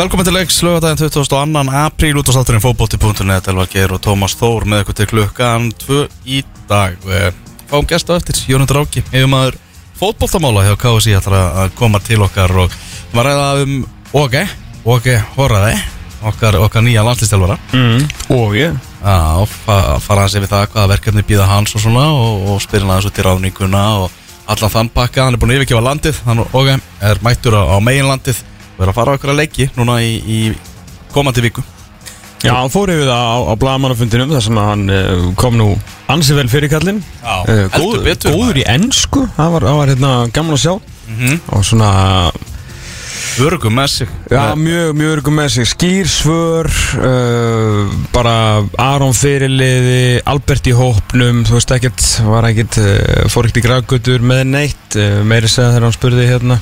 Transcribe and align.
Velkomin 0.00 0.24
til 0.24 0.32
leiks, 0.32 0.62
lögadaginn 0.64 0.96
22. 0.96 1.76
apríl 1.76 2.16
út 2.16 2.24
á 2.24 2.32
státturinn 2.32 2.62
fótbolti.net 2.64 3.48
Elvar 3.52 3.66
Geir 3.68 3.92
og 3.92 4.00
Tómas 4.00 4.32
Þór 4.32 4.64
með 4.64 4.80
ykkur 4.80 4.96
til 4.96 5.06
klukkan 5.10 5.66
2 5.76 5.98
í 6.24 6.38
dag 6.70 6.94
Við 7.04 7.36
Fáum 7.68 7.84
gæst 7.84 8.08
á 8.08 8.16
eftir, 8.16 8.38
Jónundur 8.48 8.80
Áki 8.80 9.02
Hefur 9.10 9.28
maður 9.28 9.58
fótboltamála 10.00 10.62
hjá 10.64 10.78
KSI 10.80 11.18
ætlar 11.18 11.36
að 11.66 11.76
koma 11.76 12.00
til 12.00 12.22
okkar 12.24 12.56
og 12.62 12.78
maður 13.12 13.28
ræða 13.28 13.66
um 13.66 13.74
Óge, 14.16 14.46
Óge 14.88 15.18
Horaði 15.36 15.76
okkar, 16.32 16.56
okkar 16.64 16.86
nýja 16.86 17.04
landslistjálfara 17.04 17.58
mm. 17.76 18.08
Og 18.38 18.56
ég 18.56 18.72
Já, 19.04 19.44
fa 19.66 19.98
fara 20.00 20.24
hans 20.24 20.38
yfir 20.40 20.48
það 20.48 20.68
hvaða 20.78 20.94
verkefni 20.94 21.28
býða 21.28 21.50
hans 21.50 21.76
og 21.76 21.84
svona 21.84 22.06
og, 22.14 22.46
og 22.54 22.64
spyrja 22.64 22.88
hann 22.88 23.02
þessu 23.02 23.18
til 23.18 23.28
ráðninguna 23.28 23.84
og 24.06 24.16
allan 24.48 24.72
þann 24.78 24.94
pakka, 24.96 25.26
hann 25.26 25.36
er 25.36 25.42
búin 25.44 25.52
að 25.52 25.60
yfirgefa 25.60 25.84
landið 25.84 26.24
hann 26.24 26.40
og 26.46 26.56
Óge 26.56 26.80
er 27.04 27.20
mættur 27.20 27.60
á, 27.60 27.68
á 27.68 27.76
meginlandið 27.84 28.40
og 28.80 28.86
er 28.86 28.94
að 28.94 28.96
fara 28.96 29.12
á 29.12 29.20
að 29.20 29.36
leiki 29.36 29.66
núna 29.76 29.98
í, 30.00 30.12
í 30.24 30.38
komandi 31.12 31.44
viku. 31.44 31.62
Já, 32.40 32.54
hann 32.56 32.72
fór 32.72 32.88
yfir 32.88 33.04
það 33.04 33.24
á, 33.28 33.36
á 33.52 33.54
blagamannafundinum 33.60 34.30
þar 34.32 34.44
sem 34.46 34.60
hann 34.64 34.84
uh, 34.88 35.24
kom 35.36 35.58
nú 35.60 35.74
ansi 36.08 36.36
vel 36.38 36.48
fyrir 36.48 36.72
kallinn. 36.72 37.02
Já, 37.20 37.34
uh, 37.44 37.66
heldur 37.74 37.98
góð, 37.98 38.06
betur, 38.06 38.38
Góður 38.38 38.60
í 38.62 38.64
ennsku, 38.72 39.26
það 39.36 39.52
var, 39.56 39.66
það 39.68 39.82
var 39.82 39.92
hérna 39.92 40.14
gaman 40.32 40.56
að 40.56 40.64
sjá. 40.64 40.72
Mhm. 41.10 41.42
og 41.52 41.66
svona, 41.66 41.90
Örgum 43.40 43.76
með 43.76 43.86
sig. 43.92 44.08
Já, 44.32 44.54
mjög, 44.58 44.88
mjög 44.96 45.12
örgum 45.14 45.36
með 45.38 45.52
sig. 45.54 45.68
Skýr 45.68 46.08
svör 46.10 46.68
uh, 47.04 47.92
bara 48.14 48.34
Aron 48.80 49.12
fyrirliði 49.16 50.22
Albert 50.28 50.66
í 50.66 50.74
hópnum, 50.76 51.44
þú 51.44 51.58
veist 51.58 51.76
ekkert 51.76 52.08
var 52.24 52.48
ekkert, 52.48 52.80
fór 53.28 53.46
ekkert 53.46 53.60
í 53.60 53.66
gravgötur 53.68 54.24
með 54.24 54.46
neitt, 54.56 55.00
meiri 55.28 55.48
segja 55.52 55.74
þegar 55.74 55.90
hann 55.90 55.98
spurði 56.00 56.30
hérna 56.32 56.60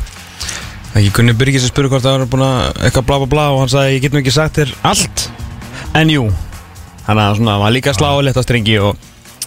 ekki 1.01 1.15
Gunni 1.19 1.37
Byrgis 1.38 1.66
að 1.66 1.73
spurði 1.73 1.93
hvort 1.95 2.07
það 2.07 2.19
var 2.19 2.30
búin 2.33 2.47
að 2.47 2.83
eitthvað 2.87 3.09
bla 3.09 3.19
bla 3.23 3.30
bla 3.34 3.47
og 3.55 3.62
hann 3.62 3.73
sagði 3.73 3.97
ég 3.97 4.05
get 4.05 4.15
nú 4.15 4.23
ekki 4.23 4.34
sagt 4.34 4.61
þér 4.61 4.75
allt. 4.91 5.29
En 5.98 6.12
jú 6.12 6.29
hann 7.09 7.20
að 7.22 7.39
svona, 7.39 7.56
var 7.62 7.72
líka 7.72 7.95
slá 7.97 8.11
og 8.12 8.27
leta 8.27 8.45
strengi 8.45 8.77
og 8.84 8.98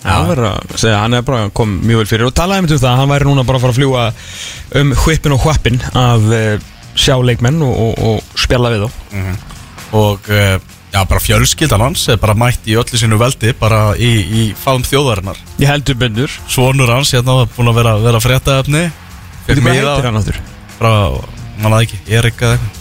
Já, 0.01 0.15
hann 0.15 0.31
verður 0.31 0.47
að 0.49 0.71
segja, 0.81 0.97
hann 1.03 1.13
er 1.13 1.25
bara 1.25 1.49
kom 1.53 1.75
mjög 1.85 2.01
vel 2.01 2.09
fyrir 2.09 2.25
og 2.25 2.33
talaði 2.33 2.63
um 2.63 2.69
það, 2.71 2.95
hann 2.97 3.11
væri 3.11 3.27
núna 3.27 3.43
bara 3.45 3.59
að 3.59 3.65
fara 3.67 3.75
að 3.75 3.77
fljúa 3.77 4.05
um 4.81 4.93
hvipin 5.03 5.35
og 5.35 5.43
hvappin 5.43 5.77
af 5.93 6.23
uh, 6.25 6.69
sjáleikmenn 6.97 7.61
og, 7.67 7.75
og, 7.85 7.99
og 8.09 8.39
spjalla 8.41 8.71
við 8.73 8.87
þá. 8.87 8.95
Og 9.99 10.31
uh, 10.33 10.55
já, 10.95 10.99
bara 11.03 11.21
fjölskyldan 11.21 11.85
hans 11.85 12.07
er 12.09 12.17
bara 12.23 12.33
mætt 12.33 12.65
í 12.65 12.79
öllu 12.81 12.97
sínu 12.97 13.19
veldi 13.21 13.53
bara 13.59 13.91
í, 13.93 14.09
í 14.25 14.47
falm 14.57 14.81
þjóðarinnar. 14.87 15.37
Ég 15.61 15.69
heldur 15.69 15.99
byndur 16.01 16.33
Svonur 16.49 16.89
hans 16.95 17.13
hérna 17.13 17.43
var 17.43 17.53
búin 17.53 17.69
að 17.69 17.83
vera, 17.83 17.93
vera 18.01 18.23
fréttaefni. 18.25 18.87
Hvað 19.45 19.69
heitir 19.69 20.09
hann 20.09 20.17
áttur? 20.17 20.41
Frá, 20.79 20.93
mann 21.63 21.75
að 21.77 21.85
ekki, 21.87 21.99
Erik 22.17 22.41
eða 22.41 22.57
eitthvað. 22.57 22.79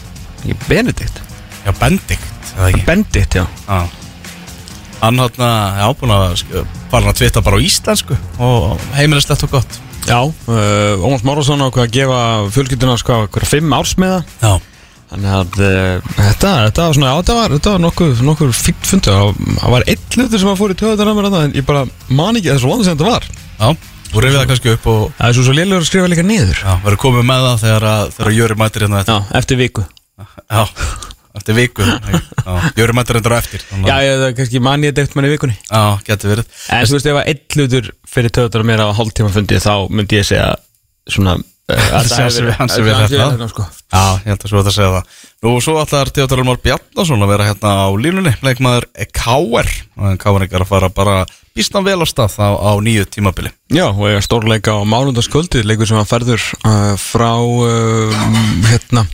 Ég 0.51 0.63
Benedikt. 0.69 1.21
Já, 1.67 1.73
Bendikt 1.81 2.55
eða 2.57 2.69
ekki? 2.71 2.85
Bendit, 2.89 3.37
já. 3.41 3.45
Já. 3.69 3.81
Hann 5.01 5.17
hérna, 5.21 5.51
já, 5.81 5.87
búin 5.97 6.13
að 6.13 6.25
sk- 6.43 6.65
fara 6.91 7.05
hann 7.05 7.13
að 7.15 7.21
tvita 7.21 7.43
bara 7.45 7.57
á 7.57 7.65
íslensku 7.65 8.17
og 8.41 8.83
heimilislegt 8.99 9.45
og 9.47 9.53
gott. 9.55 9.79
Já, 10.09 10.19
uh, 10.25 11.05
Ómars 11.05 11.23
Márásson 11.25 11.61
ákvað 11.65 11.87
að 11.87 11.95
gefa 11.95 12.19
fjölskylduna 12.57 12.97
sko 13.01 13.19
hverja 13.29 13.49
fimm 13.53 13.73
ársmiða 13.77 14.23
Já. 14.41 14.55
Þannig 15.11 15.33
að 15.37 15.59
uh, 15.61 16.11
þetta, 16.17 16.51
þetta 16.69 16.85
var 16.87 16.97
svona, 16.97 17.11
já, 17.11 17.17
þetta 17.21 17.37
var, 17.37 17.55
þetta 17.57 17.73
var 17.75 17.83
nokkuð, 17.85 18.21
nokkuð 18.29 18.53
fínt 18.57 18.89
fundu 18.89 19.11
Það 19.13 19.41
það 19.61 19.75
var 19.75 19.85
einn 19.93 20.05
hlutur 20.17 20.41
sem 20.43 20.51
að 20.53 20.61
fór 20.63 20.73
í 20.75 20.79
töðunar 20.81 21.11
að 21.13 21.19
mér 21.19 21.29
þarna, 21.29 21.43
en 21.51 21.57
ég 21.61 21.67
bara 21.69 21.83
man 22.21 22.39
ekki 22.41 22.53
þessu 22.55 22.71
landa 22.71 22.87
sem 22.89 22.97
þetta 22.97 23.11
var. 23.11 23.29
Já, 23.61 23.69
þú 24.11 24.23
reyfið 24.25 24.39
það 24.41 24.49
kannski 24.51 24.73
upp 24.75 24.87
og 24.91 25.01
Það 25.19 25.29
er 25.31 25.37
svo 25.39 25.45
svo 25.47 25.55
lélugur 25.57 25.83
að 25.85 25.89
skrifa 25.91 26.11
líka 26.13 26.25
niður. 26.27 26.59
Já, 26.65 26.73
verður 26.85 27.01
komið 27.05 27.27
með 27.31 27.47
það 27.47 27.63
þegar, 27.65 27.87
að, 27.91 28.13
þegar 28.17 28.37
Jöri 28.39 28.57
mætir 28.61 28.85
hérna 28.87 29.03
Já, 29.07 29.17
eftir 29.41 29.61
viku. 29.61 29.85
Já, 30.51 30.63
eftir 31.41 31.57
viku. 31.61 31.87
Já, 31.87 32.55
Jöri 32.81 32.97
mætir 32.99 33.19
hérna 33.21 33.31
á 33.31 33.39
eftir 33.41 33.63
Já, 33.71 33.95
að- 33.95 34.05
ég, 34.07 34.17
það 34.21 34.27
er 34.31 34.35
kannski 34.41 34.63
man 34.67 34.83
ég 34.89 34.97
þetta 34.99 35.19
manni 35.21 35.33
vikunni. 35.35 35.57
Já, 35.71 35.83
getur 36.11 36.35
verið. 36.35 36.51
En 36.75 36.87
þú 36.91 36.97
veist, 36.99 37.11
ef 37.13 37.21
að 37.21 37.31
einn 37.31 37.45
hlutur 37.57 37.91
fyrir 38.11 38.35
töðunar 38.35 38.65
að 38.65 38.69
mér 38.73 38.83
á 38.85 38.89
hálftíma 38.99 39.31
fundi 39.35 39.61
þá 39.63 39.73
myndi 39.95 40.19
ég 40.21 40.27
segja 40.27 40.51
svona 41.11 41.37
uh, 41.71 41.85
að 42.01 42.11
Hans 42.21 42.39
er- 42.43 42.51
hans 42.59 42.77
er 42.79 42.85
vel 42.87 42.97
þetta. 43.05 43.49
sko. 43.53 43.67
Já, 43.91 44.03
ég 44.23 44.29
held 44.33 44.45
að 44.47 44.53
svo 44.53 44.63
þetta 44.63 44.75
segja 44.77 44.95
það 44.97 45.19
Nú, 45.41 45.53
svo 45.65 45.75
ætlar 45.81 46.11
Theodor 46.13 46.43
Már 46.45 46.59
Bjarnason 46.65 47.23
að 47.25 47.31
vera 47.33 47.47
hérna 47.49 47.71
á 47.81 47.89
línunni 47.97 48.33
Leikmaður 48.45 48.87
K.R. 49.17 49.71
K.R. 50.21 50.45
er 50.51 50.65
að 50.65 50.69
fara 50.69 50.91
bara 50.93 51.15
býstan 51.57 51.87
vel 51.87 51.97
á 51.99 52.07
stað 52.07 52.37
á, 52.39 52.49
á 52.61 52.73
nýju 52.85 53.07
tímabili 53.17 53.51
Já, 53.73 53.87
og 53.89 54.05
ég 54.11 54.19
er 54.21 54.27
stórleika 54.27 54.77
á 54.77 54.85
málundaskvöldi 54.85 55.65
leikur 55.67 55.89
sem 55.89 55.99
að 55.99 56.11
ferður 56.13 56.45
uh, 56.61 56.95
frá 57.01 57.33
uh, 57.41 58.21
hérna 58.69 59.07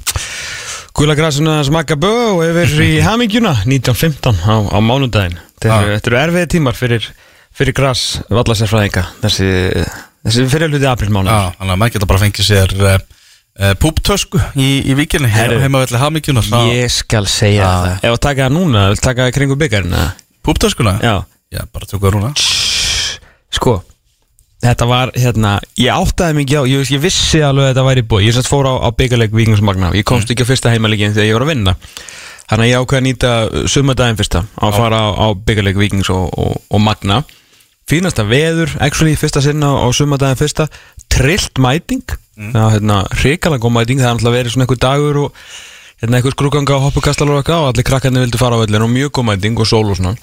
Guðlagrasuna 0.97 1.59
smakka 1.67 1.97
bö 2.01 2.11
og 2.35 2.43
yfir 2.47 2.75
í 2.85 2.91
hamingjuna 3.07 3.53
1915 3.69 4.43
á, 4.49 4.55
á 4.73 4.79
mánundaginn 4.81 5.39
Þetta 5.57 5.79
eru- 5.83 5.95
þetta 5.97 6.11
eru 6.13 6.19
erfiði 6.21 6.49
tímar 6.57 6.77
fyrir, 6.77 7.07
fyrir 7.57 7.77
gras 7.77 8.03
vallasérfræðinga 8.33 9.05
þessi, 9.23 9.49
þessi 10.27 10.47
fyrir 10.53 10.73
hluti 10.75 10.89
aprilmánu 10.91 11.31
Já, 11.33 11.55
þannig 11.61 11.75
að 11.77 11.81
maður 11.83 11.95
geta 11.97 12.11
bara 12.11 12.23
fengið 12.25 12.49
sér 12.51 12.75
uh, 12.77 12.99
uh, 13.63 13.73
púptösku 13.83 14.43
í, 14.59 14.69
í 14.85 14.97
víkinni 14.99 15.31
Herru. 15.33 15.59
heimavelli 15.63 16.03
Hamingjunar 16.03 16.51
Ég 16.75 16.93
skal 16.93 17.25
segja 17.31 17.63
Já. 17.63 17.73
það. 17.87 17.99
Ef 18.03 18.17
að 18.19 18.23
taka 18.29 18.47
það 18.47 18.57
núna, 18.59 18.87
taka 19.01 19.27
það 19.27 19.35
kringu 19.39 19.59
byggarinn 19.63 19.97
eða? 19.97 20.09
Púptöskuna? 20.47 20.97
Já. 21.03 21.17
Já, 21.55 21.63
bara 21.73 21.87
tökum 21.87 22.09
það 22.09 22.17
rúna 22.19 22.33
Sko 23.55 23.79
Þetta 24.67 24.87
var 24.89 25.13
hérna 25.15 25.57
Ég 25.79 25.93
áttaði 25.93 26.39
mikið 26.41 26.59
á 26.59 26.65
Ég, 26.71 26.91
ég 26.97 27.03
vissi 27.03 27.41
alveg 27.45 27.69
að 27.69 27.73
þetta 27.73 27.85
væri 27.87 28.05
búið 28.09 28.27
Ég 28.27 28.37
sett 28.37 28.49
fór 28.51 28.67
á, 28.67 28.75
á 28.83 28.89
byggarleik 28.99 29.35
Víkingsmagna 29.37 29.93
Ég 29.95 30.07
komst 30.09 30.31
ekki 30.33 30.43
á 30.43 30.49
fyrsta 30.49 30.73
heimalegin 30.73 31.15
þegar 31.15 31.29
ég 31.29 31.37
var 31.37 31.45
að 31.47 31.51
vinna. 31.53 31.75
Þannig 32.47 32.65
að 32.65 32.71
ég 32.71 32.81
ákveði 32.83 32.99
að 32.99 33.07
nýta 33.07 33.33
sumardaginn 33.71 34.19
fyrsta 34.19 34.43
Að 34.65 34.79
fara 34.81 35.01
á, 35.03 35.09
á 35.13 35.27
byggarleik 35.37 35.79
Víkings 35.81 36.11
og, 36.15 36.27
og, 36.35 36.57
og 36.73 36.83
Magna 36.83 37.21
Fínasta 37.87 38.25
veður 38.27 38.73
Actually 38.83 39.15
fyrsta 39.15 39.39
sinna 39.45 39.69
á 39.79 39.87
sumardaginn 39.95 40.39
fyrsta. 40.41 40.67
Trillt 41.13 41.55
mæting. 41.63 42.03
Það 42.35 42.59
var 42.59 42.73
hérna 42.75 42.97
hrikalega 43.21 43.63
góð 43.63 43.75
mæting. 43.77 44.01
Það 44.03 44.09
er 44.09 44.15
alltaf 44.17 44.35
verið 44.35 44.51
svona 44.55 44.65
einhver 44.67 44.81
dagur 44.83 45.17
og 45.21 45.29
hérna 46.03 46.19
einhver 46.19 46.35
skrúganga 46.35 46.75
og 46.75 46.83
hoppukastal 46.89 47.31
og 47.31 47.39
og 47.47 47.69
allir 47.71 47.87
krakkarnir 47.87 48.27
vildu 48.27 48.41
fara 48.41 48.59
á 48.59 48.63
völlin 48.65 48.83
og 48.83 48.91
mjög 48.91 49.11
góð 49.15 49.27
mæting 49.31 49.55
og 49.63 49.67
sól 49.71 49.87
og 49.87 49.97
svona. 50.01 50.17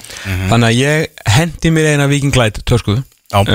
Þannig 0.52 0.68
að 0.68 0.80
ég 0.82 1.08
hendi 1.38 1.72
mér 1.72 1.86
eina 1.94 2.10
Viking 2.12 2.36
Light 2.36 2.60
töskuðu. 2.68 3.00
Já. 3.32 3.40
uh, 3.40 3.48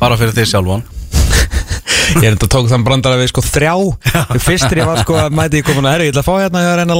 Bara 0.00 0.16
fyrir 0.16 0.32
því 0.32 0.44
sjálfan. 0.48 0.82
Ég 2.16 2.22
er 2.22 2.32
enda 2.32 2.46
tók 2.48 2.68
þann 2.70 2.84
brandara 2.86 3.18
við 3.18 3.28
sko 3.32 3.42
þrjá. 3.42 3.74
Fyrstir 4.40 4.78
ég 4.78 4.86
var 4.86 5.00
sko 5.02 5.16
að 5.18 5.34
mæti 5.34 5.58
ég 5.58 5.66
komin 5.66 5.84
að 5.84 5.92
herri 5.96 6.06
Ég 6.06 6.12
ætla 6.14 6.22
að 6.22 6.28
fá 6.30 6.34
hérna 6.38 6.58
að 6.62 6.78
reyna 6.80 6.94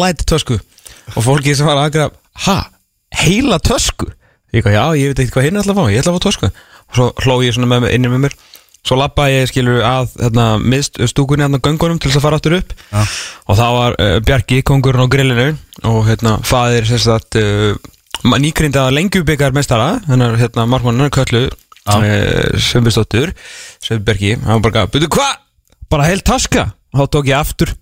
Ég 4.54 4.62
kom, 4.62 4.74
já, 4.74 4.84
ég 4.98 5.10
veit 5.10 5.22
eitthvað 5.24 5.48
hinn 5.48 5.58
ætla 5.60 5.74
að 5.74 5.80
fá 5.80 5.92
Ég 5.92 6.02
ætla 6.02 6.12
að 6.12 6.18
fá 6.18 6.26
tösku 6.26 6.50
Og 6.86 6.98
svo 6.98 7.08
hló 7.24 7.38
ég 7.42 7.56
svona 7.56 7.70
með, 7.72 7.88
inni 7.96 8.10
með 8.12 8.22
mér 8.26 8.36
Svo 8.86 8.94
lappa 9.00 9.26
ég 9.32 9.48
skilur 9.50 9.80
að 9.82 10.12
hérna, 10.20 10.44
mist 10.62 11.00
stúkunni 11.10 11.42
hérna 11.42 11.58
á 11.58 11.64
göngunum 11.66 11.98
til 11.98 12.12
þess 12.12 12.20
að 12.20 12.26
fara 12.28 12.38
aftur 12.38 12.54
upp 12.60 12.74
Já. 12.92 13.00
og 13.50 13.58
þá 13.58 13.64
var 13.74 13.96
uh, 13.98 14.18
Bjarki, 14.22 14.60
kongurinn 14.62 15.02
á 15.02 15.10
grillinu 15.10 15.46
og 15.90 16.04
hérna 16.06 16.36
faðir 16.46 16.86
sérst 16.86 17.10
að 17.10 17.40
uh, 17.40 18.36
nýgrinda 18.38 18.84
lengjubikar 18.94 19.56
mestara 19.56 19.96
hennar 20.06 20.38
hérna 20.38 20.68
markmannar 20.70 21.10
köllu 21.10 21.48
Já. 21.48 21.96
uh, 21.98 22.54
Sveinbjörnsdóttur 22.62 23.34
Sveinbjörki, 23.82 24.36
hann 24.46 24.62
bara 24.62 24.86
byrju 24.86 25.10
hvað? 25.18 25.34
Bara 25.90 26.06
heil 26.06 26.22
taska 26.22 26.68
og 26.94 27.02
þá 27.02 27.10
tók 27.18 27.32
ég 27.32 27.40
aftur 27.40 27.74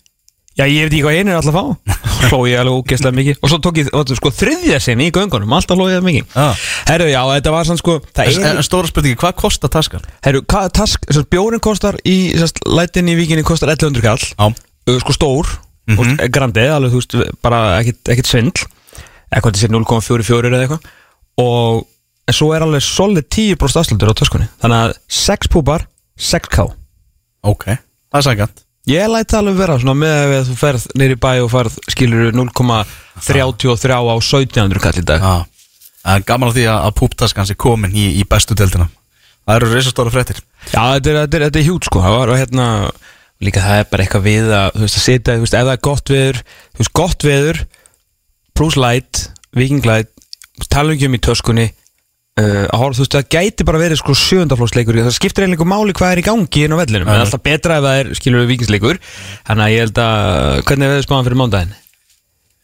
Já, 0.54 0.69
ég 0.70 0.84
veit 0.87 0.92
ekki 0.92 1.03
hvað 1.03 1.16
einu 1.19 1.32
er 1.32 1.38
alltaf 1.41 1.56
fá. 1.56 1.94
Hló 2.31 2.38
ég 2.47 2.60
alveg 2.60 2.76
ógeðslega 2.78 3.16
mikið. 3.19 3.38
Og 3.42 3.50
svo 3.50 3.59
tók 3.62 3.78
ég 3.81 3.88
og, 3.91 4.10
sko, 4.16 4.31
þriðja 4.32 4.78
sinni 4.81 5.09
í 5.10 5.12
göngunum 5.15 5.50
Alltaf 5.56 5.76
hló 5.76 5.88
ég 5.91 5.98
það 5.98 6.06
mikið. 6.06 6.28
Já. 6.31 6.66
Herru, 6.88 7.09
já, 7.10 7.20
þetta 7.32 7.54
var 7.54 7.69
sann 7.69 7.81
sko 7.81 7.97
En, 7.98 8.47
er 8.53 8.60
stóra 8.64 8.91
spurningi, 8.91 9.19
hvað 9.19 9.34
kostar 9.43 9.72
taskan? 9.75 10.04
Herru, 10.25 10.44
task, 10.47 11.09
sérst, 11.10 11.28
bjórin 11.32 11.62
kostar 11.64 11.98
í 12.06 12.16
sérst, 12.38 12.62
lætin 12.70 13.10
í 13.10 13.16
vikinni 13.19 13.44
kostar 13.47 13.75
1100 13.75 14.04
kall. 14.06 14.28
Já, 14.31 14.47
uh, 14.47 15.00
sko 15.03 15.16
stór 15.16 15.50
mm. 15.91 15.98
-hmm. 15.98 16.31
grandi, 16.31 16.69
alveg 16.70 16.94
þú 16.94 17.03
veist, 17.03 17.19
bara 17.43 17.64
ekkit 17.82 18.31
svindl. 18.31 18.69
Til 19.34 19.58
sér 19.58 19.75
0,44 19.75 20.55
eða 20.55 20.62
eitthvað. 20.62 20.87
Og 21.43 21.82
svo 22.31 22.52
er 22.55 22.62
alveg 22.62 22.82
solid 22.87 23.26
10% 23.26 23.82
afslutur 23.82 24.14
á 24.14 24.14
töskunni. 24.14 24.46
Þannig 24.62 24.78
að 24.87 24.96
6 25.11 25.50
púpar, 25.50 25.88
6k 26.14 26.70
ok, 27.44 27.64
það 27.75 28.20
er 28.20 28.26
sækjant 28.28 28.63
ég 28.90 29.08
læt 29.10 29.32
það 29.32 29.40
alveg 29.40 29.58
vera 29.62 29.78
svona 29.81 29.96
með 29.98 30.34
að 30.38 30.50
þú 30.50 30.56
ferð 30.60 30.86
neyri 31.00 31.16
bæ 31.20 31.31
og 31.44 31.50
ferð 31.52 31.78
skilur 31.94 32.36
0,33 32.36 33.96
á 33.96 34.02
1700 34.04 34.84
kall 34.84 35.00
í 35.00 35.06
dag. 35.08 35.25
Já, 35.25 35.72
það 36.02 36.19
er 36.19 36.28
gaman 36.28 36.52
að 36.52 36.58
því 36.58 36.69
að, 36.75 36.90
púptaskan 37.00 37.48
sé 37.48 37.56
komin 37.56 37.96
í, 37.96 38.06
í 38.20 38.26
bestu 38.28 38.56
deildina. 38.58 38.90
Það 39.44 39.58
eru 39.58 39.72
reisastóra 39.72 40.12
fréttir. 40.12 40.40
Já, 40.70 40.96
þetta 40.96 41.10
er, 41.10 41.19
þetta 41.25 41.36
er, 41.38 41.46
þetta 41.48 41.60
er 41.60 41.69
hjút 41.69 41.88
sko. 41.88 42.04
Það 42.04 42.16
var 42.19 42.34
hérna 42.40 42.69
Líka 43.42 43.62
það 43.64 43.81
er 43.81 43.88
bara 43.90 44.04
eitthvað 44.04 44.26
við 44.28 44.50
að 44.54 44.66
Þú 44.75 44.84
veist 44.84 44.98
að 44.98 45.04
setja 45.04 45.34
Þú 45.34 45.44
veist 45.44 45.56
ef 45.58 45.64
það 45.66 45.72
er 45.75 45.80
gott 45.88 46.12
veður 46.12 46.40
Þú 46.44 46.82
veist 46.82 46.94
gott 47.00 47.26
veður 47.26 47.62
Bruce 48.54 48.80
Light 48.80 49.22
Viking 49.58 49.88
Light 49.88 50.12
Tala 50.70 50.94
ekki 50.94 51.08
um 51.10 51.16
í 51.19 51.22
töskunni 51.25 51.66
uh, 52.40 52.64
að 52.69 52.81
horfa, 52.81 52.96
Þú 52.98 53.04
veist 53.04 53.16
það 53.16 53.31
gæti 53.34 53.66
bara 53.69 53.81
verið 53.82 54.00
sko 54.00 54.16
sjöndaflóksleikur 54.19 54.98
Það 55.04 55.16
skiptir 55.19 55.46
eiginlega 55.46 55.69
máli 55.70 55.94
hvað 55.96 56.14
er 56.14 56.22
í 56.22 56.26
gangi 56.26 56.64
inn 56.66 56.75
á 56.75 56.81
vellinum. 56.81 57.08
Það 57.08 57.19
er 57.20 57.25
alltaf 57.26 57.44
betra 57.46 57.78
ef 57.78 57.86
það 57.86 58.00
er 58.02 58.12
skilur 58.19 58.44
við 58.44 58.52
vikingsleikur 58.54 59.00
Þannig 59.48 59.64
að 59.66 59.75
ég 59.75 59.84
held 59.84 60.02
að 60.04 60.60
Hvernig 60.69 60.86
er 60.86 60.94
veður 60.94 61.06
spáðan 61.08 61.26
fyrir 61.28 61.40
mándaginn? 61.42 61.75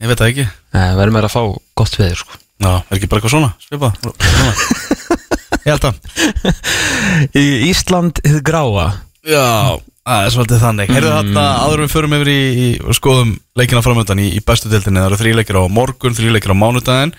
Ég 0.00 0.08
veit 0.08 0.20
það 0.22 0.30
ekki. 0.30 0.46
Nei, 0.72 0.86
við 0.88 0.98
verðum 1.02 1.20
að 1.20 1.28
fá 1.34 1.42
gott 1.76 1.96
veður 2.00 2.20
sko. 2.22 2.38
Já, 2.60 2.70
er 2.72 2.96
ekki 2.96 3.08
bara 3.10 3.20
eitthvað 3.20 3.34
svona, 3.34 3.50
svipa 3.60 3.90
svona. 4.00 4.52
Ég 5.60 5.74
held 5.74 5.86
að 5.90 7.36
Í 7.36 7.44
Ísland 7.68 8.20
hið 8.24 8.38
gráa. 8.48 8.86
Já, 9.28 9.76
það 10.08 10.24
er 10.24 10.32
svolítið 10.32 10.62
þannig. 10.64 10.92
Heyrðu 10.96 11.12
þarna, 11.12 11.44
áður 11.66 11.82
en 11.82 11.84
við 11.84 11.92
förum 11.92 12.16
yfir 12.16 12.30
í, 12.32 12.38
í 12.40 12.96
skoðum 12.96 13.34
leikina 13.60 13.82
framöndan 13.84 14.22
í, 14.24 14.30
í 14.36 14.40
bestu 14.46 14.72
deildinni 14.72 15.02
Það 15.02 15.10
eru 15.10 15.20
þrý 15.20 15.34
leikir 15.36 15.60
á 15.60 15.64
morgun, 15.68 16.16
þrý 16.16 16.32
leikir 16.36 16.56
á 16.56 16.62
mánudaginn 16.62 17.12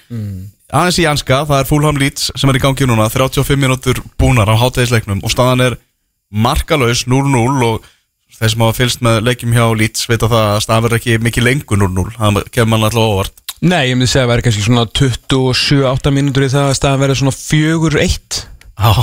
Aðeins 0.72 1.00
í 1.02 1.04
Janska, 1.04 1.42
það 1.50 1.62
er 1.62 1.68
Fulham 1.68 1.98
Leeds 2.00 2.30
sem 2.40 2.48
er 2.48 2.56
í 2.56 2.62
gangi 2.64 2.86
núna 2.88 3.10
35 3.12 3.60
mínútur 3.60 3.98
búnar 4.20 4.48
á 4.48 4.56
hátæðisleiknum 4.56 5.20
og 5.20 5.34
staðan 5.34 5.66
er 5.66 5.76
markalaus 6.32 7.04
0-0 7.12 7.66
og 7.68 7.90
þeir 8.38 8.54
sem 8.54 8.64
hafa 8.64 8.78
fylgst 8.78 9.04
með 9.04 9.20
leikjum 9.28 9.58
hjá 9.58 9.66
Leeds 9.76 10.08
veit 10.08 10.24
að 10.24 10.32
það 10.32 10.48
að 10.54 10.62
staðan 10.64 10.86
verður 10.86 11.02
ekki 11.02 11.18
mikið 11.28 11.48
lengur 11.50 11.82
0-0 11.82 12.06
það 12.16 12.40
kemur 12.56 12.72
mann 12.72 12.88
alltaf 12.88 13.04
óvart. 13.04 13.44
Nei, 13.62 13.92
ég 13.92 13.98
myndi 14.00 14.10
segja 14.14 14.24
að 14.26 14.32
vera 14.32 14.46
kannski 14.48 14.64
svona 14.64 14.88
27-8 14.96 16.16
mínútur 16.16 16.48
í 16.48 16.52
það 16.56 16.70
að 16.70 16.78
staðan 16.80 17.04
verður 17.04 17.20
svona 17.20 17.36
4-1 17.36 18.42
Já, 18.82 18.94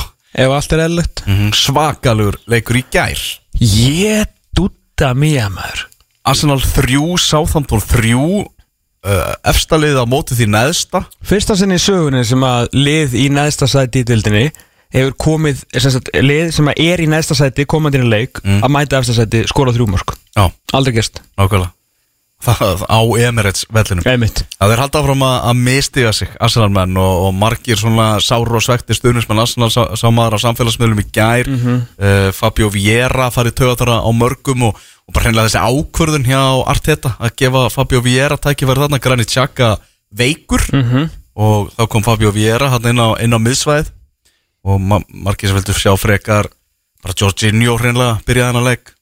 ef 0.41 0.57
allt 0.57 0.73
er 0.75 0.85
eðlilegt. 0.89 1.25
Mm 1.29 1.53
svakalur 1.55 2.41
leikur 2.49 2.81
í 2.81 2.87
gær. 2.91 3.21
Ég 3.61 4.25
dúta 4.57 5.13
maður 5.13 5.85
Arsenal 6.25 6.63
3, 6.65 6.97
Southampton 7.21 7.85
3 7.85 8.17
uh, 9.07 9.35
efsta 9.53 9.79
liðið 9.81 10.03
á 10.03 10.07
móti 10.11 10.39
því 10.39 10.49
neðsta. 10.55 11.05
Fyrsta 11.27 11.57
sinni 11.59 11.79
í 11.79 11.83
sögunni 11.83 12.25
sem 12.27 12.43
að 12.47 12.69
lið 12.77 13.17
í 13.19 13.29
neðsta 13.35 13.69
sæti 13.71 14.03
í 14.03 14.09
dildinni 14.09 14.49
hefur 14.95 15.17
komið, 15.21 15.65
sem 15.77 15.93
sagt, 15.93 16.13
lið 16.17 16.53
sem 16.57 16.71
að 16.71 16.79
er 16.81 17.03
í 17.05 17.09
neðsta 17.13 17.37
sæti 17.37 17.67
komandi 17.69 18.01
inn 18.01 18.07
í 18.09 18.13
leik 18.13 18.41
að 18.41 18.71
mæta 18.73 19.03
efsta 19.03 19.19
sæti 19.19 19.43
skora 19.51 19.75
þrjú 19.77 19.91
mörg 19.93 20.15
Já, 20.33 20.47
Aldrei 20.73 20.95
gerst. 20.97 21.21
Nákvæmlega. 21.37 21.75
Það 22.39 22.85
á 22.87 23.01
Emirates 23.19 23.65
vellinum. 23.75 24.05
Einmitt. 24.07 24.45
Það 24.61 24.73
er 24.73 24.81
haldið 24.85 25.01
áfram 25.01 25.23
að, 25.27 25.37
að 25.51 25.63
mistiga 25.67 26.13
sig 26.15 26.37
Arsenal 26.39 26.69
menn 26.71 27.01
og, 27.03 27.25
og 27.27 27.33
margir 27.35 27.81
svona 27.81 28.07
sáru 28.23 28.61
og 28.61 28.63
svekti 28.63 28.95
stuðnismenn 28.95 29.43
Arsenal 29.43 29.73
sá, 29.75 29.81
sá 29.99 30.07
maður 30.15 30.39
á 30.39 30.45
samfélagsmiðlum 30.45 31.03
í 31.03 31.07
gær. 31.11 31.51
Uh, 31.51 32.29
Fabio 32.37 32.71
Vieira 32.71 33.27
farið 33.35 33.57
tögatara 33.59 33.99
á 34.07 34.11
mörgum 34.15 34.69
og, 34.71 34.79
og 35.09 35.15
bara 35.17 35.25
hreinlega 35.25 35.49
þessi 35.49 35.63
ákvörðun 35.65 36.27
hjá 36.29 36.41
Arteta 36.69 37.15
að 37.19 37.35
gefa 37.41 37.63
Fabio 37.73 38.01
Vieira 38.05 38.37
tækifæri 38.37 38.83
þarna 38.85 39.01
Granit 39.01 39.31
Xhaka 39.33 39.79
veikur 40.15 40.63
Mhm. 40.73 41.09
og 41.39 41.71
þá 41.77 41.87
kom 41.89 42.03
Fabio 42.05 42.31
Vieira 42.35 42.69
hann 42.71 42.87
inn 42.91 43.01
á, 43.01 43.17
inn 43.23 43.33
á 43.35 43.39
miðsvæð 43.41 43.91
og 44.65 44.81
ma 44.81 44.99
margir 45.09 45.49
sem 45.49 45.57
vildu 45.57 45.73
sjá 45.73 45.95
frekar 45.97 46.49
bara 47.03 47.15
Jorginho 47.15 47.77
hreinlega 47.79 48.21
byrjaði 48.27 48.47
hann 48.53 48.61
að 48.63 48.69
leik 48.69 48.93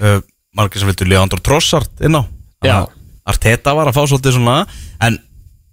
uh, 0.00 0.20
margir 0.56 0.80
sem 0.80 0.88
vildu 0.88 1.04
Leandro 1.08 1.40
Trossard 1.42 1.90
inn 2.00 2.14
á. 2.16 2.22
Arteta 3.28 3.74
var 3.76 3.90
að 3.90 3.98
fá 3.98 4.06
svolítið 4.08 4.38
svona 4.38 4.66
en 5.04 5.18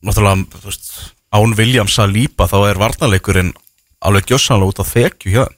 náttúrulega 0.04 0.66
veist, 0.66 0.90
án 1.32 1.54
William 1.58 1.88
Saliba 1.88 2.48
þá 2.52 2.58
er 2.70 2.82
varnarleikurinn 2.82 3.54
alveg 4.06 4.26
gjössanlega 4.34 4.74
út 4.74 4.82
á 4.84 4.86
þekju 4.86 5.32
hjá 5.32 5.44
þeim. 5.48 5.56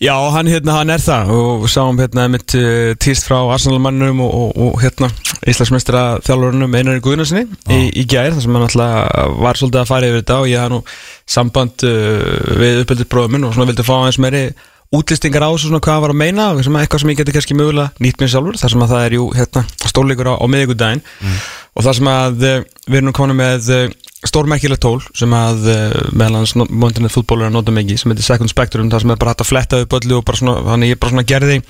Já, 0.00 0.14
hann, 0.32 0.48
hérna, 0.48 0.78
hann 0.78 0.90
er 0.94 1.02
það. 1.02 1.30
Og 1.36 1.66
sáum 1.68 1.98
hérna 2.00 2.24
mitt 2.32 2.54
uh, 2.56 2.94
týst 2.96 3.26
frá 3.28 3.36
Arsenalmannum 3.52 4.22
og, 4.24 4.32
og, 4.32 4.54
og 4.64 4.78
hérna 4.80 5.10
Íslandsmeistra 5.48 6.04
þjálfurunum 6.24 6.76
Einari 6.76 7.02
Guðnarsinni 7.04 7.44
í, 7.68 7.80
í 8.00 8.06
gær 8.08 8.32
þar 8.32 8.44
sem 8.44 8.56
hann 8.56 8.64
alltaf 8.64 9.36
var 9.40 9.60
svolítið 9.60 9.82
að 9.82 9.90
fara 9.92 10.08
yfir 10.08 10.22
þetta 10.22 10.38
og 10.40 10.48
ég 10.48 10.60
hafði 10.60 10.74
nú 10.74 10.80
samband 11.36 11.84
uh, 11.88 12.58
við 12.60 12.82
uppbyldið 12.82 13.10
bróðuminn 13.12 13.46
og 13.48 13.56
svona 13.56 13.68
vildi 13.70 13.86
fá 13.86 13.94
aðeins 13.98 14.20
meiri 14.24 14.42
útlistingar 14.90 15.44
á 15.46 15.50
þessu 15.52 15.68
svona 15.68 15.82
hvað 15.84 16.00
var 16.02 16.12
að 16.12 16.18
meina 16.18 16.48
og 16.50 16.60
eitthvað 16.64 17.02
sem 17.04 17.12
ég 17.12 17.20
geti 17.20 17.34
kannski 17.36 17.56
mögulega 17.56 18.02
nýtt 18.02 18.20
mér 18.20 18.32
sjálfur 18.32 18.58
þar 18.58 18.72
sem 18.72 18.84
að 18.84 18.92
það 18.94 19.04
er 19.06 19.16
jú 19.16 19.26
hérna 19.36 19.62
stórleikur 19.84 20.32
á, 20.32 20.34
á 20.34 20.46
miðvikudaginn 20.50 21.04
og 21.76 21.86
þar 21.86 21.98
sem 21.98 22.10
að 22.10 22.46
uh, 22.46 22.62
við 22.88 23.00
erum 23.00 23.16
komin 23.16 23.38
með 23.38 23.68
uh, 23.74 23.84
stórmerkilegt 24.26 24.82
tól 24.84 24.98
sem 25.16 25.32
að 25.36 25.68
uh, 25.70 26.00
meðal 26.12 26.40
hans 26.40 26.56
Montinett 26.56 27.14
fútból 27.14 27.40
er 27.40 27.50
að 27.50 27.58
nota 27.58 27.74
mikið 27.74 28.02
sem 28.02 28.12
heitir 28.12 28.26
Second 28.26 28.52
Spectrum 28.52 28.90
þar 28.92 29.04
sem 29.04 29.12
er 29.14 29.20
bara 29.20 29.34
hægt 29.34 29.44
að 29.46 29.52
fletta 29.52 29.84
upp 29.84 30.00
öllu 30.00 30.18
og 30.18 30.26
bara 30.28 30.40
svona, 30.40 30.58
þannig 30.66 30.94
ég 30.94 31.00
bara 31.00 31.14
svona 31.14 31.28
gerði. 31.28 31.60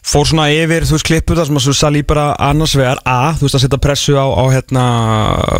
Fór 0.00 0.24
svona 0.24 0.46
yfir, 0.48 0.86
þú 0.88 0.94
veist, 0.96 1.04
klippur 1.04 1.36
þar 1.36 1.50
sem 1.50 1.58
að 1.60 1.74
salí 1.76 2.00
bara 2.08 2.30
annars 2.40 2.72
vegar 2.78 3.02
A, 3.04 3.34
þú 3.36 3.44
veist, 3.44 3.56
að 3.58 3.64
setja 3.66 3.78
pressu 3.84 4.14
á, 4.16 4.24
á 4.32 4.44
hérna, 4.48 4.84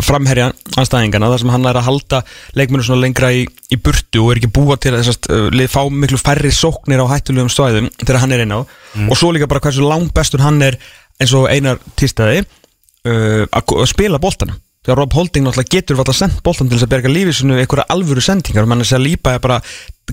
framherjan 0.06 0.54
anstæðingana, 0.80 1.28
þar 1.34 1.42
sem 1.42 1.52
hann 1.52 1.68
er 1.68 1.76
að 1.76 1.84
halda 1.90 2.22
leikmennu 2.56 2.86
svona 2.86 3.04
lengra 3.04 3.28
í, 3.36 3.42
í 3.44 3.78
burtu 3.84 4.22
og 4.24 4.32
er 4.32 4.40
ekki 4.40 4.50
búa 4.56 4.78
til 4.80 4.94
að 4.94 5.02
þessast, 5.02 5.28
uh, 5.28 5.60
fá 5.68 5.82
miklu 5.92 6.18
færri 6.18 6.54
sóknir 6.56 7.04
á 7.04 7.12
hættulegum 7.12 7.52
svæðum 7.52 7.92
þegar 8.00 8.22
hann 8.24 8.32
er 8.32 8.46
inn 8.46 8.56
á. 8.56 8.60
Og 9.04 9.20
svo 9.20 9.34
líka 9.36 9.50
bara 9.50 9.60
hversu 9.60 9.84
langt 9.84 10.16
bestur 10.16 10.40
hann 10.40 10.56
er 10.64 10.80
eins 11.20 11.36
og 11.36 11.50
einar 11.52 11.76
týrstæði 12.00 12.46
uh, 13.08 13.44
að 13.48 13.86
spila 13.90 14.20
boltanum. 14.22 14.58
Þegar 14.80 14.96
Rob 14.96 15.12
Holding 15.12 15.44
náttúrulega 15.44 15.74
getur 15.76 15.98
valla 15.98 16.14
sendt 16.16 16.38
boltan 16.42 16.70
til 16.70 16.78
þess 16.78 16.86
að 16.86 16.92
berga 16.94 17.10
lífið 17.12 17.34
sinu 17.36 17.58
einhverja 17.60 17.84
alvöru 17.92 18.22
sendingar. 18.24 18.64
Og 18.64 18.70
mann 18.72 18.80
er 18.80 18.88
sér 18.88 19.02
lípa 19.02 19.34
að 19.36 19.42
bara 19.44 19.58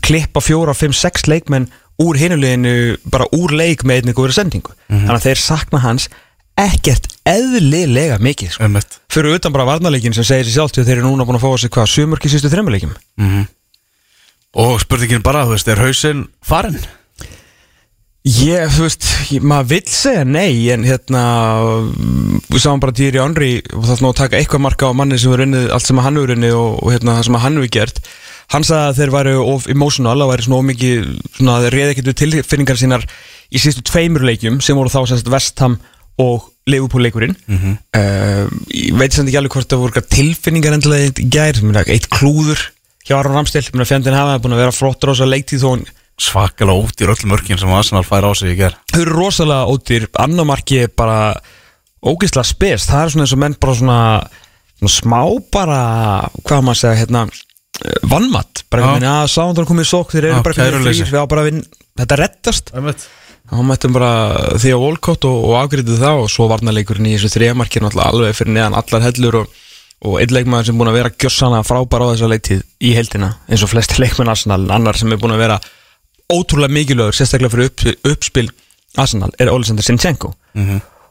klippa 0.04 0.44
fjóra, 0.44 0.75
fimm, 0.75 0.95
sex 0.95 1.24
leikmenn 1.31 1.69
úr 2.04 2.19
hinuleginu, 2.19 2.98
bara 3.10 3.25
úr 3.34 3.56
leik 3.57 3.86
með 3.88 4.01
einnig 4.01 4.18
góður 4.18 4.36
sendingu, 4.38 4.75
þannig 4.92 5.16
að 5.16 5.24
þeir 5.30 5.39
sakna 5.42 5.80
hans 5.81 6.10
ekkert 6.57 7.07
eðlilega 7.25 8.19
mikið 8.22 8.51
sko. 8.54 8.68
Fyrir 9.13 9.38
utan 9.40 9.54
bara 9.56 9.66
varnarleikin 9.66 10.13
sem 10.13 10.25
segir 10.28 10.45
sér 10.45 10.60
sjálft 10.60 10.78
að 10.81 10.92
þeir 10.92 11.00
eru 11.00 11.07
núna 11.10 11.25
búin 11.25 11.40
að 11.40 11.45
fá 11.48 11.57
sig 11.63 11.74
hvað, 11.74 11.90
sjömörk 11.95 12.28
í 12.28 12.31
sístu 12.33 12.51
þremmuleikim 12.54 12.94
og 14.57 14.78
spurningin 14.81 15.25
bara, 15.25 15.44
þú 15.45 15.56
veist, 15.56 15.68
er 15.69 15.81
hausinn 15.81 16.24
farinn? 16.45 16.78
Ég, 18.28 18.66
þú 18.76 18.84
veist, 18.84 19.06
ég, 19.32 19.44
maður 19.46 19.68
vill 19.72 19.92
segja 19.92 20.24
nei 20.28 20.68
en 20.74 20.84
hérna 20.84 21.22
við 22.50 22.60
sáum 22.60 22.82
bara 22.84 22.96
Thierry 22.96 23.22
Henry 23.22 23.52
og 23.72 23.86
það 23.86 23.94
er 23.94 24.02
nú 24.04 24.10
að 24.10 24.18
taka 24.20 24.40
eitthvað 24.40 24.64
marka 24.66 24.90
á 24.92 24.98
manni 25.00 25.20
sem 25.22 25.32
er 25.32 25.44
unnið 25.46 25.68
allt 25.72 25.88
sem 25.88 26.02
hann 26.04 26.18
hefur 26.20 26.34
unnið 26.36 26.56
og, 26.58 26.74
og 26.82 26.92
hérna 26.92 27.16
það 27.20 27.28
sem 27.30 27.38
hann 27.46 27.60
hefur 27.62 27.72
gert. 27.78 28.02
Hann 28.52 28.66
sagði 28.68 28.90
að 28.90 28.98
þeir 28.98 29.14
væru 29.16 29.36
of 29.54 29.68
emotional 29.72 30.24
og 30.24 30.32
væri 30.34 30.44
svona 30.44 30.60
of 30.60 30.68
mikið, 30.68 31.06
svona 31.38 31.60
þeir 31.64 31.78
reyði 31.78 31.94
ekkert 31.94 32.20
tilfinningar 32.24 32.82
sínar 32.82 33.06
í 33.48 33.62
sístu 33.64 33.86
tveimur 33.88 34.26
leikjum 34.28 34.60
sem 34.66 34.76
voru 34.80 34.92
þá 34.92 35.00
sérst 35.08 35.32
Vestham 35.32 35.78
og 36.20 36.50
Liverpool 36.68 37.06
leikurinn. 37.06 37.38
Uh, 37.96 38.48
ég 38.74 38.98
veit 39.00 39.16
sem 39.16 39.28
ekki 39.28 39.40
alveg 39.40 39.56
hvort 39.56 39.72
það 39.72 39.86
voru 39.86 40.04
tilfinningar 40.04 40.76
endilega 40.76 41.14
í 41.16 41.30
gær, 41.32 41.62
eitt 41.86 42.10
klúður 42.12 42.60
hjá 43.08 43.22
Aron 43.22 43.38
Ramstil, 43.38 43.64
fjandinn 43.88 44.18
hafa 44.18 44.42
búin 44.44 44.58
að 44.58 44.66
vera 44.66 44.76
flottur 44.76 45.16
Svakalega 46.18 47.06
í 47.06 47.10
öll 47.14 47.30
mörkin 47.30 47.60
sem 47.62 47.72
Arsenal 47.78 48.06
fær 48.08 48.25
á 48.25 48.31
sig 48.38 48.56
í 48.56 48.58
ger 48.58 48.78
þau 48.90 49.02
eru 49.04 49.18
rosalega 49.19 49.69
ódýr 49.69 50.08
annar 50.18 50.48
marki 50.50 50.81
er 50.86 50.94
bara 50.98 51.36
ógeðslega 52.02 52.48
spes, 52.48 52.88
það 52.90 53.04
er 53.04 53.14
svona 53.14 53.25
eins 53.25 53.36
og 53.36 53.42
menn 53.44 53.58
bara 53.62 53.75
svona, 53.78 54.00
svona 54.80 54.94
smá 54.95 55.21
bara 55.54 55.80
hvað 56.42 56.66
maður 56.66 56.74
að 56.74 56.81
segja 56.81 57.00
hérna 57.04 57.24
eh, 57.28 58.02
vannmatt, 58.09 58.64
bara 58.71 58.83
einhvern 58.83 59.00
veginn 59.00 59.14
að 59.14 59.30
sándar 59.33 59.69
komið 59.69 59.88
í 59.88 59.92
sók, 59.92 60.12
þeir 60.16 60.30
eru 60.31 60.42
bara 60.47 60.57
þrýr, 60.57 61.06
við 61.06 61.21
á 61.21 61.26
bara 61.30 61.45
að 61.45 61.50
vinn, 61.52 61.64
þetta 62.02 62.19
rettast 62.24 62.74
þá 63.47 63.62
mættum 63.64 63.95
bara 63.95 64.12
því 64.59 64.74
á 64.76 64.80
Volkott 64.81 65.30
og, 65.30 65.40
og 65.47 65.56
afgriðið 65.62 66.02
það 66.04 66.26
og 66.26 66.30
svo 66.33 66.50
varnarleikurinn 66.52 67.07
í 67.07 67.16
þessu 67.16 67.45
náttúrulega 67.47 68.09
alveg 68.09 68.36
fyrir 68.36 68.56
neðan 68.57 68.76
allar 68.76 69.06
hellur 69.06 69.40
og, 69.44 69.56
og 70.04 70.19
einn 70.19 70.33
leikmaður 70.36 70.68
sem 70.68 70.81
búin 70.81 70.92
að 70.92 71.00
vera 71.00 71.14
gjössana 71.14 71.64
frábæra 71.66 72.09
á 72.09 72.12
þessa 72.12 72.31
leiktíð 72.33 72.66
í 72.83 72.92
heldina 72.97 73.31
eins 73.47 73.64
og 73.64 73.71
flesti 73.71 74.02
leikmenn 74.04 74.33
Arsenal, 74.33 74.66
en 74.66 74.76
annar 74.76 75.00
sem 75.00 75.14
er 75.14 75.21
búin 75.21 75.38
að 75.38 75.45
vera 75.45 75.59
ótrúlega 76.34 76.74
mikilvægur, 76.74 77.16
sérstaklega 77.16 77.54
fyrir 77.54 77.69
upp, 77.72 77.84
uppspil 78.12 78.50
Arsenal, 78.98 79.31
er 79.40 79.52
Olesander 79.52 79.86
Sinchenko 79.86 80.34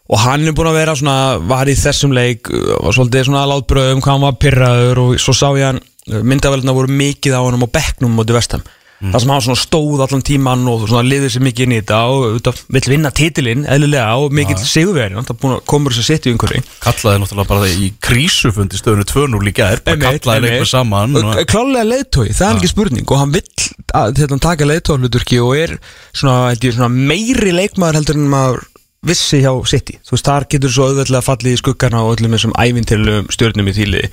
og 0.07 0.19
hann 0.23 0.47
er 0.47 0.55
búin 0.55 0.69
að 0.71 0.77
vera 0.79 0.95
svona, 0.95 1.39
var 1.39 1.67
í 1.67 1.75
þessum 1.75 2.13
leik 2.15 2.51
og 2.53 2.93
svolítið 2.95 3.27
svona 3.27 3.47
látbröðum 3.51 4.03
hvað 4.05 4.13
hann 4.13 4.27
var 4.27 4.37
pyrraður 4.43 5.01
og 5.03 5.15
svo 5.19 5.33
sá 5.35 5.49
ég 5.59 5.67
hann 5.67 5.81
myndavelina 6.07 6.75
voru 6.77 6.93
mikið 6.93 7.35
á 7.35 7.41
hann 7.43 7.59
á 7.59 7.75
bekknum 7.79 8.15
mútið 8.15 8.39
vestam 8.39 8.67
það 9.01 9.23
sem 9.23 9.33
hann 9.33 9.43
svona 9.45 9.61
stóð 9.61 10.03
allan 10.07 10.25
tíman 10.25 10.63
og 10.73 10.87
svona 10.87 11.05
liðið 11.07 11.33
sér 11.35 11.45
mikið 11.45 11.67
inn 11.67 11.75
í 11.75 11.81
þetta 11.81 11.99
og 12.11 12.23
auðvitað 12.27 12.61
vill 12.77 12.83
vinna 12.93 13.11
titilinn 13.17 13.67
eðlilega 13.69 14.15
og 14.23 14.37
mikill 14.37 14.59
sigurveri 14.63 15.19
það 15.19 15.41
búin 15.43 15.57
að 15.57 15.65
komur 15.73 15.93
þess 15.93 16.05
að 16.05 16.09
setja 16.11 16.31
í 16.31 16.37
umhverfi. 16.37 16.63
Kallaði 16.85 17.23
náttúrulega 17.23 17.51
bara 17.51 17.65
það 17.65 17.83
í 17.85 17.91
krísufundi 18.07 18.81
stöðunu 18.81 19.09
2-0 19.11 19.51
í 19.51 19.55
gær 19.57 19.83
Bara 19.87 20.01
kallaði 20.07 20.47
leikmið 20.47 20.71
saman 20.71 21.21
og, 21.21 21.43
klálega 21.51 21.91
leiðtói, 21.91 22.31
það 22.31 22.49
er 22.49 22.61
ekki 22.61 22.73
spurning 22.73 23.13
og 23.13 23.21
hann 23.21 23.37
vill 23.37 23.69
að, 23.93 24.17
þetta, 24.23 24.41
taka 24.49 24.71
leiðtóðluturki 24.71 25.43
og 25.45 25.53
er 25.61 25.77
svona, 26.17 26.55
er 26.57 26.77
svona 26.79 26.91
meiri 27.13 27.53
leikmaður 27.53 28.01
heldur 28.01 28.21
en 28.21 28.33
maður 28.33 28.65
vissi 29.07 29.39
hjá 29.45 29.53
City. 29.69 30.01
Þú 30.03 30.17
veist, 30.17 30.27
þar 30.27 30.49
getur 30.51 30.73
svo 30.73 30.89
auðveldlega 30.89 31.23
fallið 31.23 31.55
í 31.55 31.61
skuggana 31.61 32.03
og 32.03 32.17
öllum 32.17 32.35
þessum 32.35 32.55
ævintilum 32.59 33.29
stjórnum 33.31 33.71
í 33.71 33.75
þýliði 33.77 34.11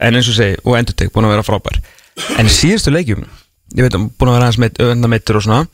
en 0.00 0.16
eins 0.16 0.30
og 0.32 0.36
segi, 0.38 0.56
og 0.64 0.78
endurtek, 0.78 1.12
búin 1.12 1.28
að 1.28 1.34
vera 1.34 1.44
frábær. 1.44 1.80
En 2.40 2.48
síðustu 2.52 2.92
leikjum 2.94 3.26
ég 3.76 3.86
veit, 3.86 3.96
búin 3.96 4.30
að 4.30 4.36
vera 4.36 4.46
aðeins 4.48 4.60
meitt, 4.62 4.80
öfndameittur 4.82 5.40
og 5.40 5.46
svona 5.46 5.66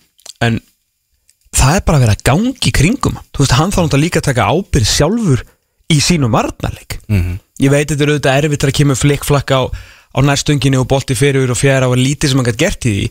en 0.44 0.60
það 1.56 1.78
er 1.78 1.84
bara 1.86 1.98
að 1.98 2.04
vera 2.06 2.16
að 2.16 2.24
gangi 2.30 2.70
í 2.70 2.74
kringum 2.76 3.20
þú 3.30 3.44
veist, 3.44 3.56
hann 3.56 3.72
þá 3.74 3.80
náttúrulega 3.82 4.04
líka 4.04 4.22
að 4.22 4.28
taka 4.30 4.48
ábyrð 4.52 4.90
sjálfur 4.90 5.44
í 5.86 6.00
sínum 6.02 6.34
varnarleik. 6.34 6.98
Mhm. 7.08 7.38
ég 7.62 7.70
veit 7.70 7.88
þetta 7.88 8.02
er 8.02 8.10
auðvitað 8.12 8.38
erfitt 8.42 8.66
að 8.66 8.76
kemur 8.76 8.98
flikkflakk 9.00 9.50
á, 9.54 9.60
á 9.70 10.18
nærstönginu 10.20 10.82
og 10.82 10.88
bolti 10.90 11.14
fyrir 11.14 11.50
og 11.50 11.56
fjara 11.56 11.88
og 11.88 11.96
lítið 11.96 12.28
sem 12.32 12.38
hann 12.42 12.48
gætt 12.50 12.60
gert 12.60 12.84
í 12.84 12.92
því 12.96 13.06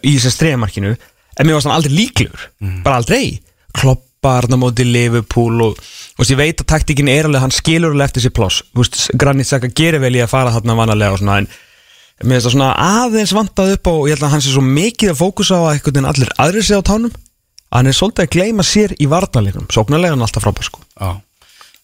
í 0.00 0.14
þessu 0.16 0.32
stregamarkinu 0.32 0.94
en 0.94 1.46
mér 1.46 1.58
varst 1.58 1.68
hann 1.68 1.76
aldrei 1.76 1.92
líklegur. 1.92 2.48
Bara 2.84 3.02
aldrei. 3.02 3.40
Klopp 3.74 4.06
tapar 4.24 4.46
þarna 4.48 4.58
móti 4.60 4.86
Liverpool 4.88 5.60
og 5.68 5.80
veist, 6.18 6.32
ég 6.32 6.40
veit 6.40 6.62
að 6.62 6.70
taktíkin 6.72 7.10
er 7.12 7.28
alveg, 7.28 7.42
hann 7.44 7.54
skilur 7.54 7.92
alveg 7.92 8.08
eftir 8.08 8.24
sér 8.24 8.34
pláss. 8.34 8.62
Þú 8.72 8.80
veist, 8.80 9.00
Granit 9.20 9.48
Xhaka 9.48 9.70
gerir 9.76 10.00
vel 10.00 10.16
í 10.16 10.22
að 10.24 10.32
fara 10.32 10.54
þarna 10.54 10.78
vanalega 10.78 11.16
og 11.16 11.20
svona 11.20 11.40
en 11.42 11.48
mér 12.22 12.36
finnst 12.38 12.46
það 12.46 12.54
svona 12.54 12.70
aðeins 12.78 13.34
vantað 13.34 13.74
upp 13.74 13.90
á 13.90 13.94
ég 14.06 14.14
held 14.14 14.26
að 14.26 14.34
hann 14.34 14.44
sé 14.44 14.54
svo 14.54 14.64
mikið 14.64 15.12
að 15.12 15.20
fókusa 15.20 15.58
á 15.58 15.62
að 15.64 15.70
einhvern 15.74 15.96
veginn 15.96 16.10
allir 16.12 16.34
aðrir 16.44 16.66
sé 16.66 16.78
á 16.78 16.82
tánum 16.86 17.14
að 17.14 17.78
hann 17.78 17.90
er 17.90 17.96
svolítið 17.98 18.24
að 18.26 18.34
gleyma 18.36 18.66
sér 18.66 18.94
í 18.94 19.08
varnarleikunum 19.10 19.70
sóknarlega 19.74 20.14
hann 20.14 20.22
alltaf 20.26 20.44
frábær 20.46 20.68
sko. 20.68 20.82
Já. 20.94 21.18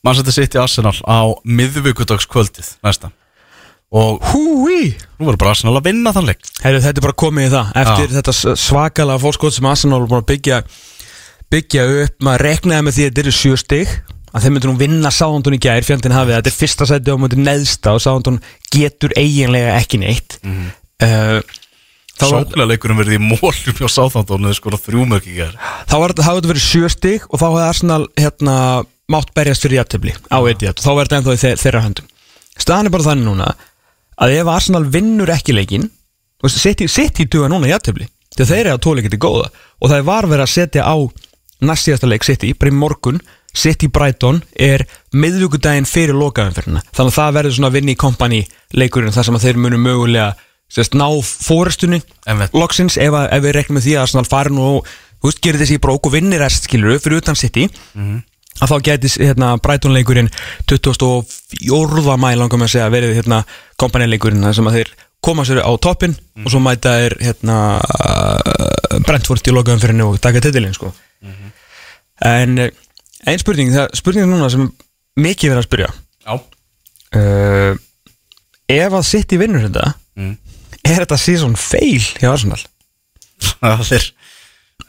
Mann 0.07 0.17
setið 0.17 0.37
sitt 0.37 0.55
í 0.55 0.61
Arsenal 0.63 0.95
á 1.05 1.19
miðvíkudagskvöldið 1.45 2.71
næsta. 2.87 3.11
Og 3.91 4.23
Húi! 4.31 4.95
nú 5.19 5.27
verður 5.27 5.41
bara 5.43 5.53
Arsenal 5.57 5.75
að 5.81 5.89
vinna 5.91 6.13
þann 6.15 6.31
leik. 6.31 6.47
Heyrðu, 6.63 6.85
þetta 6.87 7.03
er 7.03 7.07
bara 7.09 7.19
komið 7.25 7.49
í 7.49 7.51
það. 7.57 7.73
Eftir 7.83 8.07
Já. 8.07 8.15
þetta 8.21 8.57
svakalega 8.63 9.23
fórskot 9.25 9.57
sem 9.57 9.67
Arsenal 9.67 9.99
er 9.99 10.07
búin 10.13 10.23
að 10.23 10.29
byggja 10.31 10.61
byggja 11.51 11.87
upp, 12.05 12.17
maður 12.23 12.45
reknaði 12.47 12.87
með 12.87 12.97
því 12.97 13.05
að 13.05 13.11
þetta 13.11 13.23
eru 13.25 13.35
sjö 13.35 13.57
stig 13.59 13.95
að 14.31 14.45
þeim 14.45 14.55
myndir 14.57 14.71
nú 14.71 14.77
vinna 14.81 15.11
Sáhantun 15.15 15.57
í 15.57 15.63
gær, 15.63 15.85
fjandinn 15.87 16.15
hafið, 16.15 16.37
þetta 16.39 16.53
er 16.53 16.59
fyrsta 16.59 16.87
sæti 16.91 17.15
á 17.15 17.21
mútið 17.21 17.43
neðsta 17.47 17.95
og 17.97 18.05
Sáhantun 18.05 18.39
getur 18.73 19.15
eiginlega 19.19 19.79
ekki 19.81 20.03
neitt. 20.03 20.39
Mm 20.45 20.71
var, 21.01 21.41
Sóknarleikurinn 22.21 22.69
leikurinn 22.69 22.99
verið 23.01 23.17
í 23.17 23.21
mólum 23.23 23.77
hjá 23.79 23.89
Sáþándón 23.89 24.49
eða 24.49 24.59
skora 24.59 24.81
þrjúmörk 24.81 25.29
í 25.31 25.37
gær. 25.39 25.55
Þá 25.89 25.95
hafði 25.97 26.25
þetta 26.27 26.51
verið 26.51 26.65
sjö 26.67 26.91
stig 26.93 27.27
og 27.31 27.41
þá 27.41 27.47
hefði 27.47 27.63
Arsenal 27.65 28.03
hérna, 28.21 28.57
mátt 29.11 29.33
berjast 29.37 29.65
fyrir 29.65 29.81
jættöfli 29.81 30.13
á 30.29 30.39
Etihad 30.51 30.77
og 30.77 30.85
þá 30.85 30.91
verður 30.91 31.09
þetta 31.09 31.21
ennþá 31.21 31.37
í 31.37 31.41
þe 31.41 31.53
þeirra 31.63 31.85
höndum. 31.87 32.11
Staðan 32.61 32.91
er 32.91 32.95
bara 32.95 33.09
þannig 33.09 33.29
núna 33.31 33.49
að 34.21 34.37
ef 34.37 34.53
Arsenal 34.53 34.85
vinnur 34.93 35.33
ekki 35.33 35.57
leikin 35.57 35.89
sitt 36.45 36.85
í, 36.85 37.25
duga 37.25 37.49
núna 37.49 37.71
jættöfli 37.71 38.09
að 38.41 38.53
þeir 38.53 38.61
eru 38.61 38.77
að 38.77 38.85
tóleika 38.85 39.11
til 39.13 39.21
góða 39.21 39.49
og 39.51 39.91
það 39.91 39.99
er 39.99 40.07
var 40.07 40.29
verið 40.29 40.45
að 40.45 40.53
setja 40.55 40.85
á 40.89 40.97
næst 41.61 41.89
síðasta 41.89 42.09
leik 42.09 42.25
sitt 42.25 42.45
í, 42.47 42.55
bara 42.57 42.73
í 42.73 42.77
morgun 42.77 43.19
í 43.51 43.91
Brighton 43.91 44.43
er 44.55 44.87
miðvíkudaginn 45.13 45.89
fyrir 45.89 46.15
lokaðanferðina 46.19 46.85
þannig 46.91 47.11
að 47.11 47.19
það 47.19 47.37
verður 47.39 47.57
svona 47.57 47.75
vinni 47.75 47.97
í 47.97 47.99
kompani 47.99 48.41
leikurinn 48.77 49.13
þar 49.15 49.29
sem 49.29 49.39
að 49.39 49.47
þeir 49.47 49.61
munu 49.65 49.81
mögulega 49.83 50.33
sérst, 50.71 50.95
ná 50.95 51.09
fórestunni 51.25 52.01
loksins 52.55 52.97
ef, 52.97 53.13
að, 53.13 53.29
ef 53.35 53.45
við 53.45 53.57
reknum 53.59 53.83
því 53.83 53.97
að 53.97 54.05
Arsenal 54.07 54.29
fari 54.29 54.55
nú 54.55 54.67
og 54.79 54.91
veist, 55.25 55.43
gerir 55.43 55.61
þessi 55.61 55.81
brók 55.83 56.07
og 56.07 56.15
vinnir 56.15 56.43
rest 56.43 56.69
skilur 56.69 57.01
fyrir 57.03 57.25
utan 57.25 57.39
City 57.39 57.67
að 58.61 58.73
þá 58.73 58.77
gæti 58.87 59.11
hérna, 59.23 59.55
Brighton-leikurinn 59.63 60.31
24. 60.69 62.17
mæ 62.21 62.35
langar 62.37 62.61
með 62.61 62.67
að 62.67 62.73
segja 62.75 62.91
verið 62.93 63.15
hérna, 63.17 63.45
kompanileikurinn 63.81 64.45
þar 64.45 64.59
sem 64.59 64.69
að 64.69 64.77
þeir 64.79 64.93
koma 65.25 65.45
sér 65.45 65.63
á 65.65 65.71
toppin 65.81 66.17
og 66.45 66.53
svo 66.53 66.61
mæta 66.65 66.97
þeir 66.99 67.17
hérna, 67.25 67.57
Brentford 69.07 69.49
í 69.49 69.55
lokaðum 69.55 70.05
og 70.07 70.21
taka 70.21 70.43
titilinn 70.45 70.77
sko. 70.77 70.93
en 72.21 72.59
eh, 72.59 72.71
ein 73.27 73.39
spurning 73.43 73.73
það, 73.75 73.89
spurning 73.99 74.29
núna 74.31 74.49
sem 74.53 74.69
mikið 75.21 75.53
verið 75.53 75.63
að 75.63 75.69
spyrja. 75.69 75.91
Já. 76.25 76.35
Uh, 77.11 77.75
ef 78.71 78.93
að 79.01 79.09
City 79.09 79.41
vinnur 79.41 79.67
þetta 79.69 79.95
Mm. 80.21 80.35
er 80.85 80.99
þetta 81.05 81.17
season 81.19 81.55
fail 81.57 82.03
hjá 82.19 82.29
Arsenal? 82.33 82.59
Það 83.63 83.93
er 83.97 84.07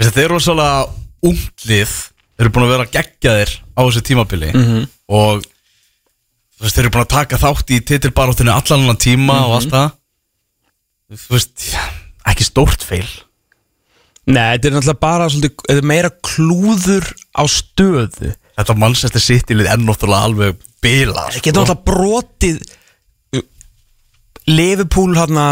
Þeir 0.01 0.23
eru 0.25 0.39
svolítið 0.41 0.95
unglið 1.29 1.93
Þeir 1.93 2.47
eru 2.47 2.51
búin 2.55 2.65
að 2.65 2.71
vera 2.73 2.87
geggjaðir 2.89 3.51
á 3.77 3.79
þessu 3.85 4.01
tímabili. 4.07 4.49
Mhm. 4.57 4.85
Og 5.13 5.43
þú 5.45 6.63
veist, 6.65 6.73
þeir 6.75 6.83
eru 6.87 6.93
búin 6.95 7.03
að 7.05 7.11
taka 7.13 7.37
þátt 7.37 7.73
í 7.75 7.79
titilbaróttinu 7.85 8.49
allan 8.55 8.81
annan 8.81 8.97
tíma 8.97 9.35
og 9.45 9.53
allt 9.59 9.69
það. 9.75 9.91
Þú 11.11 11.35
veist, 11.35 11.67
ekki 12.33 12.47
stórt 12.47 12.81
feil 12.87 13.05
Nei, 14.29 14.53
þetta 14.53 14.69
er 14.69 14.75
náttúrulega 14.75 15.01
bara 15.01 15.29
svolítið, 15.31 15.63
er 15.73 15.87
meira 15.89 16.11
klúður 16.21 17.07
á 17.33 17.43
stöðu. 17.49 18.35
Þetta 18.59 18.75
mannsæsti 18.77 19.23
sittilið 19.23 19.71
er 19.71 19.81
náttúrulega 19.81 20.27
alveg 20.29 20.61
bilað 20.83 21.37
Það 21.37 21.47
getur 21.47 21.65
náttúrulega 21.65 21.87
brotið 21.89 22.59
uh, 23.37 23.43
Liverpool 24.51 25.17
hérna, 25.17 25.47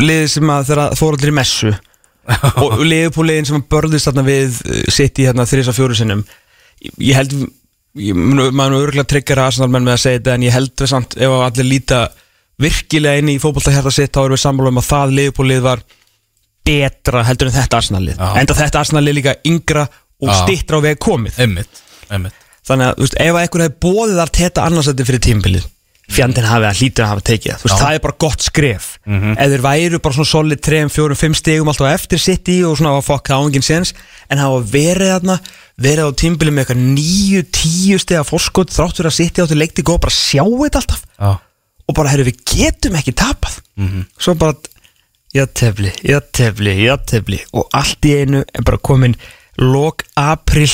liðið 0.00 0.32
sem 0.32 0.54
að 0.54 0.70
þeirra 0.70 0.88
fór 0.96 1.18
allir 1.18 1.34
í 1.34 1.36
messu. 1.36 1.74
Og 2.64 2.80
Liverpool 2.84 3.28
liðin 3.28 3.50
sem 3.50 3.60
að 3.60 3.68
börðist 3.76 4.08
þarna 4.08 4.24
við 4.28 4.62
uh, 4.64 4.82
sitt 4.94 5.20
í 5.20 5.28
hérna 5.28 5.48
þrisa 5.48 5.76
fjóru 5.76 5.98
sinnum. 5.98 6.24
Ég, 6.80 7.12
held 7.18 7.36
maður 7.98 8.78
er 8.78 8.82
örgulega 8.86 9.08
tryggjara 9.10 9.48
Arsenal 9.48 9.70
menn 9.72 9.84
með 9.84 9.96
að 9.96 10.02
segja 10.04 10.18
þetta 10.20 10.34
en 10.36 10.44
ég 10.46 10.54
held 10.54 10.74
við 10.78 10.90
samt 10.92 11.16
ef 11.18 11.32
að 11.34 11.44
allir 11.46 11.66
líta 11.66 12.00
virkilega 12.62 13.20
inn 13.20 13.30
í 13.32 13.38
fótbolta 13.42 13.72
hérna 13.74 13.92
sitt 13.94 14.12
þá 14.14 14.20
erum 14.24 14.36
við 14.36 14.42
sammála 14.44 14.72
um 14.72 14.80
að 14.80 14.88
það 14.88 15.14
Liverpool 15.18 15.48
lið 15.48 15.64
var 15.64 15.82
betra 16.68 17.24
heldur 17.28 17.50
en 17.50 17.56
þetta 17.56 17.80
Arsenal 17.80 18.04
lið 18.04 18.20
Já. 18.20 18.28
enda 18.42 18.58
þetta 18.58 18.84
Arsenal 18.84 19.04
lið 19.06 19.18
líka 19.18 19.34
yngra 19.48 19.88
og 19.88 20.28
Já. 20.28 20.36
stittra 20.42 20.78
á 20.78 20.80
veg 20.84 21.00
komið. 21.02 21.40
Einmitt, 21.44 21.82
einmitt. 22.12 22.46
Þannig 22.68 22.90
að, 22.90 22.94
þú 22.98 23.06
veist, 23.06 23.18
ef 23.24 23.34
að 23.34 23.42
einhver 23.42 23.64
hefði 23.64 23.82
bóðið 23.86 24.22
að 24.22 24.32
teta 24.38 24.68
annarsætti 24.68 25.08
fyrir 25.08 25.24
tímbilið 25.24 25.66
fjandinn 26.08 26.46
hafi 26.48 26.64
að 26.68 26.78
hlýtur 26.80 27.04
að 27.04 27.10
hafa 27.12 27.24
tekið 27.28 27.50
það. 27.52 27.58
Þú 27.60 27.68
veist, 27.68 27.80
það 27.82 27.96
er 27.96 28.02
bara 28.04 28.16
gott 28.24 28.44
skref. 28.44 28.86
Ef 29.04 29.50
þeir 29.52 29.64
væru 29.66 29.98
bara 30.04 30.16
svona 30.16 30.30
solid 30.30 30.62
3, 30.64 30.78
4, 30.94 31.16
5 31.22 31.36
stegum 31.36 31.70
alltaf 31.72 31.90
eftir 31.92 32.22
sitt 32.22 32.48
í 32.52 32.56
og 32.64 32.78
svona 32.80 32.94
að 32.96 33.04
fokk 33.08 33.28
það 33.28 33.42
á 33.44 33.46
enginn 33.48 33.66
sens 33.66 33.92
en 34.32 34.40
hafa 34.40 34.62
verið 34.72 35.12
þarna 35.12 35.36
verið 35.84 36.08
á 36.08 36.18
tímbilið 36.22 36.56
með 36.56 36.64
eitthvað 36.64 36.80
9, 36.96 37.42
10 37.60 38.02
stega 38.04 38.24
fórskot 38.26 38.72
þrátt 38.74 38.96
fyrir 38.98 39.10
að 39.12 39.18
sitt 39.18 39.38
í 39.38 39.44
áttu 39.44 39.58
leikti 39.58 39.84
góð 39.86 40.00
bara 40.06 40.16
sjá 40.16 40.42
þetta 40.48 40.82
alltaf. 40.82 41.04
Já. 41.20 41.30
Og 41.88 41.96
bara, 41.96 42.12
herru, 42.12 42.26
við 42.28 42.40
getum 42.56 42.98
ekki 42.98 43.14
tapað. 43.16 43.60
Svo 44.16 44.34
bara 44.40 44.56
játefli, 45.34 45.92
játefli, 46.02 46.74
játefli 46.86 47.40
og 47.52 47.68
allt 47.76 48.06
í 48.08 48.14
einu 48.22 48.42
er 48.42 48.64
bara 48.64 48.80
komin 48.80 49.16
lok 49.60 50.04
april 50.16 50.68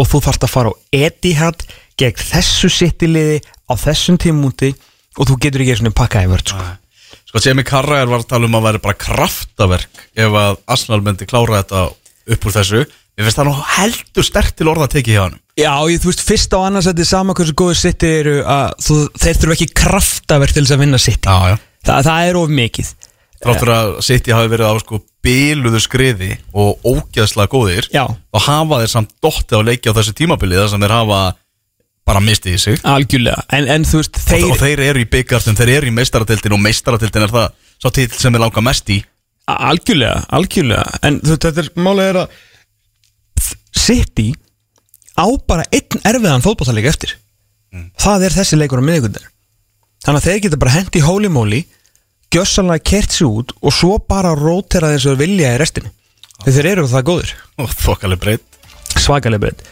og 0.00 0.08
þú 0.08 0.22
þarfst 0.24 0.46
að 0.46 0.52
fara 0.54 0.72
á 0.72 0.74
Etihad 0.96 1.64
gegn 2.00 2.22
þessu 2.30 2.70
sittiliði 2.72 3.40
á 3.68 3.72
þessum 3.76 4.16
tímúti 4.20 4.72
og 5.18 5.28
þú 5.28 5.36
getur 5.44 5.64
ekki 5.64 5.80
svona 5.82 5.96
pakkaði 5.96 6.30
vörð 6.32 6.54
sko. 6.54 6.68
Sko, 7.30 7.42
Jamie 7.44 7.66
Carragher 7.66 8.08
var 8.10 8.24
að 8.24 8.30
tala 8.30 8.48
um 8.48 8.56
að 8.58 8.66
vera 8.68 8.82
bara 8.86 8.98
kraftaverk 8.98 10.06
ef 10.16 10.38
að 10.40 10.56
Arsenal 10.70 11.02
myndi 11.04 11.28
klára 11.28 11.60
þetta 11.60 11.84
upp 12.30 12.46
úr 12.46 12.56
þessu. 12.56 12.82
Ég 13.18 13.26
finnst 13.26 13.36
það 13.36 13.50
nú 13.50 13.54
heldur 13.74 14.24
stert 14.24 14.56
til 14.56 14.68
orða 14.70 14.86
að 14.86 14.94
tekið 14.96 15.16
hjá 15.16 15.22
hann 15.26 15.38
Já, 15.58 15.72
ég, 15.92 16.00
þú 16.00 16.08
veist, 16.08 16.22
fyrst 16.24 16.54
á 16.56 16.58
annars 16.62 16.86
þetta 16.88 17.02
er 17.04 17.08
sama 17.10 17.34
hversu 17.36 17.56
góður 17.58 17.76
sitti 17.76 18.08
eru 18.22 18.36
að 18.48 18.70
þú, 18.86 18.96
þeir 19.20 19.40
þurfa 19.42 19.56
ekki 19.58 19.66
kraftaverk 19.76 20.56
til 20.56 20.62
þess 20.62 20.76
að 20.76 20.82
vinna 20.86 21.00
sitti 21.02 21.28
Já, 21.28 21.50
já. 21.52 21.56
Þa, 21.84 21.98
það 22.06 22.28
er 22.30 22.38
of 22.40 22.54
mikið 22.54 22.92
Þráttur 23.40 23.70
að 23.72 23.90
City 24.04 24.34
hafi 24.36 24.50
verið 24.52 24.68
á 24.68 24.74
sko 24.82 24.98
biluðu 25.24 25.80
skriði 25.80 26.34
og 26.52 26.82
ógeðslega 26.84 27.48
góðir 27.52 27.86
Já. 27.92 28.02
og 28.04 28.42
hafa 28.44 28.80
þeir 28.82 28.92
samt 28.92 29.14
dottið 29.24 29.62
á 29.64 29.66
leiki 29.70 29.92
á 29.92 29.96
þessu 29.96 30.12
tímabili 30.16 30.58
þar 30.58 30.68
sem 30.74 30.84
þeir 30.84 30.94
hafa 30.96 31.20
bara 32.10 32.20
mistið 32.24 32.56
í 32.56 32.60
sig. 32.60 32.82
Algjörlega. 32.84 33.46
En, 33.56 33.68
en 33.70 33.86
þú 33.88 34.02
veist, 34.02 34.18
þeir... 34.18 34.42
þeir, 34.42 34.50
og 34.50 34.60
þeir 34.60 34.84
eru 34.90 35.00
í 35.00 35.08
byggartum, 35.14 35.56
þeir 35.56 35.72
eru 35.78 35.88
í 35.88 35.96
meistaratildin 35.96 36.56
og 36.56 36.62
meistaratildin 36.66 37.26
er 37.26 37.34
það 37.36 37.48
svo 37.80 37.94
til 37.96 38.06
sem 38.12 38.36
þeir 38.36 38.44
langa 38.44 38.64
mest 38.66 38.92
í. 38.92 39.00
Algjörlega, 39.50 40.20
algjörlega. 40.36 41.00
En 41.06 41.20
þú, 41.24 41.40
þetta 41.46 41.64
er 41.64 41.72
málið 41.80 42.12
er 42.12 42.20
að 42.24 42.38
City 43.80 44.28
á 45.16 45.26
bara 45.48 45.64
einn 45.72 46.04
erfiðan 46.12 46.44
fótballtaleik 46.44 46.90
eftir. 46.90 47.16
Það 48.00 48.26
er 48.26 48.40
þessi 48.40 48.58
leikur 48.58 48.82
á 48.82 48.84
miðvikundar 48.84 49.28
Þannig 50.00 50.20
að 50.20 50.26
þeir 50.26 50.40
geta 50.46 50.58
bara 50.60 50.74
hendi 50.74 51.02
holy 51.04 51.28
moly 52.30 52.38
Gjössalega 52.38 52.84
kert 52.84 53.10
sér 53.10 53.26
út 53.26 53.52
Og 53.60 53.74
svo 53.74 53.98
bara 53.98 54.34
rótera 54.34 54.94
þessu 54.94 55.16
vilja 55.18 55.54
í 55.56 55.58
restinni. 55.58 55.90
Þegar 56.44 56.54
þeir 56.56 56.70
eru 56.72 56.86
það 56.88 57.06
góður 57.10 57.34
og 57.60 57.74
þokkaleg 57.74 58.20
breytt 58.20 58.58
Svakalega 58.96 59.40
breytt 59.40 59.68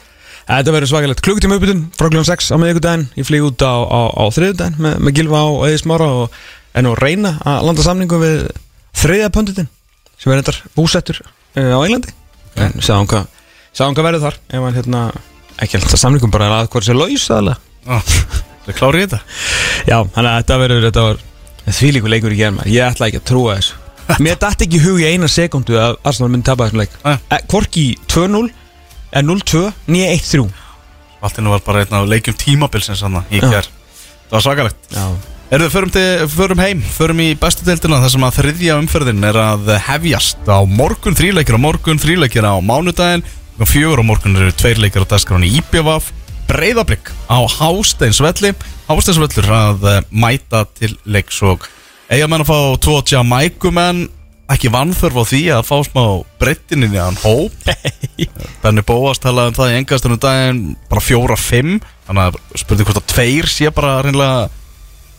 Þetta 0.48 0.72
verður 0.72 0.88
svakalegt 0.88 1.20
klukkutíma 1.20 1.56
uppbytun 1.58 1.80
frá 1.92 2.06
klukkan 2.08 2.24
6 2.24 2.46
á 2.48 2.56
miðvikudaginn. 2.56 3.02
Ég 3.20 3.26
flýg 3.28 3.42
út 3.44 3.60
á, 3.60 3.84
á, 3.84 4.00
á 4.16 4.24
þriðudaginn 4.32 4.78
með, 4.80 4.94
með 5.04 5.18
Gilva 5.18 5.42
og 5.44 5.64
Eði 5.66 5.80
Smára 5.82 6.06
og 6.08 6.38
en 6.72 6.88
og 6.88 6.96
reyna 6.96 7.34
að 7.44 7.66
landa 7.68 7.84
samningu 7.84 8.20
við 8.22 8.46
þriðja 8.96 9.28
pöndutin 9.34 9.68
sem 10.16 10.32
er 10.32 10.40
þetta 10.40 10.72
búsettur 10.72 11.20
uh, 11.20 11.76
á 11.76 11.78
Englandi. 11.84 12.16
En 12.56 12.80
sáum 12.80 13.04
hvað, 13.10 13.28
sáum 13.76 13.92
hvað 13.92 14.08
verður 14.08 14.24
þar. 14.24 14.40
Ef 14.48 14.64
hann 14.64 14.80
hérna, 14.80 15.04
ekki 15.60 15.82
alltaf 15.82 16.00
samningum 16.00 16.32
bara 16.32 16.48
að 16.62 16.72
hvort 16.72 16.88
sé 16.88 16.96
laus 16.96 17.28
aðalega 17.28 17.60
Það 18.64 18.76
klári 18.80 19.04
þetta. 19.04 19.20
Já, 19.84 19.98
þannig 20.16 20.30
að 20.30 20.40
þetta 20.40 20.58
verður 20.64 20.88
þetta 20.88 21.04
var 21.10 21.20
þvílíku 21.74 22.10
leikur 22.10 22.34
í 22.34 22.38
germa 22.40 22.66
ég 22.68 22.84
ætla 22.86 23.08
ekki 23.10 23.20
að 23.22 23.28
trúa 23.30 23.56
þessu. 23.58 23.76
Mér 24.24 24.38
dætti 24.40 24.64
ekki 24.64 24.78
í 24.78 24.84
hug 24.86 25.00
í 25.02 25.08
eina 25.12 25.28
sekundu 25.28 25.76
að 25.76 25.98
Arsenal 26.08 26.30
myndi 26.32 26.48
tapa 26.48 26.68
þessum 26.68 26.80
leik. 26.80 26.94
Eh, 27.04 27.42
Hvorki 27.50 27.86
2-0 28.08 28.48
en 29.18 29.26
0-2 29.28 29.66
nýja 29.88 30.12
1-3 30.16 30.46
Alltinu 31.24 31.50
var 31.50 31.64
bara 31.66 31.82
einn 31.82 31.96
af 31.98 32.06
leikjum 32.08 32.36
tímabilsins 32.38 33.02
hann 33.04 33.18
í 33.28 33.40
Já. 33.42 33.48
hér 33.50 33.68
Það 34.28 34.36
var 34.36 34.44
svakalegt. 34.44 34.88
Já. 34.92 35.04
Erðu, 35.48 35.68
förum, 35.72 35.90
til, 35.92 36.26
förum 36.28 36.60
heim, 36.60 36.80
förum 36.92 37.20
í 37.24 37.30
bestu 37.40 37.64
deildina 37.64 38.02
þar 38.02 38.10
sem 38.12 38.24
að 38.26 38.34
þriðja 38.36 38.74
umferðin 38.82 39.24
er 39.24 39.38
að 39.40 39.70
hefjast 39.86 40.44
á 40.44 40.60
morgun 40.68 41.16
þríleikir 41.16 41.56
á 41.56 41.60
morgun, 41.64 42.00
þríleikir 42.02 42.44
á 42.44 42.52
mánudaginn 42.60 43.24
og 43.56 43.70
fjögur 43.70 44.02
á 44.04 44.08
morgun 44.10 44.36
eru 44.36 44.52
tveir 44.52 44.76
leikir 44.84 45.08
á 45.08 45.10
dagskráni 45.14 45.48
Íbjavaf, 45.56 46.10
breyðablík 46.50 47.08
á 47.32 47.40
Hásteinsvelli 47.48 48.52
Hásteinsvellur 48.88 49.50
að 49.52 49.82
eh, 49.90 50.04
mæta 50.16 50.62
til 50.78 50.94
leiks 51.04 51.42
og 51.44 51.66
eiga 52.08 52.28
menn 52.30 52.40
að 52.40 52.48
fá 52.48 52.60
tvo 52.80 53.00
Jamaicumenn 53.04 54.06
ekki 54.48 54.70
vannþörf 54.72 55.18
á 55.20 55.24
því 55.28 55.40
að 55.58 55.66
fá 55.68 55.74
smá 55.84 56.04
breyttininn 56.40 56.94
í 56.96 57.00
hann 57.00 57.18
hóp. 57.20 57.52
Benni 58.62 58.84
Bóas 58.88 59.20
talaði 59.20 59.52
um 59.52 59.58
það 59.58 59.72
í 59.74 59.80
engastunum 59.82 60.22
daginn 60.22 60.62
bara 60.88 61.04
fjóra-fimm 61.04 61.74
þannig 62.06 62.30
að 62.30 62.62
spurði 62.62 62.86
hvort 62.88 63.02
að 63.02 63.10
tveir 63.12 63.50
sé 63.52 63.72
bara 63.76 63.98
reynilega 64.06 64.48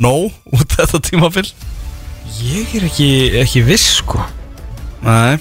nóg 0.02 0.34
út 0.56 0.74
þetta 0.80 1.04
tímabill 1.06 1.52
Ég 2.40 2.74
er 2.78 2.84
ekki, 2.86 3.12
ekki 3.42 3.64
viss 3.66 4.00
sko. 4.00 4.22
Nei 5.06 5.38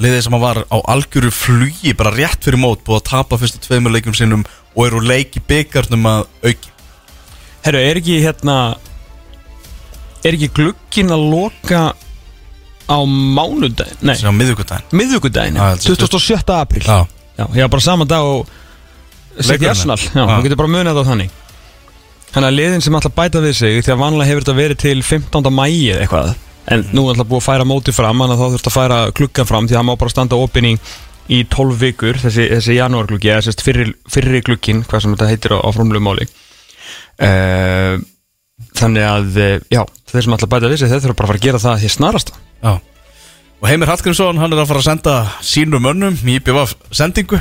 Liðið 0.00 0.22
sem 0.24 0.36
var 0.40 0.62
á 0.72 0.76
algjöru 0.88 1.30
flugi 1.34 1.92
bara 1.96 2.14
rétt 2.14 2.46
fyrir 2.46 2.60
mót 2.60 2.80
búið 2.86 3.02
að 3.02 3.08
tapa 3.10 3.38
fyrstu 3.40 3.60
tveimur 3.66 3.92
leikum 3.92 4.14
sinnum 4.16 4.44
og 4.72 4.86
eru 4.86 5.02
leik 5.04 5.36
í 5.36 5.42
byggarnum 5.44 6.08
að 6.08 6.22
auki. 6.48 6.72
Herru, 7.66 7.82
er 7.82 8.00
ekki 8.00 8.22
hérna 8.24 8.56
Er 10.22 10.36
ekki 10.36 10.48
glukkin 10.54 11.10
að 11.10 11.24
loka 11.32 11.82
á 12.86 12.98
mánudaginn? 13.06 13.98
Nei, 14.06 14.14
á 14.14 14.30
held 15.74 15.82
að 15.82 15.98
27. 15.98 16.54
apríl. 16.54 16.84
Já, 16.86 17.06
Já, 17.32 17.46
ég 17.56 17.64
var 17.64 17.72
bara 17.72 17.84
saman 17.84 18.10
dag 18.10 18.26
og 18.28 18.50
Sitt 19.40 19.64
í. 19.64 19.68
Arsenal. 19.68 19.96
Já, 19.98 20.22
þú 20.28 20.42
getur 20.44 20.60
bara 20.60 20.70
munið 20.70 20.92
það 20.92 21.02
á 21.02 21.10
þannig. 21.10 21.36
Þannig 22.32 22.48
að 22.48 22.56
liðin 22.58 22.84
sem 22.84 22.96
að 22.96 23.08
bæta 23.16 23.40
við 23.44 23.54
sig 23.58 23.82
Því 23.84 23.92
að 23.92 23.98
vanlega 24.00 24.30
hefur 24.30 24.44
þetta 24.44 24.56
verið 24.56 24.78
til 24.80 25.02
15. 25.04 25.50
mæi 25.52 25.74
eða 25.92 26.04
eitthvað 26.04 26.30
En 26.70 26.84
nú 26.94 27.06
er 27.06 27.16
alltaf 27.16 27.26
búið 27.30 27.40
að 27.40 27.46
færa 27.48 27.66
móti 27.66 27.94
fram 27.94 28.22
Þannig 28.22 28.36
að 28.36 28.42
þá 28.42 28.54
þurft 28.54 28.70
að 28.70 28.76
færa 28.76 29.00
klukkan 29.18 29.48
fram 29.48 29.66
Því 29.66 29.74
að 29.74 29.80
það 29.80 29.88
má 29.88 29.96
bara 29.98 30.14
standa 30.14 30.38
opinn 30.38 30.68
í, 30.68 30.76
í 31.32 31.42
12 31.50 31.80
vikur 31.80 32.20
Þessi, 32.22 32.46
þessi 32.52 32.78
janúarklukki 32.78 33.32
Eða 33.32 33.46
sérst 33.48 33.64
fyrri, 33.66 33.88
fyrri 34.12 34.42
klukkin 34.46 34.84
Hvað 34.86 35.04
sem 35.04 35.16
þetta 35.16 35.30
heitir 35.32 35.56
á, 35.56 35.58
á 35.58 35.68
frumlegu 35.74 36.04
máli. 36.06 36.28
Uh, 37.22 37.98
Þannig 38.78 39.04
að 39.04 39.38
eh, 39.42 39.54
Já, 39.72 39.82
þeir 40.10 40.24
sem 40.26 40.34
að 40.36 40.48
bæta 40.52 40.70
við 40.70 40.80
sig 40.82 40.92
Þeir 40.92 41.02
þurfa 41.06 41.18
bara 41.18 41.26
að 41.26 41.32
fara 41.32 41.40
að 41.40 41.46
gera 41.48 41.60
það 41.62 41.80
því 41.82 41.90
snarast. 41.96 42.32
Já. 42.62 42.72
Og 43.62 43.68
Heimir 43.70 43.90
Hallgrímsson, 43.90 44.38
hann 44.42 44.54
er 44.54 44.62
að 44.62 44.70
fara 44.72 44.82
að 44.82 44.86
senda 44.88 45.16
sínum 45.46 45.84
mönnum 45.84 46.16
í 46.18 46.38
IPVF 46.40 46.72
sendingu 46.94 47.38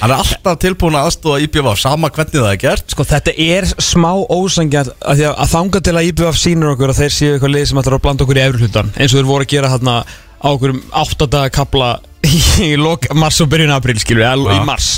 Hann 0.00 0.10
er 0.10 0.18
alltaf 0.18 0.58
tilbúin 0.60 0.96
að 0.98 1.08
aðstóða 1.08 1.44
IPVF 1.46 1.80
sama 1.80 2.10
hvernig 2.12 2.34
það 2.34 2.50
er 2.50 2.60
gert. 2.60 2.90
Sko 2.92 3.06
þetta 3.08 3.34
er 3.40 3.66
smá 3.78 4.10
ósangjart 4.26 4.92
að, 5.00 5.22
að, 5.30 5.46
þanga 5.52 5.82
til 5.86 5.94
að 5.94 6.08
IBF 6.10 6.40
sýnur 6.40 6.74
okkur 6.74 6.92
að 6.92 7.00
þeir 7.02 7.14
séu 7.14 7.32
eitthvað 7.36 7.54
lið 7.54 7.66
sem 7.70 7.80
ætlar 7.80 7.96
að 7.98 8.04
blanda 8.04 8.26
okkur 8.26 8.40
í 8.40 8.44
efri 8.44 8.64
hlutan 8.64 8.90
eins 8.98 9.14
og 9.14 9.20
þeir 9.20 9.30
voru 9.30 9.46
að 9.46 9.52
gera 9.54 9.72
þarna 9.72 9.96
á 10.04 10.48
okkur 10.50 10.76
áttadaga 11.02 11.54
kapla 11.54 11.90
í 12.68 12.70
lok 12.80 13.08
mars 13.16 13.40
og 13.44 13.50
byrjun 13.54 13.74
april 13.74 13.96
skilur 14.02 14.24
við, 14.26 14.46
Já. 14.50 14.58
í 14.58 14.66
mars. 14.66 14.90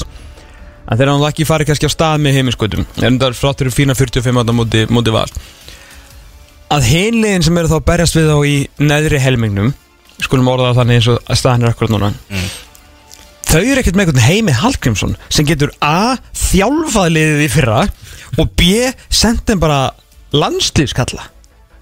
En 0.86 0.98
þeir 0.98 1.12
hann 1.12 1.28
ekki 1.28 1.46
farið 1.46 1.72
kannski 1.72 1.90
á 1.90 1.92
stað 1.92 2.20
með 2.24 2.38
heiminskautum 2.40 2.84
en 2.86 3.20
það 3.20 3.28
er 3.28 3.38
fráttur 3.38 3.72
fína 3.74 3.96
45 3.98 4.42
átta 4.42 4.54
móti, 4.56 4.84
móti 4.90 5.14
val. 5.14 5.26
Að 6.72 6.86
hinliðin 6.90 7.44
sem 7.46 7.58
eru 7.60 7.70
þá 7.70 7.78
berjast 7.86 8.16
við 8.18 8.30
þá 8.32 8.38
í 8.46 8.56
neðri 8.82 9.20
helmingnum 9.22 9.74
skulum 10.22 10.48
orða 10.50 10.72
þannig 10.78 11.00
eins 11.00 11.10
og 11.12 11.18
að 11.26 11.38
staðan 11.42 11.66
er 11.66 11.74
akkurat 11.74 11.92
núna 11.92 12.12
þau 13.46 13.60
eru 13.62 13.80
ekkert 13.82 13.96
með 13.98 14.06
einhvern 14.08 14.24
heimi 14.26 14.54
Hallgrímsson 14.60 15.16
sem 15.32 15.46
getur 15.48 15.72
A. 15.84 16.16
þjálfað 16.34 17.12
liðið 17.16 17.44
í 17.46 17.50
fyrra 17.54 17.80
og 18.42 18.50
B. 18.58 18.90
sendt 19.08 19.46
þeim 19.48 19.62
bara 19.62 19.80
landslýfskalla 20.36 21.28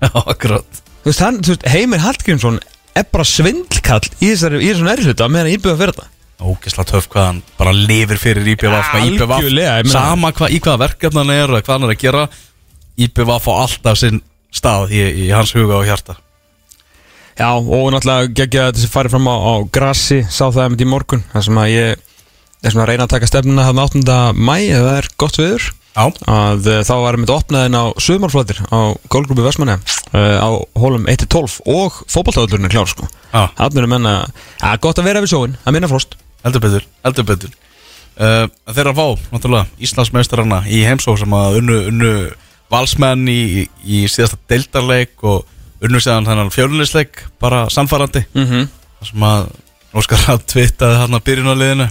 Já, 0.04 0.10
akkurat 0.28 0.80
þú 1.04 1.08
veist, 1.10 1.22
hann, 1.24 1.38
þú 1.44 1.54
veist, 1.54 1.68
Heimir 1.72 2.02
Hallgrímsson 2.04 2.58
er 2.94 3.06
bara 3.10 3.24
svindlkall 3.26 4.04
í 4.20 4.28
þessari, 4.32 4.60
í 4.62 4.68
þessari 4.72 4.92
erfluta 4.98 5.28
meðan 5.32 5.54
íbjöða 5.56 5.80
fyrir 5.80 5.94
þetta 5.96 6.10
Ógislega 6.44 6.88
töff 6.90 7.06
hvað 7.12 7.26
hann 7.30 7.40
bara 7.56 7.72
lifir 7.72 8.18
fyrir 8.20 8.48
IPVF 8.52 8.90
IPVF, 8.98 9.30
Algjörlega, 9.38 9.76
ég 9.80 9.86
meina- 9.88 9.94
sama 9.94 10.32
hva, 10.34 10.48
í 10.50 10.58
hvaða 10.60 10.80
verkefni 10.84 11.22
hann 11.22 11.30
er 11.34 11.52
og 11.54 11.62
hvað 11.64 11.72
hann 11.78 11.86
er 11.88 11.94
að 11.94 12.02
gera 12.04 12.24
IPVF 13.06 13.48
á 13.48 13.52
alltaf 13.64 13.98
sinn 14.02 14.20
stað 14.54 14.92
í, 14.94 15.00
í 15.24 15.30
hans 15.34 15.54
huga 15.56 15.78
og 15.80 15.86
hjarta 15.88 16.18
Já, 17.34 17.50
og 17.50 17.88
náttúrulega 17.90 18.30
geggja 18.38 18.68
þessi 18.70 18.90
farið 18.92 19.16
fram 19.16 19.26
á, 19.26 19.34
á 19.34 19.54
grassi, 19.74 20.20
sá 20.30 20.44
það 20.46 20.66
einmitt 20.68 20.84
í 20.84 20.90
morgun 20.90 21.24
þar 21.32 21.46
sem 21.48 21.56
að 21.58 21.72
ég 21.72 21.96
er 22.64 22.72
svona 22.72 22.84
að 22.84 22.90
reyna 22.92 23.06
að 23.08 23.14
taka 23.16 23.30
stefnuna 23.30 23.64
hann 23.66 23.80
8. 23.82 24.18
mæ, 24.38 24.54
ef 24.70 24.84
það 24.84 24.98
er 25.00 25.08
gott 25.20 25.40
viður 25.40 25.66
Já, 25.94 26.08
að 26.26 26.68
uh, 26.70 26.80
þá 26.82 26.94
var 27.04 27.16
einmitt 27.16 27.30
opnaðin 27.30 27.76
á 27.78 27.84
sumarflatir 28.02 28.58
á 28.66 28.98
gólgrúpi 29.10 29.44
Vestmanni 29.46 29.76
uh, 29.78 30.38
á 30.42 30.50
hólum 30.78 31.06
1-12 31.10 31.60
og 31.70 32.00
fótballtáðurinn 32.10 32.66
er 32.66 32.74
klár 32.74 32.90
sko. 32.90 33.06
Já, 33.30 33.46
Þannig 33.58 33.82
er 33.84 33.90
menna, 33.92 34.14
að 34.58 34.80
gott 34.82 34.98
að 34.98 35.06
vera 35.10 35.22
við 35.22 35.34
sjóin, 35.34 35.54
að 35.62 35.76
minna 35.76 35.90
frost. 35.90 36.16
Heldur 36.42 36.64
betur, 36.66 36.88
heldur 37.06 37.28
betur. 37.28 37.54
Uh, 38.18 38.46
Þeir 38.74 38.90
að 38.90 38.98
fá, 38.98 39.06
náttúrulega, 39.36 39.70
Íslandsmeistarana 39.86 40.60
í 40.66 40.82
heimsók 40.86 41.20
sem 41.22 41.38
að 41.38 41.60
unnu, 41.60 41.78
unnu 41.92 42.12
valsmenn 42.74 43.30
í, 43.30 43.68
í 43.86 44.04
síðasta 44.10 44.40
deildarleik 44.50 45.22
og 45.22 45.46
unnu 45.84 46.00
séðan 46.00 46.28
þennan 46.28 46.52
fjölunisleik 46.54 47.24
bara 47.42 47.66
samfarrandi 47.72 48.24
mm 48.32 48.46
-hmm. 48.48 48.68
þar 48.98 49.10
sem 49.10 49.28
að 49.30 49.52
Óskar 49.94 50.24
að 50.26 50.40
twittaði 50.50 50.94
hann 50.98 51.14
að 51.14 51.24
byrjunarliðinu. 51.28 51.84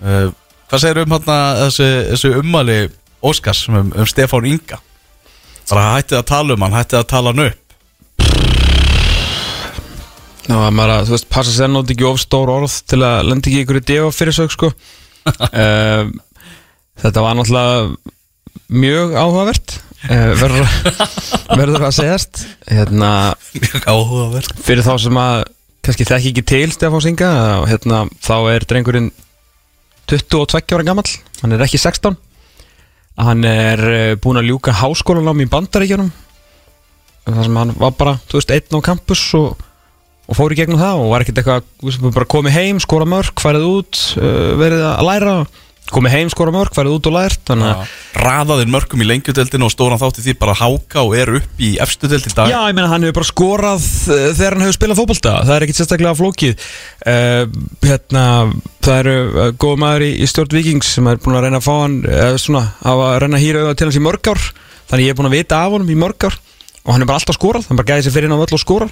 Uh, 0.00 0.30
Hvað 0.68 0.80
segir 0.80 1.00
um 1.02 1.12
hann 1.12 1.26
þessi, 1.26 1.88
þessi 2.12 2.30
ummæli 2.38 2.76
Óskars 3.24 3.60
um, 3.68 3.90
um 3.92 4.08
Stefán 4.08 4.46
Inga? 4.48 4.78
Bara 5.68 5.98
hættið 5.98 6.18
að 6.18 6.28
tala 6.30 6.54
um 6.54 6.64
hann, 6.64 6.76
hættið 6.78 6.98
að 6.98 7.08
tala 7.12 7.32
hann 7.34 7.44
upp. 7.44 7.74
Ná, 10.48 10.54
að 10.64 10.72
maður 10.78 10.94
að, 10.94 11.02
þú 11.08 11.12
veist, 11.12 11.28
passa 11.28 11.52
sér 11.52 11.68
nót 11.68 11.92
ekki 11.92 12.06
of 12.08 12.20
stór 12.22 12.52
orð 12.54 12.78
til 12.88 13.02
að 13.04 13.18
lenda 13.28 13.50
ekki 13.50 13.64
ykkur 13.66 13.80
í 13.82 13.84
defa 13.90 14.14
fyrir 14.16 14.36
sög, 14.38 14.54
sko. 14.54 14.72
Uh, 15.28 16.08
Þetta 17.02 17.22
var 17.22 17.36
náttúrulega 17.36 17.90
mjög 18.68 19.12
áhugavert 19.12 19.76
uh, 20.06 20.30
verður, 20.38 20.70
verður 21.58 21.88
að 21.88 21.96
segjast. 21.98 22.44
Hérna, 22.70 23.10
fyrir 24.62 24.86
þá 24.86 24.94
sem 25.02 25.20
að 25.24 25.42
kannski 25.88 26.08
þekki 26.08 26.32
ekki 26.34 26.46
til 26.52 26.68
Stefán 26.74 27.04
Singa 27.04 27.32
hérna, 27.70 28.04
þá 28.22 28.36
er 28.54 28.68
drengurinn 28.68 29.10
22 30.08 30.76
ára 30.76 30.86
gamall. 30.86 31.10
Hann 31.42 31.54
er 31.54 31.66
ekki 31.66 31.80
16 31.80 32.18
hann 33.18 33.44
er 33.46 33.82
uh, 33.82 34.16
búinn 34.20 34.40
að 34.40 34.52
ljúka 34.52 34.74
háskólanám 34.78 35.42
í 35.42 35.48
bandaríkjunum. 35.50 36.10
Þar 37.28 37.44
sem 37.44 37.58
hann 37.60 37.72
var 37.76 37.96
bara, 37.98 38.14
þú 38.30 38.38
veist, 38.38 38.52
einn 38.54 38.78
á 38.78 38.86
campus 38.86 39.22
og, 39.36 39.64
og 40.28 40.38
fór 40.38 40.54
í 40.54 40.58
gegnum 40.60 40.80
það 40.80 41.02
og 41.02 41.10
var 41.12 41.24
ekkert 41.24 41.42
eitthvað, 41.42 42.12
bara 42.14 42.28
komið 42.36 42.56
heim, 42.56 42.82
skora 42.82 43.08
mörg, 43.08 43.34
farið 43.42 43.66
út, 43.68 44.02
uh, 44.20 44.52
verið 44.60 44.84
að 44.92 45.08
læra 45.10 45.34
komið 45.94 46.14
heim, 46.14 46.28
skora 46.32 46.52
mörg, 46.54 46.74
farið 46.76 46.94
út 46.98 47.08
og 47.08 47.14
lært 47.14 47.50
raðaðir 48.18 48.70
mörgum 48.72 49.02
í 49.02 49.06
lengjudeldinu 49.08 49.66
og 49.68 49.72
stóran 49.72 50.00
þátti 50.00 50.24
því 50.24 50.34
bara 50.40 50.54
háka 50.58 51.02
og 51.04 51.12
er 51.18 51.28
upp 51.38 51.60
í 51.62 51.70
efstu 51.82 52.10
deld 52.10 52.26
í 52.28 52.32
dag. 52.34 52.50
Já, 52.50 52.60
ég 52.68 52.76
meina 52.76 52.90
hann 52.90 53.04
hefur 53.06 53.18
bara 53.20 53.28
skorað 53.28 53.82
uh, 53.84 54.34
þegar 54.36 54.52
hann 54.56 54.64
hefur 54.66 54.76
spilað 54.78 54.98
fótbolta, 55.00 55.32
það 55.44 55.54
er 55.54 55.62
ekkit 55.66 55.78
sérstaklega 55.80 56.18
flókið. 56.18 56.52
Uh, 57.04 57.44
hérna, 57.84 58.24
það 58.84 58.96
eru 59.02 59.16
uh, 59.28 59.50
góð 59.64 59.76
maður 59.84 60.02
í, 60.08 60.10
í 60.18 60.26
stjórn 60.28 60.56
Vikings 60.58 60.88
sem 60.98 61.06
er 61.10 61.22
búin 61.22 61.38
að 61.38 61.44
reyna 61.46 61.60
að 61.62 61.66
fá 61.68 61.74
hann 61.76 61.96
uh, 62.04 62.34
svona, 62.40 62.64
að 62.84 63.04
reyna 63.24 63.36
að 63.38 63.44
hýra 63.44 63.58
auðvitað 63.62 63.78
til 63.80 63.88
hans 63.88 64.00
í 64.00 64.06
mörg 64.08 64.22
ár. 64.32 64.42
Þannig 64.88 65.04
ég 65.04 65.12
er 65.12 65.18
búin 65.18 65.30
að 65.30 65.36
vita 65.38 65.54
af 65.62 65.72
honum 65.76 65.92
í 65.92 66.00
mörg 66.04 66.20
ár. 66.28 66.36
Og 66.84 66.90
hann 66.94 67.02
er 67.04 67.08
bara 67.10 67.18
alltaf 67.20 67.36
skorað, 67.36 67.68
hann 67.68 67.76
bara 67.76 67.90
gæði 67.92 68.02
sér 68.06 68.14
fyrir 68.14 68.28
inn 68.30 68.36
á 68.36 68.40
völl 68.40 68.56
og 68.56 68.62
skorað 68.62 68.88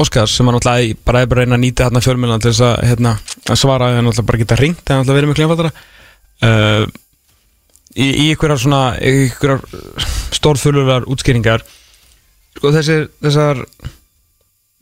Óskars 0.00 0.34
sem 0.36 0.48
hann 0.48 0.56
náttúrulega 0.56 0.98
bara 1.04 1.22
er 1.22 1.30
bara 1.30 1.44
reyna 1.44 1.58
að 1.58 1.64
nýta 1.66 1.86
hérna 1.86 2.02
fjölmjölan 2.04 2.42
til 2.42 2.52
þess 2.54 2.64
að, 2.66 2.76
hérna, 2.88 3.14
að 3.46 3.60
svara 3.60 3.90
hann 3.92 4.06
náttúrulega 4.06 4.28
bara 4.30 4.42
geta 4.42 4.58
ringt 4.60 4.82
en 4.84 5.00
náttúrulega 5.00 5.18
verið 5.18 5.30
með 5.30 5.40
kleinfaldara 5.40 5.72
uh, 6.48 6.84
í, 7.94 8.06
í 8.06 8.26
einhverjar 8.30 8.62
svona 8.64 8.82
í 8.96 9.14
einhverjar 9.26 9.64
stórþulurar 10.38 11.08
útskýringar 11.10 11.66
sko 12.56 12.72
þessi 12.74 13.00
þessar 13.20 13.64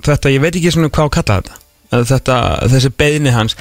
þetta, 0.06 0.32
ég 0.32 0.42
veit 0.44 0.54
ekki 0.54 0.72
svona 0.74 0.92
hvað 0.92 1.10
að 1.10 1.14
kalla 1.18 1.38
þetta 1.40 2.04
þetta, 2.12 2.38
þessi 2.74 2.94
beðni 3.00 3.34
hans 3.34 3.58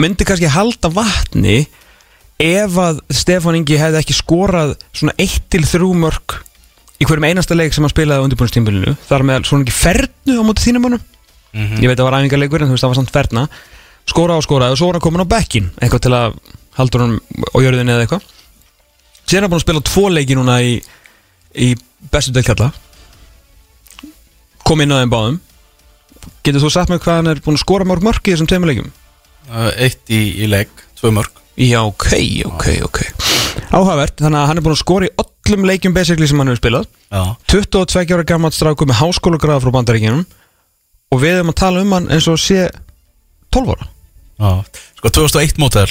myndi 0.00 0.26
kannski 0.28 0.52
halda 0.52 0.92
vatni 0.94 1.64
ef 2.40 2.78
að 2.80 3.02
Stefán 3.12 3.58
Ingi 3.58 3.78
hefði 3.80 4.00
ekki 4.00 4.16
skorað 4.16 4.76
svona 4.96 5.16
1-3 5.20 5.90
mörg 5.98 6.38
í 7.00 7.06
hverjum 7.08 7.26
einasta 7.30 7.56
leik 7.56 7.72
sem 7.74 7.84
hann 7.86 7.92
spilaði 7.92 8.20
á 8.20 8.26
undirbúinnstímbilinu 8.26 8.96
þar 9.08 9.24
með 9.28 9.46
svona 9.48 9.64
ekki 9.66 9.76
fernu 9.76 10.36
á 10.36 10.42
móti 10.46 10.66
þínum 10.68 10.86
honum 10.90 11.06
Mhm. 11.50 11.80
ég 11.82 11.88
veit 11.90 11.98
að 11.98 12.04
það 12.04 12.06
var 12.06 12.14
æfingarleikur 12.20 12.62
en 12.62 12.68
þú 12.68 12.74
veist 12.76 12.84
það 12.84 12.90
var 12.92 12.98
samt 13.00 13.10
ferna. 13.10 13.42
Skora 14.06 14.36
og 14.38 14.44
skora 14.46 14.68
og 14.70 14.76
svo 14.78 14.86
var 14.86 14.94
hann 15.00 15.02
komin 15.02 15.24
á 15.26 15.32
bekkin 15.32 15.64
eitthvað 15.82 16.02
til 16.04 16.12
að 16.14 16.36
haldur 16.78 17.00
hann 17.02 17.16
á 17.50 17.58
jörðinni 17.58 17.90
eða 17.90 18.04
eitthvað. 18.06 18.22
Síðan 19.26 19.36
er 19.40 19.42
hann 19.42 19.50
búin 19.50 19.58
að 19.58 19.64
spila 19.66 19.82
tvo 19.90 20.04
leiki 20.14 20.36
núna 20.38 20.60
í, 20.62 20.76
í 21.58 21.74
bestu 22.12 22.30
deilkalla 22.36 22.70
kom 24.64 24.80
inn 24.84 24.94
á 24.94 25.02
þeim 25.02 25.10
báðum. 25.10 25.40
Getur 26.46 26.62
þú 26.62 26.70
sagt 26.70 26.92
mér 26.92 27.00
hvað 27.02 27.18
hann 27.18 27.32
er 27.32 27.40
búin 27.42 27.58
að 27.58 27.64
skora 27.64 27.88
mörg 27.88 28.04
mörg 28.06 28.22
í 28.28 28.34
þessum 28.34 28.46
tveimur 28.50 28.70
leikum? 28.70 28.90
Uh, 29.50 29.70
eitt 29.74 30.06
í, 30.12 30.20
í 30.44 30.46
leik, 30.50 30.70
tvö 31.00 31.10
mörg 31.16 31.34
Já, 31.60 31.80
ok, 31.82 32.06
ok, 32.46 32.66
ok. 32.86 32.98
Áhugavert, 33.74 34.14
þannig 34.22 34.38
að 34.38 34.46
hann 34.52 34.60
er 34.60 34.64
búin 34.64 34.76
að 34.76 34.84
skora 34.84 35.08
í 35.10 35.14
öllum 35.46 35.64
leikjum 35.66 35.94
basically 35.96 36.28
sem 36.28 36.38
hann 36.38 36.50
hefur 36.52 36.60
spilað. 36.60 36.90
Já, 37.10 37.22
22 37.50 38.14
ára 38.14 38.26
gammalt 38.28 38.54
stráku 38.54 38.86
með 38.86 39.00
háskólagraða 39.00 39.64
frá 39.64 39.74
bandaríkjunum 39.78 40.26
og 41.10 41.22
við 41.22 41.40
erum 41.40 41.50
að 41.52 41.58
tala 41.62 41.82
um 41.82 41.96
hann 41.96 42.10
eins 42.12 42.28
og 42.30 42.38
sé 42.38 42.68
12 43.50 43.74
ára. 43.74 43.88
Já. 44.40 44.52
Sko 45.00 45.12
2001 45.20 45.58
mótel 45.60 45.90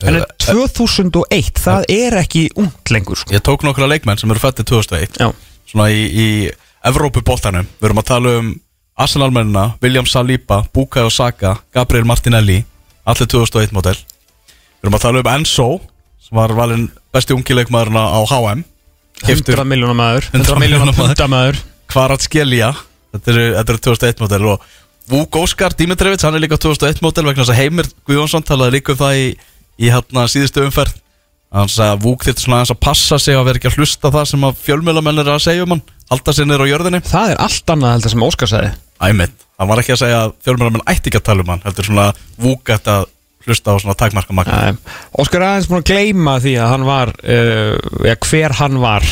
En 0.00 0.16
er 0.16 0.24
2001, 0.48 1.60
það 1.60 1.86
er 1.92 2.16
ekki 2.22 2.46
ungt 2.56 2.88
lengur 2.92 3.18
sko. 3.20 3.34
Ég 3.34 3.42
tók 3.44 3.64
nokkra 3.66 3.88
leikmenn 3.90 4.20
sem 4.20 4.30
eru 4.32 4.40
fættið 4.40 4.70
2001 4.72 5.18
Já, 5.20 5.28
Svona 5.68 5.90
í, 5.92 6.06
í 6.08 6.26
Evrópuboltanum 6.88 7.68
Við 7.68 7.88
erum 7.90 8.00
að 8.00 8.08
tala 8.08 8.32
um 8.40 8.50
Arsenalmennina 9.00 9.66
William 9.84 10.08
Saliba, 10.08 10.62
Bukayo 10.72 11.12
Saka 11.12 11.58
Gabriel 11.76 12.08
Martinelli. 12.08 12.62
Allir 13.04 13.28
2001 13.28 13.76
model 13.76 13.96
Við 14.00 14.88
erum 14.88 14.96
að 14.96 15.04
tala 15.04 15.22
um 15.24 15.30
Enzo 15.34 15.68
Sem 16.24 16.40
var 16.40 16.56
valinn 16.56 16.88
besti 17.14 17.36
ungi 17.36 17.56
leikmaðurna 17.58 18.04
á 18.14 18.20
HM 18.30 18.64
100 19.26 19.66
miljónar 19.68 19.96
maður. 19.98 20.28
100 20.32 20.54
100 20.54 20.62
miljónar 20.62 21.28
maður. 21.28 21.58
Kvarat 21.90 22.24
Skelja. 22.24 22.70
Þetta 23.10 23.32
eru, 23.32 23.46
þetta 23.56 23.74
eru 23.74 23.82
2001 23.84 24.22
model 24.22 24.48
Og 24.52 24.66
Vuk 25.10 25.36
Óskar 25.40 25.74
Dimitrevits 25.74 26.22
Hann 26.22 26.36
er 26.38 26.44
líka 26.44 26.54
2001 26.62 27.00
model 27.02 27.24
Vegna 27.26 27.42
þess 27.42 27.50
að 27.50 27.58
Heimir 27.58 27.88
Guðjónsson 28.06 28.44
talaði 28.46 28.76
líka 28.76 28.94
um 28.94 29.00
það 29.00 29.16
í, 29.18 29.24
í 29.82 29.90
hérna 29.90 30.26
síðustu 30.30 30.62
umferð. 30.62 30.94
Hann 31.50 31.70
sagði 31.72 31.96
að 31.96 32.04
Vuk 32.06 32.26
þyrfti 32.26 32.44
svona 32.44 32.60
aðeins 32.60 32.74
að 32.76 32.82
passa 32.86 33.18
sig 33.18 33.34
að 33.34 33.48
vera 33.48 33.58
ekki 33.58 33.70
að 33.72 33.78
hlusta 33.80 34.12
það 34.14 34.28
sem 34.30 34.44
að 34.46 34.60
fjölmjölamenn 34.68 35.22
er 35.24 35.32
að 35.34 35.42
segja 35.48 35.66
um 35.66 35.74
hann 35.74 35.82
sér 36.30 36.46
niður 36.46 36.62
á 36.62 36.70
jörðinni. 36.70 37.00
Það 37.10 37.32
er 37.32 37.40
allt 37.42 37.72
annað 37.74 37.96
heldur 37.96 38.14
sem 38.14 38.26
Óskar 38.28 38.50
sagði. 38.52 38.70
Æmitt, 39.02 39.46
hann 39.58 39.70
var 39.70 39.82
ekki 39.82 39.96
að 39.96 40.02
segja 40.04 40.20
að 40.28 40.36
fjölmjölamenn 40.46 40.86
ætti 40.92 41.10
ekki 41.10 41.18
að 41.18 41.26
tala 41.26 41.42
um 41.42 41.50
hann 41.50 41.64
Heldur 41.66 41.88
svona 41.88 42.06
Vuk 42.38 42.70
ætti 42.70 42.94
að 42.94 43.08
hlusta 43.46 43.74
á 43.74 43.80
svona 43.80 43.96
takmarka 43.98 44.36
magna. 44.36 44.74
Óskar 45.16 45.40
er 45.40 45.48
aðeins 45.48 45.68
búin 45.70 45.82
að 45.82 45.90
gleyma 45.90 46.36
því 46.42 46.54
að 46.60 46.72
hann 46.74 46.86
var 46.88 47.12
uh, 47.16 47.74
ja, 48.06 48.16
hver 48.28 48.56
hann 48.60 48.80
var. 48.82 49.06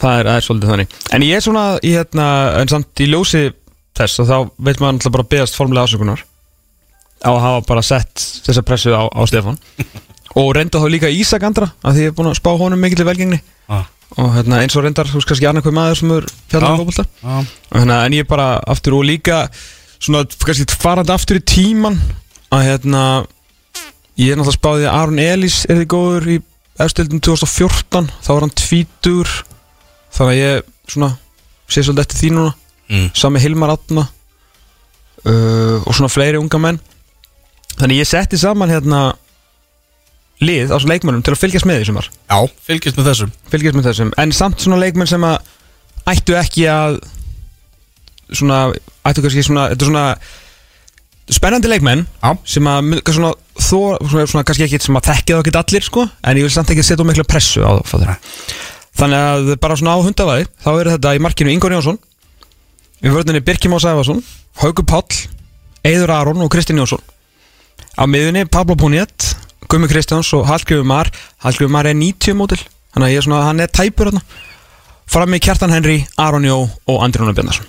Það 0.00 0.20
er, 0.22 0.30
er 0.32 0.44
svolítið 0.46 0.72
þannig. 0.72 0.98
En 1.12 1.24
ég 1.26 1.36
er 1.36 1.44
svona 1.44 1.64
í 1.84 1.94
hérna 1.98 2.26
en 2.60 2.72
samt 2.72 3.02
í 3.04 3.08
ljósi 3.10 3.50
þess 4.00 4.22
og 4.22 4.30
þá 4.30 4.36
veit 4.56 4.80
maður 4.80 4.94
alltaf 4.94 5.14
bara 5.16 5.26
að 5.26 5.32
beðast 5.34 5.58
formulega 5.58 5.90
ásökunar 5.90 6.22
á 7.20 7.30
að 7.30 7.42
hafa 7.44 7.64
bara 7.68 7.84
sett 7.84 8.22
þessa 8.46 8.64
pressu 8.64 8.94
á, 8.96 9.04
á 9.04 9.20
Stefán. 9.28 9.60
Og 10.40 10.52
reynda 10.54 10.78
þá 10.78 10.86
líka 10.92 11.08
Ísak 11.10 11.42
andra 11.42 11.72
að 11.82 11.96
því 11.96 12.04
ég 12.04 12.12
er 12.12 12.14
búin 12.14 12.30
að 12.30 12.36
spá 12.38 12.52
honum 12.54 12.80
mikill 12.80 13.04
velgengni. 13.04 13.40
Ah. 13.70 13.88
og 14.18 14.32
hérna, 14.34 14.60
eins 14.62 14.74
og 14.74 14.82
reyndar, 14.82 15.06
þú 15.06 15.20
veist 15.20 15.28
kannski 15.30 15.46
annað 15.46 15.68
hver 15.68 15.74
maður 15.74 15.98
sem 16.00 16.12
er 16.14 16.24
fjallar 16.50 16.64
Já. 16.66 16.72
um 16.72 16.80
fótbolta. 16.80 17.04
Ah. 17.22 17.50
Þannig, 17.70 17.92
en 18.06 18.16
ég 18.16 18.28
bara 18.30 18.46
aftur 18.72 18.96
og 18.98 19.04
líka 19.06 19.40
svona 20.00 20.24
kannski 20.46 20.66
farandi 20.80 21.14
aftur 21.14 21.38
í 21.38 21.44
tíman 21.46 21.98
að 22.50 22.66
hérna 22.66 23.02
ég 24.20 24.32
er 24.32 24.40
náttúrulega 24.40 24.58
spáðið 24.58 24.88
að 24.90 24.96
Aron 24.98 25.22
Elís 25.22 25.58
er 25.68 25.80
þið 25.80 25.90
góður 25.94 26.28
í 26.34 26.38
efstildin 26.80 27.22
2014 27.24 28.10
þá 28.24 28.30
var 28.32 28.46
hann 28.46 28.56
tvítur 28.58 29.32
þannig 30.10 30.32
að 30.32 30.40
ég 30.40 30.70
svona 30.90 31.10
sé 31.70 31.84
svolítið 31.84 32.04
eftir 32.04 32.20
því 32.20 32.32
núna. 32.36 32.54
Mm. 32.90 33.10
sami 33.14 33.38
Hilmar 33.38 33.70
Atna 33.70 34.02
uh, 34.02 35.76
og 35.86 35.92
svona 35.94 36.10
fleiri 36.10 36.40
unga 36.40 36.58
menn. 36.58 36.80
Þannig 37.78 38.00
ég 38.02 38.08
setti 38.10 38.40
saman 38.40 38.72
hérna 38.72 39.12
lið 40.42 40.72
á 40.72 40.76
svona 40.80 40.96
leikmennum 40.96 41.22
til 41.22 41.34
að 41.36 41.42
fylgjast 41.42 41.68
með 41.68 41.80
því 41.80 41.86
sem 41.86 41.98
var 42.00 42.08
Já, 42.10 42.38
fylgist 42.66 42.98
með 42.98 43.10
þessum. 43.12 43.32
Fylgjast 43.52 43.78
með 43.78 43.88
þessum. 43.90 44.12
En 44.18 44.34
samt 44.34 44.64
svona 44.64 44.80
leikmenn 44.80 45.10
sem 45.10 45.26
að 45.28 45.38
ættu 46.10 46.36
ekki 46.40 46.66
að 46.72 46.98
svona, 48.32 48.60
ættu 49.06 49.24
kannski 49.24 49.44
svona 49.46 49.68
þetta 49.72 49.86
er 49.86 49.92
svona 49.92 50.06
spennandi 51.30 51.70
leikmenn 51.70 52.06
Já. 52.22 52.30
sem 52.44 52.66
að 52.70 52.92
svona, 53.06 53.32
þó, 53.54 53.78
svona, 54.08 54.44
kannski 54.48 54.66
ekki 54.66 54.80
sem 54.82 54.98
að 54.98 55.10
þekkja 55.10 55.36
það 55.36 55.42
ekki 55.44 55.58
allir 55.62 55.86
sko 55.86 56.06
en 56.08 56.40
ég 56.40 56.46
vil 56.46 56.52
samt 56.54 56.72
ekki 56.72 56.86
setja 56.86 57.04
of 57.04 57.10
mikla 57.10 57.28
pressu 57.28 57.62
á 57.62 57.76
það 57.86 58.16
þannig 58.98 59.18
að 59.20 59.54
bara 59.62 59.78
svona 59.78 59.94
á 59.94 59.98
hundavæði 60.02 60.48
þá 60.64 60.70
eru 60.74 60.94
þetta 60.96 61.16
í 61.16 61.22
markinu 61.22 61.54
Ingo 61.54 61.70
Jónsson 61.70 62.00
í 63.00 63.12
vörðinni 63.12 63.44
Birkjum 63.44 63.76
Ás 63.78 63.86
Æfarsson 63.86 64.24
Haugur 64.58 64.84
Páll, 64.84 65.28
Eiður 65.86 66.10
Aron 66.12 66.42
og 66.44 66.50
Kristinn 66.52 66.80
Jónsson. 66.80 67.00
Á 67.96 68.04
miðunni 68.04 68.44
Pablo 68.50 68.76
Puniet, 68.76 69.34
Gummi 69.70 69.88
Kristjáns 69.88 70.32
og 70.36 70.44
Hallgrífur 70.50 70.84
Mar, 70.84 71.08
Hallgrífur 71.44 71.72
Mar 71.72 71.88
er 71.88 71.96
90 71.96 72.36
mótil, 72.36 72.60
þannig 72.92 73.06
að 73.06 73.14
ég 73.14 73.22
er 73.22 73.26
svona, 73.26 73.44
hann 73.46 73.62
er 73.64 73.72
tæpur 73.72 74.12
fram 75.10 75.32
með 75.32 75.44
Kjartan 75.46 75.72
Henry, 75.74 76.02
Aron 76.20 76.44
Jó 76.46 76.58
og 76.66 77.00
Andri 77.02 77.22
Rúnar 77.22 77.34
Bjarnarsson 77.38 77.66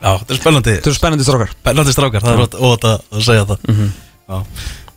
Já, 0.00 0.12
þetta 0.22 0.32
er 0.32 0.40
spennandi. 0.40 0.74
Þetta 0.78 0.90
eru 0.90 0.96
spennandi 0.96 1.26
strákar. 1.26 1.50
Spennandi 1.60 1.92
strákar, 1.94 2.24
það 2.24 2.38
er 2.38 2.68
ótt 2.70 2.86
að, 2.88 3.02
að 3.12 3.24
segja 3.26 3.48
það. 3.50 3.66
Já, 4.30 4.38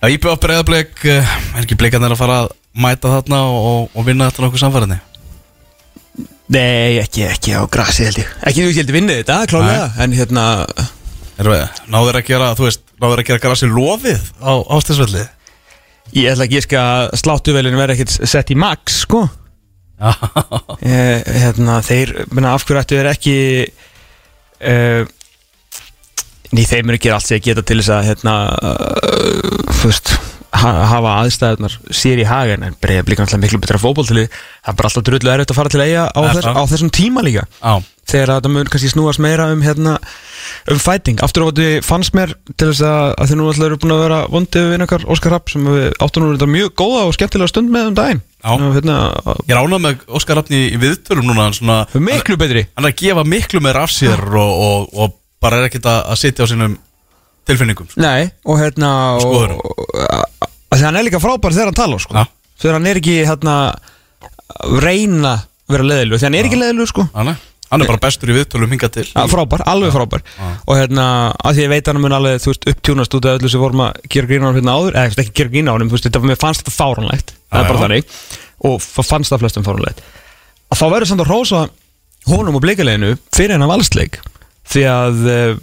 Já 0.03 0.11
ég 0.11 0.19
byrja 0.19 0.35
á 0.35 0.43
breyðablik 0.43 1.03
Er 1.07 1.61
ekki 1.63 1.77
blikarnir 1.79 2.11
að 2.11 2.19
fara 2.19 2.37
að 2.43 2.53
mæta 2.83 3.11
þarna 3.13 3.39
og, 3.47 3.85
og 3.93 4.07
vinna 4.07 4.27
þetta 4.29 4.43
nokkuð 4.43 4.63
samfærinni 4.63 4.99
Nei, 6.53 6.99
ekki, 6.99 7.23
ekki 7.25 7.53
á 7.55 7.63
grasi 7.71 8.03
held 8.05 8.19
ég. 8.19 8.33
Ekki 8.43 8.65
þú 8.65 8.71
ekki 8.71 8.81
held 8.81 8.91
ég 8.91 8.97
vinnið 8.97 9.19
þetta, 9.21 9.37
klálega 9.49 9.85
en 10.03 10.15
hérna, 10.17 10.43
náður 11.89 12.19
að 12.19 12.27
gera, 12.27 12.49
þú 12.59 12.67
veist, 12.67 12.83
náður 13.01 13.21
að 13.23 13.29
gera 13.29 13.43
grasi 13.45 13.69
lofið 13.71 14.27
á 14.43 14.53
ástisvelli 14.75 15.23
ég 16.13 16.33
ætla 16.33 16.45
ekki 16.45 16.77
að 16.77 17.15
sláttuvelin 17.23 17.79
verði 17.79 17.95
ekkert 17.95 18.29
sett 18.29 18.51
í 18.53 18.57
max, 18.59 18.99
sko. 19.07 19.23
Já, 20.03 20.11
eh, 20.83 21.23
hérna, 21.45 21.79
þeir, 21.85 22.13
menna, 22.35 22.53
af 22.53 22.67
hverju 22.67 22.83
ættu 22.83 22.99
þeir 22.99 23.11
ekki 23.13 23.37
uh, 24.63 25.01
ný, 26.53 26.63
þeir 26.69 26.85
munu 26.87 27.01
gera 27.01 27.19
allt 27.19 27.29
sem 27.29 27.39
að 27.39 27.49
geta 27.49 27.65
til 27.67 27.79
þess 27.81 27.93
að 27.97 28.07
hérna, 28.11 28.37
uh, 28.61 29.73
þú 29.81 29.91
veist 29.91 30.13
ha 30.53 30.71
hafa 30.91 31.15
aðstæðunar 31.23 31.75
sér 31.93 32.21
í 32.21 32.27
hagen 32.29 32.65
en 32.67 32.75
breiða 32.81 33.05
blíka 33.07 33.25
miklu 33.41 33.59
betra 33.63 33.79
fótboltili 33.81 34.27
það 34.29 34.69
er 34.69 34.77
bara 34.77 34.89
alltaf 34.91 35.05
drullu 35.07 35.31
erfitt 35.33 35.53
að 35.53 35.57
fara 35.57 35.73
til 35.73 35.81
eiga 35.81 36.03
á, 36.13 36.19
þess, 36.29 36.49
á 36.53 36.63
þessum 36.69 36.91
tíma 36.93 37.23
líka. 37.25 37.45
Já, 37.57 37.73
þegar 38.09 38.35
þetta 38.35 38.51
mun 38.51 38.69
kannski 38.71 38.91
snúast 38.91 39.21
meira 39.23 39.47
um 39.53 39.63
hérna, 39.63 39.95
um 40.71 40.81
fighting. 40.81 41.21
Aftur 41.23 41.47
á 41.47 41.49
þetta 41.49 41.85
fannst 41.87 42.15
mér 42.17 42.35
til 42.51 42.69
þess 42.69 42.83
að, 42.87 43.15
að 43.15 43.31
þið 43.31 43.39
nú 43.39 43.47
alltaf 43.49 43.67
eru 43.67 43.79
búin 43.83 43.95
að 43.95 44.03
vera 44.03 44.19
vondið 44.33 44.69
við 44.69 44.85
okkar 44.87 45.07
Óskar 45.15 45.35
Rapp 45.35 45.53
sem 45.53 45.67
við 45.69 45.89
áttum 46.03 46.27
nú 46.27 46.49
mjög 46.53 46.73
góða 46.83 47.03
og 47.07 47.17
skemmtilega 47.17 47.51
stund 47.51 47.73
með 47.73 47.89
um 47.91 47.97
daginn. 47.99 48.23
Og 48.43 48.63
hérna, 48.75 48.97
ég 49.47 49.55
rána 49.55 49.79
með 49.79 50.03
Óskar 50.19 50.39
Rafni 50.39 50.65
í 50.73 50.79
viðtölum 50.81 51.29
núna 51.29 51.47
svona, 51.55 51.83
miklu 51.95 52.35
betri. 52.39 52.65
Hann 52.75 52.89
er 52.89 52.91
að 52.91 52.99
gefa 53.05 53.23
miklu 53.27 53.63
meir 53.63 53.79
af 53.79 53.93
sér 53.93 54.19
og, 54.19 54.51
og, 54.67 54.89
og 54.99 55.15
bara 55.43 55.61
er 55.61 55.69
ekkert 55.69 55.87
að, 55.87 56.01
að 56.11 56.19
sitja 56.19 56.47
á 56.47 56.51
sínum 56.51 56.75
tilfinningum 57.47 57.87
sko. 57.87 58.03
Nei, 58.03 58.27
og 58.47 58.59
hérna 58.59 58.91
og, 59.19 59.55
og, 59.55 59.95
að, 60.03 60.51
að 60.75 60.85
hann 60.85 60.99
er 60.99 61.07
líka 61.07 61.23
frábær 61.23 61.55
þegar 61.55 61.71
hann 61.71 61.79
tala 61.79 62.03
sko. 62.03 62.27
Þegar 62.59 62.77
hann 62.79 62.91
er 62.91 62.99
ekki 62.99 63.17
hérna 63.23 63.55
reyna 64.83 65.33
að 65.39 65.73
vera 65.73 65.87
leðilu 65.87 66.19
þegar 66.19 66.29
hann 66.29 66.39
er 66.39 66.49
ekki 66.49 66.61
leðilu 66.61 66.87
sko 66.89 67.07
hann, 67.73 67.83
er, 67.83 67.89
bara 67.91 68.01
bestur 68.05 68.31
í 68.31 68.37
viðtölum 68.37 68.73
hingað 68.73 68.93
til. 68.97 69.05
Já, 69.09 69.23
frábær, 69.31 69.65
alveg 69.69 69.93
frábær. 69.95 70.25
Og 70.63 70.79
hérna, 70.79 71.05
að 71.43 71.57
því 71.57 71.65
ég 71.65 71.71
veit 71.73 71.83
að 71.83 71.93
hann 71.93 72.03
mun 72.05 72.17
alveg 72.19 72.41
þú 72.43 72.53
veist, 72.53 72.67
upptjúnast 72.73 73.17
út 73.17 73.27
af 73.29 73.39
öllu 73.39 73.51
sem 73.51 73.63
vorum 73.63 73.83
að 73.87 74.01
gera 74.13 74.29
grín 74.29 74.45
á 74.45 74.47
hann 74.47 74.59
hérna 74.59 74.77
áður, 74.77 74.97
eða 75.01 75.23
ekki 75.23 75.35
gera 75.41 75.53
grín 75.53 75.69
á 75.69 75.73
hann 75.73 75.89
þú 75.89 75.97
veist, 75.97 76.07
þetta, 76.09 76.23
mér 76.29 76.41
fannst 76.41 76.63
þetta 76.63 76.75
fáránlegt. 76.77 77.35
Það 77.49 77.63
er 77.63 77.71
bara 77.71 77.83
þannig, 77.83 78.17
og 78.69 78.79
fannst 78.83 79.33
það 79.33 79.43
flestum 79.43 79.67
fáránlegt. 79.67 80.03
Að 80.73 80.79
þá 80.79 80.85
verður 80.95 81.11
samt 81.11 81.25
að 81.25 81.33
rósa 81.33 81.65
honum 82.29 82.57
og 82.57 82.63
bleikaleginu 82.63 83.13
fyrir 83.35 83.57
hennar 83.57 83.71
valsleik. 83.71 84.19
Því 84.71 84.83
að 84.89 85.23
uh, 85.27 85.61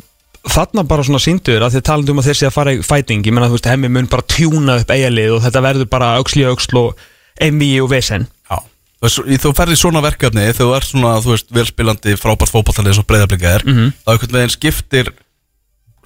þarna 0.49 0.85
bara 0.89 1.05
svona 1.07 1.21
síndur 1.23 1.65
að 1.65 1.77
þið 1.77 1.87
talandi 1.89 2.15
um 2.15 2.21
að 2.23 2.29
þeir 2.31 2.39
sé 2.39 2.49
að 2.49 2.57
fara 2.57 2.75
í 2.75 2.83
fighting, 2.85 3.25
ég 3.27 3.35
menna 3.35 3.49
þú 3.51 3.59
veist, 3.59 3.71
hemmi 3.71 3.91
mun 3.93 4.11
bara 4.11 4.27
tjúna 4.29 4.79
upp 4.81 4.93
eigalið 4.95 5.37
og 5.37 5.43
þetta 5.47 5.65
verður 5.65 5.91
bara 5.93 6.13
auksli 6.21 6.47
auksl 6.49 6.81
og 6.81 7.05
emmi 7.41 7.73
og 7.83 7.91
vesen. 7.93 8.27
Já, 8.51 8.61
þú, 9.01 9.07
veist, 9.07 9.19
í- 9.27 9.41
þú 9.41 9.77
svona 9.81 10.03
verkefni 10.05 10.45
þegar 10.53 10.61
þú 10.69 10.77
ert 10.77 10.85
svona, 10.91 11.15
þú 11.25 11.31
veist, 11.35 11.51
velspilandi 11.57 12.17
frábært 12.21 12.53
fótballtalið 12.53 12.93
eins 12.93 12.99
og 13.03 13.07
breyðablika 13.07 13.55
er 13.57 13.63
Mhm. 13.67 13.93
þá 14.05 14.13
einhvern 14.13 14.33
veginn 14.39 14.51
skiptir 14.57 15.13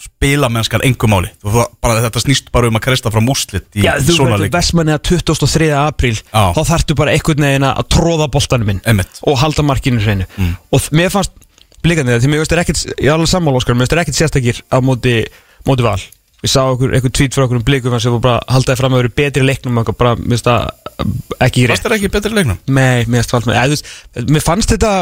spilamennskan 0.05 0.83
engum 0.85 1.11
máli 1.15 1.29
þú, 1.43 1.53
þú- 1.55 1.69
bara, 1.81 2.01
þetta 2.03 2.21
snýst 2.25 2.51
bara 2.53 2.67
um 2.69 2.75
að 2.77 2.83
kresta 2.83 3.11
frá 3.15 3.21
múslit 3.23 3.65
í 3.79 3.85
Já, 3.85 3.95
þú 4.03 4.17
svona 4.17 4.35
verður 4.35 4.43
leik 4.49 4.53
vestmanni 4.57 4.93
að 4.93 5.03
23. 5.07 5.69
apríl 5.71 6.19
Já. 6.19 6.53
þá 6.53 6.61
þarftu 6.67 6.97
bara 6.99 7.13
einhvern 7.15 7.45
veginn 7.47 7.63
að 7.69 7.89
tróða 7.95 8.27
boltanum 8.31 8.67
minn 8.67 8.81
Einmitt. 8.85 9.21
og 9.23 9.39
halda 9.39 9.63
markinu 9.63 10.01
hreinu 10.03 10.27
Mm. 10.37 10.57
og 10.73 10.81
mér 10.91 11.11
fannst 11.15 11.31
blikandi 11.83 12.11
það 12.11 12.21
því 12.25 12.29
mér 12.33 12.43
veist 12.43 12.53
er 12.53 12.59
ekkert, 12.65 12.85
ég 12.99 13.07
er 13.07 13.15
alveg 13.15 13.29
sammála 13.29 13.57
Óskar 13.61 13.75
mér 13.77 13.87
veist 13.87 13.93
er 13.93 14.03
ekkert 14.03 14.19
sérstakir 14.19 14.63
á 14.73 14.81
móti, 14.83 15.25
móti 15.65 15.83
val 15.83 16.01
við 16.43 16.51
sá 16.51 16.61
okkur, 16.75 16.91
eitthvað 16.93 17.13
tweet 17.13 17.33
frá 17.33 17.45
okkur 17.47 17.57
um 17.57 17.63
blikum 17.63 18.01
sem 18.01 18.21
bara 18.21 18.41
haldaði 18.49 18.77
fram 18.77 18.93
að 18.93 19.03
vera 19.03 19.09
betri 19.15 19.43
leiknum 19.47 19.85
bara, 19.97 20.17
mér 20.17 20.37
finnst 20.37 20.45
það 20.45 20.71
ekki 21.45 21.67
rétt. 21.67 21.75
Fannst 21.75 21.89
þér 21.89 21.97
ekki 21.99 22.13
betri 22.15 22.35
leiknum? 22.37 22.63
Nei, 22.67 23.05
mér 23.11 23.29
fannst, 23.29 23.51
eða, 23.51 23.67
veist, 23.73 23.93
mér 24.31 24.45
fannst 24.45 24.75
þetta 24.75 24.95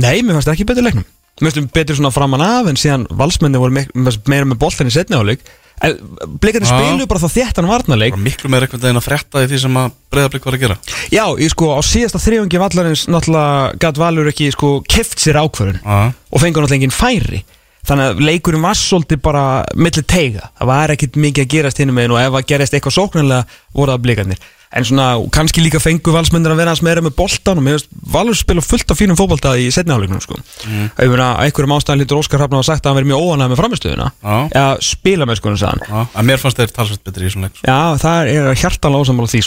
Nei, 0.00 0.20
mér 0.22 0.36
fannst 0.36 0.46
þetta 0.46 0.56
ekki 0.58 0.68
betri 0.70 0.86
leiknum. 0.86 1.08
Mér 1.40 1.56
finnst 1.56 1.74
betri 1.74 1.96
svona 1.98 2.12
framan 2.14 2.44
af 2.44 2.68
en 2.70 2.78
síðan 2.78 3.08
valsmenni 3.16 3.60
voru 3.60 3.74
meira 3.74 4.46
með 4.46 4.60
boltan 4.60 4.90
í 4.90 4.94
setni 4.94 5.18
áleik 5.18 5.42
En 5.80 5.96
blikandi 6.40 6.68
Já. 6.68 6.76
spilu 6.76 7.06
bara 7.08 7.22
þá 7.22 7.32
þéttan 7.38 7.68
varnarleik. 7.68 8.12
Bara 8.12 8.26
miklu 8.26 8.50
meira 8.52 8.66
einhvern 8.66 8.82
veginn 8.82 9.00
að 9.00 9.06
frétta 9.06 9.44
í 9.44 9.48
því 9.48 9.60
sem 9.62 9.78
að 9.80 9.94
breyðablik 10.12 10.48
var 10.48 10.56
að 10.56 10.64
gera. 10.64 10.76
Já, 11.08 11.22
ég 11.40 11.52
sko 11.54 11.70
á 11.72 11.80
síðasta 11.80 12.20
þriðungi 12.20 12.60
vallarins 12.60 13.06
náttúrulega 13.08 13.78
gæt 13.80 14.00
Valur 14.02 14.28
ekki 14.28 14.50
sko 14.52 14.72
keft 14.84 15.22
sér 15.24 15.40
ákvörun 15.40 15.80
Já, 15.80 16.12
og 16.12 16.42
fengur 16.42 16.66
náttúrulega 16.66 16.82
engin 16.82 16.92
færi 16.92 17.40
þannig 17.88 18.12
að 18.12 18.22
leikurinn 18.28 18.64
var 18.64 18.78
svolítið 18.78 19.20
bara 19.24 19.44
milli 19.74 20.02
teiga, 20.04 20.50
það 20.58 20.72
var 20.72 20.94
ekkit 20.94 21.20
mikið 21.20 21.44
að 21.44 21.52
gerast 21.56 21.82
hinn 21.82 21.94
megin 21.96 22.14
og 22.14 22.22
ef 22.22 22.32
það 22.36 22.48
gerist 22.52 22.74
eitthvað 22.76 22.98
sóknarlega 22.98 23.42
voru 23.76 23.90
það 23.94 24.02
blikarnir. 24.06 24.40
En 24.70 24.84
svona 24.86 25.18
kannski 25.34 25.58
líka 25.64 25.80
fengu 25.82 26.12
valsmyndir 26.14 26.52
að 26.52 26.60
vera 26.60 26.70
hans 26.70 26.82
meira 26.86 27.02
með 27.02 27.16
boltan 27.18 27.58
og 27.58 27.64
mér 27.66 27.74
veist 27.74 27.88
valur 28.12 28.36
spila 28.38 28.62
fullt 28.62 28.92
af 28.94 29.00
fínum 29.00 29.18
fótbolta 29.18 29.58
í 29.58 29.66
setniháleiknum 29.74 30.22
sko. 30.22 30.36
mm. 30.38 30.92
ef 30.94 31.10
við 31.10 31.22
að 31.24 31.40
einhverjum 31.42 31.74
ástæðan 31.74 32.00
lítur 32.04 32.20
Óskar 32.20 32.38
Hrafna 32.38 32.60
að 32.60 32.68
sagt 32.68 32.86
að 32.86 32.92
hann 32.92 33.00
verið 33.00 33.10
mjög 33.10 33.24
óanæg 33.26 33.50
með 33.50 33.60
framistöðuna 33.64 34.06
eða 34.46 34.70
spila 34.86 35.26
með 35.26 35.40
sko 35.40 35.50
Já, 35.58 36.06
að 36.14 36.22
mér 36.30 36.38
fannst 36.38 36.58
þeir 36.62 36.70
talsvægt 36.76 37.02
betri 37.08 37.26
í 37.26 37.32
svona 37.34 37.50
leik 37.50 37.56
sko. 37.58 37.66
Já, 37.66 37.80
það 38.04 38.18
er 38.30 38.54
hjartanlega 38.62 39.02
ósamála 39.02 39.26
því 39.34 39.42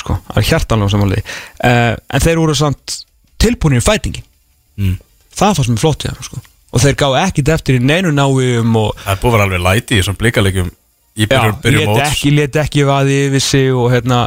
Og 6.73 6.81
þeir 6.81 6.95
gáðu 6.97 7.17
ekkit 7.21 7.49
eftir 7.53 7.77
í 7.77 7.83
neinu 7.86 8.09
náum 8.17 8.77
og 8.79 8.95
Það 9.03 9.19
búið 9.21 9.43
alveg 9.45 9.62
læti 9.67 9.93
í 9.93 9.99
þessum 10.01 10.17
blíkalegjum 10.17 10.71
í 10.73 11.25
Já, 11.27 11.29
byrjun, 11.29 11.57
byrjun 11.62 11.79
lét 11.83 11.89
móts. 11.91 12.05
ekki, 12.09 12.31
lét 12.33 12.55
ekki 12.63 12.86
vaði 12.89 13.17
yfir 13.27 13.43
sig 13.45 13.67
og 13.77 13.91
hérna 13.93 14.21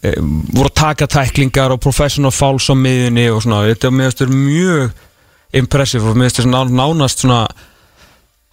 e, 0.00 0.14
voru 0.56 0.70
að 0.70 0.76
taka 0.80 1.08
tæklingar 1.12 1.74
og 1.76 1.82
professional 1.84 2.32
fouls 2.32 2.70
á 2.72 2.74
miðunni 2.78 3.26
og 3.34 3.42
svona, 3.44 3.66
þetta 3.68 3.90
er 3.92 4.14
þetta 4.14 4.30
mjög 4.32 4.94
impressive 5.60 6.08
og 6.08 6.16
ná- 6.16 6.72
nánast 6.80 7.20
svona 7.26 7.42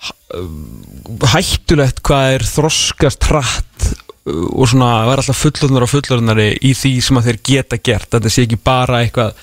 h- 0.03 1.31
hættulegt 1.31 2.01
hvað 2.05 2.35
er 2.35 2.45
þroskast 2.51 3.29
hratt 3.31 3.87
og 4.27 4.67
svona 4.69 4.91
vera 5.07 5.23
alltaf 5.23 5.39
fullorðnar 5.41 5.87
og 5.87 5.89
fullorðnari 5.95 6.49
í 6.67 6.75
því 6.77 6.91
sem 7.01 7.17
að 7.17 7.31
þeir 7.31 7.39
geta 7.49 7.79
gert. 7.81 8.11
Þetta 8.13 8.29
sé 8.29 8.43
ekki 8.45 8.59
bara 8.61 8.99
eitthvað 9.01 9.39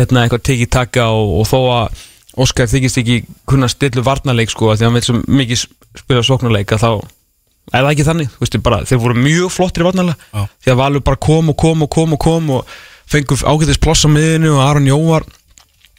hérna 0.00 0.24
eitthvað 0.24 0.42
tekið 0.48 0.70
taka 0.74 1.04
og, 1.14 1.36
og 1.42 1.46
þó 1.52 1.58
að 1.76 2.04
Óskar 2.36 2.68
þykist 2.68 2.98
ekki 3.00 3.20
kunna 3.48 3.68
stillu 3.72 4.02
varnarleik 4.04 4.50
sko 4.52 4.74
því 4.74 4.82
að 4.82 4.88
hann 4.88 4.98
vil 4.98 5.04
svo 5.06 5.20
mikið 5.24 5.62
spila 5.96 6.24
sóknarleik 6.26 6.74
að 6.76 6.82
þá 6.82 6.90
er 7.72 7.80
það 7.80 7.92
ekki 7.94 8.06
þannig, 8.06 8.28
þú 8.34 8.44
veist, 8.44 8.58
bara, 8.62 8.82
þeir 8.86 9.00
voru 9.02 9.16
mjög 9.18 9.54
flottir 9.54 9.82
í 9.82 9.86
varnarlega, 9.88 10.28
Já. 10.36 10.42
því 10.62 10.72
að 10.74 10.78
Valur 10.82 11.02
bara 11.08 11.22
kom 11.26 11.48
og 11.50 11.56
kom 11.58 11.82
og 11.82 11.90
kom 11.96 12.12
og 12.14 12.20
kom 12.22 12.50
og 12.58 12.76
fengur 13.10 13.42
ágætis 13.42 13.80
pláss 13.82 14.06
á 14.06 14.08
miðinu 14.12 14.52
og 14.54 14.62
Aron 14.62 14.86
Jóvar 14.86 15.26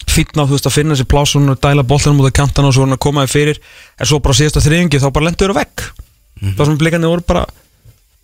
fýtna, 0.07 0.45
þú 0.47 0.55
veist, 0.55 0.69
að 0.69 0.77
finna 0.77 0.95
sér 0.95 1.09
plássun 1.11 1.51
og 1.51 1.59
dæla 1.61 1.83
boltanum 1.83 2.21
út 2.23 2.29
af 2.29 2.37
kantana 2.37 2.69
og 2.69 2.77
svo 2.77 2.85
hann 2.85 2.95
að 2.95 3.01
koma 3.03 3.25
þér 3.25 3.33
fyrir. 3.33 3.59
En 3.99 4.07
svo 4.07 4.21
bara 4.23 4.37
síðasta 4.37 4.63
þriðingi 4.63 5.01
þá 5.03 5.09
bara 5.11 5.27
lendur 5.27 5.51
á 5.51 5.59
vekk 5.59 5.83
það 6.37 6.63
sem 6.69 6.77
blikandi 6.79 7.09
voru 7.11 7.25
bara 7.27 7.43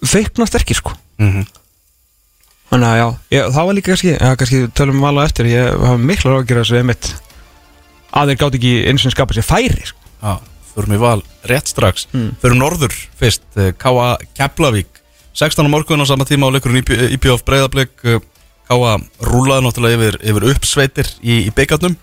feikna 0.05 0.47
sterkir, 0.47 0.79
sko. 0.79 0.93
Mhm. 1.19 1.45
þannig 2.73 2.89
að 2.89 2.97
já, 2.97 3.07
ég, 3.35 3.47
það 3.53 3.67
var 3.67 3.75
líka 3.77 3.91
kannski, 3.91 4.13
já, 4.17 4.35
kannski 4.39 4.59
tölum 4.73 4.97
við 4.97 5.05
vala 5.05 5.25
eftir, 5.27 5.45
ég 5.51 5.75
hafa 5.83 5.97
mikla 6.01 6.31
ráðgjör 6.31 6.61
þessu 6.63 6.77
einmitt 6.79 7.09
að 8.13 8.31
þeir 8.31 8.41
gátt 8.43 8.57
ekki 8.59 8.73
eins 8.89 9.05
og 9.07 9.15
skapa 9.15 9.37
sér 9.37 9.47
færi, 9.47 9.87
sko 9.89 9.99
Já, 10.23 10.37
förum 10.73 10.95
í 10.95 10.99
val 11.01 11.21
rétt 11.49 11.71
strax 11.71 12.07
Mm. 12.13 12.35
Förum 12.41 12.61
norður 12.61 12.93
fyrst, 13.19 13.43
eh, 13.57 13.73
K.A. 13.77 14.17
Keflavík 14.37 15.01
16 15.33 15.65
á 15.65 15.69
morgun 15.69 16.01
á 16.01 16.05
sama 16.05 16.25
tíma 16.29 16.47
á 16.47 16.53
leikurinn 16.53 16.85
IPF 17.17 17.43
Breiðablик 17.47 17.93
K.A. 18.69 18.93
rúlaði 19.19 19.65
náttúrulega 19.65 19.97
yfir, 19.97 20.19
yfir 20.21 20.49
uppsveitir 20.53 21.09
í, 21.21 21.43
í 21.49 21.51
byggarnum 21.53 21.97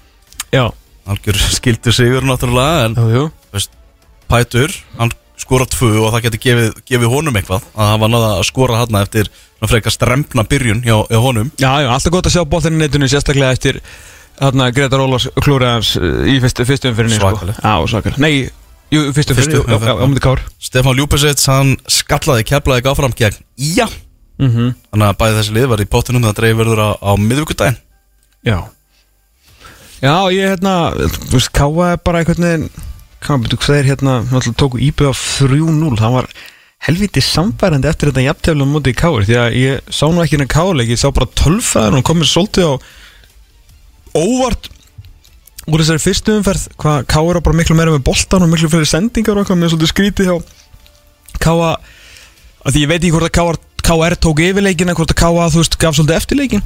Já, 0.52 0.68
Algjör 1.08 1.38
skildu 1.54 1.94
sigur 1.94 2.26
náttúrulega 2.26 2.88
en 2.88 2.98
jú, 2.98 3.08
jú 3.14 3.24
veist, 3.54 3.72
Pætur, 4.30 4.74
hann 4.98 5.10
skora 5.40 5.64
tvö 5.66 6.04
og 6.04 6.12
það 6.14 6.26
getur 6.26 6.42
gefið, 6.44 6.74
gefið 6.90 7.12
honum 7.14 7.38
eitthvað 7.40 7.64
að 7.72 7.88
hann 7.88 8.02
var 8.02 8.12
náða 8.12 8.30
að 8.36 8.46
skora 8.50 8.82
hann 8.82 8.98
eftir 9.00 9.30
frekar 9.68 9.94
strempna 9.94 10.44
byrjun 10.48 10.82
hjá, 10.84 10.96
hjá 11.08 11.20
honum 11.22 11.50
Já, 11.56 11.70
já, 11.84 11.88
alltaf 11.88 12.12
gott 12.14 12.28
að 12.28 12.36
sjá 12.36 12.44
bóttinni 12.48 12.82
netinu 12.82 13.08
sérstaklega 13.10 13.56
eftir 13.56 13.80
hérna 14.40 14.70
Gretar 14.74 15.02
Ólafs 15.04 15.28
klúrið 15.40 15.68
hans 15.74 15.92
uh, 16.00 16.24
í 16.28 16.40
fyrstu, 16.42 16.64
fyrstu 16.68 16.90
umfyrinni 16.90 17.18
Svakalegt. 17.18 17.58
sko. 17.60 17.68
Já, 17.68 17.88
svakalega 17.92 18.22
Nei, 18.24 18.34
jú, 18.92 19.00
fyrstu 19.16 19.36
umfyrinni, 19.36 19.60
umferð, 19.66 20.00
á 20.00 20.06
mútið 20.08 20.24
kár 20.24 20.40
Stefán 20.60 20.96
Ljúpesits, 20.98 21.48
hann 21.50 21.74
skallaði 21.90 22.46
Keflavík 22.48 22.88
áfram 22.90 23.16
gegn 23.16 23.40
Já 23.56 23.86
mm 23.86 24.50
-hmm. 24.50 24.68
Þannig 24.90 25.08
að 25.08 25.18
bæði 25.20 25.38
þessi 25.38 25.56
lið 25.56 25.66
var 25.72 25.80
í 25.80 25.90
pottinum 25.92 26.24
það 26.24 26.38
dreif 26.40 26.56
verður 26.56 26.80
á, 26.80 26.90
á 26.96 27.12
miðvíkudaginn 27.16 27.80
Já 28.44 28.58
Já, 30.00 30.32
ég 30.32 30.48
hérna, 30.48 30.96
þú 31.28 31.36
veist, 31.36 31.52
Káa 31.52 31.92
er 31.92 31.98
bara 32.04 32.18
einhvern 32.18 32.44
veginn 32.44 32.70
Hvað 33.20 33.42
betur 33.42 33.58
hvað 33.58 33.76
er 33.76 33.84
hérna, 33.84 34.24
náttúrulega 34.24 34.56
tóku 34.56 34.78
íbjöð 34.80 35.12
á 35.12 35.14
3-0 35.44 36.00
Það 36.00 36.12
var 36.12 36.26
helviti 36.80 37.20
samfærandi 37.20 37.88
eftir 37.88 38.08
þetta 38.08 38.54
móti 38.64 38.90
í 38.90 38.96
Káur 38.96 39.24
Því 39.28 39.36
að 39.36 39.56
ég 39.60 39.80
sá 39.92 40.08
nú 40.08 40.24
ekki 40.24 40.40
óvart 44.16 44.70
úr 45.70 45.82
þessari 45.82 46.02
fyrstu 46.02 46.36
umferð 46.38 46.68
hvað 46.80 47.06
Káur 47.10 47.38
er 47.38 47.44
bara 47.44 47.58
miklu 47.58 47.76
meira 47.78 47.94
með 47.94 48.04
boltan 48.08 48.44
og 48.44 48.50
miklu 48.50 48.70
fyrir 48.72 48.88
sendingar 48.88 49.36
og 49.36 49.44
eitthvað, 49.44 49.60
mér 49.60 49.68
er 49.68 49.74
svolítið 49.74 49.92
skrítið 49.92 50.30
hjá 50.30 50.36
Káa 51.40 51.72
að 52.64 52.74
því 52.74 52.84
ég 52.84 52.90
veit 52.90 53.00
ekki 53.00 53.12
hvort 53.14 53.28
að 53.28 53.60
Káar, 53.90 54.16
tók 54.22 54.42
yfirleikin 54.44 54.92
hvort 54.94 55.14
að 55.14 55.20
Káa, 55.20 55.50
þú 55.52 55.62
veist, 55.62 55.78
gaf 55.80 55.98
svolítið 55.98 56.18
eftirleikin 56.18 56.64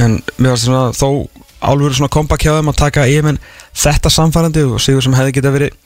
en 0.00 0.18
mér 0.36 0.54
varst 0.54 0.66
svona 0.66 0.90
þó 0.96 1.28
álfur 1.60 1.96
svona 1.96 2.12
kompakt 2.12 2.44
hjá 2.44 2.54
þeim 2.56 2.72
að 2.72 2.80
taka 2.80 3.06
yfir 3.10 3.38
þetta 3.76 4.12
samfærandi 4.12 4.66
og 4.68 4.82
sigur 4.82 5.04
sem 5.04 5.16
hefði 5.16 5.36
geta 5.38 5.54
verið 5.54 5.76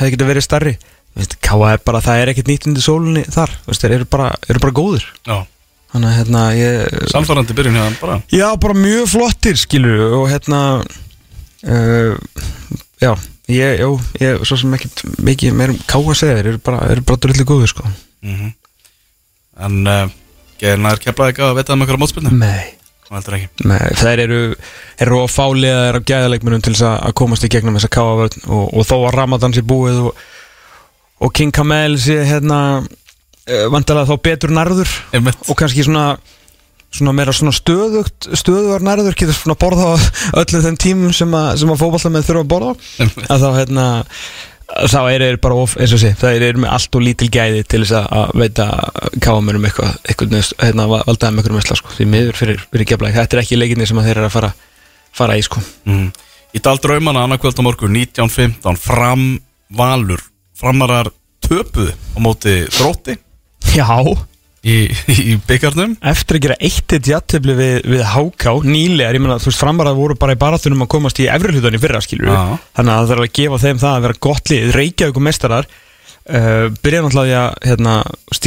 hefði 0.00 0.12
geta 0.16 0.28
verið 0.32 0.46
starri 0.46 0.74
Káa 1.42 1.72
er 1.74 1.80
bara, 1.84 2.00
það 2.04 2.20
er 2.20 2.30
ekkert 2.32 2.50
nýtt 2.50 2.68
undir 2.70 2.84
sólinni 2.84 3.24
þar, 3.26 3.50
veist, 3.66 3.82
þeir 3.82 3.96
eru 3.96 4.06
bara, 4.12 4.28
eru 4.46 4.60
bara 4.62 4.76
góðir. 4.76 5.08
Já 5.26 5.42
þannig 5.92 6.08
að 6.10 6.16
hérna 6.18 6.44
ég 6.56 7.10
Samfærandi 7.12 7.56
byrjun 7.58 7.80
hann 7.80 7.98
bara. 8.00 8.20
Já, 8.32 8.46
bara 8.62 8.78
mjög 8.78 9.10
flottir, 9.14 9.58
skilur 9.60 10.16
og 10.20 10.26
hérna 10.30 10.62
uh, 10.80 12.14
Já, 13.00 13.12
ég, 13.50 13.80
já, 13.80 13.88
ég 14.20 14.42
svo 14.46 14.58
sem 14.60 14.74
ekkert 14.76 15.04
mikið 15.24 15.56
meir 15.56 15.74
um 15.74 15.78
káa 15.90 16.16
segja 16.16 16.40
þeir 16.40 16.52
eru 16.54 16.64
bara, 16.64 16.82
eru 16.92 17.06
bara 17.08 17.22
drullu 17.26 17.46
góður, 17.48 17.74
sko. 17.74 17.92
Mm 18.26 18.56
En 19.60 19.80
uh, 19.84 20.06
Gerna 20.60 20.94
er 20.94 21.00
Keflavík 21.02 21.40
að 21.44 21.58
vita 21.58 21.74
um 21.74 21.82
einhverja 21.84 22.00
mótspilnu? 22.00 22.30
Nei, 22.32 22.70
Það 23.10 23.16
heldur 23.18 23.34
ekki? 23.36 23.64
Nei, 23.66 23.86
þeir 23.98 24.20
eru 24.22 24.36
eru 25.02 25.16
á 25.18 25.26
fáliða 25.26 25.78
þeir 25.82 25.96
á 25.98 26.08
gæðaleikmunum 26.10 26.62
til 26.62 26.74
þess 26.76 26.84
að 26.86 26.98
að 27.08 27.14
komast 27.18 27.46
í 27.46 27.50
gegnum 27.50 27.74
þessa 27.74 27.90
káa 27.96 28.12
vörn 28.20 28.44
og, 28.46 28.66
og 28.70 28.86
þó 28.86 28.94
að 29.00 29.16
Ramadan 29.16 29.56
sé 29.56 29.64
búið 29.66 29.98
og, 30.06 30.20
og 31.26 31.32
King 31.34 31.50
Kamel 31.56 31.96
sé 31.98 32.20
hérna 32.28 32.60
uh, 33.50 33.64
vandalega 33.74 34.08
þá 34.10 34.20
betur 34.30 34.54
nærður 34.56 34.92
og 35.50 35.56
kannski 35.58 35.84
svona 35.86 36.04
svona 36.90 37.12
meira 37.14 37.30
svona 37.30 37.52
stöðugt 37.54 38.26
stöðugar 38.34 38.82
nærður 38.82 39.14
getur 39.18 39.36
svona 39.36 39.54
borða 39.60 39.92
á 39.94 39.96
öllu 40.42 40.62
þeim 40.64 40.78
tímum 40.82 41.12
sem 41.14 41.30
að, 41.38 41.52
sem 41.62 41.70
að 41.70 41.82
fótballtamenn 41.84 42.24
þurfa 42.26 42.42
að 42.42 42.48
borða. 42.50 42.72
Á 43.30 43.34
að 43.36 43.44
þá 43.44 43.50
hérna 43.60 43.84
þá 44.90 44.98
er 45.10 45.22
þeir 45.24 45.38
bara 45.42 45.58
of, 45.62 45.76
eins 45.82 45.94
og 45.94 46.00
sé 46.02 46.10
það 46.18 46.44
er 46.48 46.58
með 46.62 46.72
allt 46.74 46.98
og 46.98 47.02
lítil 47.06 47.28
gæði 47.34 47.62
til 47.70 47.80
þess 47.84 47.94
að- 48.10 48.34
veita 48.38 48.66
káamönum 49.22 49.64
eitthvað, 49.66 49.96
eitthvað 50.06 50.34
neðst, 50.34 50.56
hérna, 50.62 50.88
valdaðum 50.90 51.38
eitthvað 51.40 51.56
mesla 51.60 51.78
sko, 51.78 51.94
því 51.94 52.08
miður 52.10 52.38
fyrir, 52.38 52.60
fyrir 52.70 52.90
geflæk 52.92 53.16
þetta 53.18 53.36
er 53.38 53.42
ekki 53.44 53.58
leikinni 53.58 53.86
sem 53.90 54.02
þeir 54.02 54.16
eru 54.16 54.26
að 54.28 54.34
fara, 54.36 54.52
fara 55.14 55.38
í 55.38 55.46
sko. 55.46 55.62
Mm. 55.90 56.10
Í 56.54 56.62
dal 56.66 56.78
draumana 56.82 57.24
annarkvöld 57.26 57.58
á 57.58 57.66
morgun 57.66 57.94
1915 57.94 58.78
Fram 58.82 59.26
Valur. 59.78 60.22
Framarar 60.58 61.10
töpuð 61.46 61.90
á 61.94 62.18
móti 62.22 62.56
Þrótti 62.70 63.14
Já, 63.70 63.86
í, 64.66 64.78
í 65.14 65.36
byggarnum 65.46 65.92
eftir 66.10 66.38
að 66.38 66.42
gera 66.46 66.56
eitt 66.58 66.94
eitt 66.96 67.06
jættefli 67.06 67.54
við, 67.54 67.76
við 67.92 68.02
HK 68.10 68.56
nýlegar, 68.66 69.14
ég 69.16 69.22
meina 69.22 69.36
þú 69.40 69.50
veist 69.50 69.62
framarað 69.62 70.00
voru 70.00 70.16
bara 70.18 70.34
í 70.34 70.40
baratunum 70.40 70.82
að 70.84 70.90
komast 70.96 71.20
í 71.22 71.28
efri 71.30 71.54
hlutan 71.54 71.76
í 71.78 71.80
fyrra 71.82 72.02
skilur 72.04 72.32
Já. 72.34 72.58
þannig 72.76 72.92
að 72.94 72.98
það 72.98 73.12
þarf 73.12 73.26
að 73.26 73.38
gefa 73.38 73.60
þeim 73.62 73.80
það 73.84 73.94
að 73.94 74.04
vera 74.06 74.20
gott 74.26 74.52
lið. 74.52 74.66
Reykjavík 74.74 75.20
og 75.20 75.26
mestarar 75.28 75.70
uh, 75.70 76.66
byrja 76.82 77.04
náttúrulega 77.06 77.44
að 77.44 77.70
hérna, 77.70 77.94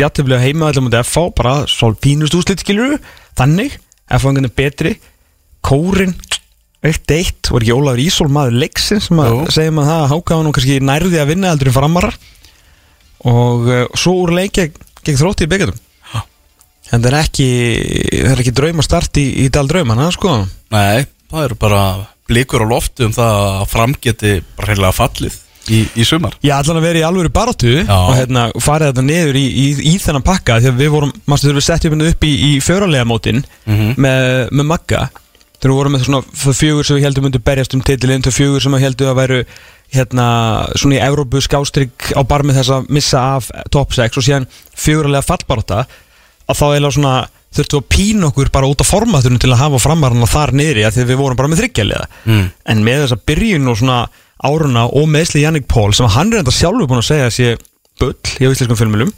jættefli 0.04 0.38
að 0.38 0.46
heima 0.50 0.70
allir 0.70 0.88
mútið 0.90 1.08
FH 1.08 1.26
bara 1.40 1.56
svol 1.72 1.96
pínust 2.04 2.38
úslit 2.38 2.66
skilur 2.66 3.00
þannig, 3.40 3.80
FH 4.12 4.20
einhvern 4.20 4.44
veginn 4.44 4.58
betri. 4.60 4.96
Kórin 5.64 6.18
1-1 6.84 7.48
voru 7.48 7.64
ekki 7.64 7.76
Ólafur 7.80 8.04
Ísól 8.04 8.28
maður 8.28 8.58
leiksin 8.66 9.00
sem 9.00 9.20
að 9.24 9.46
segja 9.56 9.72
maður 9.72 9.94
það 9.94 10.02
að 10.04 10.34
var 10.36 10.42
nú 10.44 10.52
kannski 10.52 10.80
nærði 10.84 11.22
að 11.22 11.30
vinna 11.32 11.54
heldur 11.54 11.72
en 11.72 11.78
framarar. 11.78 12.18
Og 13.32 13.70
uh, 13.72 13.86
svo 13.96 14.18
úr 14.26 14.34
leikja 14.36 14.68
gegn 15.08 15.20
þrótti 15.22 15.48
í 15.48 15.52
byggjatum 15.54 15.82
En 16.94 17.02
það 17.02 17.08
er 17.10 17.16
ekki, 17.24 17.46
það 18.22 18.32
er 18.36 18.42
ekki 18.44 18.52
drauma 18.54 18.84
start 18.86 19.18
í, 19.18 19.24
í 19.42 19.46
dal 19.50 19.64
draumana, 19.72 20.12
sko. 20.14 20.34
Nei, 20.76 21.06
það 21.32 21.46
eru 21.48 21.56
bara 21.58 21.80
blikur 22.30 22.62
á 22.62 22.68
loftu 22.70 23.08
um 23.08 23.16
það 23.16 23.38
að 23.48 23.64
fram 23.72 23.96
geti 24.04 24.34
bara 24.58 24.68
reynilega 24.70 24.94
fallið 25.00 25.40
í, 25.74 25.80
í 25.98 26.06
sumar 26.06 26.36
Ég 26.46 26.54
ætla 26.54 26.76
að 26.78 26.86
vera 26.86 27.02
í 27.02 27.06
alvöru 27.08 27.32
baráttu 27.34 27.72
Já. 27.80 27.96
og 27.98 28.14
hérna 28.20 28.46
farið 28.62 28.92
þetta 28.92 29.06
niður 29.08 29.40
í, 29.42 29.44
í, 29.64 29.66
í 29.90 29.96
þennan 30.04 30.26
pakka 30.28 30.60
að 30.60 30.70
við 30.84 30.94
vorum, 30.94 31.12
mástu 31.26 31.50
þurfum 31.50 31.64
við 31.64 31.74
upp, 31.74 31.90
hérna 31.90 32.10
upp 32.14 32.28
í, 32.30 32.34
í 32.52 32.52
fjöralega 32.64 33.10
mótin 33.10 33.44
Mhm. 33.66 33.94
með, 33.98 34.30
með 34.52 34.70
Magga 34.76 35.02
þegar 35.58 35.72
við 35.72 35.78
vorum 35.80 35.94
með 35.98 36.06
svona 36.06 36.54
fjögur 36.60 36.86
sem 36.86 36.98
við 37.00 37.06
heldum 37.08 37.30
undir 37.32 37.44
berjast 37.48 37.74
um 37.74 37.82
titilinn 37.82 38.22
til 38.26 38.36
fjögur 38.36 38.62
sem 38.62 38.76
við 38.76 38.86
heldum 38.86 39.12
að 39.14 39.20
væru 39.24 39.42
hérna 39.94 40.26
svona 40.76 40.98
í 40.98 41.04
Evrópu 41.06 41.42
skástrygg 41.44 42.12
á 42.18 42.22
barmið 42.26 42.60
þess 42.60 42.74
að 42.76 42.92
missa 42.98 43.22
af 43.38 43.50
top 43.74 43.94
6 43.96 44.20
og 44.20 44.26
síðan 44.26 44.50
fjögurlega 44.74 45.26
fallbarátta 45.26 45.84
að 45.84 46.60
þá 46.60 46.66
eiginlega 46.66 46.98
svona 46.98 47.16
þurftu 47.54 47.80
að 47.80 47.90
pína 47.94 48.30
okkur 48.32 48.50
bara 48.54 48.70
út 48.70 48.82
af 48.82 48.90
formaturinn 48.90 49.42
til 49.42 49.52
að 49.54 49.62
hafa 49.62 49.82
framarana 49.84 50.30
þar 50.30 50.56
niðri 50.58 50.86
að 50.88 50.96
því 50.96 51.04
að 51.04 51.12
við 51.12 51.20
vorum 51.22 51.40
bara 51.40 51.52
með 51.52 51.62
þryggjalið 51.62 52.06
mm. 52.26 52.46
en 52.74 52.86
með 52.88 53.04
þessa 53.04 53.20
byrjun 53.30 53.70
og 53.70 53.80
svona 53.80 54.00
áruna 54.44 54.88
og 54.90 55.06
meðsli 55.14 55.44
Jannik 55.44 55.68
Pól 55.70 55.92
sem 55.94 56.10
hann 56.10 56.34
er 56.34 56.42
enda 56.42 56.54
sjálfur 56.54 56.90
búin 56.90 57.04
að 57.04 57.12
segja 57.12 57.30
að 57.30 57.36
sé 57.38 57.52
bull 58.02 58.16
í 58.42 58.50
íslenskum 58.50 58.80
filmulum 58.80 59.14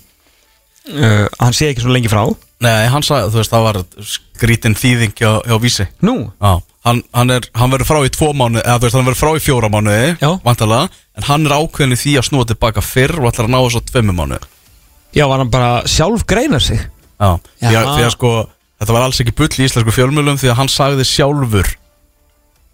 uh, 0.93 1.25
hann 1.41 1.53
sé 1.55 1.71
ekki 1.71 1.83
svona 1.83 1.97
lengi 1.97 2.11
frá. 2.11 2.23
Nei, 2.65 2.85
hann 2.89 3.03
sagði, 3.03 3.31
þú 3.33 3.39
veist, 3.41 3.51
það 3.51 3.65
var 3.65 3.79
skrítin 4.07 4.77
þýðing 4.79 5.13
hjá, 5.19 5.29
hjá 5.43 5.57
vísi. 5.61 5.85
Nú, 6.07 6.15
Já, 6.39 6.53
hann, 6.87 7.01
hann, 7.13 7.33
er, 7.35 7.47
hann 7.59 7.73
verður 7.73 7.89
frá 7.89 7.99
í 8.07 8.11
tvo 8.15 8.29
mánu 8.37 8.61
eða 8.61 8.77
þú 8.79 8.87
veist, 8.87 8.95
hann 8.99 9.07
verður 9.09 9.19
frá 9.21 9.31
í 9.35 9.43
fjóra 9.43 9.69
mánuði 9.73 10.11
Já. 10.21 10.29
vantarlega, 10.45 10.89
en 11.19 11.27
hann 11.27 11.45
er 11.49 11.55
ákveðin 11.57 11.95
í 11.95 11.99
því 11.99 12.13
að 12.21 12.27
snúa 12.29 12.47
tilbaka 12.49 12.83
fyrr 12.85 13.15
og 13.19 13.27
ætlar 13.31 13.49
að 13.49 13.53
ná 13.55 13.59
þess 13.65 13.79
á 13.79 13.87
tveimu 13.91 14.15
mánuði 14.15 14.47
já, 15.15 15.25
var 15.31 15.39
hann 15.43 15.51
bara 15.51 15.69
sjálf 15.87 16.25
greinar 16.27 16.63
sig? 16.63 16.79
Já, 17.19 17.29
því 17.59 17.69
að, 17.71 17.75
Já. 17.75 17.91
því 17.95 18.05
að 18.07 18.13
sko 18.15 18.31
þetta 18.79 18.95
var 18.97 19.05
alls 19.07 19.21
ekki 19.23 19.35
bull 19.39 19.51
í 19.55 19.65
íslensku 19.67 19.93
fjölmjölum 19.95 20.39
því 20.41 20.49
að 20.51 20.59
hann 20.59 20.71
sagði 20.71 21.05
sjálfur 21.07 21.69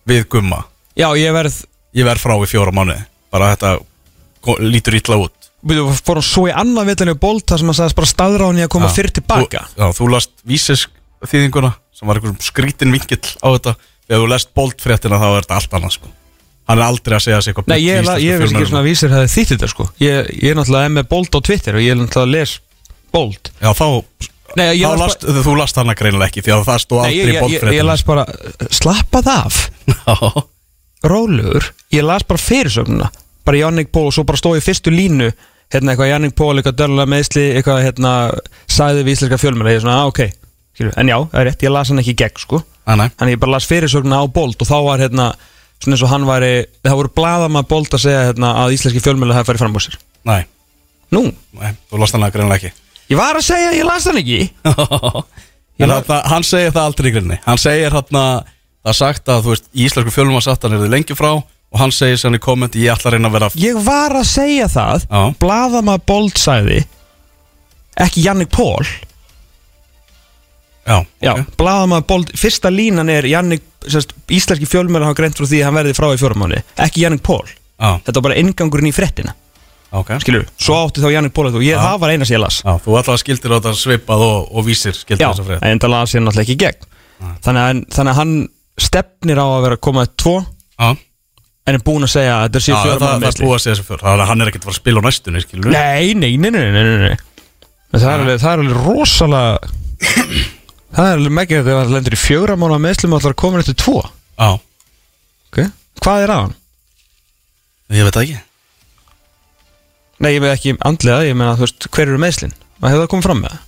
við 0.09 0.23
gumma. 0.33 0.63
Já, 0.97 1.09
ég 1.17 1.33
verð, 1.35 1.59
ég 1.97 2.05
verð 2.07 2.23
frá 2.25 2.35
í 2.41 2.49
fjóra 2.49 2.73
mánuði 2.75 3.03
bara 3.33 3.51
þetta 3.55 3.75
ko- 4.45 4.57
lítur 4.61 4.97
ítla 5.01 5.19
út 5.25 5.40
við 5.67 5.81
fór 6.01 6.19
hann 6.19 6.25
svo 6.25 6.47
í 6.49 6.55
annað 6.55 6.91
vitanlega 6.91 7.21
bolt 7.21 7.45
þar 7.51 7.61
sem 7.61 7.69
hann 7.71 7.77
sagðist 7.77 7.99
bara 7.99 8.09
staðráðin 8.11 8.61
í 8.61 8.65
að 8.65 8.73
koma 8.73 8.89
Já. 8.89 8.95
fyrr 8.97 9.11
tilbaka 9.17 9.65
þú, 9.69 9.77
Já, 9.77 9.85
þú 9.99 10.09
last 10.15 10.33
vísis 10.47 10.87
þýðinguna 11.27 11.71
sem 11.95 12.09
var 12.09 12.17
einhverjum 12.17 12.41
skrítin 12.41 12.95
vingill 12.95 13.21
á 13.45 13.47
þetta. 13.53 13.75
Þegar 14.07 14.23
þú 14.23 14.31
lest 14.31 14.51
boltfréttina 14.57 15.21
þá 15.21 15.27
er 15.29 15.45
þetta 15.45 15.59
allt 15.59 15.77
annað 15.77 15.95
sko. 15.97 16.11
Hann 16.69 16.79
er 16.79 16.85
aldrei 16.87 17.15
að 17.17 17.23
segja 17.25 17.41
sig 17.41 17.51
eitthvað 17.51 17.71
Nei, 17.71 17.79
ég, 17.83 18.01
la, 18.05 18.15
íslensku 18.17 18.25
ég 18.25 18.41
veist 18.41 18.55
ekki 18.55 18.69
svona 18.69 18.81
að 18.81 18.87
vísir 18.89 19.13
hefði 19.13 19.31
þýtt 19.35 19.53
þetta 19.53 19.69
sko. 19.71 19.87
Ég, 20.01 20.29
ég 20.41 20.51
er 20.51 20.57
náttúrulega 20.57 20.93
með 20.97 21.07
bolt 21.11 21.37
á 21.37 21.39
Twitter 21.45 21.77
og 21.77 21.83
ég 21.83 21.93
er 21.93 21.99
náttúrulega 21.99 22.27
að 22.27 22.33
les 22.35 22.53
bolt. 23.13 23.51
Já, 23.61 23.69
þá, 23.77 23.87
Nei, 24.59 24.65
ég 24.75 24.83
þá 24.83 24.91
las 24.91 25.01
last, 25.03 25.27
þú 25.45 25.53
last 25.57 25.79
hana 25.79 25.95
greinilega 25.97 26.27
ekki 26.31 26.43
því 26.45 26.53
að 26.55 26.63
það 26.67 26.81
Nei, 27.05 27.11
aldrei 27.11 27.17
ég, 27.17 27.29
í 27.31 27.53
ég, 27.53 27.61
ég, 27.61 27.77
ég 27.77 27.87
las 27.87 28.03
bara 28.07 28.25
Las 35.71 35.75
Hérna 35.75 35.93
eitthvað 35.93 36.09
Jannik 36.11 36.35
Pól, 36.35 36.57
eitthvað 36.59 36.77
dörlega 36.81 37.11
meðsli 37.11 37.43
Eitthvað 37.55 37.81
hérna, 37.85 38.11
sagði 38.67 39.05
við 39.07 39.15
íslenska 39.15 39.39
fjölmjöla 39.39 39.71
Ég 39.71 39.79
er 39.79 39.83
svona, 39.85 40.01
á, 40.03 40.05
ok. 40.11 40.21
En 40.97 41.11
já, 41.11 41.17
það 41.31 41.39
er 41.39 41.47
rétt, 41.47 41.63
ég 41.63 41.71
las 41.71 41.91
hann 41.91 42.01
ekki 42.01 42.13
í 42.13 42.19
gegn 42.19 42.41
sko. 42.41 42.59
Þannig 42.87 43.35
ég 43.35 43.41
bara 43.41 43.53
las 43.55 43.67
fyrirsögnuna 43.69 44.19
á 44.19 44.25
Bolt 44.31 44.63
Og 44.63 44.67
þá 44.67 44.77
var 44.87 45.03
hérna, 45.03 45.27
svona 45.79 45.95
eins 45.95 46.03
og 46.03 46.11
hann 46.11 46.27
væri 46.27 46.51
Það 46.83 46.97
voru 46.99 47.13
blaðama 47.21 47.63
Bolt 47.69 47.95
að 47.95 48.03
segja 48.07 48.25
hérna, 48.31 48.55
Að 48.63 48.75
íslenski 48.75 49.03
fjölmjöla 49.03 49.37
hafi 49.37 49.51
farið 49.51 49.63
fram 49.63 49.77
á 49.77 49.81
sér. 49.85 49.99
Nei, 50.27 50.41
Nú, 51.11 51.23
nei, 51.59 51.71
þú 51.91 51.99
last 51.99 52.15
hana 52.15 52.31
greinilega 52.31 52.71
ekki. 52.71 52.87
Ég 53.11 53.19
var 53.19 53.35
að 53.35 53.47
segja, 53.47 53.71
ég 53.75 53.87
las 53.87 54.07
hann 54.07 54.19
ekki. 54.21 54.43
En 55.81 55.89
þarna, 55.89 56.17
hann 56.29 56.45
segir 56.45 56.73
það 56.75 56.87
aldrei 56.89 57.09
í 57.09 57.13
grinni 57.15 57.37
Hann 57.45 57.61
segir 57.61 57.93
þarna 57.95 58.23
Það 58.81 58.91
er 58.91 58.97
sagt 58.97 59.31
að 59.31 59.39
þú 59.45 59.53
veist 59.53 59.69
Í 59.73 59.87
íslensku 59.87 60.13
fjölum 60.13 60.37
að 60.37 60.45
satt 60.45 60.65
hann 60.65 60.75
er 60.75 60.83
þið 60.83 60.93
lengi 60.93 61.17
frá 61.17 61.31
Og 61.71 61.79
hann 61.79 61.93
segir 61.95 62.17
sér 62.19 62.29
hann 62.31 62.35
í 62.39 62.41
kommenti 62.43 62.81
Ég 62.83 62.91
ætla 62.97 63.11
að 63.11 63.15
reyna 63.15 63.29
að 63.31 63.35
vera 63.37 63.49
Ég 63.61 63.77
var 63.85 64.15
að 64.19 64.25
segja 64.27 64.67
það 64.71 65.05
Já. 65.07 65.21
Blaðama 65.39 65.97
Bolt 66.03 66.41
sagði 66.41 66.81
Ekki 68.01 68.23
Jannik 68.25 68.49
Pól. 68.51 68.85
Já, 70.87 70.97
Já, 71.21 71.31
ok. 71.35 71.51
blaðama 71.59 71.99
Bolt 72.07 72.31
Fyrsta 72.39 72.71
línan 72.73 73.09
er 73.13 73.27
Jannik 73.29 73.61
sérst, 73.85 74.15
Íslenski 74.33 74.65
fjölmjöla 74.69 75.07
hafa 75.11 75.19
greint 75.21 75.37
frá 75.37 75.45
því 75.45 75.59
að 75.61 75.67
hann 75.67 75.77
verði 75.77 75.93
frá 75.97 76.07
í 76.15 76.17
fjóramáni 76.21 76.61
Ekki 76.81 77.03
Jannik 77.05 77.21
Pól. 77.25 77.43
Já, 77.81 77.91
Þetta 78.05 78.17
var 78.19 78.25
bara 78.29 78.39
inngangurinn 78.41 78.89
í 78.89 78.93
frettina 78.95 79.35
ok. 79.91 80.11
Skilur, 80.23 80.45
svo 80.61 80.77
átti 80.85 81.03
þá 81.03 81.09
Jannik 81.13 81.33
Pól 81.35 81.51
þú 81.53 81.61
Ég, 81.65 81.77
það 81.79 81.97
var 82.01 82.13
eina 82.15 82.27
sem 82.27 82.35
ég 82.37 82.43
las. 82.43 82.61
Já, 82.65 82.73
þú 82.83 82.97
ætla 82.99 83.15
að 83.17 83.21
skildir 83.23 83.53
á 83.53 83.57
þetta 83.59 83.73
svipað 83.79 84.25
og, 84.27 84.49
og 84.55 84.65
vísir 84.67 84.95
skildir 84.97 85.25
Já, 85.25 85.29
þess 85.35 85.43
að 85.43 85.49
frið 85.51 85.65
en 85.69 85.81
það 85.83 85.93
las 85.95 86.15
ég 86.15 86.23
náttúrulega 86.25 86.45
ekki 86.47 86.55
í 86.57 86.61
gegn. 86.65 86.89
Þannig 87.45 87.61
að, 87.67 87.81
þannig 87.95 88.11
að 88.15 88.19
hann 88.21 88.35
stefnir 88.81 89.41
á 89.43 89.45
að 89.45 89.63
vera 89.67 89.77
að 89.77 89.83
koma 89.85 90.05
tvo. 90.17 90.35
Já, 90.81 90.89
En 91.69 91.77
er 91.77 91.83
búinn 91.85 92.07
að 92.07 92.13
segja 92.15 92.37
að 92.37 92.47
þetta 92.47 92.61
sé 92.65 92.71
Já 92.71 92.77
það, 92.77 92.87
fjóramána 92.87 93.19
það 93.21 93.27
er 93.31 93.45
búið 93.45 93.55
að 93.57 93.63
segja 93.63 93.75
þessu 93.75 93.87
fyrr 93.89 94.05
Þannig 94.05 94.23
að 94.23 94.29
hann 94.31 94.41
er 94.41 94.49
ekkert 94.51 94.63
að 94.63 94.67
fara 94.67 94.73
að 94.73 94.81
spila 94.81 95.01
á 95.01 95.03
næstunni, 95.05 95.41
skilur 95.43 95.75
Nei, 95.75 96.13
nei, 96.17 96.31
nei, 96.41 96.49
nei, 96.55 96.63
nei, 96.73 96.81
nei, 96.81 97.11
nei. 97.11 97.17
En 97.91 98.01
Það, 98.01 98.07
er 98.07 98.23
alveg, 98.23 98.39
það 98.41 98.51
er 98.51 98.63
alveg 98.63 98.79
rosalega 98.87 99.51
Það 100.91 101.09
er 101.11 101.19
alveg 101.19 101.35
meginn 101.37 101.65
þegar 101.67 101.83
það 101.85 101.93
lendur 101.95 102.15
í 102.17 102.21
fjögra 102.21 102.57
mánu 102.59 102.79
meðslum 102.81 103.13
og 103.13 103.21
ætlar 103.21 103.35
að 103.35 103.41
koma 103.43 103.61
eftir 103.61 103.77
tvo 103.77 103.99
Já, 104.01 104.49
okay. 105.51 105.69
Hvað 106.01 106.25
er 106.25 106.33
að 106.33 106.41
hann? 106.45 106.57
ég 107.91 108.07
veit 108.07 108.15
það 108.15 108.25
ekki 108.25 108.39
Nei, 110.21 110.31
ég 110.35 110.41
með 110.43 110.53
ekki 110.53 110.73
andlega, 110.85 111.25
ég 111.25 111.37
meina, 111.37 111.55
þú 111.57 111.65
veist, 111.65 111.87
hver 111.89 112.07
eru 112.07 112.19
meðslin? 112.21 112.51
Hvað 112.77 112.93
hefur 112.93 113.03
það 113.03 113.11
komið 113.13 113.27
fram 113.27 113.39
með 113.41 113.53
það? 113.53 113.63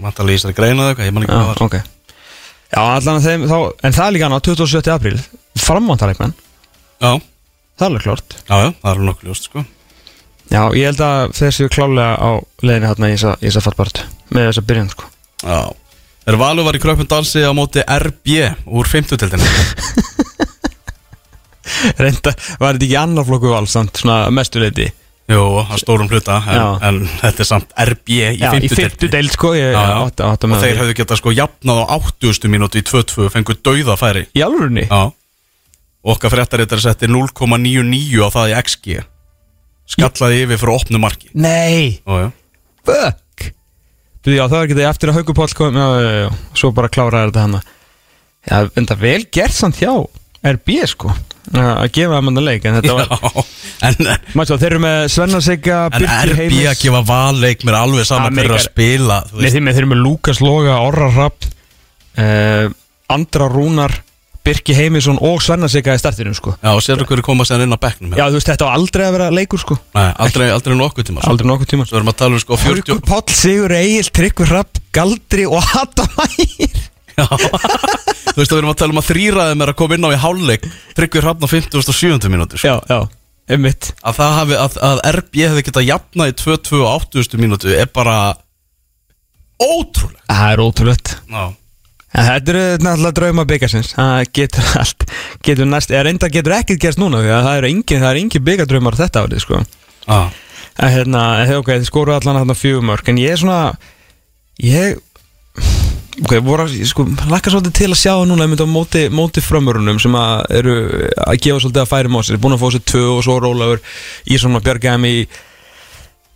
Mæntalega 0.00 0.32
í 0.32 0.38
þessari 0.38 0.56
greina 0.56 0.84
eða 0.84 0.92
eitthvað, 0.92 1.08
ég 1.08 1.16
man 1.16 1.26
ekki 1.26 1.34
hvað 1.34 1.40
Já, 1.40 1.48
það 1.48 1.50
var 1.50 1.66
ok 1.66 1.76
Já, 2.70 2.80
allan 2.80 3.18
að 3.18 3.26
þeim, 3.26 3.44
þá, 3.50 3.58
en 3.88 3.96
það 3.96 4.06
er 4.06 4.14
líka 4.16 4.28
annað 4.30 4.46
27. 4.48 4.92
apríl 4.94 5.18
Framvantarleikmenn, 5.60 6.34
Já, 7.00 7.12
það 7.80 7.86
er 7.86 7.90
alveg 7.90 8.04
klart 8.06 8.36
já, 8.44 8.56
já, 8.60 8.70
það 8.84 8.90
er 8.92 9.04
nokkuð 9.08 9.30
ljóst, 9.30 9.48
sko. 9.50 9.64
Já, 10.50 10.62
ég 10.74 10.88
held 10.90 11.00
að 11.06 11.34
þeir 11.38 11.54
séu 11.56 11.70
klálega 11.72 12.14
á 12.20 12.30
leiðinni 12.66 12.88
hérna 12.90 13.10
í 13.10 13.16
í 13.16 13.46
þessa 13.48 13.62
fattbart 13.64 14.02
með 14.34 14.48
þessa 14.50 14.64
byrjun, 14.68 14.88
sko. 14.92 15.10
Já. 15.46 15.60
Er 16.30 16.36
Valur 16.36 16.66
var 16.66 16.76
í 16.76 16.80
kröpun 16.82 17.08
dansi 17.08 17.40
á 17.46 17.50
móti 17.56 17.80
RB 17.80 18.34
úr 18.68 18.86
50 18.90 19.16
tildinni 19.22 19.46
Reynda, 22.02 22.32
var 22.60 22.76
þetta 22.76 22.86
ekki 22.86 22.98
annar 23.00 23.24
flokku 23.28 23.52
val 23.54 23.66
samt 23.70 24.00
svona 24.02 24.24
mestuleiti 24.34 24.88
Jú, 25.30 25.38
það 25.62 25.72
er 25.76 25.80
stórum 25.84 26.08
hluta 26.10 26.40
en, 26.50 26.60
en 26.88 26.96
þetta 27.20 27.44
er 27.44 27.48
samt 27.48 27.72
RB 27.86 28.10
í 28.10 28.18
Já, 28.40 28.50
í 28.50 28.66
50 28.66 28.74
fyrtu 28.80 29.10
deild, 29.12 29.30
sko 29.36 29.52
ég, 29.54 29.70
Já, 29.70 29.78
já. 29.78 29.94
átta, 30.02 30.30
átta 30.34 30.48
Og 30.48 30.52
með 30.52 30.64
þeir 30.64 30.72
því. 30.74 30.80
hefðu 30.82 30.96
getað 31.00 31.20
sko 31.22 31.34
jafnað 31.36 31.80
á 31.80 31.86
80. 31.94 32.50
mínútu 32.50 32.80
í 32.82 32.84
2-2 32.90 33.28
fengu 33.36 33.56
dauða 33.62 33.96
færi 34.00 34.24
Í 34.34 34.42
alvörunni? 34.44 34.88
Já 34.90 35.02
Okkar 36.00 36.32
fréttaritari 36.32 36.84
setti 36.84 37.08
0,99 37.10 38.22
á 38.24 38.28
það 38.32 38.52
í 38.52 38.54
XG 38.62 39.00
Skallaði 39.90 40.44
yfir 40.44 40.60
fyrir 40.60 40.76
opnu 40.76 41.00
marki. 41.02 41.32
Nei, 41.34 41.98
Ó, 42.06 42.30
fuck. 42.86 43.50
Þú, 44.20 44.34
já, 44.36 44.44
það 44.44 44.56
var 44.56 44.66
ekki 44.66 44.76
það 44.76 44.88
eftir 44.90 45.10
að 45.10 45.18
Haukupáll 45.18 45.52
kom 45.56 45.76
já, 45.80 45.84
já, 45.96 46.10
já, 46.20 46.30
svo 46.60 46.70
bara 46.76 46.90
kláraði 46.92 47.30
þetta 47.30 47.44
hana 47.46 47.60
Já, 48.40 48.56
en 48.76 48.88
það 48.88 49.04
vel 49.04 49.20
gert 49.32 49.56
samt 49.56 49.80
hjá 49.80 49.92
RB, 50.50 50.76
sko 50.88 51.12
að 51.50 51.86
gefa 51.96 52.14
það 52.14 52.24
manna 52.26 52.42
leik, 52.44 52.66
en 52.68 52.76
þetta 52.78 52.94
var 52.98 53.48
en, 53.88 53.96
Mættu, 54.36 54.58
þeir 54.60 54.68
eru 54.70 54.82
með 54.84 54.98
Svenna 55.12 55.40
Sigga, 55.44 55.80
en 55.96 56.06
RB 56.30 56.60
að 56.70 56.82
gefa 56.84 57.00
valleik 57.08 57.64
mér 57.68 57.78
alveg 57.80 58.08
saman 58.08 58.36
fyrir 58.36 58.56
að 58.56 58.64
spila 58.68 59.18
Nei, 59.32 59.48
þeir, 59.48 59.72
eru 59.72 59.90
með 59.94 60.02
Lukas 60.04 60.40
Loga, 60.44 60.78
Orra 60.84 61.08
Rapp 61.16 61.48
uh, 61.48 62.68
Andra 63.12 63.48
Rúnar 63.52 63.96
Birki 64.46 64.74
Heimisson 64.76 65.18
og 65.20 65.42
Svenna 65.44 65.68
Sigga 65.68 65.94
í 65.94 66.00
startinu, 66.00 66.32
sko. 66.36 66.54
Já, 66.62 66.70
og 66.72 66.80
sérðu 66.84 67.04
hverju 67.08 67.24
koma 67.26 67.44
sér 67.48 67.64
inn 67.66 67.76
á 67.76 67.78
bekknum 67.80 68.14
Já, 68.16 68.24
þú 68.30 68.38
veist, 68.38 68.48
þetta 68.48 68.68
var 68.68 68.78
aldrei 68.78 69.04
að 69.06 69.12
vera 69.18 69.26
leikur, 69.36 69.60
sko. 69.60 69.76
Nei, 69.96 70.06
aldrei, 70.24 70.46
aldrei 70.54 70.76
nokkuð 70.80 71.08
tíma 71.10 71.20
sko. 71.20 71.34
Aldrei 71.34 71.50
nokkuð 71.50 71.70
tíma 71.74 71.86
Svo 71.90 72.00
erum 72.00 72.12
að 72.12 72.18
tala 72.22 72.38
um 72.38 72.42
sko 72.42 72.56
40 72.60 72.94
Haukur 72.94 73.02
Páll, 73.10 73.34
Sigur 73.36 73.74
Egil, 73.76 74.08
Tryggvi 74.16 74.48
Rapp, 74.48 74.80
Galdri 74.96 75.44
og 75.48 75.60
Hattamægir 75.74 76.80
Já. 77.20 77.26
Þú 78.30 78.38
veist, 78.38 78.52
við 78.52 78.58
erum 78.60 78.72
að 78.72 78.78
tala 78.80 78.94
um 78.94 79.00
að 79.02 79.08
þrýraðum 79.10 79.64
er 79.64 79.72
að 79.72 79.78
koma 79.80 79.96
inn 79.98 80.06
á 80.08 80.10
í 80.14 80.20
hálfleik 80.24 80.68
Tryggvi 80.96 81.22
Hrafn 81.24 81.44
á 81.44 81.48
50 81.50 81.80
og 81.80 81.96
70 82.00 82.32
mínútur 82.32 82.60
sko. 82.62 82.70
Já, 82.70 82.76
já, 82.88 83.00
einmitt. 83.50 83.90
Að 84.06 84.20
það 84.22 84.36
hafi, 84.38 84.56
að, 84.64 84.78
að 84.88 85.00
RB 85.18 85.40
hefði 85.50 85.64
getað 85.66 85.88
jafnað 85.90 86.30
í 86.32 86.36
2-2 86.40 86.80
og 86.80 87.08
80 87.10 87.42
mínútu 87.42 87.74
er 87.74 87.90
bara 87.92 88.16
ótrúlega 89.60 90.24
Það 90.30 90.52
er 90.54 90.62
ótrúlegt. 90.64 91.14
Já, 91.28 91.42
En 92.10 92.26
þetta 92.26 92.52
eru 92.52 92.62
náttúrulega 92.82 93.16
drauma 93.20 93.44
byggarsins 93.46 93.92
Það 93.94 94.22
getur 94.34 94.70
allt. 94.82 95.04
Getur 95.46 95.68
næst 95.70 95.92
Eða 95.94 96.06
reynda 96.08 96.30
getur 96.32 96.56
ekkert 96.56 96.80
gerst 96.82 96.98
núna 97.02 97.20
það 97.22 97.50
eru 97.60 97.70
engin 97.70 98.06
eru 98.06 98.22
engin 98.24 98.46
byggardraumar 98.48 98.98
þetta 98.98 99.22
árið 99.26 99.44
sko. 99.44 99.60
Já, 100.06 100.18
En 100.80 100.94
hérna 100.96 101.22
en 101.44 101.54
Ok, 101.60 101.70
þið 101.76 101.86
skoru 101.90 102.16
allan 102.16 102.40
hérna 102.42 102.56
fjögumörk 102.58 103.12
En 103.12 103.20
ég 103.22 103.36
er 103.36 103.42
svona 103.42 103.60
Ég 104.64 104.98
Ok, 106.20 106.34
voru 106.44 106.66
að 106.66 106.74
Sko, 106.90 107.06
lakka 107.30 107.52
svolítið 107.54 107.76
til 107.78 107.90
að 107.94 108.00
sjá 108.02 108.14
núna 108.28 108.48
myndi 108.50 108.66
á 108.66 108.68
móti, 108.68 109.04
móti 109.14 109.44
framörunum 109.44 110.00
Sem 110.02 110.16
að 110.18 110.42
eru 110.58 110.74
Að 111.14 111.38
gefa 111.46 111.62
svolítið 111.62 111.84
að 111.84 111.92
færi 111.92 112.12
mósir 112.12 112.40
Búin 112.42 112.56
að 112.58 112.64
fá 112.64 112.74
sér 112.74 112.84
tvö 112.90 113.04
og 113.14 113.22
svo 113.24 113.38
rólaður 113.44 113.84
Í 114.26 114.40
svona 114.42 114.60
björgæðum 114.66 115.06
í, 115.08 115.14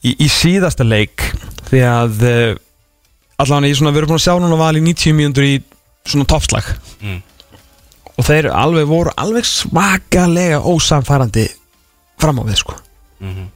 í 0.07 0.15
Í 0.23 0.29
síðasta 0.31 0.85
leik. 0.87 1.23
Því 1.71 1.83
að 1.89 2.25
Allan 3.43 3.65
ég 3.69 3.77
svona 3.79 3.91
Við 3.95 4.03
erum 4.03 4.13
búin 4.15 4.21
að 4.21 4.27
sjá 4.27 4.35
núna 4.41 4.59
val 4.61 4.77
í 4.79 4.83
90 4.85 5.17
mínútur 5.19 5.47
í 5.49 5.55
Svona 6.07 6.27
toppslag 6.29 6.67
Mm. 7.05 7.21
Og 8.15 8.25
þeir 8.29 8.47
alveg 8.55 8.87
voru 8.87 9.11
alveg 9.19 9.45
svakalega 9.49 10.61
ósamfærandi 10.63 11.49
fram 12.23 12.39
á 12.39 12.43
við 12.47 12.61
sko 12.63 12.75
Mhm. 13.25 13.47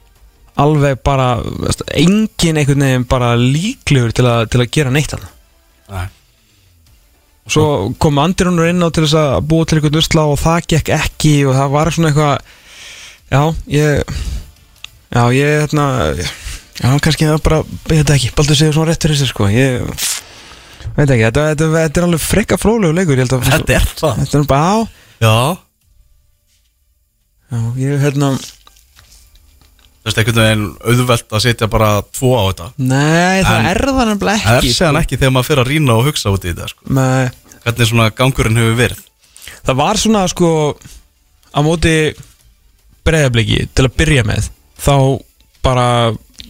alveg 0.59 0.97
bara 1.03 1.27
veist, 1.43 1.81
engin 1.95 2.57
einhvern 2.57 2.81
veginn 2.83 3.05
bara 3.07 3.29
líklegur 3.37 4.11
til 4.13 4.25
að, 4.25 4.49
til 4.49 4.59
að 4.61 4.71
gera 4.71 4.89
neitt 4.91 5.11
hann 5.15 5.27
Nei. 5.89 6.07
svo 7.49 7.93
kom 7.99 8.19
Andirunur 8.19 8.67
inn 8.69 8.83
á 8.83 8.89
til 8.91 9.05
þess 9.05 9.15
að 9.17 9.47
búa 9.47 9.65
til 9.65 9.77
einhvern 9.79 9.99
usla 10.01 10.25
og 10.29 10.39
það 10.41 10.67
gekk 10.73 10.91
ekki 10.97 11.33
og 11.47 11.55
það 11.55 11.71
var 11.75 11.91
svona 11.95 12.11
eitthvað 12.11 12.37
já, 13.31 13.41
ég 13.67 14.03
já, 15.15 15.23
ég, 15.33 15.53
hérna 15.63 15.85
já, 16.79 16.89
kannski 17.03 17.27
það 17.29 17.41
bara, 17.45 17.59
ég 17.91 17.99
veit 18.03 18.13
ekki 18.15 18.31
Baldur 18.37 18.55
segir 18.59 18.73
svona 18.75 18.91
rétt 18.91 19.03
fyrir 19.07 19.19
sér 19.19 19.31
sko. 19.31 19.47
Ég 19.51 19.83
veit 20.95 21.09
ekki, 21.09 21.25
þetta, 21.25 21.43
þetta, 21.53 21.67
þetta 21.75 21.99
er 22.01 22.07
alveg 22.07 22.23
frekka 22.23 22.57
fróðlegu 22.59 22.95
leikur 22.97 23.19
ég 23.19 23.25
held 23.27 23.35
að 23.39 23.49
Þetta 23.49 23.75
er 23.79 23.89
það. 23.99 24.21
Þetta 24.23 24.39
er 24.41 24.47
bara 24.53 24.69
á. 24.69 24.77
Já, 25.19 25.35
Já, 27.49 27.59
ég 27.81 28.01
hérna 28.03 28.29
Þú 29.99 30.07
veist, 30.07 30.19
einhvern 30.21 30.39
veginn 30.39 30.67
auðvelt 30.87 31.33
að 31.35 31.41
setja 31.43 31.67
bara 31.69 31.87
tvo 32.15 32.29
á 32.39 32.43
þetta. 32.49 32.67
Nei, 32.79 33.41
það 33.43 33.57
En- 33.59 33.65
er 33.73 33.79
það 33.89 34.07
nefnilega 34.09 34.43
Það 34.45 34.55
er 34.55 34.63
ekki 34.63 34.75
séðan 34.77 34.99
ekki 35.01 35.17
þegar 35.19 35.33
maður 35.35 35.47
fyrir 35.49 35.61
að 35.65 35.71
rýna 35.73 35.95
og 35.99 36.05
hugsa 36.07 36.31
út 36.33 36.45
í 36.45 36.53
þetta 36.53 36.69
sko. 36.71 36.85
Nei, 36.95 37.29
Hvernig 37.59 37.89
svona 37.89 38.05
gangurinn 38.15 38.55
hefur 38.61 38.77
verið. 38.79 39.01
Það 39.67 39.75
var 39.81 39.99
svona 39.99 40.21
sko 40.31 40.49
á 41.51 41.59
móti 41.65 41.93
breyðabliki 43.05 43.59
til 43.75 43.85
að 43.89 43.97
byrja 43.99 44.23
með 44.29 44.47
þá 44.79 44.95
bara 45.65 45.87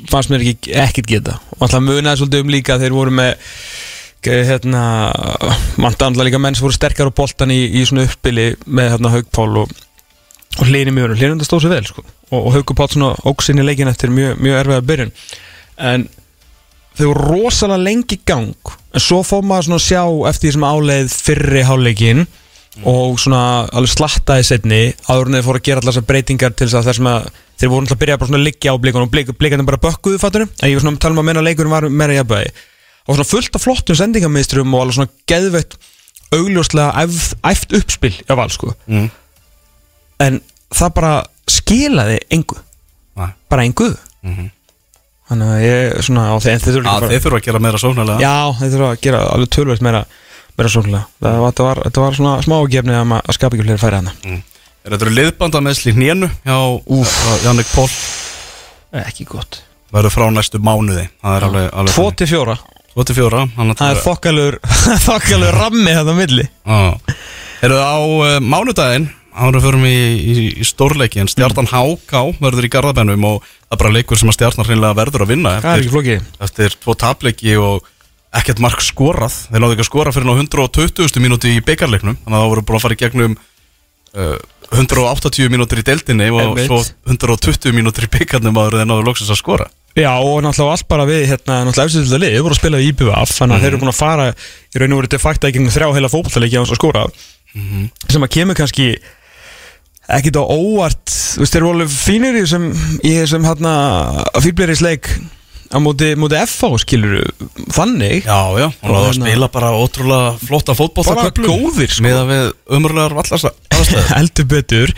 fannst 0.10 0.32
mér 0.32 0.46
ekki 0.46 0.74
ekkert 0.80 1.10
geta. 1.10 1.38
Og 1.58 1.66
alltaf 1.68 1.84
munaði 1.84 2.22
svolítið 2.22 2.44
um 2.46 2.54
líka 2.54 2.78
þeir 2.82 2.96
voru 2.96 3.14
með 3.20 3.34
ge- 4.26 4.40
hérna 4.48 4.84
manta 5.82 6.08
alltaf 6.08 6.26
líka 6.28 6.40
menn 6.42 6.56
sem 6.58 6.66
voru 6.68 6.78
sterkar 6.78 7.12
á 7.12 7.18
boltan 7.20 7.52
í, 7.54 7.60
í 7.80 7.84
svona 7.88 8.08
uppbili 8.08 8.54
með 8.66 8.94
hérna 8.96 9.14
Haugpál 9.16 9.50
og, 9.66 9.74
og 10.60 10.66
hlýni 10.70 10.94
mjög 10.96 11.18
hlýni 11.18 11.36
þetta 11.36 11.50
stóð 11.50 11.66
sér 11.66 11.76
vel 11.76 11.90
sko. 11.90 12.06
Og, 12.32 12.40
og 12.40 12.52
Haugpál 12.58 12.90
svona 12.94 13.14
óksinn 13.30 13.60
í 13.62 13.66
leikin 13.68 13.92
eftir 13.92 14.14
mjög, 14.14 14.40
mjög 14.44 14.60
erfiða 14.64 14.86
byrjun. 14.92 15.14
En 15.80 16.08
þau 17.00 17.06
voru 17.14 17.28
rosalega 17.32 17.84
lengi 17.86 18.18
gang 18.28 18.54
en 18.94 19.04
svo 19.04 19.22
fór 19.24 19.44
maður 19.48 19.70
svona 19.70 19.80
að 19.80 19.86
sjá 19.88 20.02
eftir 20.32 20.50
því 20.50 20.56
sem 20.58 20.66
áleið 20.68 21.14
fyrri 21.28 21.62
hálfleikin 21.68 22.26
og 22.90 23.20
svona 23.20 23.44
alveg 23.76 23.92
slattaði 23.94 24.46
setni 24.48 24.80
áður 25.10 25.30
en 25.30 25.38
þeir 25.38 25.46
fóru 25.48 25.60
að 25.62 25.68
gera 25.70 25.84
þessar 25.86 26.06
breytingar 26.10 26.54
til 26.56 26.68
þess 26.68 26.78
að 26.80 26.90
þessum 26.90 27.10
að 27.12 27.30
þeir 27.60 27.72
voru 27.72 27.86
náttúrulega 27.86 27.98
að 27.98 28.04
byrja 28.04 28.18
bara 28.20 28.30
svona 28.30 28.40
að 28.40 28.48
liggja 28.48 28.74
á 28.74 28.82
blikunum 28.84 29.08
og 29.10 29.38
blikarnir 29.40 29.68
bara 29.68 29.82
bökkuðu 29.84 30.20
fattunum 30.22 30.52
en 30.52 30.70
ég 30.70 30.78
var 30.78 30.86
svona 30.86 30.98
að 30.98 31.04
tala 31.06 31.16
um 31.16 31.22
að 31.22 31.28
menna 31.30 31.46
leikurinn 31.46 31.74
var 31.74 31.88
meira 31.90 32.18
jafnvægi. 32.20 32.54
Og 33.08 33.18
svona 33.18 33.30
fullt 33.30 33.58
af 33.58 33.66
flottum 33.66 33.98
sendingamistrum 34.00 34.76
og 34.76 34.86
alveg 34.86 34.98
svona 35.00 35.14
geðveitt 35.30 35.76
augljóslega 36.36 37.04
æft, 37.50 37.76
uppspil 37.76 38.14
á 38.30 38.34
val 38.38 38.50
sko. 38.54 38.76
Mm. 38.88 39.10
en 40.20 40.40
það 40.76 40.96
bara 40.96 41.12
skilaði 41.50 42.20
engu. 42.30 42.58
Nei. 43.20 43.30
bara 43.50 43.66
engu. 43.66 43.92
Mhm. 44.24 44.50
þannig 45.30 45.50
að 45.54 45.62
ég 45.62 46.02
svona 46.06 46.24
á 46.32 46.36
þeir, 46.42 46.54
en 46.54 46.60
þeir 46.60 46.74
þurfa 46.74 46.90
að 46.90 47.24
bara 47.24 47.38
að 47.38 47.46
gera 47.46 47.60
meira 47.62 47.78
sóknarlega. 47.78 48.20
Já, 48.20 48.38
þeir 48.60 48.72
þurfa 48.74 48.88
að 48.90 49.02
gera 49.02 49.20
alveg 49.30 49.50
tölvöld 49.54 49.84
meira 49.86 50.06
meira 50.60 50.70
var, 51.30 51.52
þetta 51.54 51.64
var, 51.64 51.82
var 51.96 52.18
svona 52.18 52.38
smá 52.44 52.56
gefni 52.72 52.96
að, 52.96 53.14
að 53.20 53.38
skapa 53.38 53.58
ekki 53.58 53.68
fleiri 53.68 53.82
færi 53.82 54.00
hana 54.02 54.16
Er 54.20 54.40
þetta 54.90 55.14
liðbanda 55.14 55.62
með 55.66 55.78
slík 55.80 56.00
nénu 56.00 56.30
hjá 56.44 56.58
Jannik 57.46 57.70
Pól 57.76 57.90
Ekki 59.04 59.28
gott. 59.30 59.62
Verður 59.94 60.14
frá 60.14 60.26
næstu 60.34 60.62
mánuði. 60.62 61.06
Það 61.22 61.36
er 61.36 61.46
alveg, 61.48 61.68
alveg 61.82 61.96
2 61.96 62.08
til 62.18 62.28
4, 62.32 62.56
24 62.96 63.44
það 63.78 63.86
er 63.92 64.02
þokkalur 64.06 64.58
þokkalur 65.08 65.58
rammi 65.58 65.94
þetta 65.94 66.16
milli. 66.18 66.46
Eru 67.60 67.78
það 67.78 67.86
á 67.86 68.00
uh, 68.02 68.36
mánudaginn 68.42 69.10
Árum 69.40 69.62
förum 69.62 69.86
í, 69.86 69.94
í, 69.94 70.34
í 70.60 70.66
stórleikin 70.68 71.30
Stjartan 71.30 71.70
HK 71.70 72.42
verður 72.42 72.66
í 72.66 72.72
Garðabænum 72.74 73.28
og 73.30 73.44
það 73.46 73.76
er 73.76 73.80
bara 73.84 73.92
leikur 73.94 74.20
sem 74.20 74.32
að 74.32 74.36
Stjartan 74.40 74.68
hreinlega 74.68 74.98
verður 74.98 75.24
að 75.24 75.32
vinna 75.32 75.54
Það 75.64 75.76
er 75.78 75.86
eftir, 75.86 76.26
eftir 76.48 76.76
tvo 76.82 76.96
tapleiki 76.98 77.54
og 77.62 77.86
ekkert 78.36 78.62
mark 78.62 78.82
skorað. 78.84 79.38
Þeir 79.50 79.64
náðu 79.64 79.76
ekki 79.76 79.86
að 79.86 79.90
skora 79.90 80.14
fyrir 80.14 80.28
ná 80.28 80.34
120. 80.36 81.22
mínúti 81.24 81.54
í 81.56 81.64
beigarleiknum 81.66 82.18
þannig 82.20 82.36
að 82.36 82.44
það 82.44 82.52
voru 82.52 82.66
búin 82.66 82.80
að 82.80 82.84
fara 82.86 82.98
í 82.98 83.02
gegnum 83.04 83.38
uh, 83.38 84.36
180 84.76 85.50
mínútur 85.50 85.82
í 85.82 85.86
deildinni 85.88 86.30
og 86.30 86.42
Einmitt. 86.44 86.68
svo 86.70 86.80
120 87.10 87.74
mínútur 87.76 88.06
í 88.06 88.12
beigarnum 88.14 88.58
áður 88.60 88.80
þeir 88.80 88.90
náðu 88.90 89.06
loksins 89.08 89.34
að 89.34 89.40
skora. 89.42 89.70
Já, 89.98 90.12
og 90.22 90.44
náttúrulega 90.46 90.76
allt 90.78 90.88
bara 90.92 91.06
við 91.10 91.24
hérna, 91.32 91.64
náttúrulega 91.66 91.90
efstilda 91.90 92.20
lið, 92.22 92.36
við 92.36 92.44
vorum 92.46 92.56
að 92.56 92.62
spila 92.62 92.80
í 92.80 92.90
IBVF 92.92 93.32
þannig 93.40 93.56
að 93.56 93.64
þeir 93.64 93.72
eru 93.72 93.80
búin 93.82 93.92
að 93.92 93.98
fara 94.00 94.28
í 94.30 94.82
raun 94.84 94.94
og 94.96 95.08
de 95.10 95.20
facto 95.20 95.50
í 95.50 95.56
gegnum 95.56 95.74
þrjá 95.74 95.88
heila 95.96 96.12
fótballtaleiki 96.14 96.60
á 96.60 96.62
þess 96.62 96.76
að 96.76 96.80
skora. 96.80 97.06
Sem 98.14 98.28
að 98.28 98.34
kemur 98.38 98.60
kannski 98.60 98.88
ekkit 100.10 100.38
á 100.38 100.44
óvart 100.46 101.10
þú 101.10 101.44
veist, 101.44 101.54
þeir 101.54 101.62
eru 101.64 101.74
alveg 101.74 101.92
fínir 101.94 102.38
í 102.38 102.46
þessum 102.46 103.46
hérna 103.50 103.74
fýrbleirisleik 104.38 105.10
á 105.70 105.78
móti, 105.84 106.14
móti 106.18 106.38
FH 106.40 106.80
skilur 106.84 107.20
þannig. 107.76 108.26
Já, 108.26 108.40
já, 108.58 108.68
og 108.70 108.90
náðu 108.90 109.00
að 109.00 109.08
hérna- 109.10 109.28
spila 109.30 109.50
bara 109.54 109.70
ótrúlega 109.78 110.32
flotta 110.42 110.76
fótboll 110.78 111.06
Bara 111.10 111.30
góðir, 111.36 111.94
sko. 111.94 112.06
með 112.08 112.18
að 112.24 112.32
við 112.34 112.50
umröðlegar 112.80 113.18
vallastæð 113.20 114.10
heldur 114.18 114.50
betur 114.50 114.94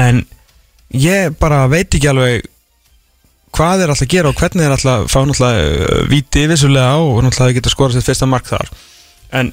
en 0.00 0.24
ég 0.94 1.36
bara 1.38 1.66
veit 1.70 1.92
ekki 1.94 2.10
alveg 2.10 2.48
hvað 3.54 3.84
er 3.84 3.92
alltaf 3.92 4.08
að 4.08 4.14
gera 4.16 4.32
og 4.32 4.40
hvernig 4.40 4.66
er 4.66 4.74
alltaf 4.74 5.04
að 5.04 5.12
fá 5.12 5.20
náttúrulega 5.28 5.68
uh, 5.70 6.02
víti 6.10 6.48
vissulega 6.50 6.96
og 6.98 7.20
náttúrulega 7.22 7.52
að 7.52 7.56
geta 7.60 7.70
skorað 7.74 7.98
sitt 8.00 8.08
fyrsta 8.08 8.26
mark 8.26 8.48
þar. 8.50 8.72
En 9.38 9.52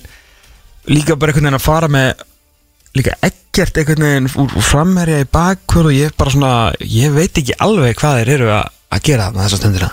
líka 0.89 1.13
bara 1.19 1.30
einhvern 1.34 1.45
veginn 1.51 1.59
að 1.59 1.67
fara 1.67 1.89
með 1.91 2.24
líka 2.97 3.13
ekkert 3.28 3.78
einhvern 3.78 4.07
veginn 4.07 4.32
úr 4.41 4.55
úr 4.57 4.65
framherja 4.65 5.22
í 5.22 5.28
bakkvör 5.30 5.91
og 5.91 5.95
ég 5.99 6.15
bara 6.17 6.34
svona 6.34 6.53
ég 6.82 7.13
veit 7.13 7.38
ekki 7.38 7.59
alveg 7.61 7.99
hvað 8.01 8.22
þeir 8.24 8.34
eru 8.39 8.49
að, 8.55 8.72
að 8.97 9.03
gera 9.11 9.28
þarna 9.30 9.45
þessa 9.45 9.59
stundina 9.61 9.91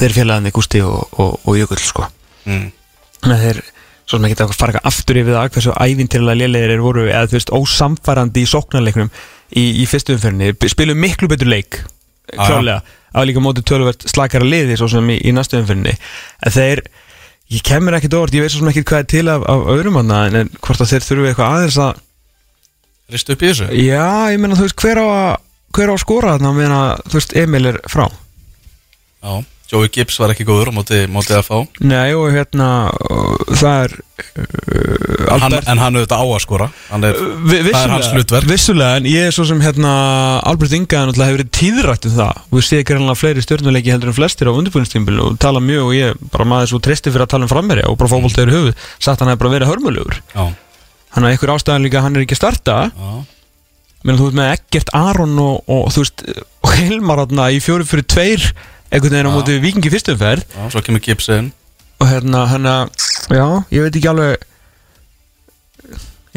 þeir 0.00 0.14
félagandi 0.16 0.52
Gústi 0.54 0.82
og, 0.84 1.18
og, 1.18 1.34
og 1.44 1.58
Jökull 1.58 1.82
sko. 1.82 2.06
Mm. 2.44 2.70
Þannig 3.22 3.36
að 3.36 3.44
þeir 3.46 3.60
svo 4.08 4.16
sem 4.16 4.24
að 4.24 4.54
fara 4.56 4.72
eitthvað 4.72 4.88
aftur 4.88 5.18
yfir 5.20 5.36
það 5.36 5.50
hversu 5.54 5.74
ævintilega 5.76 6.40
lélegir 6.40 6.72
er 6.72 6.84
voru 6.84 7.08
eða 7.10 7.28
þú 7.28 7.36
veist 7.36 7.52
ósamfærandi 7.58 8.44
í 8.44 8.48
sóknarleiknum 8.48 9.10
í, 9.10 9.64
í 9.82 9.84
fyrstu 9.88 10.16
umferðinni, 10.16 10.54
spilum 10.72 11.02
miklu 11.02 11.28
betur 11.28 11.50
leik 11.52 11.82
klálega, 12.32 12.80
á 13.12 13.20
líka 13.24 13.42
móti 13.44 13.64
töluvert 13.68 14.06
slakara 14.08 14.48
liði 14.48 14.78
svo 14.80 14.88
sem 14.92 15.12
í, 15.12 15.18
í 15.28 15.34
næstu 15.36 15.60
umferðinni. 15.60 15.94
En 16.44 16.54
þeir, 16.56 16.82
ég 17.52 17.64
kemur 17.68 17.96
ekkert 17.98 18.16
orð 18.16 18.38
ég 18.38 18.44
veit 18.44 18.54
svo 18.54 18.62
sem 18.62 18.72
ekki 18.72 18.86
hvað 18.88 19.04
er 19.04 19.10
til 19.12 19.24
af, 19.32 19.44
af 19.48 19.68
öðrum 19.76 20.00
en, 20.00 20.14
en 20.40 20.52
hvort 20.56 20.84
að 20.84 20.94
þeir 20.94 21.08
þurfu 21.08 21.30
eitthvað 21.30 21.56
aðeins 21.56 21.80
að 21.84 22.04
Ristu 23.08 23.32
upp 23.32 23.40
í 23.40 23.48
þessu? 23.48 23.66
Já, 23.72 24.28
ég 24.34 24.40
meina 24.40 24.56
þú 24.56 24.66
veist 24.66 24.82
hver 24.82 24.98
á 25.00 25.06
að 25.08 25.30
hver 25.76 25.92
á 25.92 25.94
að 25.94 26.02
skora 26.02 26.34
þarna? 26.34 26.50
Meðan 26.56 27.06
þú 27.08 27.16
veist 27.16 27.34
Emil 27.40 27.68
er 27.70 27.78
frá. 27.88 28.04
Já, 29.24 29.32
Joey 29.68 29.90
Gibbs 29.92 30.16
var 30.16 30.32
ekki 30.32 30.46
góður 30.48 30.70
á 30.72 30.76
móti, 30.78 30.98
móti 31.12 31.34
að 31.36 31.42
fá 31.44 31.56
Nei 31.84 32.14
og 32.16 32.30
hérna 32.32 32.68
uh, 32.88 33.34
það 33.52 33.82
er 33.82 33.94
uh, 33.98 35.34
hann, 35.42 35.56
En 35.58 35.82
hann 35.82 35.98
auðvitað 35.98 36.22
á 36.24 36.24
að 36.24 36.40
skora. 36.44 36.68
Hann 36.88 37.04
er, 37.04 37.18
Vi, 37.44 37.58
Það 37.66 37.82
er 37.82 37.92
hans 37.92 38.08
hlutverk. 38.14 38.48
Vissulega, 38.48 38.96
en 39.02 39.08
ég 39.10 39.28
er 39.28 39.36
svo 39.36 39.44
sem 39.48 39.60
hérna 39.60 39.92
Albert 40.48 40.72
Inga 40.78 41.04
náttúrulega 41.10 41.28
hefur 41.34 41.42
verið 41.42 41.52
tíðrætt 41.58 42.08
um 42.08 42.16
það. 42.16 42.42
Og 42.48 42.56
við 42.56 42.66
séð 42.70 42.84
greinlega 42.88 43.20
fleiri 43.20 43.44
stjórnuleiki 43.44 43.92
heldur 43.92 44.12
en 44.12 44.16
flestir 44.16 44.48
á 44.48 44.56
undirbúinistímbil 44.56 45.20
og 45.26 45.36
tala 45.42 45.60
mjög 45.64 45.90
og 45.90 45.96
ég 45.98 46.22
bara 46.32 46.48
maður 46.48 46.72
svo 46.72 46.80
treysti 46.88 47.12
fyrir 47.12 47.26
að 47.26 47.34
tala 47.34 47.48
um 47.48 47.52
frammerja 47.52 47.90
og 47.92 47.98
bara 48.00 48.12
fókbóltegur 48.14 48.54
í 48.54 48.56
höfuð. 48.56 48.86
Sagt 49.04 49.20
hann 49.20 49.32
hefur 49.34 49.44
bara 49.44 49.56
verið 49.58 49.72
hörmulegur. 49.74 50.22
Hann 50.32 51.24
er 51.26 51.34
einhver 51.34 51.52
ástæðan 51.58 51.84
líka 51.84 52.00
að 52.00 52.08
hann 52.08 52.16
er 52.16 52.24
ekki 52.24 52.38
að 52.38 52.40
starta. 52.40 52.78
Já, 52.88 53.12
menn 54.06 54.16
þú 54.16 54.28
veist 54.28 54.38
með 54.38 54.50
Eggert 54.54 54.92
Aron 54.96 55.38
og, 55.42 55.62
og 55.68 55.88
þú 55.92 56.04
veist 56.04 56.26
Hilmar 56.78 57.24
í 57.50 57.60
fjóri 57.64 57.86
fyrir 57.88 58.06
tveir 58.06 58.44
einhvern 58.88 59.14
veginn 59.14 59.30
á 59.30 59.36
móti 59.36 59.58
vikingi 59.62 59.92
fyrstumferð 59.92 60.44
já, 60.44 60.60
svo 60.72 60.82
kemur 60.84 61.02
Gibbs 61.04 61.28
inn 61.34 61.50
og 61.98 62.08
hérna 62.10 62.44
hann 62.52 62.68
að 62.70 62.92
já, 63.34 63.44
ég 63.74 63.84
veit 63.86 63.98
ekki 63.98 64.10
alveg 64.12 64.44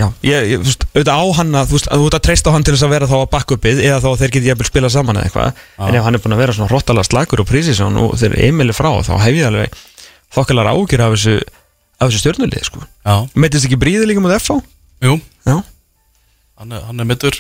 já, 0.02 0.08
ég, 0.26 0.48
ég 0.52 0.62
þú 0.62 0.68
veist, 0.70 0.86
auðvitað 0.92 1.22
á 1.22 1.26
hann 1.38 1.56
að 1.62 1.70
þú 1.70 1.78
veist, 1.78 1.90
að 1.92 2.02
þú 2.02 2.10
ert 2.10 2.18
að 2.18 2.26
treysta 2.28 2.52
á 2.52 2.56
hann 2.56 2.66
til 2.66 2.76
þess 2.76 2.86
að 2.88 2.94
vera 2.96 3.10
þá 3.12 3.16
að 3.20 3.30
backupið 3.36 3.82
eða 3.86 4.02
þá 4.02 4.08
að 4.12 4.20
þeir 4.22 4.34
geti 4.36 4.52
jafnvel 4.52 4.70
spila 4.70 4.92
saman 4.92 5.20
eða 5.20 5.30
eitthvað. 5.30 5.62
En 5.88 5.98
ef 6.00 6.06
hann 6.08 6.18
er 6.18 6.24
búin 6.24 6.36
að 6.36 6.42
vera 6.42 6.56
svona 6.58 6.72
hróttalega 6.72 7.08
slagur 7.08 7.44
og 7.44 7.50
prísisjón 7.50 8.00
og 8.02 8.16
þeir 8.22 8.38
Emil 8.48 8.72
er 8.72 8.78
frá 8.78 8.90
þá 9.06 9.14
hef 9.22 9.38
ég 9.38 9.50
alveg 9.50 9.78
þokkalar 10.36 10.72
ágjur 10.72 11.06
af 11.06 11.16
þessu 11.16 11.36
af 12.02 12.10
þessu 12.10 12.22
stjórnulið 12.24 12.66
sko. 12.66 12.84
Já, 13.06 13.16
meitist 13.38 13.68
ekki 13.68 13.80
bríði 13.82 14.08
líka 14.10 14.24
mútið 14.24 14.40
FH 14.42 14.58
jú, 15.06 15.18
já, 15.46 15.58
hann 16.62 16.74
er, 16.78 16.86
hann 16.88 17.04
er 17.04 17.10
mittur 17.10 17.38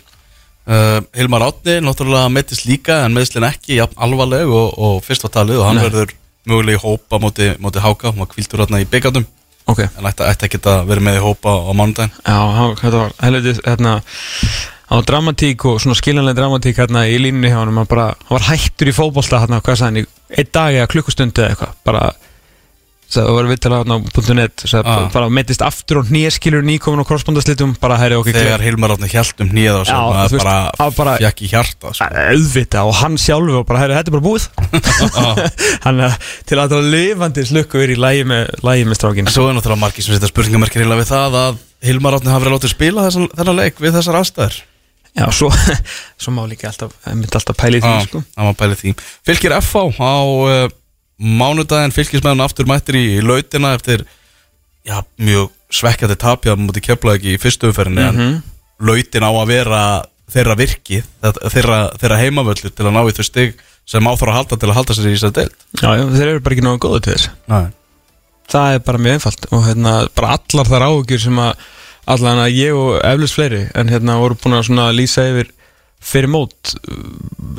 uh, 0.69 1.01
Hilmar 1.17 1.45
Átni, 1.47 1.79
náttúrulega 1.85 2.31
mettist 2.33 2.65
líka 2.69 3.01
en 3.05 3.15
meðslinn 3.17 3.47
ekki 3.49 3.79
jafn 3.79 3.99
alvarleg 4.01 4.49
og, 4.49 4.73
og 4.77 4.99
fyrst 5.05 5.25
var 5.27 5.35
talið 5.39 5.61
og 5.61 5.69
hann 5.69 5.79
Nei. 5.81 5.85
verður 5.89 6.15
mögulega 6.49 6.79
í 6.79 6.83
hópa 6.83 7.21
móti, 7.21 7.51
móti 7.61 7.83
Háka, 7.83 8.11
hann 8.11 8.23
var 8.23 8.31
kvildur 8.31 8.65
hérna 8.65 8.81
í 8.81 8.89
byggandum 8.89 9.27
ok. 9.71 9.81
En 9.85 10.09
ætti, 10.09 10.27
ekki 10.47 10.61
að 10.65 10.85
vera 10.89 11.03
með 11.05 11.19
í 11.19 11.23
hópa 11.23 11.53
á 11.53 11.71
mánudaginn. 11.77 12.13
Já, 12.25 12.39
þetta 12.81 12.97
var 12.97 13.13
helviti 13.21 13.65
hérna 13.65 13.93
á 14.91 14.95
dramatík 15.07 15.65
og 15.69 15.77
svona 15.79 15.95
skiljanlega 15.95 16.39
dramatík 16.41 16.81
hérna 16.81 17.05
í 17.07 17.19
línunni 17.21 17.51
hjá 17.51 17.61
hann 17.61 17.71
hann 17.77 17.87
bara, 17.89 18.09
hann 18.25 18.35
var 18.35 18.47
hættur 18.49 18.91
í 18.91 18.95
fótbolta 18.95 19.39
hérna, 19.43 19.61
hvað 19.63 19.79
sagði 19.79 20.03
hann, 20.03 20.19
einn 20.35 20.51
dag 20.57 20.79
eða 20.79 20.91
klukkustundu 20.91 21.45
eða 21.45 21.53
eitthvað, 21.53 21.77
bara 21.87 22.03
það 23.15 23.29
var 23.35 23.47
viðtala 23.51 23.79
á 23.81 23.85
.net 24.37 24.63
Ah. 24.81 25.09
bara 25.13 25.29
meitist 25.33 25.61
aftur 25.65 25.99
og 26.01 26.11
nýjaskilur 26.13 26.63
nýkomin 26.65 27.01
og 27.03 27.07
krossbóndaslitum, 27.09 27.73
bara 27.81 27.97
hæri 27.99 28.15
okkur 28.19 28.37
þegar 28.37 28.63
Hilmar 28.63 28.93
Átni 28.95 29.09
hjælt 29.11 29.41
um 29.43 29.49
nýjað 29.51 29.81
bara, 30.37 30.55
það 30.77 30.85
var 30.85 30.95
bara- 30.97 31.17
fjekk 31.19 31.41
í 31.43 31.49
hjarta 31.51 31.91
auðvita 32.31 32.85
og 32.87 32.95
hann 33.01 33.17
sjálfu 33.21 33.59
og 33.61 33.67
bara, 33.67 33.83
hæri, 33.83 33.97
þetta 33.99 34.11
er 34.11 34.17
bara 34.17 34.27
búið. 34.29 34.47
Hann 35.85 35.99
er 36.05 36.15
til 36.47 36.57
að 36.59 36.71
það 36.71 36.77
var 36.77 36.89
lifandi 36.95 37.45
slukku 37.47 37.79
verið 37.81 37.97
í 37.97 38.01
lægi 38.01 38.25
með, 38.31 38.49
með 38.87 38.97
strákin 38.99 39.27
En 39.27 39.33
svo 39.33 39.47
er 39.49 39.55
náttúrulega 39.57 39.81
margir 39.81 40.05
sem 40.05 40.15
setja 40.15 40.29
spurningamarkir 40.31 40.83
heila 40.83 40.97
við 40.99 41.09
það 41.11 41.37
að 41.41 41.61
Hilmar 41.87 42.17
Átni 42.17 42.29
hafi 42.33 42.45
verið 42.45 42.55
látið 42.59 42.73
spila 42.75 43.05
þessan, 43.07 43.29
þennan 43.37 43.57
leik 43.57 43.79
við 43.81 43.95
þessar 43.97 44.19
aðstæður. 44.21 44.59
Já, 45.11 45.25
svo, 45.35 45.49
svo 46.21 46.31
má 46.35 46.43
líka 46.47 46.69
alltaf, 46.69 46.93
alltaf 47.09 47.57
pæli 47.59 47.81
því, 47.83 47.89
Já, 47.97 48.05
sko. 48.07 48.21
bælið 48.61 48.77
því. 48.83 48.93
Fylgir 49.27 49.55
FH 49.57 49.81
á 49.99 50.13
uh, 50.23 50.69
mánudaginn 51.21 51.93
fylgismenn 51.93 52.41
aftur 52.43 52.65
mættir 52.69 52.97
í 52.97 53.05
lautina 53.21 53.75
eftir 53.77 54.05
já, 54.87 55.01
mjög 55.21 55.51
svekkjandi 55.71 56.17
tapja 56.19 56.55
mútið 56.57 56.87
keflaði 56.89 57.19
ekki 57.21 57.35
í 57.35 57.41
fyrstu 57.41 57.69
umferðinni 57.69 58.07
Mhm. 58.07 58.21
en 58.21 58.43
lautin 58.81 59.23
á 59.23 59.29
að 59.31 59.47
vera 59.47 59.81
þeirra 60.31 60.55
virki 60.57 61.03
þeirra, 61.21 61.79
þeirra 61.99 62.17
heimavöllu 62.23 62.71
til 62.73 62.85
að 62.87 62.93
ná 62.95 63.01
í 63.05 63.13
þau 63.13 63.23
stig 63.27 63.53
sem 63.85 64.07
á 64.07 64.11
þarf 64.15 64.31
að 64.31 64.37
halda 64.39 64.57
til 64.57 64.69
að 64.71 64.77
halda 64.79 64.93
sér 64.97 65.09
í 65.11 65.13
þessari 65.17 65.37
deild 65.37 65.55
Já, 65.81 65.89
já, 65.99 66.03
þeir 66.15 66.27
eru 66.31 66.39
bara 66.45 66.55
ekki 66.55 66.65
náðu 66.65 66.81
góðu 66.85 67.01
til 67.05 67.13
þess 67.13 67.29
Nei. 67.51 67.67
Það 68.51 68.73
er 68.75 68.79
bara 68.87 68.97
mjög 69.05 69.13
einfalt 69.19 69.45
og 69.51 69.63
hérna, 69.67 69.93
bara 70.15 70.33
allar 70.37 70.67
þar 70.71 70.85
áhugjur 70.89 71.21
sem 71.23 71.37
að 71.39 71.53
allan 72.11 72.41
að 72.43 72.55
ég 72.57 72.75
og 72.75 72.97
eflust 73.05 73.37
fleiri 73.37 73.61
en 73.75 73.87
hérna 73.93 74.17
voru 74.19 74.35
búin 74.41 74.57
að 74.57 74.65
svona 74.67 74.87
lýsa 74.95 75.27
yfir 75.29 75.51
fyrir 76.01 76.31
mót 76.33 76.73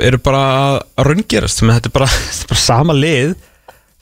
eru 0.03 0.19
bara 0.19 0.43
að 0.51 1.07
raungerast 1.07 1.63
menn 1.63 1.77
þetta 1.79 1.89
er 1.93 1.97
bara, 2.01 2.09
bara 2.51 2.61
sama 2.61 2.93
lið 2.97 3.37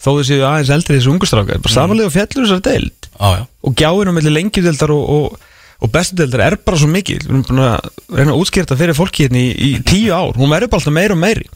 þó 0.01 0.11
þau 0.17 0.25
séu 0.27 0.43
aðeins 0.49 0.73
eldri 0.75 0.99
þessu 0.99 1.13
ungustráka 1.13 1.61
bara 1.61 1.75
sama 1.75 1.97
lið 1.97 2.09
og 2.09 2.15
fjallur 2.15 2.47
þessar 2.47 2.63
deild. 2.65 3.09
Já, 3.21 3.47
og 3.47 3.77
gjáin 3.77 4.11
á 4.11 4.13
milli 4.17 4.33
lengjudeldar 4.33 4.93
og, 4.95 5.11
og, 5.17 5.49
og 5.81 5.93
bestudeldar 5.93 6.45
er 6.47 6.57
bara 6.65 6.81
svo 6.81 6.89
mikil. 6.91 7.19
Við 7.21 7.33
erum 7.33 7.45
búin 7.49 7.65
að 7.67 7.91
reyna 8.17 8.35
að 8.35 8.45
útskýrta 8.45 8.79
fyrir 8.81 8.97
fólki 8.97 9.27
hérna 9.27 9.43
í, 9.43 9.51
í 9.53 9.71
tíu 9.85 10.15
ár, 10.17 10.33
hún 10.41 10.53
verður 10.53 10.73
bara 10.73 10.81
alltaf 10.81 10.97
meira 10.97 11.17
og 11.17 11.21
meiri. 11.21 11.47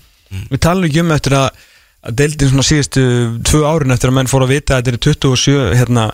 Við 0.51 0.63
talum 0.67 0.89
ekki 0.89 1.03
um 1.05 1.13
eftir 1.15 1.37
að, 1.39 1.67
að 2.05 2.17
deildin 2.21 2.53
svona 2.53 2.69
síðustu 2.69 3.05
tvö 3.49 3.65
árin 3.69 3.95
eftir 3.95 4.13
að 4.13 4.19
menn 4.19 4.31
fóru 4.31 4.49
að 4.49 4.57
vita 4.57 4.77
að 4.77 4.89
þetta 4.91 4.97
er 4.97 5.05
27 5.09 5.77
hérna, 5.81 6.09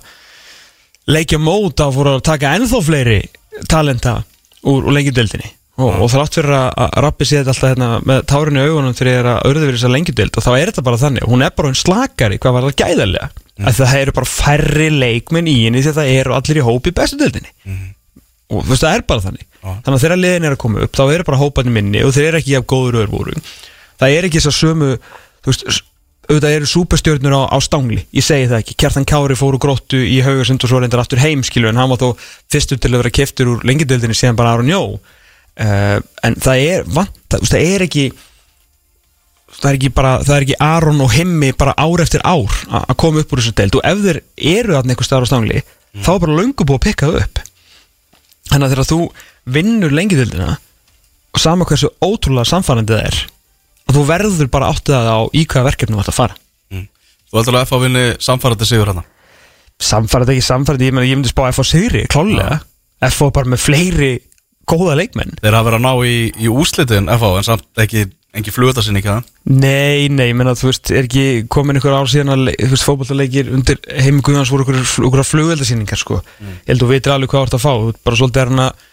leikja 1.10 1.40
mót 1.42 1.82
að 1.82 1.96
fóru 1.96 2.16
að 2.16 2.26
taka 2.30 2.54
ennþá 2.58 2.82
fleiri 2.84 3.22
talenta 3.70 4.20
úr, 4.62 4.84
úr 4.84 4.92
lengjudeldinni 4.94 5.56
og, 5.86 6.06
þrátt 6.12 6.36
fyrir 6.38 6.56
að, 6.56 6.96
rappi 7.04 7.28
séð 7.28 7.40
þetta 7.40 7.52
alltaf 7.54 7.70
hérna, 7.72 7.90
með 8.06 8.24
tárinu 8.30 8.64
augunum 8.66 8.96
þegar 8.98 9.28
að 9.34 9.46
örðu 9.50 9.68
verið 9.68 9.78
þess 9.78 9.88
að 9.88 9.94
lengjudeld 9.96 10.38
og 10.40 10.46
þá 10.46 10.50
er 10.54 10.72
þetta 10.72 10.84
bara 10.88 11.00
þannig, 11.00 11.28
hún 11.30 11.44
er 11.46 11.54
bara 11.56 11.70
einn 11.70 11.80
slakari 11.80 12.40
hvað 12.40 12.56
var 12.56 12.66
það 12.68 12.76
gæðarlega? 12.82 13.30
Mm. 13.60 13.68
að 13.68 13.80
það 13.80 13.98
eru 14.00 14.16
bara 14.16 14.30
færri 14.30 14.88
leikmenn 14.94 15.48
í 15.50 15.56
henni 15.66 15.82
að 15.84 15.98
það 15.98 16.12
eru 16.16 16.36
allir 16.36 16.60
í 16.60 16.64
hópi 16.64 16.92
í 16.92 16.96
bestu 16.96 17.18
deildinni. 17.20 17.50
Og 18.50 18.64
þú 18.64 18.72
veist 18.72 18.84
það 18.86 18.94
er 18.96 19.04
bara 19.10 19.24
þannig. 19.26 19.46
Já. 19.60 19.74
þannig 19.84 19.96
að 19.98 20.04
þegar 20.06 20.20
liðin 20.22 20.46
er 20.48 20.54
að 20.54 20.60
koma 20.62 20.84
upp 20.86 20.96
þá 20.96 21.02
eru 21.04 21.26
bara 21.28 21.38
hópanir 21.42 21.74
minni 21.74 22.00
og 22.06 22.14
þeir 22.16 22.28
eru 22.30 22.40
ekki 22.40 22.56
af 22.56 22.66
góður 22.72 23.02
öður 23.02 23.12
voru. 23.12 23.42
Það 24.00 24.16
er 24.16 24.28
ekki 24.28 24.40
þess 24.40 24.48
að 24.48 24.56
sömu 24.56 24.88
þú 25.44 25.52
veist, 25.52 25.82
auðvitað 26.30 26.56
eru 26.56 26.70
súperstjörnur 26.70 27.36
á, 27.36 27.42
á 27.52 27.58
stangli. 27.60 28.00
Ég 28.16 28.24
segi 28.24 28.48
það 28.48 28.62
ekki, 28.62 28.76
Kjartan 28.80 29.06
Kári 29.08 29.36
fór 29.36 29.58
úr 29.58 29.62
gróttu 29.62 30.00
í 30.00 30.20
haugasund 30.24 30.64
og 30.64 30.72
svo 30.72 30.80
reyndar 30.80 31.02
aftur 31.02 31.20
heim 31.20 31.42
skilu 31.44 31.68
en 31.68 31.80
hann 31.80 31.90
var 31.90 32.00
þó 32.00 32.26
fyrstur 32.52 32.80
til 32.80 32.94
að 32.94 33.02
vera 33.02 33.14
keftur 33.20 33.50
úr 33.52 33.64
lengindildinni 33.68 34.16
síðan 34.16 34.38
bara 34.38 34.54
Aron 34.54 34.70
Jó 34.70 34.80
uh, 35.58 35.98
en 36.26 36.36
það 36.40 36.64
er 36.66 36.84
vant, 36.86 37.16
það, 37.32 37.46
það 37.50 37.66
er 37.74 37.86
ekki 37.86 38.04
það 39.60 39.68
er 39.70 39.78
ekki 39.78 39.92
bara, 39.94 40.12
það 40.24 40.36
er 40.36 40.46
ekki 40.46 40.58
Aron 40.64 41.04
og 41.04 41.12
Himmi 41.14 41.50
bara 41.58 41.74
ár 41.76 42.02
eftir 42.04 42.22
ár 42.24 42.54
að 42.70 42.96
koma 43.00 43.22
upp 43.22 43.34
úr 43.34 43.42
þessu 43.42 43.56
deild. 43.58 43.76
Og 43.76 43.86
ef 43.86 44.02
þeir 44.04 44.20
eru 44.54 44.76
þarna 44.76 44.94
einhver 44.94 45.08
staðar 45.08 45.26
á 45.26 45.30
stangli 45.30 45.62
þá 46.00 46.10
er 46.14 46.22
bara 46.22 46.38
löngu 46.38 46.66
búið 46.66 46.78
að 46.78 46.86
pikka 46.86 47.10
það 47.10 47.20
upp. 47.24 47.42
Þannig 48.50 48.66
að 48.66 48.74
þegar 48.74 48.90
þú 48.90 49.00
vinnur 49.56 49.94
lengindildina 49.96 50.54
og 51.30 51.42
sama 51.42 51.66
hversu 51.68 51.90
ótrúlega 52.02 52.50
samfærandi 52.50 52.96
það 52.96 53.10
er 53.10 53.20
og 53.90 53.96
þú 53.96 54.06
verður 54.06 54.50
bara 54.52 54.70
áttið 54.70 54.96
að 54.96 55.08
á 55.10 55.20
í 55.34 55.44
hvaða 55.50 55.72
ætti 55.74 55.90
að 55.90 56.14
fara. 56.14 56.36
Mm. 56.70 56.86
Þú 57.30 57.40
heldur 57.40 57.58
að 57.58 57.64
F 57.66 57.74
að 57.74 57.84
vinni 57.86 58.04
samfærandi 58.22 58.68
sigur 58.68 58.90
hérna? 58.90 59.04
Samfærandi 59.80 60.36
ekki 60.36 60.46
samfærandi, 60.46 60.90
ég, 60.90 61.00
ég 61.10 61.18
myndi 61.18 61.32
spá 61.32 61.48
F 61.50 61.58
á 61.58 61.64
sigri, 61.66 62.04
klálega. 62.10 62.60
F 63.08 63.18
á 63.24 63.26
bara 63.34 63.50
með 63.50 63.64
fleiri 63.64 64.12
góða 64.70 64.96
leikmenn. 65.00 65.36
Þeir 65.42 65.56
hafa 65.58 65.68
verið 65.68 65.80
að 65.80 65.86
ná 65.86 66.08
í, 66.08 66.16
í 66.38 66.50
úslitin 66.52 67.10
F 67.12 67.24
en 67.28 67.46
samt 67.46 67.82
ekki, 67.84 68.04
ekki 68.40 68.54
fluta 68.54 68.84
sinni 68.84 69.02
ekki 69.02 69.12
það. 69.12 69.32
Nei, 69.50 70.10
nei, 70.12 70.28
ég 70.30 70.36
menna, 70.38 70.54
þú 70.58 70.70
veist, 70.70 70.92
er 70.94 71.08
ekki 71.08 71.24
komin 71.52 71.80
einhver 71.80 71.96
ár 71.98 72.10
síðan 72.10 72.34
að, 72.36 72.52
þú 72.60 72.70
veist, 72.74 72.86
fótballtaleikir 72.86 73.50
undir 73.56 73.80
heimi 74.04 74.22
Guðans 74.26 74.52
voru 74.52 74.68
einhverja 74.68 75.26
flugveldasýningar, 75.30 76.00
sko. 76.00 76.20
Ég 76.44 76.70
held 76.70 76.84
þú 76.84 76.92
veitir 76.92 77.14
alveg 77.16 77.32
hvað 77.34 77.42
þú 77.42 77.48
ert 77.50 77.58
að 77.58 77.66
fá, 77.66 77.72
þú 77.72 77.90
ert 77.94 78.06
bara 78.06 78.20
svolítið 78.22 78.44
er 78.44 78.54
hann 78.54 78.64
að 78.68 78.86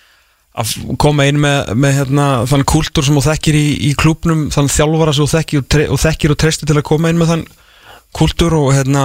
að 0.58 0.74
koma 1.02 1.28
inn 1.30 1.40
með, 1.42 1.72
með 1.78 1.96
hérna, 2.00 2.26
þann 2.50 2.66
kultúr 2.68 3.06
sem 3.06 3.18
þú 3.18 3.24
þekkir 3.28 3.58
í, 3.60 3.66
í 3.90 3.94
klúbnum, 4.00 4.48
þann 4.54 4.72
þjálfara 4.74 5.14
sem 5.14 5.28
þú 5.28 5.34
þekkir 5.36 5.62
og, 5.62 5.68
tre, 5.74 5.86
og 5.94 6.02
þekkir 6.02 6.34
og 6.34 6.40
treystir 6.42 6.70
til 6.70 6.78
að 6.80 6.88
koma 6.90 7.12
inn 7.12 7.20
með 7.22 7.34
þann 7.34 7.44
kultúr 8.18 8.56
og 8.58 8.72
hérna, 8.74 9.04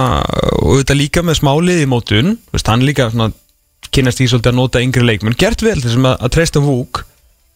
og 0.63 0.79
þetta 0.81 0.97
líka 0.97 1.23
með 1.25 1.41
smálið 1.41 1.83
í 1.83 1.89
mótun, 1.91 2.35
þú 2.47 2.57
veist, 2.57 2.71
hann 2.71 2.85
líka 2.87 3.09
svona 3.13 3.29
kynast 3.93 4.21
í 4.23 4.27
svolítið 4.29 4.53
að 4.53 4.59
nota 4.59 4.83
yngri 4.83 5.03
leikmenn, 5.05 5.37
gert 5.39 5.63
vel 5.65 5.79
þessum 5.81 6.07
að, 6.09 6.15
að 6.23 6.33
treysta 6.37 6.63
vúk, 6.63 7.03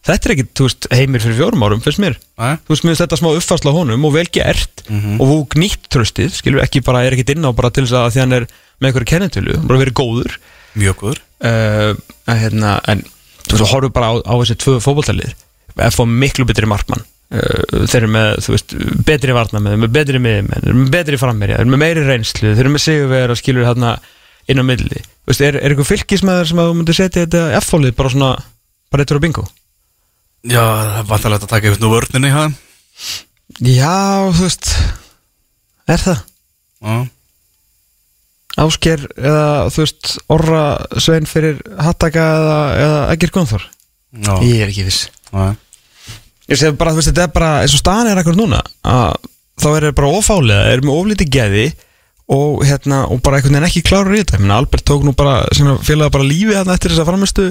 þetta 0.08 0.28
er 0.28 0.34
ekki, 0.34 0.46
þú 0.56 0.68
veist, 0.68 0.88
heimir 0.94 1.22
fyrir 1.24 1.38
fjórum 1.40 1.64
árum, 1.66 1.82
finnst 1.84 2.02
mér. 2.02 2.16
Nei? 2.38 2.54
þú 2.64 2.74
veist, 2.74 2.84
mér 2.84 2.94
finnst 2.94 3.04
þetta 3.04 3.18
smá 3.20 3.28
uppfærsla 3.32 3.74
á 3.74 3.78
honum 3.78 4.06
og 4.08 4.14
vel 4.14 4.26
gert. 4.32 4.84
Og 5.18 5.32
vúk 5.32 5.58
nýtt 5.60 5.90
tröstið, 5.92 6.32
skilur 6.38 6.64
ekki 6.64 6.82
bara, 6.86 7.04
er 7.04 7.16
ekkit 7.16 7.34
inn 7.34 7.48
á 7.48 7.50
bara 7.56 7.72
til 7.74 7.84
þess 7.84 7.98
að 7.98 8.14
því 8.14 8.24
hann 8.24 8.38
er 8.38 8.48
með 8.78 8.90
einhverju 8.90 9.10
kennetölu, 9.12 9.58
bara 9.66 9.82
verið 9.82 9.98
góður. 9.98 10.38
Mjög 10.78 11.02
góður. 11.02 11.22
Uh, 11.38 11.92
en 12.28 12.42
hérna, 12.42 12.78
en 12.88 13.04
þú 13.44 13.58
veist, 13.58 13.70
horfum 13.72 13.94
bara 13.94 14.10
á, 14.10 14.14
á 14.22 14.34
þessi 14.40 14.58
tvö 14.64 14.78
fótboltalið. 14.84 15.36
F 15.88 16.00
á 16.00 16.04
miklu 16.08 16.46
betri 16.48 16.68
markmann. 16.70 17.04
Uh, 17.28 17.84
þeir 17.84 18.04
eru 18.06 18.12
með, 18.14 18.30
þú 18.46 18.54
veist, 18.54 18.76
betri 19.04 19.34
varna 19.36 19.60
með, 19.60 19.80
með 19.82 19.96
betri 19.98 20.20
miðmenn, 20.22 20.86
betri 20.88 21.18
frammerja 21.20 21.58
þeir 21.58 21.66
eru 21.66 21.74
með 21.74 21.82
meiri 21.82 22.04
reynslu, 22.06 22.54
þeir 22.54 22.62
eru 22.62 22.72
með 22.72 22.84
sigurvegar 22.86 23.34
og 23.34 23.40
skilur 23.40 23.66
hérna 23.68 23.90
inn 24.48 24.62
á 24.62 24.64
milli 24.66 25.00
Þú 25.02 25.30
veist, 25.32 25.42
er, 25.44 25.58
er 25.60 25.72
eitthvað 25.74 25.90
fylgismæður 25.92 26.48
sem 26.50 26.60
að 26.62 26.70
þú 26.70 26.76
myndir 26.78 26.96
setja 26.98 27.24
þetta 27.26 27.42
F-fólið 27.60 27.94
bara 27.98 28.12
svona, 28.14 28.30
bara 28.92 29.04
eitthvað 29.04 29.24
bingo 29.26 29.44
Já, 30.48 30.62
það 30.62 30.96
er 31.02 31.06
vantarlegt 31.10 31.44
að 31.46 31.52
taka 31.52 31.70
yfir 31.70 31.82
nú 31.82 31.92
vörninni 31.92 32.32
hæ? 32.32 32.42
Já, 33.64 33.94
þú 34.32 34.44
veist 34.46 34.72
Er 35.88 36.02
það? 36.04 36.20
Já, 36.84 36.96
Ásker 38.58 39.04
eða 39.14 39.48
þú 39.70 39.82
veist 39.84 40.12
Orra 40.34 40.62
Svein 40.98 41.28
fyrir 41.30 41.58
Hattaka 41.78 42.24
eða, 42.38 42.58
eða 42.82 43.00
Egger 43.14 43.34
Gunnþór 43.36 43.64
já, 43.68 44.32
Ég 44.42 44.62
er 44.64 44.72
ekki 44.72 44.86
viss 44.88 45.04
já. 45.06 45.52
Ég 46.48 46.56
segi 46.56 46.78
bara, 46.80 46.94
þú 46.94 47.02
veist, 47.02 47.10
þetta 47.12 47.26
er 47.28 47.34
bara 47.34 47.50
eins 47.62 47.74
og 47.76 47.82
staðan 47.82 48.10
er 48.14 48.22
akkur 48.22 48.38
núna 48.38 48.62
að 48.88 49.18
þá 49.58 49.68
er 49.74 49.86
það 49.88 49.94
bara 50.00 50.14
ofálega 50.16 50.72
er 50.72 50.82
með 50.86 50.96
oflítið 51.02 51.30
geði 51.34 51.66
og 52.28 52.64
hérna, 52.68 53.06
og 53.08 53.22
bara 53.24 53.38
einhvern 53.38 53.56
veginn 53.56 53.68
ekki 53.70 53.84
klárur 53.86 54.16
í 54.16 54.20
þetta. 54.20 54.40
Albert 54.52 54.84
tók 54.88 55.04
nú 55.06 55.14
bara, 55.16 55.40
félaga 55.84 56.12
bara 56.12 56.28
lífið 56.28 56.58
hérna 56.58 56.76
eftir 56.76 56.92
þess 56.92 57.02
að 57.02 57.08
framistu 57.08 57.46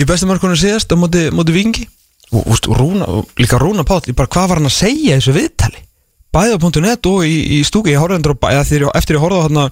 í 0.00 0.06
bestumörkunum 0.08 0.56
síðast 0.56 0.92
á 0.92 0.96
móti, 0.96 1.26
móti 1.34 1.54
vikingi 1.54 1.86
og, 2.32 2.40
og, 2.46 2.56
og, 2.56 2.76
Rúna, 2.78 3.08
líka 3.40 3.60
Rúna 3.60 3.84
Páll, 3.84 4.14
bara 4.16 4.30
hvað 4.30 4.48
var 4.48 4.60
hann 4.62 4.70
að 4.70 4.76
segja 4.78 5.18
þessu 5.18 5.36
viðtali? 5.36 5.84
Bæði 6.30 6.56
á 6.56 6.58
.net 6.86 7.10
og 7.10 7.26
í, 7.26 7.36
í 7.58 7.62
stúku. 7.66 7.90
Ég 7.90 8.00
horfði 8.00 8.20
eftir 8.54 9.18
ég 9.18 9.22
horfði 9.24 9.40
á 9.42 9.44
hérna, 9.44 9.68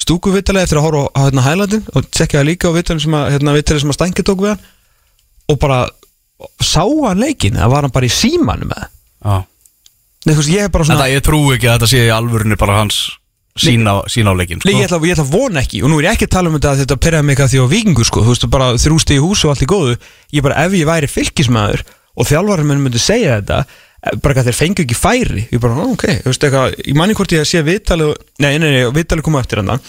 stúku 0.00 0.32
viðtali 0.32 0.62
eftir 0.62 0.80
að 0.80 0.86
horfa 0.86 1.04
á 1.12 1.20
hérna, 1.26 1.44
hælandin 1.44 1.88
og 1.92 2.06
tsekkaði 2.14 2.52
líka 2.52 2.70
á 2.70 2.76
viðtali 2.78 3.02
sem 3.02 3.16
að, 3.18 3.32
hérna, 3.34 3.56
að 3.58 3.96
stængi 3.98 4.24
tók 4.24 4.44
við 4.44 4.54
hann. 4.54 4.68
Og 5.50 5.58
bara 5.60 5.82
sá 6.62 6.86
hann 6.86 7.20
leikin 7.20 7.58
eða 7.58 7.72
var 7.74 7.84
hann 7.84 7.92
bara 7.92 8.08
í 8.08 8.12
símanu 8.14 8.70
með 8.70 8.86
það? 8.86 9.48
veist, 10.36 10.52
ég 10.52 10.68
svona 10.86 11.08
ég 11.10 11.24
trú 11.24 11.42
ekki 11.54 11.68
að 11.68 11.78
þetta 11.78 11.90
sé 11.90 12.04
í 12.06 12.12
alvörunni 12.14 12.58
bara 12.60 12.78
hans 12.80 13.19
sína, 13.60 13.94
sína 14.10 14.32
á 14.32 14.34
leikin 14.38 14.62
Nei, 14.64 14.74
ég 14.78 14.88
ætla, 14.88 15.00
ég 15.04 15.14
ætla 15.16 15.26
að 15.26 15.34
vona 15.34 15.62
ekki 15.64 15.82
og 15.84 15.92
nú 15.92 16.00
er 16.00 16.08
ég 16.08 16.16
ekki 16.16 16.28
að 16.28 16.34
tala 16.36 16.50
um 16.50 16.56
þetta 16.56 16.72
að 16.72 16.82
þetta 16.84 16.96
perraði 17.04 17.26
mig 17.28 17.36
eitthvað 17.36 17.52
því 17.54 17.60
á 17.60 17.66
vikingu 17.74 18.06
sko, 18.08 18.24
þú 18.24 18.34
veist, 18.34 18.48
bara 18.50 18.72
þrústi 18.80 19.16
í 19.16 19.22
hús 19.22 19.44
og 19.44 19.52
allt 19.54 19.64
í 19.64 19.70
góðu. 19.70 19.96
Ég 20.34 20.44
bara, 20.46 20.64
ef 20.64 20.76
ég 20.78 20.88
væri 20.88 21.10
fylgismæður 21.10 21.84
og 22.16 22.28
þjálfarinn 22.28 22.70
minn 22.70 22.84
myndi 22.84 23.00
segja 23.02 23.38
þetta 23.40 23.58
eh, 23.64 24.16
bara 24.20 24.34
eitthvað 24.34 24.50
þeir 24.50 24.58
fengu 24.60 24.84
ekki 24.84 24.98
færi. 24.98 25.46
Ég 25.52 25.60
bara, 25.62 25.76
"Ó, 25.78 25.92
ok, 25.94 26.06
þú 26.24 26.32
veist 26.32 26.46
eitthvað, 26.46 26.78
ég 26.86 26.96
manni 26.96 27.14
hvort 27.14 27.32
ég 27.36 27.44
að 27.44 27.50
sé 27.50 27.62
viðtalið, 27.62 28.14
nei, 28.40 28.58
nei, 28.58 28.70
nei, 28.70 28.84
viðtalið 28.90 29.22
koma 29.28 29.40
eftir 29.44 29.62
hann 29.62 29.80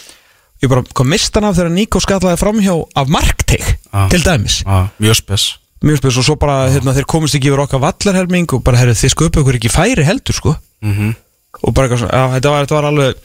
ég 0.61 0.69
bara, 0.69 0.83
kom 0.93 1.09
mistan 1.09 1.45
af 1.47 1.55
þegar 1.57 1.73
Níko 1.73 1.99
skallaði 2.01 2.37
framhjá 2.37 2.75
af 2.95 3.07
markteig 3.09 3.63
Ah. 3.91 4.07
til 4.09 4.21
dæmis, 4.21 4.63
Já, 4.63 4.87
mjög 5.01 5.15
spes. 5.17 6.17
Og 6.17 6.23
svo 6.23 6.35
bara, 6.37 6.69
hérna, 6.69 6.93
þeir 6.93 7.05
komist 7.09 7.35
ekki 7.35 7.49
yfir 7.49 7.65
okkar 7.65 7.81
vallarhelming 7.81 8.53
og 8.53 8.63
bara, 8.63 8.77
herru, 8.77 8.93
þið 8.93 9.09
sköpu 9.15 9.41
ykkur 9.41 9.57
ekki 9.57 9.71
færi 9.73 10.05
heldur, 10.05 10.33
sko. 10.33 10.55
Mm 10.83 11.15
og 11.61 11.73
bara 11.75 11.87
eitthvað 11.87 12.05
svona, 12.05 12.21
þetta 12.37 12.51
var, 12.51 12.65
þetta 12.65 12.77
var 12.77 12.87
alveg 12.89 13.15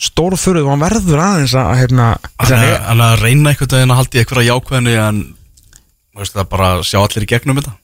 stórfurð 0.00 0.64
og 0.64 0.72
hann 0.72 0.82
verður 0.84 1.20
aðeins 1.20 1.54
að, 1.58 1.74
hérna, 1.82 2.06
hann 2.40 3.04
að 3.04 3.20
reyna 3.20 3.52
einhvern 3.52 3.74
veginn 3.76 3.94
að 3.94 4.16
í 4.16 4.22
einhverja 4.22 4.54
jákvæðinu 4.54 4.96
en 5.04 5.20
veist 6.16 6.40
bara 6.50 6.72
sjá 6.86 7.00
allir 7.02 7.26
í 7.26 7.30
gegnum 7.30 7.60
þetta 7.60 7.76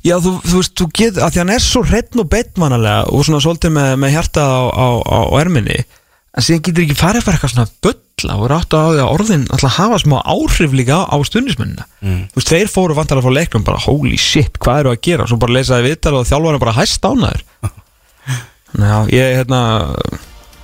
Já, 0.00 0.14
þú, 0.16 0.38
þú 0.40 0.60
veist, 0.62 0.72
þú 0.80 0.86
get, 0.96 1.18
að 1.20 1.34
því 1.34 1.40
hann 1.42 1.52
er 1.52 1.60
svo 1.64 1.82
hreitn 1.84 2.22
og 2.22 2.28
bettmannalega 2.32 3.10
og 3.12 3.24
svona 3.26 3.40
svolítið 3.44 3.74
með, 3.76 3.90
með 4.00 4.14
hjarta 4.14 4.44
á, 4.48 4.60
á, 4.72 4.88
á, 5.04 5.18
á 5.28 5.32
erminni 5.42 5.76
en 5.80 6.46
síðan 6.46 6.62
getur 6.64 6.86
ekki 6.86 6.96
farið 6.96 7.26
fyrir 7.26 7.36
eitthvað 7.36 7.52
svona 7.52 7.72
bulla 7.84 8.36
og 8.38 8.48
rátt 8.48 8.72
á 8.72 8.80
því 8.80 9.02
að 9.02 9.12
orðin 9.12 9.44
alltaf 9.52 9.76
hafa 9.76 9.98
smá 10.00 10.16
áhrif 10.24 10.76
líka 10.76 11.02
á, 11.04 11.16
stundismennina 11.28 11.86
Mm. 12.00 12.30
Þú 12.32 12.38
veist, 12.38 12.48
þeir 12.48 12.70
fóru 12.72 12.94
vantar 12.96 13.18
að 13.20 13.26
fá 13.26 13.32
leiknum 13.36 13.64
bara 13.66 13.80
holy 13.84 14.16
shit, 14.16 14.54
hvað 14.56 14.78
eru 14.80 14.92
að 14.94 15.02
gera? 15.04 15.26
Svo 15.28 15.36
bara 15.36 15.52
lesaði 15.52 15.90
viðtal 15.90 16.14
og 16.16 16.22
þjálfarinn 16.30 16.62
bara 16.62 16.72
hæst 16.78 17.04
ánaður 17.04 17.42
Já, 18.80 18.94
ég, 19.12 19.34
hérna 19.36 19.60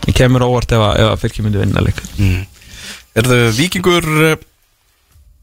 ég 0.07 0.17
kemur 0.17 0.45
óvart 0.47 0.75
ef 0.77 0.83
að, 0.83 1.01
að 1.11 1.23
fylgjum 1.25 1.49
myndi 1.49 1.63
vinna 1.63 1.85
leik 1.85 2.03
mm. 2.19 2.45
Er 3.17 3.25
þau 3.25 3.39
vikingur 3.57 4.05
uh, 4.05 4.35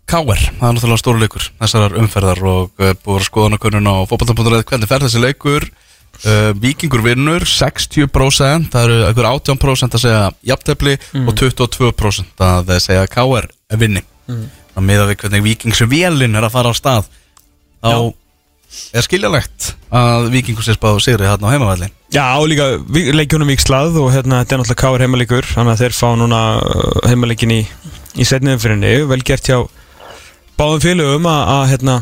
K.R. 0.09 0.41
Það 0.59 0.67
er 0.67 0.75
náttúrulega 0.75 1.01
stóru 1.01 1.21
leikur 1.23 1.47
þessarar 1.57 1.95
umferðar 2.01 2.43
og 2.45 2.83
uh, 2.83 2.91
búið 3.05 3.21
að 3.21 3.27
skoða 3.29 3.59
kunnun 3.61 3.89
á 3.89 3.95
fótbolta.net 4.09 4.67
hvernig 4.69 4.91
fer 4.91 5.05
þessi 5.07 5.23
leikur 5.23 5.67
uh, 5.67 6.51
Vikingur 6.63 7.03
vinnur 7.05 7.47
60% 7.49 8.69
það 8.73 8.89
eru 8.89 8.99
einhver 9.07 9.29
18% 9.31 9.97
að 9.97 10.05
segja 10.05 10.25
jafntefli 10.53 10.97
og 11.23 11.33
22% 11.39 12.45
að 12.49 12.75
segja 12.83 13.07
K.R. 13.11 13.49
vinni 13.79 14.03
mm. 14.29 14.43
það 14.75 14.89
meða 14.91 15.07
við 15.09 15.21
hvernig 15.23 15.47
Vikingsvélinn 15.49 16.37
er 16.39 16.47
að 16.47 16.55
fara 16.57 16.75
á 16.75 16.75
stað 16.77 17.09
þá 17.83 17.95
er 18.93 19.05
skiljanlegt 19.05 19.73
að 19.93 20.31
Víkingur 20.33 20.65
sér 20.65 20.79
spáðu 20.79 21.03
sigri 21.03 21.29
hérna 21.29 21.51
á 21.51 21.53
heimavallin 21.53 21.93
Já, 22.13 22.25
líka 22.45 22.67
leikjunum 22.89 23.49
vikslað 23.49 23.95
og 24.01 24.11
hérna, 24.13 24.43
þetta 24.43 24.55
er 24.55 24.61
náttúrulega 24.61 24.81
káir 24.83 25.05
heimaleikur 25.05 25.47
þannig 25.49 25.73
að 25.73 25.83
þeir 25.83 25.95
fá 25.97 26.09
núna 26.19 26.41
uh, 26.61 26.99
heimaleikin 27.09 27.53
í, 27.55 27.61
í 28.13 28.27
setniðum 28.27 28.61
fyrir 28.61 28.77
henni 28.77 29.07
vel 29.09 29.23
gert 29.25 29.49
hjá 29.49 29.63
báðum 30.59 30.83
félögum 30.83 31.29
að, 31.29 31.63
hérna, 31.71 31.95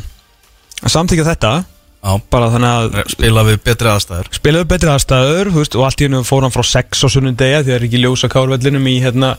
samtíka 0.83 1.25
þetta. 1.27 1.53
Já, 2.01 2.15
bara 2.33 2.49
þannig 2.49 2.71
að 2.97 3.11
spila 3.13 3.43
við 3.45 3.57
betri 3.65 3.91
aðstæður. 3.91 4.29
Spilaðu 4.33 4.67
betri 4.71 4.89
aðstæður 4.89 5.51
veist, 5.53 5.75
og 5.77 5.85
allt 5.85 6.01
í 6.01 6.07
hennu 6.07 6.23
fór 6.25 6.47
hann 6.47 6.53
frá 6.53 6.63
6 6.65 7.03
á 7.05 7.07
sunnundegi 7.13 7.59
því 7.59 7.67
það 7.67 7.75
er 7.75 7.85
ekki 7.87 8.01
ljósa 8.01 8.29
kárvellinum 8.31 8.87
í 8.89 8.95
hérna 9.03 9.35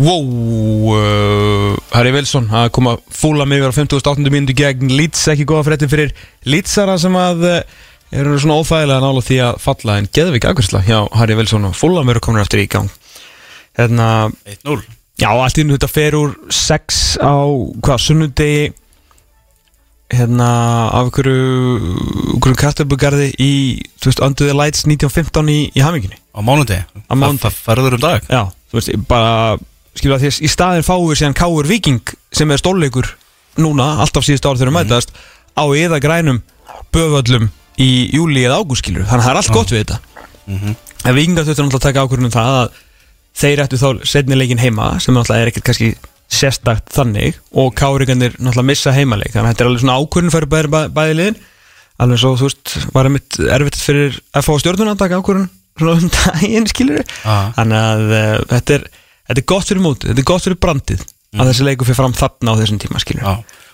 wow 0.00 0.94
uh, 0.96 1.76
Harry 1.92 2.12
Wilson 2.14 2.48
að 2.48 2.70
koma 2.76 2.96
fúla 3.12 3.46
mig 3.48 3.64
á 3.64 3.70
58. 3.72 4.24
mínútu 4.32 4.56
gegn. 4.56 4.92
Leeds 4.92 5.26
ekki 5.32 5.48
góða 5.48 5.66
fréttin 5.70 5.92
fyrir 5.92 6.14
Leedsara 6.48 6.96
sem 7.00 7.16
að 7.18 7.44
uh, 7.48 7.60
eru 8.12 8.38
svona 8.40 8.60
óþægilega 8.60 9.04
nála 9.04 9.24
því 9.24 9.38
að 9.48 9.60
falla 9.64 9.98
en 10.00 10.08
geðvik 10.12 10.48
aðgjörsla 10.48 10.82
hjá 10.88 10.98
Harry 11.16 11.36
Wilson 11.38 11.68
og 11.68 11.76
fúla 11.76 12.04
mig 12.04 12.16
eru 12.16 12.24
komin 12.24 12.44
aftur 12.44 12.62
í 12.62 12.68
gang. 12.72 12.90
Hérna 13.78 14.08
1-0 14.48 14.82
Já, 15.20 15.28
allt 15.30 15.58
hennu 15.60 15.76
þetta 15.76 15.90
fer 15.92 16.14
úr 16.18 16.32
6 16.50 17.00
á, 17.22 17.36
hvað, 17.84 18.00
sunnudegi 18.02 18.70
hérna 20.12 20.48
af 20.92 21.08
einhverju, 21.08 21.92
einhverju 22.34 22.58
kartöpugarði 22.60 23.28
í, 23.40 23.52
þú 24.00 24.10
veist, 24.10 24.22
Under 24.24 24.48
the 24.50 24.56
Lights 24.56 24.84
1915 24.88 25.52
í, 25.52 25.58
í 25.72 25.84
haminginni 25.84 26.18
á 26.18 26.40
mánudegi. 26.44 26.82
Það 27.08 27.60
ferður 27.60 27.96
um 27.96 28.02
dag? 28.02 28.26
Já, 28.28 28.42
þú 28.72 28.80
veist, 28.80 28.92
bara 29.08 29.32
skilja 29.98 30.18
því 30.22 30.30
að 30.30 30.38
í 30.46 30.50
staðin 30.52 30.86
fáum 30.86 31.08
við 31.10 31.20
síðan 31.22 31.36
Káur 31.38 31.68
Viking 31.68 32.14
sem 32.32 32.50
er 32.54 32.60
stórleikur 32.62 33.10
núna, 33.60 33.90
alltaf 34.02 34.24
síðust 34.26 34.46
ár 34.48 34.56
þegar 34.56 34.70
við 34.72 34.78
mætast 34.78 35.12
á 35.58 35.64
eða 35.76 35.98
grænum 36.00 36.38
böföllum 36.94 37.50
í 37.82 37.90
júli 38.14 38.46
eða 38.46 38.60
ágúst 38.62 38.84
skilur 38.84 39.04
þannig 39.08 39.24
að 39.24 39.26
það 39.26 39.34
er 39.34 39.40
allt 39.42 39.52
gott 39.56 39.72
við 39.74 39.82
þetta. 39.84 39.98
En 41.02 41.14
Vikingar 41.16 41.44
þurftur 41.46 41.66
náttúrulega 41.66 41.80
að 41.80 41.86
taka 41.88 42.02
ákvörðunum 42.06 42.30
um 42.30 42.34
það 42.34 42.56
að 42.62 42.80
þeir 43.42 43.62
ættu 43.64 43.78
þá 43.80 43.88
setni 44.12 44.36
leikin 44.38 44.60
heima 44.62 44.88
sem 45.02 45.14
náttúrulega 45.16 45.44
er 45.46 45.50
ekkert 45.52 45.66
kannski 45.68 45.90
sérstakt 46.32 46.92
þannig 46.94 47.38
og 47.52 47.72
Káringarnir 47.76 48.36
náttúrulega 48.38 48.68
missa 48.70 48.92
heimaleik. 48.96 49.32
Þannig 49.34 49.48
að 49.48 49.52
þetta 49.52 49.64
er 49.64 49.70
alveg 49.70 49.82
svona 49.84 49.96
ákvörðun 50.00 50.32
fyrir 50.34 50.50
bæði, 50.52 50.70
bæði, 50.72 50.92
bæði 50.96 51.16
liðin. 51.18 51.40
Alveg 52.02 52.22
svo 52.22 52.32
þú 52.40 52.48
veist 52.48 52.74
var 52.96 53.08
einmitt 53.10 53.38
erfitt 53.56 53.78
fyrir 53.82 54.16
að 54.32 54.46
fá 54.48 54.52
stjórnuna 54.62 54.94
að 54.96 55.02
taka 55.04 55.20
ákvörðun 55.20 55.50
svona 55.82 55.96
um 55.98 56.12
daginn 56.18 56.68
skilur 56.70 57.02
Ah. 57.24 57.52
þannig 57.56 57.78
að 57.80 58.04
uh, 58.12 58.38
þetta, 58.52 58.78
er, 58.78 58.86
þetta 59.28 59.42
er 59.42 59.48
gott 59.54 59.68
fyrir 59.68 59.84
mótið, 59.84 60.12
þetta 60.12 60.24
er 60.24 60.30
gott 60.32 60.46
fyrir 60.46 60.60
brandið 60.62 61.04
að 61.32 61.50
þessi 61.50 61.66
leikur 61.68 61.88
fyrir 61.88 62.00
fram 62.00 62.16
þarna 62.16 62.54
á 62.54 62.60
þessum 62.60 62.80
tíma. 62.82 63.02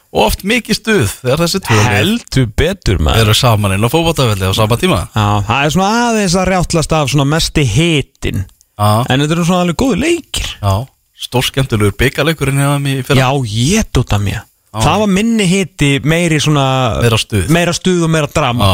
Og 0.09 0.25
oft 0.25 0.45
mikið 0.49 0.79
stuð 0.79 1.09
þegar 1.21 1.43
þessi 1.43 1.61
lið 1.69 1.89
heldur 1.93 2.47
betur 2.57 3.01
maður. 3.05 3.25
eru 3.27 3.35
saman 3.37 3.75
inn 3.77 3.85
á 3.85 3.93
fótbolltafelli 3.93 4.49
á 4.49 4.53
sama 4.57 4.79
tíma. 4.81 5.01
Já, 5.13 5.27
það 5.49 5.65
er 5.65 5.75
svona 5.75 5.89
aðeins 6.07 6.37
að 6.39 6.47
rjáttlast 6.49 6.95
af 6.97 7.11
svona 7.13 7.27
mesti 7.29 7.65
hitin 7.69 8.47
Já, 8.79 9.05
en 9.11 9.21
þetta 9.21 9.37
eru 9.37 9.45
svona 9.45 9.67
alveg 9.67 9.81
góðu 9.83 9.99
leikir. 10.01 10.49
Mér 12.81 13.03
fyrir 13.05 13.21
Já, 13.21 13.29
ég 13.51 13.91
dóta 13.93 14.21
mér 14.23 14.45
Það 14.69 14.99
var 15.01 15.11
minni 15.11 15.47
hiti, 15.49 15.89
meiri 16.05 16.39
svona 16.45 16.65
Meira 17.03 17.19
stuð. 17.19 17.47
Meira 17.53 17.73
stuð 17.77 18.03
og 18.05 18.11
meira 18.13 18.29
drama. 18.31 18.69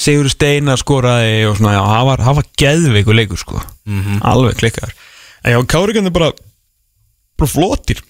Sigur 0.00 0.30
Steinar 0.30 0.78
skoraði 0.80 1.48
og 1.48 1.58
svona, 1.58 1.74
já, 1.76 1.82
það 1.88 2.04
var, 2.08 2.22
var 2.38 2.50
geðveikur 2.62 3.18
leikur 3.18 3.40
sko. 3.40 3.62
Mhm. 3.90 4.22
Alveg 4.32 4.60
klikkar 4.62 4.94
En 5.42 5.56
já, 5.56 5.58
Kárikan 5.66 6.06
er 6.06 6.14
bara 6.14 6.32
bara 7.38 7.50
flottir. 7.50 8.02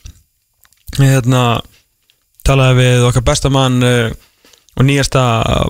Hérna 0.98 1.62
talaði 2.44 2.82
við 2.82 3.06
okkar 3.08 3.24
bestamann 3.24 3.78
uh, 3.86 4.10
og 4.76 4.88
nýjasta 4.88 5.22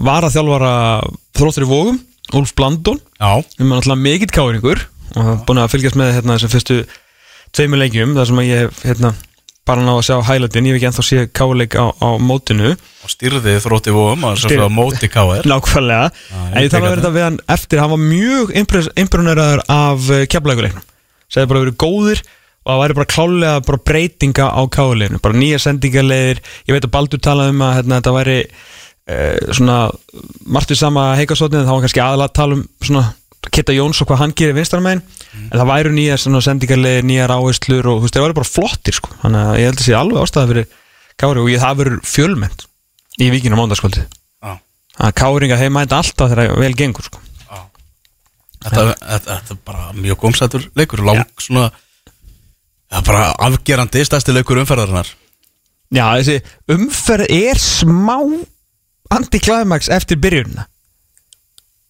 varaþjálfara 0.03 0.73
þróttur 1.37 1.67
í 1.67 1.71
vógum, 1.71 2.01
Úlf 2.39 2.55
Blandón. 2.59 2.99
Já, 3.21 3.43
sem 3.55 3.67
er 3.67 3.71
náttúrulega 3.77 4.03
mikill 4.03 4.33
káringur 4.35 4.87
og 5.13 5.27
hef 5.29 5.43
búin 5.47 5.61
að 5.61 5.75
fylgjast 5.75 5.99
með 6.01 6.15
hérna 6.17 6.39
þessum 6.39 6.53
fyrstu 6.55 6.79
tveimur 7.53 7.83
leikjum 7.83 8.15
þar 8.17 8.31
sem 8.31 8.41
að 8.41 8.49
ég 8.49 8.79
hérna 8.87 9.11
bara 9.69 9.85
ná 9.85 9.93
að 9.93 10.07
sjá 10.09 10.15
highlightin, 10.27 10.67
ég 10.67 10.75
hef 10.75 10.81
ekki 10.81 10.89
ennþá 10.89 11.05
sé 11.07 11.25
káleik 11.31 11.77
á, 11.79 11.93
á 11.93 12.09
mótinu. 12.19 12.73
Og 13.05 13.13
styrði 13.13 13.59
þrótti 13.63 13.95
vóum 13.95 14.25
að 14.27 14.41
sem 14.41 14.49
Stýrði. 14.49 14.63
svo 14.65 14.71
á 14.73 14.79
móti 14.79 15.11
KR 15.13 15.51
nákvæmlega, 15.53 16.09
en 16.33 16.65
ég 16.65 16.73
talaði 16.73 16.89
að 16.89 16.95
verið 16.97 17.05
þetta 17.05 17.13
við 17.19 17.27
hann 17.29 17.39
eftir, 17.55 17.83
hann 17.83 17.93
var 17.93 18.03
mjög 18.03 18.57
imponeraður 19.05 19.63
af 19.77 20.11
keflækuleiknum 20.33 20.89
segði 21.33 21.51
bara 21.53 21.65
verið 21.65 21.81
góðir 21.81 22.23
og 22.63 22.71
það 22.71 22.83
væri 22.83 22.99
bara 22.99 23.11
klálega 23.11 23.65
bara 23.67 23.83
breytinga 23.91 24.51
á 24.55 24.63
káleikinu, 24.71 25.23
bara 25.23 25.39
nýja 25.39 25.59
sendingarleir 25.63 26.43
ég 26.69 26.77
veit 26.77 26.87
að 26.87 26.95
Baldur 26.95 27.23
talaði 27.23 27.57
um 27.57 27.65
að 27.67 27.75
hérna, 27.79 27.99
þetta 27.99 28.15
væri 28.19 28.37
uh, 28.43 29.57
svona 29.57 29.79
margt 30.47 30.71
við 30.71 30.83
sama 30.83 31.09
heikasotnið, 31.19 31.67
þá 31.67 31.75
var 31.75 31.85
kannski 31.87 32.05
aðalega 32.05 32.31
að 32.31 32.39
tala 32.39 32.59
um 32.61 32.65
svona 32.83 33.09
Kitta 33.51 33.75
Jóns 33.75 33.99
og 33.99 34.07
hvað 34.07 34.21
hann 34.21 34.35
gerir 34.39 34.55
vinstarmæn 34.55 35.01
en 35.03 35.57
það 35.57 35.71
væru 35.73 35.91
nýja 35.97 36.19
sendingarleir, 36.21 37.03
nýja 37.03 37.27
ráislur 37.27 37.89
og 37.91 37.99
þú 37.99 38.05
veist, 38.05 38.15
það 38.15 38.27
væri 38.29 38.37
bara 38.39 38.51
flottir 38.53 38.95
sko. 38.95 39.11
þannig 39.25 39.49
að 39.49 39.59
ég 39.59 39.67
held 39.67 39.81
að 39.81 39.87
sé 39.89 39.97
alveg 39.99 40.23
ástæða 40.23 40.51
fyrir 40.53 40.69
kári 41.19 41.43
og 41.43 41.51
ég, 41.51 41.63
það 41.63 41.81
verður 41.81 42.05
fjölmennt 42.07 42.65
í 43.19 43.31
vikinu 43.35 43.59
mándaskvöldið 43.59 44.07
Já. 44.07 44.53
að 45.03 45.15
káringa 45.19 45.59
þeir 45.59 45.75
mæta 45.75 45.99
alltaf 45.99 46.31
þegar 46.31 46.55
vel 46.63 46.73
gengur 46.79 47.09
sko. 47.09 47.23
Þetta, 48.63 49.39
er 49.39 49.63
bara 49.67 49.89
mjög 49.97 50.21
gómsættur 50.23 50.69
leikur 50.79 51.03
Lang 51.07 51.27
svona 51.43 51.71
Það 52.93 52.99
er 53.01 53.07
bara 53.09 53.29
afgerandi 53.47 54.03
stærsti 54.05 54.35
leikur 54.37 54.59
umferðarinnar. 54.61 55.09
Já, 55.93 56.05
þessi 56.19 56.35
umferð 56.75 57.31
er 57.33 57.61
smá 57.61 58.19
anti-climax 59.13 59.89
eftir 59.93 60.21
byrjunina. 60.21 60.67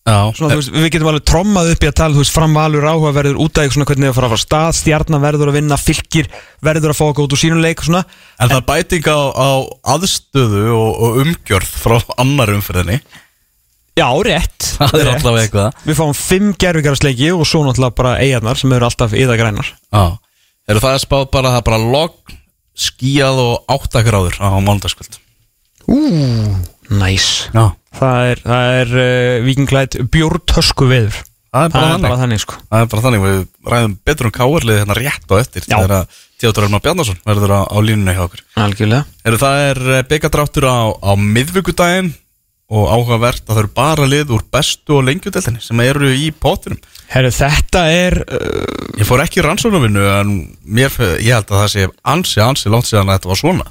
Já, 0.02 0.30
svona, 0.34 0.56
veist, 0.58 0.70
Við 0.74 0.88
getum 0.90 1.10
alveg 1.10 1.24
trommað 1.26 1.72
upp 1.74 1.84
í 1.84 1.88
að 1.90 1.98
tala 1.98 2.18
veist, 2.18 2.34
framvalur 2.34 2.86
áhuga 2.86 3.12
verður 3.14 3.42
út 3.42 3.58
af 3.58 3.74
svona 3.74 3.86
hvernig 3.86 4.08
það 4.10 4.16
fara 4.16 4.28
að 4.28 4.34
fara 4.34 4.44
stað, 4.44 4.78
stjarnan 4.78 5.22
verður 5.22 5.50
að 5.50 5.58
vinna 5.58 5.78
fylgir 5.78 6.30
verður 6.62 6.94
að 6.94 7.02
okkur 7.06 7.26
út 7.26 7.36
úr 7.36 7.42
sínum 7.42 7.62
leik 7.62 7.82
og 7.82 7.88
svona. 7.90 8.04
En 8.38 8.50
það 8.50 8.56
er 8.60 8.66
bæting 8.70 9.10
á, 9.10 9.20
á 9.30 9.50
aðstöðu 9.94 10.64
og, 10.74 10.88
og 11.06 11.20
umgjörð 11.22 11.76
frá 11.82 11.98
annar 12.22 12.54
umferðinni 12.54 12.98
Já, 13.98 14.06
rétt. 14.24 14.68
Það 14.78 14.94
er 15.02 15.08
rétt. 15.10 15.80
Við 15.84 15.98
fáum 15.98 16.14
fimm 16.16 16.52
gerfingarasleiki 16.56 17.28
og 17.36 17.42
svo 17.48 17.60
náttúrulega 17.66 17.96
bara 17.98 18.12
eigarnar 18.24 18.56
sem 18.60 18.72
eru 18.72 18.86
alltaf 18.88 19.12
yða 19.12 19.36
grænar 19.36 19.68
Já, 19.92 20.04
eru 20.72 20.80
það 20.80 20.94
er 20.96 21.02
spáð 21.04 21.26
bara 21.34 21.52
það 21.52 21.58
er 21.60 21.66
bara 21.66 21.80
logg, 21.92 22.32
skíjað 22.72 23.42
og 23.42 23.74
8 23.76 24.02
gráður 24.06 24.38
á 24.40 24.48
mánudagskvöld? 24.64 25.18
Ú, 25.92 25.98
næs. 26.88 27.28
Já, 27.52 27.66
Það 27.92 28.30
er, 28.30 28.40
það 28.48 28.70
er 28.80 28.92
uh, 28.96 29.44
vikinglætt 29.44 29.98
bjórtösku 30.14 30.86
veður 30.88 31.18
það 31.52 31.66
er 31.66 31.72
bara 31.74 31.82
Það 31.82 31.82
er 31.84 31.92
þannig. 31.92 32.06
bara 32.08 32.20
þannig 32.22 32.40
sko. 32.40 32.54
Það 32.72 32.80
er 32.80 32.86
bara 32.94 33.02
þannig, 33.04 33.24
við 33.26 33.40
ræðum 33.74 33.96
betur 34.08 34.28
um 34.30 34.32
káarlið 34.38 34.78
hérna 34.80 34.96
rétt 34.96 35.26
á 35.28 35.34
eftir 35.36 35.66
Já. 35.68 35.74
þegar 35.74 35.92
að 35.98 36.20
Theodor 36.40 36.64
Elmar 36.70 36.82
Bjarnason 36.86 37.18
verður 37.28 37.52
á, 37.52 37.60
á 37.68 37.76
línunni 37.84 38.14
hjá 38.16 38.22
okkur. 38.24 38.40
Algjörlega. 38.64 39.04
Eru 39.28 39.40
það 39.42 39.60
er 39.68 39.82
byggadráttur 40.08 40.64
á, 40.64 40.80
á 40.96 41.12
miðvíkudaginn 41.20 42.08
og 42.72 42.88
áhugavert 42.88 43.44
að 43.44 43.52
það 43.52 43.60
eru 43.62 43.72
bara 43.76 44.08
lið 44.08 44.32
úr 44.32 44.44
bestu 44.54 44.96
og 44.96 45.04
lengjudeldinni 45.08 45.60
sem 45.60 45.82
eru 45.84 46.08
í 46.16 46.30
pótunum 46.32 46.80
Herru, 47.12 47.28
þetta 47.34 47.84
er 47.92 48.16
uh, 48.24 48.96
Ég 48.96 49.08
fór 49.08 49.22
ekki 49.24 49.44
rannsóknarvinnu 49.44 50.02
en 50.08 50.32
mér, 50.64 50.92
ég 51.20 51.34
held 51.34 51.50
að 51.52 51.62
það 51.62 51.70
sé 51.74 51.86
ansi, 52.14 52.40
ansi 52.44 52.72
langt 52.72 52.88
síðan 52.88 53.10
að 53.10 53.18
þetta 53.18 53.32
var 53.32 53.40
svona. 53.40 53.66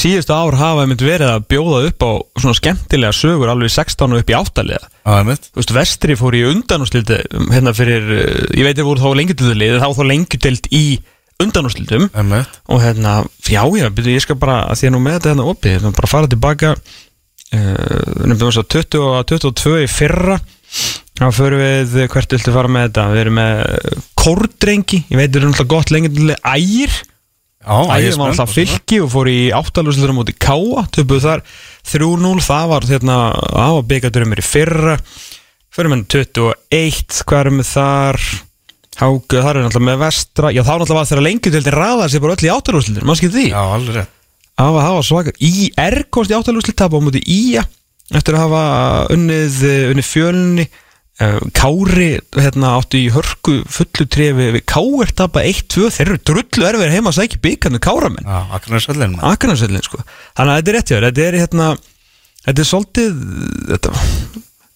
síðustu 0.00 0.34
ár 0.36 0.58
hafa 0.60 0.84
einmitt 0.84 1.02
verið 1.02 1.32
að 1.32 1.46
bjóða 1.50 1.82
upp 1.88 2.06
á 2.06 2.10
svona 2.38 2.58
skemmtilega 2.60 3.16
sögur 3.16 3.50
alveg 3.50 3.72
í 3.72 3.74
16 3.74 4.14
og 4.14 4.22
upp 4.22 4.30
í 4.30 4.38
8 4.38 4.66
liða 4.68 4.90
Það 5.00 5.30
mitt 5.30 5.48
Þú 5.50 5.62
veist, 5.62 5.76
Vestri 5.80 6.18
fór 6.20 6.38
í 6.38 6.44
undanúslildi 6.52 7.22
hérna 7.50 7.74
fyrir, 7.74 8.10
uh, 8.14 8.42
ég 8.54 8.68
veit 8.68 8.78
að 8.78 8.90
voru 8.92 9.02
þá 9.02 9.18
lengjudildið 9.22 9.80
þá 9.82 9.88
þá 9.98 10.04
lengjudeld 10.12 10.70
í 10.70 10.84
undanúslildum 11.40 12.10
Það 12.14 12.34
og 12.70 12.82
hérna, 12.84 13.12
já 13.48 13.62
já, 13.80 13.86
ég 13.90 14.22
skal 14.22 14.38
bara 14.38 14.66
að 14.68 14.82
því 14.82 14.90
að 14.90 14.94
nú 14.94 15.00
með 15.02 15.16
þetta 15.16 15.32
hérna 15.32 15.46
opið, 15.50 15.76
hérna 15.78 15.94
bara 15.96 16.10
fara 16.10 16.30
tilbaka 16.30 16.74
uh, 17.56 18.24
við 18.24 18.34
erum 18.34 18.54
svo 18.54 18.64
20 18.64 19.04
og 19.04 19.20
22 19.30 19.76
í 19.84 19.90
fyrra. 19.90 20.40
Þá 21.20 21.26
förum 21.36 21.60
við, 21.60 21.96
hvert 22.08 22.32
viltu 22.32 22.52
fara 22.54 22.70
með 22.72 22.86
þetta? 22.88 23.06
Við 23.12 23.22
erum 23.24 23.38
með 23.40 23.58
kórdrengi. 24.16 25.02
Ég 25.10 25.18
veit, 25.18 25.28
það 25.28 25.40
er 25.40 25.48
náttúrulega 25.50 25.72
gott 25.74 25.92
lengjudildið 25.92 26.44
ægir. 26.48 27.00
Já, 27.60 27.76
Ægir 27.92 28.14
var 28.16 28.30
alltaf 28.32 28.54
fylki 28.56 29.02
og 29.04 29.10
fór 29.12 29.28
í 29.28 29.40
áttalúsluður 29.52 30.14
á 30.14 30.16
móti 30.16 30.32
Káa, 30.32 30.86
töpuð 30.96 31.26
þar 31.26 31.42
3-0, 31.90 32.38
það 32.46 32.70
var 32.70 32.86
hérna 32.88 33.16
það 33.36 33.74
var 33.76 33.90
byggadurumir 33.90 34.40
í 34.40 34.44
fyrra. 34.46 34.94
Fyrir 35.70 35.92
með 35.92 36.06
21, 36.14 37.18
hvað 37.28 37.42
erum 37.42 37.60
við 37.60 37.68
þar? 37.68 38.20
Háku, 39.00 39.36
þar 39.36 39.60
er 39.60 39.66
náttúrulega 39.66 39.88
með 39.90 40.00
vestra, 40.06 40.54
já 40.56 40.62
þá 40.64 40.72
náttúrulega 40.72 41.00
var 41.02 41.10
þeirra 41.10 41.26
lengjutildin 41.26 41.76
ræðar 41.76 42.12
sér 42.12 42.24
bara 42.24 42.38
öll 42.38 42.48
í 42.48 42.52
áttalúsluður, 42.54 43.06
maður 43.08 43.20
skil 43.20 43.32
því? 43.36 43.44
Já, 43.52 43.60
alveg 43.60 43.98
rétt 44.00 44.16
það 44.60 44.94
var, 44.96 45.08
svakar, 45.08 45.40
IR 45.40 45.98
komst 46.12 46.32
í 46.32 46.36
áttalúsluður 46.36 46.78
tapa 46.78 47.00
á 47.00 47.04
móti 47.04 47.22
IA 47.24 47.64
eftir 48.18 48.36
að 48.36 48.46
hafa 48.46 48.62
unnið, 49.14 49.58
unnið 49.92 50.08
fjölni. 50.08 50.70
Uh, 51.20 51.36
Kári 51.52 52.14
hérna, 52.32 52.70
áttu 52.78 52.96
í 52.96 53.10
hörku 53.12 53.58
fullu 53.68 54.06
trefi 54.08 54.46
við 54.54 54.62
Káir 54.64 55.10
tapa 55.12 55.42
1-2 55.44 55.90
þeir 55.92 56.06
eru 56.06 56.20
drullu 56.30 56.64
erfið 56.64 56.94
heima 56.94 57.12
að 57.12 57.18
sækja 57.18 57.40
byggarnu 57.44 57.80
Káramenn. 57.84 58.24
Já, 58.24 58.54
Akranesvöllin 58.56 59.18
Akranesvöllin 59.28 59.84
sko. 59.84 60.00
Þannig 60.38 60.54
að 60.54 60.60
þetta 60.62 60.72
er 60.72 60.78
rétt 60.78 60.92
hjá 60.92 60.96
Þetta 61.04 61.26
er 61.26 61.38
hérna 61.42 61.66
Þetta 62.46 62.64
er 62.64 62.70
svolítið 62.70 63.20
Þetta, 63.68 63.92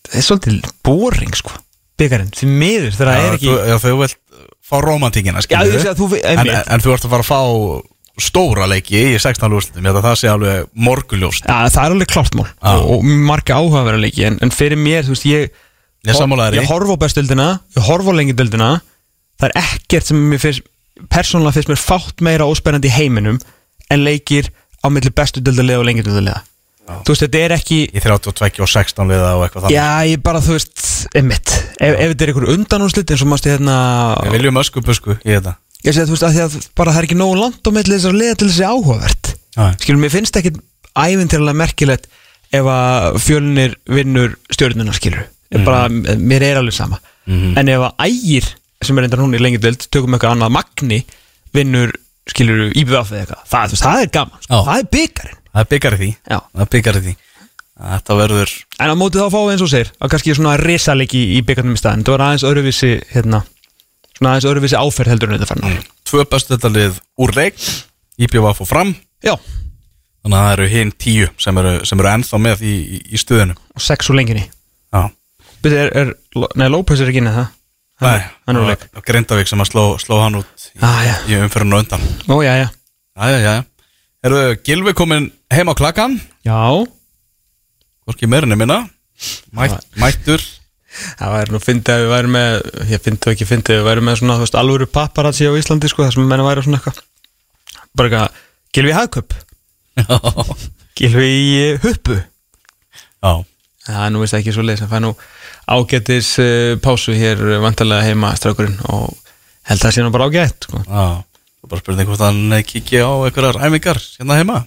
þetta 0.05 0.21
er 0.21 0.27
svolítið 0.29 0.69
boring 0.85 1.41
sko 1.41 1.57
Byggarinn, 2.03 2.31
því 2.37 2.51
miður 2.51 2.93
þegar 2.99 3.09
það 3.09 3.25
er 3.25 3.39
ekki 3.39 3.51
já, 3.55 3.75
þú 3.81 3.97
vilt 4.03 4.21
fá 4.65 4.77
romantíkina 4.83 5.43
en, 5.45 5.75
en, 6.35 6.49
en 6.59 6.83
þú 6.83 6.95
ert 6.95 7.05
að 7.07 7.13
fara 7.13 7.25
að 7.25 7.29
fá 7.29 7.41
stóra 8.21 8.69
leiki 8.71 8.95
í 8.95 9.19
16. 9.19 9.51
úrslitum. 9.51 9.83
Ég 9.83 9.91
held 9.91 9.99
að 9.99 10.07
það 10.07 10.19
sé 10.21 10.31
alveg 10.31 10.69
morguljóst 10.87 11.49
Já, 11.49 11.57
það 11.67 11.81
er 11.83 11.95
alveg 11.97 12.11
klárt 12.13 12.37
mál. 12.39 12.47
Já. 12.47 12.75
og, 12.77 12.91
og 12.95 13.07
marga 13.31 13.59
áhugaverða 13.59 14.03
leiki 14.05 14.27
en, 14.29 14.39
en 14.45 14.55
fyrir 14.55 14.79
mér, 14.79 15.07
þú 15.07 15.17
veist, 15.17 15.27
ég 15.31 15.49
Ég 16.05 16.13
í. 16.13 16.59
Ég 16.61 16.69
horf 16.69 16.91
á 16.93 16.97
bestöldina, 17.01 17.47
ég 17.73 17.87
horf 17.87 18.09
á 18.09 18.13
lengjadöldina 18.13 18.71
Það 19.41 19.47
er 19.49 19.55
ekkert 19.63 20.11
sem 20.11 20.19
mér 20.31 20.43
finnst 20.43 20.67
persónulega 21.11 21.57
finnst 21.57 21.71
mér 21.73 21.81
fátt 21.81 22.23
meira 22.23 22.47
óspennandi 22.47 22.91
í 22.91 22.95
heiminum 22.95 23.39
en 23.91 24.05
leikir 24.05 24.51
á 24.85 24.93
milli 24.93 25.11
bestudöldalega 25.11 25.81
og 25.81 25.89
lengjadöldalega 25.89 26.45
Þú 26.85 27.15
veist, 27.15 27.23
þetta 27.25 27.41
er 27.41 27.55
ekki 27.57 27.79
í 27.89 28.01
32 28.05 28.61
og 28.61 28.69
16 28.69 29.09
liða 29.09 29.31
og 29.39 29.47
eitthvað 29.47 29.65
þannig. 29.65 29.77
Já, 29.79 29.87
ég 30.11 30.21
bara, 30.21 30.43
þú 30.45 30.59
veist, 30.59 30.83
einmitt. 31.17 31.53
Ef, 31.81 31.95
ef 31.97 32.11
þetta 32.13 32.27
er 32.27 32.33
einhver 32.35 32.51
undanúrslit 32.53 33.13
eins 33.15 33.23
og 33.25 33.31
mást 33.31 33.49
ég 33.49 33.57
hérna 33.57 33.77
Við 34.27 34.37
viljum 34.37 34.61
ösku 34.61 34.83
busku 34.85 35.17
í 35.17 35.31
þetta 35.33 35.55
Ég 35.85 35.93
segi, 35.93 36.09
þú 36.09 36.15
veist, 36.17 36.25
að 36.25 36.35
því 36.37 36.43
að 36.45 36.69
bara 36.81 36.95
það 36.95 37.01
er 37.03 37.07
ekki 37.09 37.19
nógu 37.21 37.37
langt 37.41 37.69
á 37.69 37.71
milli 37.77 37.97
þessar 37.99 38.17
liða 38.17 38.37
til 38.41 38.49
þessi 38.49 38.69
áhugavert. 38.69 39.33
Já. 39.55 39.65
Skilum, 39.83 40.01
mér 40.05 40.13
finnst 40.15 40.39
ekki 40.41 40.55
ævintýralega 40.95 41.61
merkilegt 41.61 42.09
ef 42.55 42.69
að 42.71 43.19
fjölnir 43.25 43.77
vinnur 43.91 44.37
stjórnuna, 44.55 44.95
skilur 44.97 45.25
mm 45.25 45.65
bara, 45.65 45.85
mér 46.19 46.43
er 46.43 46.59
alveg 46.59 46.75
sama. 46.75 46.97
Mhm. 47.31 47.53
En 47.61 47.69
ef 47.71 47.83
að 47.87 48.09
ægir, 48.09 48.49
sem 48.83 48.99
er 48.99 49.05
reyndar 49.05 49.21
hún 49.23 49.37
í 49.37 49.39
lengi 49.39 49.61
deild 49.63 49.85
tökum 49.87 50.17
eitthvað 50.17 50.35
annað 50.35 50.51
magni 50.57 50.99
vinnur, 51.55 51.93
skilur, 52.27 52.73
íbjöf 52.75 53.13
eða 53.13 53.21
eitthvað 53.21 53.45
það, 53.53 53.69
veist, 53.71 53.85
það 53.85 54.01
er 54.03 54.11
gaman, 54.17 54.41
sko. 54.43 54.63
Það 54.67 54.81
er 54.81 54.89
byggarinn 54.97 55.39
Það 55.55 55.63
er 55.63 55.71
byggar 55.71 55.95
í 55.95 55.99
því. 56.01 56.11
Það 56.27 56.63
er 56.65 56.71
byggar 56.73 56.97
í 56.99 57.03
því. 57.05 57.15
Þetta 57.85 58.17
verður 58.19 58.53
En 58.83 58.91
á 58.91 58.95
móti 58.99 59.19
þá 59.19 59.29
fáum 59.31 59.47
við 59.47 59.55
eins 59.55 59.63
og 59.63 59.71
segir 59.71 59.93
að 59.99 60.11
kannski 60.11 60.35
svona 60.35 60.57
risalegi 60.59 61.23
í 61.37 61.41
byggarnum 61.47 61.75
í 61.75 61.79
staðin 61.79 62.05
það 62.07 62.15
var 62.17 62.25
aðeins 62.27 62.47
öðruvísi, 62.51 62.91
hérna 63.15 63.41
svona 64.15 64.33
aðeins 64.35 64.49
öðruvísi 64.51 64.79
áferð 64.79 65.13
heldur 65.15 65.33
en 65.33 65.39
þetta 65.39 65.51
fann 65.51 65.79
tvö 66.09 66.25
bestu 66.31 66.55
þetta 66.57 66.71
lið 66.75 66.99
úr 67.25 67.33
leik 67.37 67.57
IPVF 68.23 68.61
og 68.63 68.69
fram. 68.71 68.95
Já, 69.25 69.35
Þannig 70.25 70.39
að 70.39 70.45
það 70.47 70.53
eru 70.55 70.67
hinn 70.73 70.91
tíu 71.03 71.27
sem 71.43 71.59
eru, 71.61 71.73
sem 71.85 72.01
eru 72.01 72.09
ennþá 72.09 72.39
með 72.41 72.63
í, 72.65 72.75
í, 72.97 72.99
í 73.13 73.19
stuðinu. 73.21 73.57
Og 73.77 73.83
sex 73.85 74.09
úr 74.09 74.17
lenginni. 74.17 74.47
Já. 74.95 75.03
Byrju, 75.65 75.81
er, 75.83 75.91
er, 76.01 76.13
Nei, 76.57 76.69
López 76.73 77.03
er 77.05 77.11
ekki 77.11 77.21
inn 77.21 77.29
í 77.29 77.35
það. 77.35 77.51
Nei, 78.05 78.21
hann 78.47 78.57
er 78.57 78.63
úr 78.63 78.71
leik. 78.73 78.87
Grindavík 79.05 79.51
sem 79.51 79.61
að 79.61 79.69
sló, 79.69 79.85
sló 80.01 80.21
hann 80.23 80.39
út 80.41 80.65
í, 80.71 80.79
Ah, 80.81 81.03
já. 81.05 81.15
í 81.29 81.37
umfyrinu 81.45 81.77
undan. 81.83 82.07
Ó, 82.33 82.39
já, 82.47 82.55
já. 82.63 82.69
Jæja, 83.21 83.39
jæja 83.45 83.59
Eru 84.25 84.39
Gilvi 84.67 84.95
komin 84.97 85.29
heim 85.53 85.69
á 85.71 85.75
klakkan 85.77 86.17
Já, 86.47 86.57
Hvorki 88.09 88.27
meirinni 88.27 88.57
minna. 88.57 88.81
Mætt, 89.55 89.85
Mættur 90.01 90.41
það 91.19 91.33
væri 91.35 91.55
nú 91.55 91.61
fyndið 91.63 91.95
að 91.95 92.03
við 92.03 92.13
væri 92.13 92.31
með 92.35 92.55
ég 92.91 93.03
fyndið 93.05 93.33
ekki 93.33 93.49
fyndið, 93.49 93.81
við 93.81 93.89
væri 93.89 94.05
með 94.05 94.21
svona 94.21 94.37
þú 94.39 94.45
veist, 94.47 94.59
alvöru 94.61 94.89
paparazzi 94.91 95.49
á 95.51 95.53
Íslandi, 95.59 95.91
sko, 95.91 96.07
þar 96.07 96.17
sem 96.17 96.31
menna 96.31 96.47
væri 96.47 96.65
svona 96.67 96.81
eitthvað. 96.81 97.03
Bara 97.95 98.11
eitthvað, 98.11 98.39
Gilvi 98.75 98.95
Hagköp 98.95 99.37
Já. 99.95 100.19
Gilvi 100.99 101.29
í 101.29 101.53
eh, 101.59 101.83
huppu? 101.83 102.17
Já. 103.23 103.33
Það 103.85 104.01
er 104.01 104.13
nú 104.15 104.23
veist 104.23 104.37
ekki 104.39 104.55
svo 104.55 104.65
leið 104.65 104.81
sem 104.81 104.91
fæ 104.91 104.97
nú 105.05 105.13
ágætis 105.69 106.33
uh, 106.41 106.75
pásu 106.83 107.15
hér 107.17 107.41
vantarlega 107.63 108.07
heima 108.09 108.33
strákurinn 108.39 108.79
og 108.89 109.13
held 109.69 109.79
að 109.79 109.85
það 109.85 109.95
sé 109.97 110.05
nú 110.05 110.13
bara 110.15 110.29
ágætt 110.31 110.69
sko. 110.69 110.83
Já. 110.87 111.07
Það 111.25 111.69
er 111.69 111.73
bara 111.73 111.85
spurning 111.85 112.11
hvort 112.11 112.25
hann 112.25 112.59
kíkja 112.69 113.07
á 113.07 113.13
einhverjar 113.29 113.61
æfingar 113.61 114.01
hérna 114.19 114.41
heima. 114.41 114.61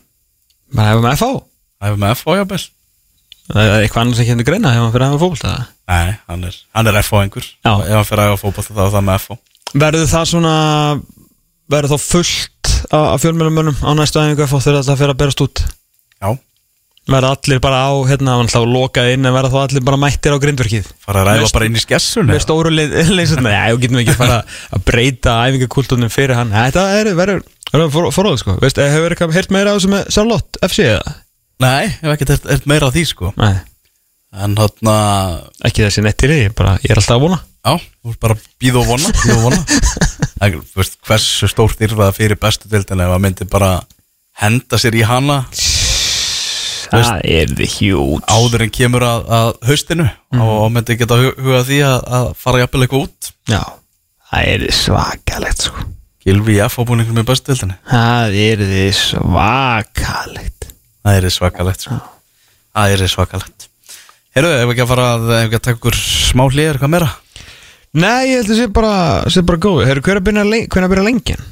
Bara 0.73 0.93
hefum 0.93 1.07
með 1.07 1.19
FH 1.19 1.47
Æfum 1.78 2.01
með 2.01 2.13
F.O. 2.15 2.36
jafnvel 2.39 2.63
það 3.52 3.64
er 3.74 3.84
eitthvað 3.86 4.02
annars 4.04 4.22
ekki 4.24 4.34
hendur 4.34 4.48
greina 4.50 4.74
hefum 4.76 4.91
fyrir 4.95 5.06
að 5.08 5.14
hafa 5.16 5.24
fólk 5.26 5.41
það 5.43 5.66
Nei, 5.88 6.18
hann 6.28 6.43
er, 6.43 6.56
hann 6.76 6.88
er 6.91 6.98
F.O. 7.00 7.20
einhver. 7.24 7.45
Já. 7.64 7.72
Ef 7.88 7.93
hann 7.95 8.08
fyrir 8.10 8.24
að 8.26 8.34
æfa 8.34 8.41
fótboll 8.41 8.66
þá 8.68 8.82
er 8.84 8.89
það 8.98 9.06
með 9.08 9.22
F.O. 9.22 9.38
verður 9.84 10.10
það 10.12 10.26
svona 10.34 10.56
verður 11.72 11.93
þá 11.93 12.04
fullt 12.04 12.74
af 12.98 13.22
fjölmjölumönnum 13.24 13.78
á 13.84 13.91
næstu 13.95 14.20
FH 14.36 14.60
þegar 14.66 14.82
þetta 14.84 14.98
fyrir 15.00 15.14
að 15.14 15.22
berast 15.22 15.43
út? 15.45 15.62
Já. 16.20 16.30
Verða 17.08 17.30
allir 17.38 17.62
bara 17.64 17.80
á 17.88 17.91
hérna, 18.10 18.34
hann 18.41 18.50
hlá 18.52 18.66
lokað 18.68 19.14
inn 19.14 19.24
en 19.30 19.36
verða 19.36 19.52
þá 19.54 19.60
allir 19.64 19.84
bara 19.88 20.00
mættir 20.02 20.36
á 20.36 20.43
grindverkið? 20.43 20.89
Fara 21.06 21.22
að 21.24 21.30
ræða 21.30 21.45
Með- 21.45 21.54
bara 21.56 21.68
inn 21.70 21.78
í 21.80 21.84
skessun 21.86 22.28
með 22.28 22.41
stóru 22.43 22.72
leysurna, 22.76 23.54
já, 23.56 23.78
getum 23.80 24.02
ekki 24.02 24.16
fara 24.20 24.41
að 24.76 24.84
breyta 24.89 25.38
æfingakultúrnum 25.48 26.12
fyrir 26.12 26.36
hann. 26.36 26.52
Þetta 26.52 26.84
er, 27.00 27.14
verður, 27.16 27.45
á? 31.58 31.64
Nei, 31.66 31.84
ég 31.89 31.99
hef 32.05 32.14
ekkert 32.16 32.47
heyrt 32.51 32.68
meira 32.70 32.88
af 32.89 32.93
því 32.95 33.03
sko. 33.10 33.34
Nei, 33.38 33.55
En 34.38 34.53
hann 34.60 34.89
ekki 35.66 35.86
þessi 35.86 36.03
nettir 36.05 36.30
í, 36.36 36.39
bara, 36.53 36.76
ég 36.84 36.91
er 36.93 36.99
alltaf 36.99 37.16
að 37.18 37.24
vona. 37.24 37.38
Já, 37.66 37.78
þú 37.80 38.12
veist 38.12 38.20
bara 38.22 38.36
býð 38.62 38.76
og 38.82 38.89
vona, 38.91 39.14
býð 39.24 39.36
og 39.38 39.45
vona. 39.47 39.62
En, 40.45 40.60
veist, 40.78 40.99
Hversu 41.08 41.47
stórt 41.49 41.80
það 41.82 42.12
fyrir 42.14 42.38
bestu 42.38 42.70
dildin 42.70 43.01
ef 43.01 43.10
að 43.16 43.24
myndi 43.24 43.47
bara 43.49 43.72
henda 44.38 44.78
sér 44.78 44.93
í 44.99 45.01
hana? 45.08 45.39
Það 46.88 47.24
er 47.26 47.49
þið 47.58 47.72
hjút 47.82 48.30
áður 48.32 48.64
en 48.68 48.72
kemur 48.78 49.03
að, 49.03 49.26
að 49.39 49.49
haustinu 49.68 50.05
og 50.38 50.70
myndi 50.72 50.95
geta 50.99 51.18
hu- 51.20 51.34
hugað 51.41 51.66
því 51.72 51.80
að, 51.88 51.97
að 52.20 52.28
fara 52.39 52.62
jafnvel 52.62 52.86
eitthvað 52.86 53.08
út. 53.08 53.32
Já, 53.49 53.64
það 54.30 54.51
er 54.53 54.68
svakalegt, 54.78 55.66
sko. 55.68 55.88
Gilvi 56.28 56.58
í 56.60 56.62
F-ábúningum 56.68 57.16
með 57.18 57.28
bestu 57.32 57.53
dildinni 57.53 57.76
Það 57.88 58.38
er 58.45 58.64
þið 58.70 58.88
svakalegt 58.99 60.57
Það 61.08 61.18
er 61.22 61.32
svakalegt 61.32 61.86
sko. 61.86 61.97
Það 62.76 62.93
er 62.97 63.10
svakalegt 63.12 63.68
Herru, 64.38 64.49
ef 64.53 64.72
ekki 64.74 64.84
að 64.84 64.89
fara 64.91 65.05
að, 65.16 65.30
að 65.38 65.53
taka 65.58 65.78
ykkur 65.80 65.95
smá 65.97 66.43
hlýjar, 66.45 66.76
eitthvað 66.78 66.91
meira? 66.93 67.08
Nei, 67.97 68.28
ég 68.30 68.41
held 68.43 68.51
að 68.53 68.60
sé 68.60 68.66
bara, 68.76 68.91
sé 69.34 69.41
bara 69.47 69.62
góð 69.64 69.86
Herru, 69.88 70.03
hver 70.05 70.18
er 70.18 70.22
að 70.22 70.28
byrja, 70.28 70.43
len- 70.45 70.68
hvenær 70.74 70.91
byrja 70.91 71.05
lengjan? 71.08 71.45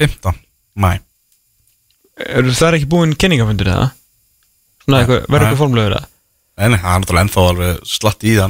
15, 0.00 0.40
mæ 0.82 0.90
það 2.14 2.66
er 2.68 2.76
ekki 2.78 2.88
búinn 2.90 3.14
kynningafundur 3.18 3.70
eða? 3.70 3.86
Svona, 4.84 5.00
eitthvað, 5.02 5.20
verður 5.28 5.34
Nei. 5.34 5.46
eitthvað 5.46 5.62
formlegur 5.62 5.96
eða? 5.98 6.08
En 6.64 6.76
það 6.78 6.88
er 6.90 7.02
náttúrulega 7.02 7.24
ennþá 7.26 7.44
alveg 7.50 7.80
slatt 7.90 8.24
í 8.26 8.34
Já, 8.34 8.46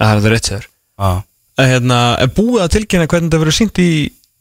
það 0.00 0.10
er 0.10 0.22
það 0.24 0.30
rétt 0.34 0.50
sér 0.50 0.64
Já, 0.66 1.10
að 1.60 1.70
hérna, 1.74 1.98
er 2.24 2.32
búið 2.40 2.64
að 2.64 2.72
tilkynna 2.76 3.10
hvernig 3.10 3.34
það 3.34 3.44
verður 3.44 3.58
sínt 3.60 3.82
í 3.82 3.90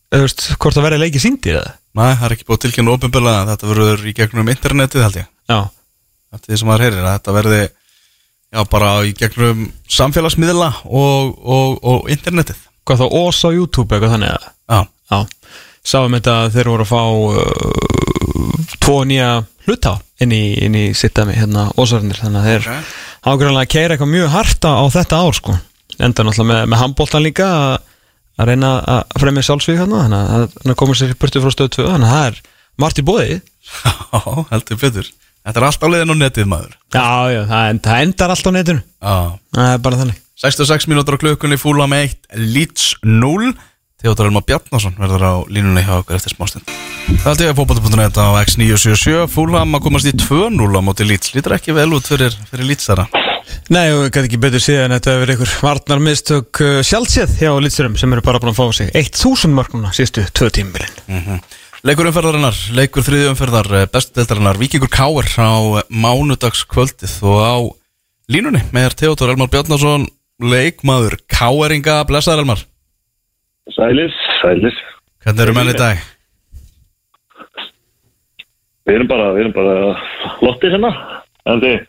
hvort 0.09 0.77
það 0.77 0.85
verður 0.87 1.03
leikið 1.05 1.25
síndir 1.25 1.59
eða? 1.61 1.73
Nei, 1.99 2.09
það 2.13 2.25
er 2.29 2.35
ekki 2.37 2.47
búið 2.49 2.63
tilkynna 2.65 2.95
ofinbjörlega 2.95 3.47
Þetta 3.49 3.69
verður 3.73 4.05
í 4.09 4.15
gegnum 4.17 4.51
internetið 4.53 5.05
held 5.05 5.19
ég 5.21 5.29
Þetta 5.49 6.43
er 6.43 6.47
því 6.47 6.59
sem 6.61 6.69
maður 6.69 6.85
heyrir 6.85 7.03
að 7.03 7.15
Þetta 7.17 7.35
verði 7.39 7.61
já, 7.65 8.61
bara 8.69 8.89
í 9.05 9.13
gegnum 9.17 9.65
samfélagsmiðla 9.89 10.69
og, 10.85 11.35
og, 11.41 11.79
og 11.81 12.09
internetið. 12.13 12.61
Hvað 12.85 13.03
þá 13.03 13.17
ós 13.19 13.41
á 13.45 13.49
YouTube 13.53 13.95
eitthvað 13.95 14.15
þannig 14.17 14.35
að 14.35 14.47
Já, 14.69 14.79
Já, 15.09 15.19
sáum 15.89 16.13
þetta 16.17 16.35
að 16.43 16.51
þeir 16.57 16.69
voru 16.69 16.85
að 16.85 16.91
fá 16.91 17.01
uh, 17.33 17.89
tvo 18.83 18.99
nýja 19.09 19.29
hluta 19.65 19.95
inn 20.21 20.33
í, 20.35 20.43
inn 20.65 20.75
í 20.77 20.85
sittami 20.97 21.35
hérna 21.37 21.67
ósarnir, 21.79 22.19
þannig 22.19 22.41
að 22.41 22.49
þeir 22.49 22.59
Ok. 22.59 22.71
okay. 22.73 23.31
ágreinlega 23.33 23.65
að 23.65 23.73
keira 23.73 23.95
eitthvað 23.95 24.11
mjög 24.13 24.31
harta 24.33 24.73
á 24.75 24.83
þetta 24.93 25.21
ár 25.23 25.37
sko, 25.37 25.55
enda 25.97 26.25
náttúrulega 26.25 26.49
með, 26.51 26.61
með 26.73 26.81
handbóltan 26.83 27.25
líka 27.25 27.47
að, 27.49 27.75
að 28.39 28.51
reyna 28.51 28.71
að 28.95 29.19
fremja 29.23 29.45
sjálfsvík 29.47 29.79
hérna, 29.81 30.03
þannig 30.05 30.35
að 30.37 30.45
það 30.59 30.77
komur 30.83 30.99
sér 30.99 31.15
burtu 31.21 31.43
frá 31.43 31.55
stöð 31.55 31.71
2, 31.77 31.87
þannig 31.93 32.09
að 32.09 32.15
það 32.17 32.27
er 32.29 32.41
margt 32.83 33.01
í 33.01 33.07
bóði 33.09 33.29
já 33.85 34.45
heldur 34.53 34.81
betur 34.83 35.11
Þetta 35.49 35.61
er 35.61 35.67
allt 35.69 35.85
á 35.85 35.87
leiðin 35.89 36.13
á 36.13 36.17
netið 36.23 36.49
maður. 36.49 36.75
Já, 36.93 37.07
já, 37.33 37.39
það, 37.49 37.63
end, 37.73 37.81
það 37.87 38.03
endar 38.05 38.33
allt 38.35 38.49
á 38.49 38.51
netinu. 38.55 38.83
Já. 38.85 39.15
Það 39.57 39.73
er 39.73 39.81
bara 39.87 40.01
þannig. 40.03 40.21
66 40.39 40.87
mínútur 40.87 41.17
á 41.17 41.21
klukkunni 41.25 41.59
fúla 41.59 41.89
með 41.89 42.05
1 42.13 42.45
Leeds 42.53 42.85
0 43.03 43.49
Theodor 43.99 44.29
Elmar 44.29 44.45
Bjarnason 44.47 44.93
verður 44.95 45.25
á 45.27 45.33
línunni 45.51 45.81
hjá 45.83 45.97
okkur 45.97 46.15
eftir 46.15 46.31
smástund. 46.31 46.69
Það 47.09 47.25
held 47.25 47.41
ég 47.43 47.49
að 47.51 47.57
fótbolta.net 47.57 48.19
á 48.21 48.27
X977 48.45 49.25
Fúlham 49.33 49.75
að 49.75 49.83
komast 49.89 50.07
í 50.07 50.13
2-0 50.15 50.55
á 50.55 50.81
móti 50.85 51.07
Leeds. 51.09 51.33
Lítur 51.35 51.57
ekki 51.57 51.75
vel 51.75 51.89
út 51.97 52.07
fyrir, 52.07 52.37
fyrir 52.47 52.69
Leeds 52.69 52.87
þara 52.87 53.09
Nei, 53.73 53.89
og 53.93 54.09
gæti 54.09 54.27
ekki 54.27 54.39
betur 54.41 54.61
séð 54.63 54.83
en 54.85 54.95
þetta 54.95 55.15
hefur 55.15 55.31
einhver 55.33 55.53
varnar 55.63 56.01
mistök 56.03 56.61
uh, 56.65 56.79
sjálfséð 56.85 57.35
hjá 57.41 57.51
Litsurum 57.61 57.97
sem 57.99 58.13
eru 58.15 58.23
bara 58.25 58.41
búin 58.41 58.53
að 58.53 58.59
fá 58.59 58.77
sig 58.77 58.91
1000 58.97 59.53
mörgnuna 59.57 59.93
sístu 59.95 60.25
tvö 60.33 60.49
tímbilin 60.53 61.41
Leikur 61.87 62.09
umferðarinnar, 62.09 62.57
leikur 62.75 63.05
þriði 63.07 63.29
umferðar 63.31 63.69
bestu 63.93 64.17
deildarinnar, 64.17 64.57
Víkingur 64.59 64.89
Káir 64.91 65.29
á 65.39 65.79
mánudagskvöldið 65.87 67.13
og 67.23 67.39
á 67.39 67.55
línunni 68.27 68.59
með 68.75 68.97
Theodor 68.99 69.31
Elmar 69.31 69.47
Bjarnason 69.53 70.03
leikmaður 70.43 71.15
Káiringa 71.31 72.01
blessaður 72.09 72.43
Elmar 72.43 72.65
Sælis, 73.71 74.19
sælis. 74.41 74.75
Hvernig 75.23 75.45
eru 75.45 75.55
menn 75.55 75.71
í 75.71 75.77
dag? 75.79 76.03
Við 78.83 78.97
erum 78.97 79.07
bara, 79.13 79.31
við 79.37 79.45
erum 79.45 79.55
bara 79.55 79.95
lottir 80.43 80.75
hérna. 80.75 80.91
En 81.47 81.63
þið, 81.63 81.79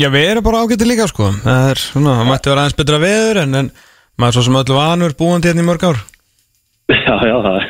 Já, 0.00 0.08
við 0.10 0.28
erum 0.30 0.48
bara 0.48 0.64
ágætið 0.64 0.88
líka 0.88 1.04
sko 1.10 1.28
Það 1.44 1.68
er 1.74 1.84
svona, 1.84 2.16
það 2.16 2.28
mætti 2.32 2.50
vera 2.54 2.64
aðeins 2.64 2.80
betra 2.80 3.04
veður 3.04 3.44
en, 3.44 3.56
en 3.60 3.72
maður 4.16 4.30
er 4.32 4.38
svo 4.38 4.48
sem 4.48 4.60
öllu 4.64 4.80
vanur 4.80 5.18
búandi 5.20 5.52
hérna 5.52 5.62
í 5.62 5.68
mörg 5.68 5.84
ár 5.92 6.00
já, 7.04 7.14
já, 7.28 7.36
það 7.44 7.54
er, 7.60 7.68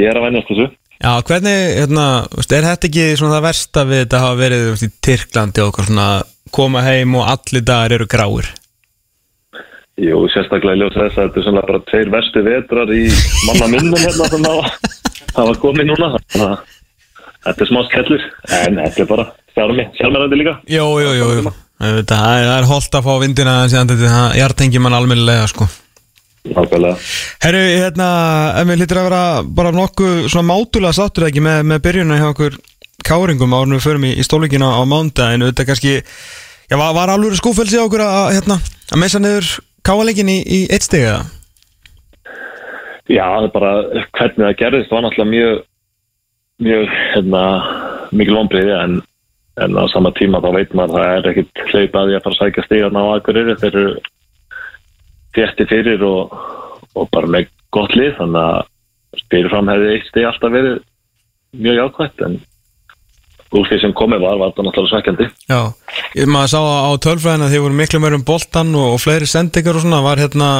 ég 0.00 0.08
er 0.08 0.18
að 0.18 0.24
vænjast 0.30 0.48
þessu. 0.54 0.70
Já, 1.00 1.14
hvernig, 1.24 1.60
hérna, 1.78 2.06
er 2.36 2.66
þetta 2.66 2.88
ekki 2.90 3.04
svona 3.16 3.38
það 3.38 3.46
versta 3.46 3.84
við 3.88 4.02
þetta 4.02 4.18
hafa 4.20 4.36
verið 4.36 4.64
veist, 4.68 4.84
í 4.84 4.90
Tyrklandi 5.06 5.62
og 5.64 5.78
svona 5.80 6.08
koma 6.52 6.82
heim 6.84 7.14
og 7.16 7.30
allir 7.30 7.64
dagar 7.64 7.94
eru 7.96 8.08
gráir 8.10 8.50
Jú, 10.00 10.20
sérstaklega 10.32 10.76
í 10.76 10.80
ljós 10.82 10.96
þess 10.96 11.16
að 11.16 11.24
þetta 11.26 11.40
er 11.40 11.46
svona 11.46 11.64
bara 11.70 11.80
tveir 11.88 12.12
verstu 12.12 12.44
vetrar 12.44 12.92
í 12.92 13.06
manna 13.48 13.70
minnum 13.72 13.96
hérna 14.00 14.28
sem 14.28 14.46
það 15.32 15.50
var 15.50 15.60
komið 15.64 15.90
núna 15.90 16.12
þannig 16.18 16.46
að 16.46 16.78
þetta 17.48 17.64
er 17.64 17.72
smá 17.72 17.80
skellur 17.88 18.28
en 18.60 18.80
þetta 18.84 19.04
er 19.04 19.10
bara 19.10 19.26
sjálfmærandi 19.56 20.40
líka 20.40 20.56
Jú, 20.68 20.86
jú, 21.00 21.12
jú, 21.16 21.28
jú. 21.40 21.52
Það 21.80 21.96
er, 21.96 22.02
það 22.10 22.56
er 22.58 22.68
holdt 22.68 22.96
að 22.98 23.06
fá 23.08 23.12
vindina 23.24 23.54
þetta, 23.72 23.96
það 24.04 24.34
hjartengi 24.36 24.82
mann 24.84 24.96
almennilega 24.98 25.46
sko. 25.48 25.68
Nákvæmlega. 26.48 26.96
Herru, 27.44 27.62
hérna, 27.82 28.10
Emil, 28.62 28.80
hittir 28.80 29.00
að 29.00 29.08
vera 29.10 29.22
bara 29.60 29.72
nokkuð 29.76 30.28
svona 30.32 30.48
mátulega 30.48 30.96
sáttur 30.96 31.28
ekki 31.28 31.42
með, 31.44 31.64
með 31.68 31.82
byrjunna 31.86 32.20
hjá 32.20 32.28
okkur 32.30 32.60
káringum 33.04 33.56
árunum 33.56 33.78
við 33.78 33.86
förum 33.88 34.06
í, 34.08 34.14
í 34.16 34.24
stólíkina 34.24 34.70
á 34.72 34.82
mánda 34.88 35.32
en 35.34 35.44
þetta 35.50 35.66
kannski, 35.68 35.98
já, 36.70 36.76
var, 36.76 36.94
var 36.96 37.12
alveg 37.12 37.36
skúfelsi 37.40 37.80
á 37.80 37.84
okkur 37.84 38.04
að, 38.06 38.30
hérna, 38.38 38.60
að 38.88 39.02
messa 39.02 39.20
niður 39.20 39.50
káaleikin 39.84 40.32
í, 40.32 40.38
í 40.40 40.60
eitt 40.72 40.88
steg 40.88 41.08
eða? 41.10 41.24
Já, 43.10 43.24
það 43.26 43.48
er 43.48 43.52
bara 43.56 43.72
hvernig 44.16 44.46
það 44.46 44.58
gerðist 44.62 44.94
var 44.94 45.04
náttúrulega 45.04 45.34
mjög 45.34 45.62
mjög, 46.60 46.88
hérna 47.14 47.44
mikil 48.14 48.36
vonbreiði 48.36 48.76
en, 48.76 48.96
en 49.64 49.76
á 49.80 49.84
sama 49.92 50.12
tíma 50.16 50.42
þá 50.44 50.50
veit 50.56 50.74
maður 50.76 51.00
að 51.00 51.04
það 51.04 51.18
er 51.18 51.28
ekkit 51.32 51.62
hlaupaði 51.72 52.16
að 52.16 52.24
fara 52.24 52.36
að 52.36 52.40
sækja 52.40 52.66
stíðan 52.66 53.00
á 53.00 53.04
Akureyri. 53.16 53.56
Þeir 53.60 53.78
eru 53.80 53.94
þétti 55.36 55.66
fyrir 55.70 56.04
og, 56.06 56.36
og 56.96 57.08
bara 57.14 57.30
með 57.30 57.50
gott 57.74 57.94
lið 57.96 58.16
þannig 58.18 58.44
að 58.44 59.24
fyrirfram 59.30 59.70
hefði 59.70 59.90
eitt 59.94 60.08
stíð 60.10 60.28
alltaf 60.30 60.54
verið 60.54 60.78
mjög 61.60 61.80
jákvæmt 61.80 62.24
en 62.26 62.36
úr 63.50 63.66
því 63.66 63.80
sem 63.82 63.94
komið 63.98 64.22
var 64.22 64.36
var 64.38 64.52
þetta 64.52 64.64
náttúrulega 64.66 64.90
svekkjandi. 64.92 65.26
Já, 65.50 65.60
ég 66.20 66.28
maður 66.30 66.52
sá 66.52 66.60
á 66.62 66.90
tölfræðin 67.02 67.46
að 67.46 67.54
þið 67.54 67.64
voru 67.64 67.78
miklu 67.80 68.02
meður 68.02 68.18
um 68.20 68.28
boltan 68.28 68.70
og, 68.78 68.92
og 68.94 69.02
fleiri 69.02 69.26
sendingar 69.26 69.78
og 69.78 69.82
svona, 69.82 70.04
var 70.06 70.22
hérna 70.22 70.50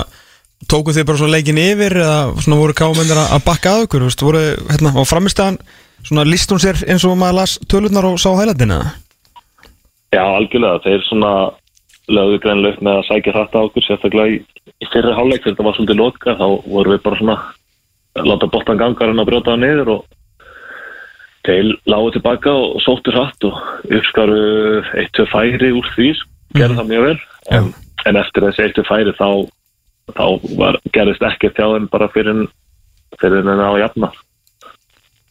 tóku 0.70 0.94
þið 0.94 1.06
bara 1.06 1.20
svona 1.20 1.36
leikin 1.36 1.60
yfir 1.62 1.96
eða 2.02 2.16
svona 2.42 2.58
voru 2.60 2.76
kámennir 2.76 3.20
að 3.22 3.44
bakka 3.46 3.76
að 3.76 3.86
okkur, 3.86 4.08
veist, 4.08 4.24
voru 4.26 4.42
hérna 4.72 4.92
á 4.92 5.02
framistæðan 5.06 5.60
svona 6.02 6.26
líst 6.26 6.52
hún 6.52 6.62
sér 6.62 6.82
eins 6.88 7.06
og 7.06 7.16
maður 7.20 7.38
las 7.40 7.56
tölurnar 7.70 8.08
og 8.10 8.18
sá 8.20 8.30
hælandina 8.34 8.80
Já, 10.10 10.24
algjörlega, 10.26 10.82
þeir 10.82 11.04
svona 11.06 11.32
lögðu 12.10 12.38
greinlegt 12.42 12.82
með 12.84 13.00
að 13.00 13.08
sækja 13.08 13.34
þetta 13.36 13.62
á 13.62 13.66
okkur 13.66 13.86
sérstaklega 13.86 14.34
í, 14.34 14.38
í 14.80 14.88
fyrri 14.92 15.16
hálfleik 15.16 15.44
þegar 15.44 15.54
þetta 15.54 15.66
var 15.66 15.76
svolítið 15.76 16.00
lotka, 16.00 16.36
þá 16.38 16.46
vorum 16.66 16.94
við 16.94 17.02
bara 17.04 17.20
svona 17.20 17.36
að 18.18 18.30
láta 18.30 18.48
boltan 18.50 18.80
gangarinn 18.80 19.22
að 19.22 19.28
brjóta 19.30 19.54
það 19.54 19.62
niður 19.64 19.92
og 19.94 20.00
þeir 21.46 21.70
lágu 21.88 22.10
tilbaka 22.16 22.54
og 22.54 22.80
sóttu 22.84 23.14
hratt 23.14 23.46
og 23.48 23.60
uppskaru 23.88 24.40
eitt, 24.98 25.12
tvö 25.16 25.26
færi 25.30 25.70
úr 25.76 25.92
því, 25.94 26.10
gerði 26.58 26.80
það 26.80 26.90
mjög 26.90 27.06
vel. 27.06 27.16
En, 27.56 27.70
en 28.10 28.20
eftir 28.20 28.46
þessi 28.48 28.66
eitt, 28.66 28.76
tvö 28.76 28.86
færi 28.88 29.14
þá, 29.18 29.28
þá 30.18 30.26
var, 30.60 30.80
gerðist 30.94 31.24
hjá 31.24 31.54
þeim 31.54 31.88
bara 31.92 32.10
fyrir, 32.14 32.44
fyrir 33.22 33.46
en 33.46 33.64
á 33.64 33.72
jafna 33.86 34.10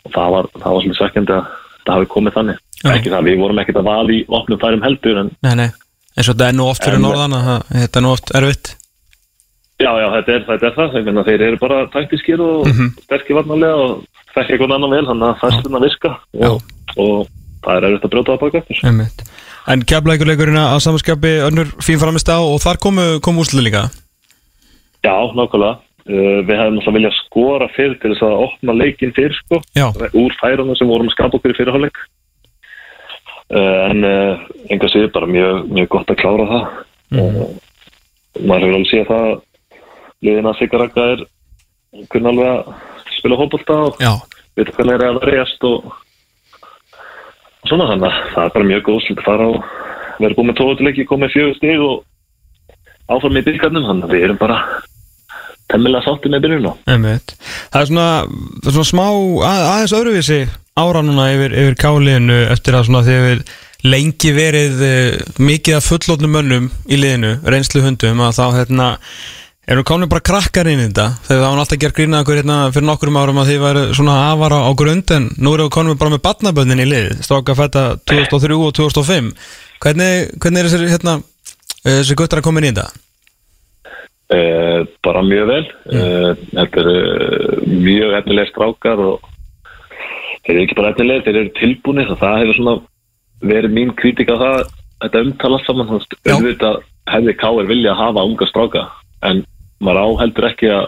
og 0.07 0.15
það 0.15 0.33
var, 0.35 0.49
það 0.55 0.73
var 0.73 0.81
svolítið 0.83 0.99
svekkjandi 1.01 1.35
að 1.35 1.53
það 1.83 1.95
hafi 1.95 2.11
komið 2.15 2.35
þannig. 2.39 2.65
Já. 2.79 2.93
ekki 2.95 3.11
það, 3.11 3.25
við 3.27 3.41
vorum 3.41 3.59
ekkert 3.59 3.79
að 3.81 3.87
val 3.89 4.11
í 4.13 4.17
opnum 4.31 4.59
færum 4.61 4.83
heldur 4.85 5.17
en 5.19 5.29
Nei, 5.43 5.55
nei, 5.59 5.67
eins 6.19 6.27
og 6.27 6.35
þetta 6.35 6.51
er 6.51 6.59
nú 6.59 6.67
oft 6.67 6.83
fyrir 6.83 7.01
norðan 7.01 7.37
að 7.37 7.47
það- 7.47 7.65
þetta 7.79 7.99
er 7.99 8.05
nú 8.05 8.11
oft 8.11 8.35
erfitt 8.35 8.75
Já, 9.79 9.93
já, 9.95 10.07
þetta 10.11 10.31
er, 10.35 10.41
þetta 10.43 10.65
er 10.67 10.73
það, 10.75 10.95
meina 11.07 11.21
þeir 11.23 11.41
eru 11.45 11.57
bara 11.61 11.75
taktískir 11.87 12.41
og 12.43 12.65
mm. 12.67 12.73
-hmm. 12.75 13.03
sterkir 13.05 13.37
varnarlega 13.37 13.75
og 13.79 13.91
þekki 14.35 14.51
eitthvað 14.55 14.73
annan 14.75 14.91
vel, 14.91 15.05
þannig 15.07 15.27
að 15.29 15.39
fæstluna 15.43 15.79
virka 15.85 16.11
og, 16.49 16.57
og 16.99 17.29
það 17.63 17.77
er 17.77 17.87
erfitt 17.87 18.07
að 18.07 18.11
brjóta 18.13 18.33
það 18.33 18.41
baka 18.43 18.57
eftir. 18.57 19.31
En 19.69 19.85
keflækurleikurinn 19.85 20.59
að 20.59 20.83
samanskapi 20.83 21.31
önnur 21.47 21.71
fín 21.79 21.99
framist 22.01 22.27
á 22.27 22.43
og 22.43 22.59
þar 22.59 22.79
komu, 22.83 23.05
komu 23.23 23.45
úrslit 23.45 23.63
líka 23.63 23.87
Já, 24.99 25.15
nákvæmlega. 25.31 25.79
Uh, 26.09 26.41
við 26.43 26.55
hefum 26.57 26.75
náttúrulega 26.75 26.95
viljað 26.97 27.17
skora 27.19 27.67
fyrir 27.75 27.99
til 28.01 28.11
þess 28.11 28.25
að 28.25 28.39
opna 28.47 28.73
leikinn 28.73 29.13
fyrir, 29.13 29.35
sko, 29.45 29.59
úr 30.17 30.33
færunum 30.41 30.75
sem 30.75 30.89
vorum 30.89 31.07
að 31.07 31.13
skapa 31.13 31.37
okkur 31.37 31.53
í 31.53 31.57
fyrirháleik. 31.59 31.99
Uh, 33.49 33.89
en 33.89 34.05
uh, 34.05 34.41
enga 34.69 34.87
sér 34.93 35.07
bara 35.13 35.25
mjög, 35.25 35.69
mjög 35.73 35.87
gott 35.95 36.11
að 36.13 36.19
klára 36.21 36.45
það. 36.49 36.65
og 37.17 37.39
maður 38.45 38.65
hefur 38.67 38.75
alveg 38.77 38.89
séð 38.91 39.07
það 39.09 39.23
að 39.25 39.37
liðina 40.27 40.51
Sigaraka 40.59 41.05
er 41.15 41.23
kunna 42.13 42.33
alveg 42.33 42.51
að 42.51 43.15
spila 43.17 43.39
hópulta 43.39 43.77
og 43.87 43.97
vita 44.59 44.75
hvernig 44.75 44.95
er 44.95 45.05
að 45.07 45.19
verjast 45.23 45.65
og, 45.65 45.89
og 45.89 47.71
svona 47.71 47.89
þannig 47.89 48.09
að 48.11 48.19
það 48.35 48.43
er 48.43 48.53
bara 48.57 48.69
mjög 48.69 48.85
góð 48.85 49.01
svolítið 49.05 49.23
að 49.23 49.29
fara 49.31 49.49
og 49.49 49.57
vera 50.19 50.37
búið 50.37 50.49
með 50.49 50.59
tóðuleiki, 50.59 51.07
komið 51.09 51.33
fjögur 51.33 51.57
stig 51.57 51.83
og 51.89 52.05
áfram 53.09 53.39
í 53.39 53.45
byrgarnum 53.47 53.89
þannig 53.89 54.07
að 54.07 54.15
við 54.15 54.27
erum 54.27 54.41
bara 54.41 54.59
temmilega 55.69 56.05
sáttið 56.05 56.33
með 56.33 56.45
byrjun 56.45 56.69
og 56.71 56.91
einmitt. 56.91 57.33
Það 57.69 57.81
er 57.81 57.89
svona, 57.91 58.09
það 58.59 58.69
er 58.69 58.77
svona 58.77 58.91
smá 58.91 59.05
að, 59.07 59.63
aðeins 59.71 59.95
öðruvísi 59.99 60.39
ára 60.79 61.01
núna 61.05 61.31
yfir, 61.33 61.57
yfir 61.63 61.79
káliðinu 61.79 62.37
eftir 62.53 62.77
að 62.77 62.87
svona 62.87 63.03
hefur 63.07 63.43
lengi 63.89 64.31
verið 64.35 64.85
uh, 64.85 65.35
mikið 65.39 65.77
af 65.77 65.89
fullotnum 65.89 66.33
mönnum 66.35 66.71
í 66.89 66.99
liðinu, 66.99 67.37
reynslu 67.47 67.83
hundum 67.85 68.23
að 68.25 68.39
þá 68.39 68.45
hérna 68.57 68.89
erum 69.69 69.85
komin 69.85 70.09
bara 70.09 70.25
krakkar 70.25 70.67
inn 70.71 70.81
í 70.81 70.87
þetta. 70.87 71.05
Þegar 71.27 71.43
það 71.43 71.51
var 71.53 71.63
alltaf 71.63 71.81
gert 71.83 71.97
grínað 71.97 72.23
okkur 72.23 72.39
hérna 72.41 72.59
fyrir 72.73 72.87
nokkurum 72.89 73.19
árum 73.21 73.41
að 73.41 73.51
þið 73.51 73.59
væri 73.63 73.83
svona 73.99 74.15
afara 74.31 74.63
á 74.65 74.71
grund 74.81 75.13
en 75.13 75.27
nú 75.37 75.53
erum 75.53 75.69
við 75.69 75.75
komin 75.75 75.99
bara 75.99 76.15
með 76.15 76.23
barnabönnin 76.25 76.81
í 76.81 76.87
lið 76.89 77.11
stráka 77.21 77.55
fætta 77.59 77.83
2003 78.09 78.57
og 78.57 78.73
2005 78.79 79.29
hvernig, 79.83 80.33
hvernig 80.41 80.63
er 80.63 80.71
þessi 80.71 80.89
hérna 80.95 81.19
eh, 81.19 81.99
þessi 81.99 82.17
guttar 82.17 82.41
að 82.41 82.49
koma 82.49 82.63
inn 82.63 82.71
í 82.71 82.73
þetta? 82.73 82.89
uh, 84.33 84.68
bara 85.09 85.25
mjög 85.25 85.49
vel. 85.49 85.65
Uh, 85.89 86.31
þetta 86.53 86.83
eru 86.85 86.95
uh, 87.01 87.67
mjög 87.67 88.15
efnilega 88.21 88.51
strákar 88.53 89.03
og 89.09 89.29
þeir 90.45 90.55
eru 90.55 90.65
ekki 90.65 90.79
bara 90.79 90.93
efnilega, 90.93 91.25
þeir 91.25 91.41
eru 91.41 91.55
tilbúinir 91.59 92.13
og 92.13 92.21
það 92.21 92.41
hefur 92.43 92.59
svona 92.59 92.77
verið 93.49 93.75
mín 93.75 93.95
kritika 93.97 94.37
á 94.37 94.41
það 94.43 94.69
þetta 94.99 95.23
umtala 95.25 95.59
saman 95.63 95.89
þannig 95.89 96.15
að 96.19 96.33
auðvitað 96.33 96.79
hefði 97.09 97.35
Káir 97.39 97.69
vilja 97.69 97.93
að 97.93 98.01
hafa 98.03 98.25
unga 98.27 98.47
stráka 98.49 98.85
en 99.25 99.41
maður 99.83 100.03
á 100.03 100.07
heldur 100.23 100.47
ekki 100.49 100.71
að 100.75 100.85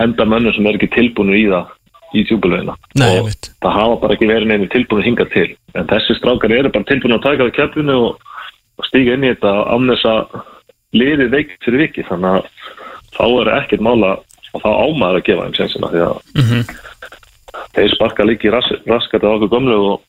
henda 0.00 0.26
mönnum 0.28 0.54
sem 0.56 0.68
er 0.70 0.78
ekki 0.78 0.90
tilbúinir 0.94 1.40
í 1.40 1.44
það 1.50 1.76
í 2.10 2.22
tjúbulveina 2.26 2.74
og 2.74 3.02
einmitt. 3.06 3.50
það 3.62 3.76
hafa 3.76 3.98
bara 4.02 4.16
ekki 4.16 4.30
verið 4.30 4.50
nefnir 4.50 4.72
tilbúinir 4.72 5.06
hingað 5.06 5.32
til. 5.34 5.48
En 5.78 5.90
þessi 5.90 6.16
strákar 6.18 6.54
eru 6.54 6.72
bara 6.74 6.88
tilbúinir 6.88 7.18
að 7.18 7.26
taka 7.26 7.46
við 7.46 7.56
kjöpunu 7.58 7.98
og, 8.06 8.24
og 8.78 8.88
stíga 8.88 9.14
inn 9.14 9.26
í 9.26 9.32
þetta 9.34 9.54
án 9.70 9.90
þess 9.92 10.08
að 10.10 10.40
liðið 11.00 11.34
veikt 11.34 11.66
fyrir 11.66 11.84
viki 11.84 12.06
þannig 12.08 12.38
að 12.38 12.48
þá 13.16 13.24
er 13.40 13.50
ekkert 13.60 13.84
mála 13.84 14.12
og 14.54 14.62
þá 14.64 14.68
ámaður 14.70 15.18
að 15.20 15.26
gefa 15.28 15.46
þeim 15.46 15.56
sensina 15.58 15.90
því 15.92 16.04
að 16.06 16.20
Mhm. 16.40 16.62
þeir 17.74 17.90
sparka 17.94 18.24
líki 18.26 18.50
ras, 18.52 18.68
raskat 18.86 19.24
á 19.26 19.30
okkur 19.30 19.50
gömlu 19.52 19.76
og, 19.92 20.00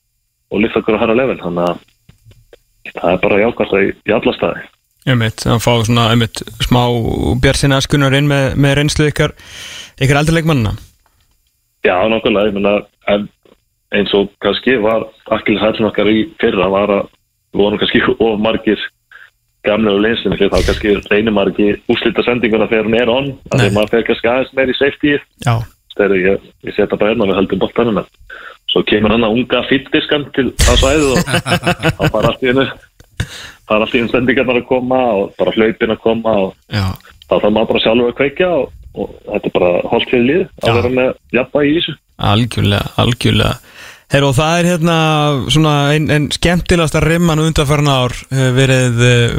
og 0.52 0.62
lyfta 0.62 0.80
okkur 0.82 0.98
að 0.98 1.04
hæra 1.06 1.16
level 1.18 1.38
þannig 1.42 1.70
að 1.70 1.80
það 3.02 3.12
er 3.14 3.20
bara 3.24 3.42
jákvæmt 3.42 3.76
í, 3.82 3.92
í 4.10 4.14
alla 4.18 4.34
staði 4.38 4.62
Einmitt, 5.10 5.42
að 5.50 5.58
fá 5.66 5.72
svona 5.82 6.10
einmitt, 6.14 6.42
smá 6.62 6.82
björnsina 7.42 7.80
skunnar 7.82 8.14
inn 8.14 8.28
með, 8.30 8.54
með 8.62 8.76
reynslu 8.78 9.08
ykkar 9.10 9.34
ykkar 10.02 10.20
eldri 10.22 10.36
leikmannina 10.38 10.76
Já, 11.82 11.96
nákvæmlega, 12.06 12.52
ég 12.52 12.54
meina 12.54 12.74
en 13.10 13.24
eins 13.92 14.14
og 14.14 14.30
kannski 14.46 14.76
var 14.82 15.08
Akkilis 15.34 15.62
hællin 15.64 15.90
okkar 15.90 16.10
í 16.12 16.28
fyrra 16.42 16.70
var 16.70 16.94
að 17.00 17.08
við 17.52 17.64
vorum 17.64 17.82
kannski 17.82 18.02
of 18.14 18.38
margir 18.40 18.78
gamlega 19.66 20.16
fyrir 20.38 20.52
þá 20.52 20.58
kannski 20.68 20.96
reynir 21.12 21.36
maður 21.36 21.54
ekki 21.54 21.94
úslita 21.94 22.26
sendinguna 22.26 22.70
þegar 22.72 22.90
hún 22.90 22.98
er 22.98 23.12
on 23.14 23.30
að 23.52 23.58
Nei. 23.58 23.64
því 23.64 23.74
maður 23.76 23.94
fer 23.94 24.08
kannski 24.08 24.32
aðeins 24.32 24.56
meir 24.58 24.74
í 24.74 24.78
safety 24.80 25.14
þegar 25.96 26.16
ég, 26.18 26.50
ég 26.66 26.76
setja 26.78 26.98
bara 26.98 27.12
hérna 27.12 27.30
við 27.30 27.40
höldum 27.40 27.62
boltanum 27.62 28.02
en 28.02 28.10
svo 28.72 28.84
kemur 28.88 29.14
hann 29.14 29.28
að 29.28 29.38
unga 29.38 29.64
fittiskan 29.70 30.28
til 30.36 30.50
það 30.64 30.82
svæðið 30.82 31.10
og 31.12 31.24
þá 31.98 32.04
fara 32.16 32.32
allt 32.32 32.44
í 32.44 32.52
hennu 32.52 32.68
fara 33.70 33.86
allt 33.86 33.96
í 33.96 34.02
hennu 34.02 34.14
sendingarnar 34.14 34.62
að 34.62 34.70
koma 34.70 35.02
og 35.20 35.34
bara 35.40 35.56
hlaupin 35.58 35.96
að 35.96 36.04
koma 36.06 36.38
og 36.46 36.54
já, 36.72 36.86
þá 37.28 37.36
þarf 37.36 37.52
maður 37.52 37.72
bara 37.74 37.84
sjálfur 37.86 38.14
að 38.14 38.18
kveikja 38.22 38.52
og, 38.56 38.72
og 38.96 39.12
þetta 39.28 39.52
er 39.52 39.56
bara 39.60 39.74
holdt 39.92 40.14
fyrir 40.14 40.28
lið 40.30 40.42
að 40.64 40.80
vera 40.80 40.94
með 40.98 41.12
jafnvægi 41.38 41.72
í 41.72 41.78
þessu. 41.78 41.98
Algjörlega, 42.32 42.94
algjörlega 43.02 43.54
Herra 44.12 44.28
og 44.28 44.36
það 44.36 44.58
er 44.60 44.68
hérna 44.74 44.96
svona 45.48 45.74
einn 45.94 46.10
ein 46.12 46.26
skemmtilegasta 46.36 47.00
rimman 47.00 47.40
undanfæran 47.40 47.88
ár 47.88 48.12
hefur 48.28 48.58
verið 48.58 48.98
uh, 49.08 49.36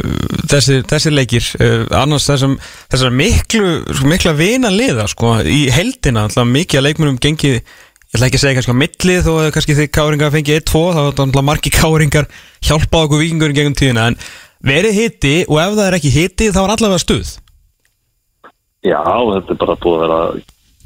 þessi, 0.48 0.78
þessi 0.88 1.12
leikir. 1.12 1.48
Uh, 1.60 1.82
annars 1.98 2.24
þessum, 2.30 2.54
þessar 2.88 3.12
miklu 3.12 3.72
sko, 3.90 4.08
mikla 4.08 4.32
vina 4.38 4.70
liða 4.72 5.04
sko 5.12 5.34
í 5.44 5.66
heldina, 5.74 6.24
alltaf 6.24 6.48
mikið 6.48 6.80
að 6.80 6.86
leikmunum 6.88 7.20
gengið 7.20 7.58
ég 7.58 8.16
ætla 8.16 8.30
ekki 8.30 8.40
að 8.40 8.44
segja 8.46 8.56
kannski 8.58 8.72
á 8.72 8.82
milli 8.84 9.18
þó 9.24 9.30
að 9.34 9.50
kannski 9.58 9.76
þið 9.76 9.92
káringar 9.98 10.32
fengið 10.32 10.58
1-2 10.62 10.82
þá 10.88 11.02
er 11.02 11.12
alltaf 11.12 11.46
margi 11.50 11.74
káringar 11.76 12.32
hjálpað 12.64 13.06
okkur 13.06 13.22
vikingurinn 13.26 13.60
gegnum 13.60 13.76
tíðina. 13.76 14.08
En 14.08 14.18
verið 14.72 14.98
hitti 15.02 15.36
og 15.50 15.60
ef 15.60 15.76
það 15.76 15.86
er 15.90 16.00
ekki 16.00 16.16
hitti 16.16 16.48
þá 16.52 16.60
er 16.64 16.74
allavega 16.78 17.04
stuð. 17.04 17.36
Já, 18.88 19.00
þetta 19.04 19.52
er 19.52 19.62
bara 19.62 19.80
búið 19.84 19.96
að 19.96 20.04
vera 20.06 20.20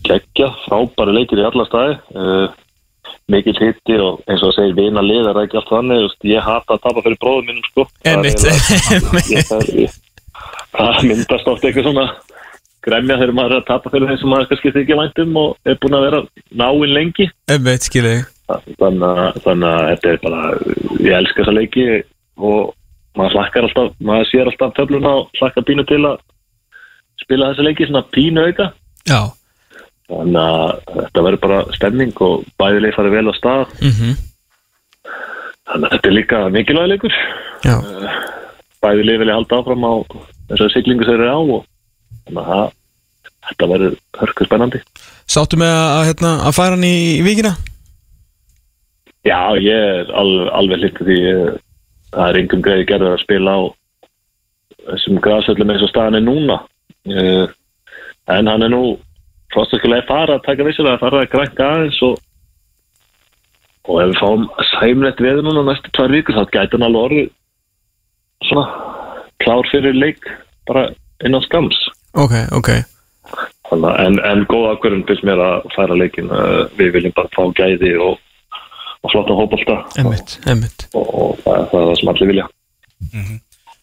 geggja, 0.07 0.55
frábæri 0.67 1.21
leikir 1.21 1.43
í 1.43 1.47
alla 1.47 1.67
staði. 1.71 1.99
Uh, 2.15 2.63
mikil 3.33 3.57
hitti 3.59 3.97
og 3.99 4.21
eins 4.31 4.43
og 4.47 4.53
segir 4.55 4.77
vina 4.77 5.03
lið 5.03 5.25
það 5.27 5.41
ekki 5.43 5.59
allt 5.59 5.73
þannig, 5.73 6.13
ég 6.31 6.45
hata 6.47 6.77
að 6.77 6.83
tapa 6.85 7.03
fyrir 7.03 7.19
bróðum 7.23 7.49
mínum 7.51 7.65
sko. 7.67 7.83
Það 10.77 11.07
myndast 11.09 11.49
oft 11.51 11.65
eitthvað 11.65 11.87
svona 11.89 12.07
gremja 12.87 13.17
þegar 13.19 13.35
maður 13.35 13.55
er 13.57 13.63
að 13.63 13.69
tapa 13.71 13.91
fyrir 13.91 14.11
þeim 14.11 14.21
sem 14.21 14.31
maður 14.31 14.51
kannski 14.51 14.73
þykja 14.77 14.99
væntum 15.01 15.39
og 15.41 15.49
er 15.67 15.79
búin 15.83 15.97
að 15.99 16.05
vera 16.07 16.21
náinn 16.63 16.93
lengi. 16.95 17.27
Einmitt, 17.51 17.89
skilu 17.89 18.13
ég. 18.13 18.29
Þannig 18.79 19.07
að, 19.09 19.89
þetta 19.91 20.13
er 20.13 20.21
bara 20.23 20.43
ég 21.03 21.17
elska 21.17 21.41
þessa 21.41 21.57
leiki 21.57 21.87
og 22.37 22.61
maður 23.19 23.41
hlakkar 23.41 23.67
alltaf, 23.67 23.91
maður 23.99 24.31
sér 24.31 24.53
alltaf 24.53 24.77
töfluna 24.77 25.17
og 25.23 25.41
hlakkar 25.41 25.67
pínu 25.67 25.87
til 25.89 26.03
að 26.05 26.23
spila 27.25 27.51
þessa 27.51 27.67
leiki 27.67 27.89
svona 27.89 28.07
pínu 28.15 28.47
auka. 28.47 28.71
Já 29.09 29.21
þannig 30.07 30.41
að 30.43 30.73
þetta 30.95 31.27
verður 31.27 31.43
bara 31.45 31.61
stemning 31.75 32.25
og 32.25 32.47
bæðileg 32.61 32.95
farið 32.95 33.19
vel 33.19 33.31
á 33.31 33.35
stað. 33.37 33.77
Mm 33.83 34.17
þannig 35.67 35.89
að 35.89 35.95
þetta 35.95 36.09
er 36.09 36.15
líka 36.15 36.41
mikilvæg 36.55 36.91
leikur. 36.93 37.15
Já. 37.67 37.77
Bæðileg 38.85 39.23
vilja 39.23 39.39
halda 39.39 39.61
áfram 39.61 39.87
á 39.87 39.95
þessari 40.51 40.75
siglingu 40.75 41.07
sem 41.07 41.17
eru 41.17 41.31
á 41.31 41.39
og 41.39 41.63
þannig 42.27 42.51
að 42.57 42.67
þetta 43.47 43.71
verður 43.73 43.97
hörku 44.21 44.47
spennandi. 44.47 44.83
Sáttu 45.27 45.59
með 45.59 45.75
að, 45.75 46.03
hérna, 46.11 46.33
að 46.47 46.57
færa 46.59 46.77
hann 46.77 46.87
í, 46.87 46.97
í 47.19 47.25
vikina? 47.27 47.57
Já, 49.27 49.41
ég 49.59 49.75
er 49.75 50.13
alveg, 50.15 50.53
alveg 50.55 50.83
hlýttið 50.83 51.11
því 51.11 51.19
ég, 51.25 51.61
það 52.15 52.29
er 52.29 52.41
engum 52.43 52.63
greið 52.63 52.85
gerður 52.93 53.17
að 53.17 53.25
spila 53.25 53.57
á 53.59 53.61
þessum 54.87 55.23
græsöllum 55.23 55.73
eins 55.75 55.83
og 55.83 55.91
staðan 55.91 56.21
er 56.21 56.27
núna. 56.27 56.61
Uh, 57.07 57.47
en 58.31 58.51
hann 58.51 58.67
er 58.67 58.71
nú 58.71 58.83
frostaskulega 59.57 60.09
fara 60.11 60.37
að 60.37 60.47
taka 60.47 60.69
vissilega 60.69 60.99
að 60.99 61.05
fara 61.07 61.25
að 61.25 61.33
grænka 61.33 61.69
aðeins 61.73 62.01
og 62.07 62.17
og 63.87 64.01
ef 64.03 64.11
við 64.11 64.21
fáum 64.21 64.47
sæmlegt 64.73 65.23
veður 65.23 65.47
núna 65.47 65.63
næstu 65.69 65.93
tvær 65.95 66.15
vikur 66.15 66.37
þá 66.37 66.45
gæti 66.51 66.77
hann 66.77 66.87
alveg 66.89 67.05
orðið 67.07 67.29
svona 68.49 68.65
klár 69.43 69.71
fyrir 69.71 69.97
leik 69.97 70.27
bara 70.69 70.89
innan 71.25 71.45
skams 71.47 71.79
Ok, 72.17 72.33
ok. 72.57 72.71
Þannig, 73.69 73.97
en, 74.01 74.15
en 74.25 74.45
góð 74.49 74.71
ákvörðun 74.71 75.03
finnst 75.09 75.25
mér 75.27 75.43
að 75.43 75.67
færa 75.75 75.97
leikin 75.99 76.31
við 76.79 76.95
viljum 76.95 77.17
bara 77.17 77.33
fá 77.35 77.43
gæði 77.59 77.93
og, 78.01 78.21
og 79.03 79.13
flotta 79.13 79.37
Einmitt, 80.01 80.39
einmitt. 80.49 80.87
Og, 80.95 81.11
og 81.11 81.43
það, 81.43 81.67
það 81.73 81.81
er 81.81 81.91
það 81.91 81.99
sem 82.01 82.13
allir 82.15 82.33
vilja 82.33 82.47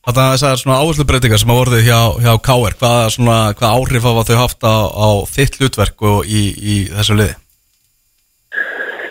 Þetta 0.04 0.24
þessar 0.34 0.60
svona 0.60 0.78
áherslu 0.84 1.06
breytingar 1.08 1.40
sem 1.40 1.52
hafa 1.54 1.64
orðið 1.64 1.86
hjá, 1.86 2.00
hjá 2.26 2.34
KR, 2.44 2.74
hvað, 2.82 3.06
svona, 3.16 3.38
hvað 3.56 3.76
áhrif 3.78 4.08
hafa 4.10 4.24
þau 4.28 4.36
haft 4.42 4.66
á, 4.68 4.76
á 4.92 5.10
þitt 5.32 5.60
hlutverk 5.62 6.04
og 6.10 6.26
í, 6.28 6.42
í 6.60 6.76
þessu 6.92 7.16
liði? 7.16 7.38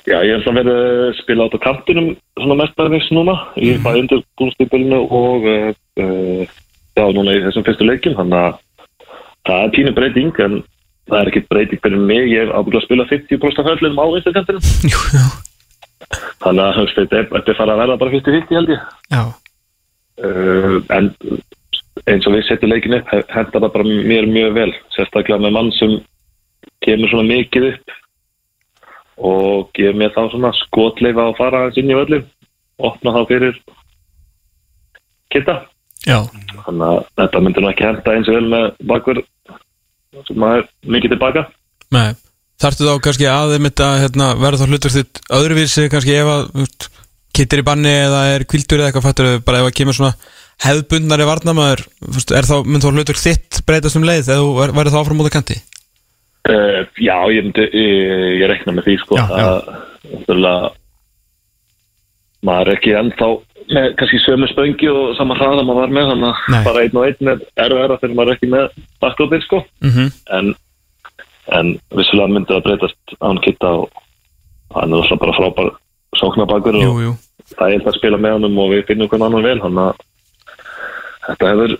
Já, 0.03 0.19
ég 0.27 0.35
held 0.35 0.51
að 0.51 0.59
verið 0.59 0.81
að 0.83 1.15
spila 1.23 1.47
át 1.47 1.57
á 1.57 1.65
kantinum 1.65 2.11
svona 2.37 2.59
mestbæðis 2.59 3.09
núna 3.17 3.37
í 3.57 3.71
mm 3.71 3.73
-hmm. 3.73 3.85
bæði 3.87 4.03
undir 4.03 4.23
búinstýpilinu 4.37 4.99
og 5.07 5.47
uh, 5.49 5.71
uh, 6.03 6.43
já, 6.99 7.05
núna 7.17 7.37
í 7.39 7.43
þessum 7.47 7.65
fyrstu 7.65 7.87
leikin 7.89 8.19
þannig 8.19 8.39
að 8.43 8.59
það 9.49 9.63
er 9.65 9.75
pínu 9.77 9.95
breyting 9.97 10.41
en 10.45 10.59
það 11.09 11.21
er 11.21 11.31
ekki 11.31 11.47
breyting 11.49 11.81
fyrir 11.87 12.03
mig 12.11 12.29
ég 12.35 12.43
er 12.43 12.53
ábygglega 12.53 12.83
að 12.83 12.87
spila 12.89 13.09
50% 13.15 13.63
af 13.63 13.71
höllunum 13.71 14.03
á 14.03 14.07
vinstu 14.13 14.35
kantinum 14.37 14.63
Jú, 14.93 15.01
já 15.17 15.27
þannig 16.43 16.65
að 16.67 16.93
þetta 16.97 17.17
er- 17.17 17.49
er 17.49 17.57
fara 17.57 17.73
að 17.73 17.81
verða 17.83 18.01
bara 18.03 18.11
50-50 18.11 18.59
held 18.59 18.75
ég 18.75 18.81
Já 19.09 19.23
uh, 20.27 20.77
en 20.97 21.11
eins 22.09 22.27
og 22.27 22.37
við 22.37 22.47
setjum 22.49 22.73
leikin 22.73 22.97
upp 22.99 23.11
he- 23.13 23.25
henta 23.35 23.59
það 23.61 23.73
bara 23.75 23.89
mér 24.13 24.29
mjög 24.31 24.55
vel 24.57 24.71
sérstaklega 24.95 25.41
með 25.43 25.57
mann 25.59 25.73
sem 25.79 25.99
kemur 26.85 27.13
svona 27.13 27.29
mikið 27.29 27.69
upp 27.73 27.99
og 29.23 29.69
gefur 29.77 29.99
mér 30.01 30.15
þá 30.15 30.23
svona 30.33 30.55
skotleifa 30.65 31.29
að 31.29 31.37
fara 31.39 31.61
aðeins 31.65 31.83
inn 31.83 31.93
í 31.93 31.99
völlum 31.99 32.25
opna 32.83 33.15
þá 33.15 33.21
fyrir 33.29 33.61
kitta 35.33 35.59
þannig 36.67 36.89
að 36.89 36.99
þetta 37.21 37.43
myndir 37.45 37.65
nú 37.65 37.71
ekki 37.71 37.87
henta 37.87 38.17
eins 38.17 38.31
og 38.31 38.39
vel 38.39 38.49
með 38.51 38.67
bakver 38.91 39.23
sem 40.27 40.39
maður 40.43 40.67
mikið 40.93 41.15
tilbaka. 41.15 41.45
Nei. 41.95 42.11
Þarftu 42.63 42.87
þá 42.87 42.97
kannski 43.05 43.27
að 43.27 43.55
þeim 43.55 43.69
þetta 43.69 43.87
hérna, 44.03 44.27
verða 44.39 44.61
þá 44.61 44.73
hlutur 44.73 44.95
þitt 44.95 45.21
öðruvísi 45.39 45.87
kannski 45.93 46.19
ef 46.19 46.29
að 46.31 46.67
kittir 47.37 47.63
í 47.63 47.67
banni 47.67 47.93
eða 48.05 48.23
er 48.35 48.47
kvildur 48.49 48.81
eða 48.81 48.91
eitthvað 48.91 49.07
fattur 49.09 49.45
bara 49.47 49.63
ef 49.63 49.71
að 49.71 49.77
kemur 49.79 49.97
svona 49.97 50.15
hefðbundnari 50.63 51.27
varnamaður 51.27 51.85
úst, 52.13 52.33
er 52.35 52.47
þá, 52.47 52.57
mynd 52.67 52.85
þá 52.85 52.91
hlutur 52.93 53.19
þitt 53.19 53.63
breytast 53.67 53.99
um 53.99 54.07
leið 54.07 54.31
eða 54.35 54.69
verður 54.75 54.93
þá 54.95 55.01
áfram 55.01 55.21
mútið 55.21 55.37
kanti 55.37 55.57
uh, 56.51 56.83
já, 57.01 57.17
ég 57.33 57.49
myndi 57.49 57.67
ég, 57.67 58.27
ég 58.43 58.51
rekna 58.51 58.77
með 58.77 58.91
því 58.91 58.99
sko 59.03 59.19
Já, 59.19 59.25
já. 59.31 59.49
að 59.49 59.73
náttúrulega 60.13 60.71
maður 62.43 62.69
er 62.69 62.77
ekki 62.77 62.95
ennþá 62.99 63.31
með 63.73 63.93
kannski 64.01 64.21
sömu 64.25 64.49
spöngi 64.51 64.89
og 64.91 65.13
sama 65.19 65.37
hraða 65.39 65.63
maður 65.65 65.85
var 65.85 65.95
með 65.97 66.09
þannig 66.13 66.41
að 66.59 66.67
bara 66.67 66.83
einn 66.83 66.99
og 66.99 67.07
einn 67.09 67.33
er 67.33 67.45
erfæra 67.65 67.99
þegar 68.01 68.17
maður 68.19 68.33
er 68.33 68.39
ekki 68.39 68.51
með 68.53 68.81
bakkóðir 69.05 69.45
sko 69.47 69.63
mm 69.63 69.93
-hmm. 69.93 70.09
en, 70.39 70.55
en 71.59 71.73
vissulega 71.97 72.35
myndi 72.35 72.53
það 72.53 72.67
breytast 72.67 73.17
án 73.23 73.41
kitta 73.45 73.71
og 73.83 74.03
hann 74.75 74.93
er 74.93 75.05
alltaf 75.05 75.23
bara 75.23 75.39
frábær 75.39 75.73
sóknabakur 76.21 76.77
Jú, 76.81 76.91
og 76.93 77.03
jú 77.07 77.13
það 77.53 77.67
er 77.69 77.75
eitthvað 77.77 77.93
að 77.93 77.99
spila 77.99 78.19
með 78.23 78.37
honum 78.39 78.59
og 78.63 78.71
við 78.73 78.87
finnum 78.89 79.09
hvern 79.13 79.27
annan 79.29 79.45
vel 79.47 79.59
þannig 79.61 79.89
að 79.89 80.05
þetta 81.27 81.51
hefur 81.53 81.75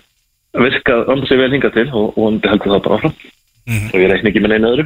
virkað 0.63 1.31
ég 1.33 1.39
vel 1.43 1.53
hingað 1.55 1.73
til 1.77 1.87
og, 1.93 2.13
hann 2.19 2.41
heldur 2.43 2.73
það 2.75 2.83
bara 2.87 2.99
áfram 2.99 3.15
Mhm. 3.63 3.85
og 3.93 3.99
ég 4.01 4.09
reikni 4.11 4.29
ekki 4.33 4.41
með 4.43 4.51
neina 4.53 4.71
öðru 4.75 4.85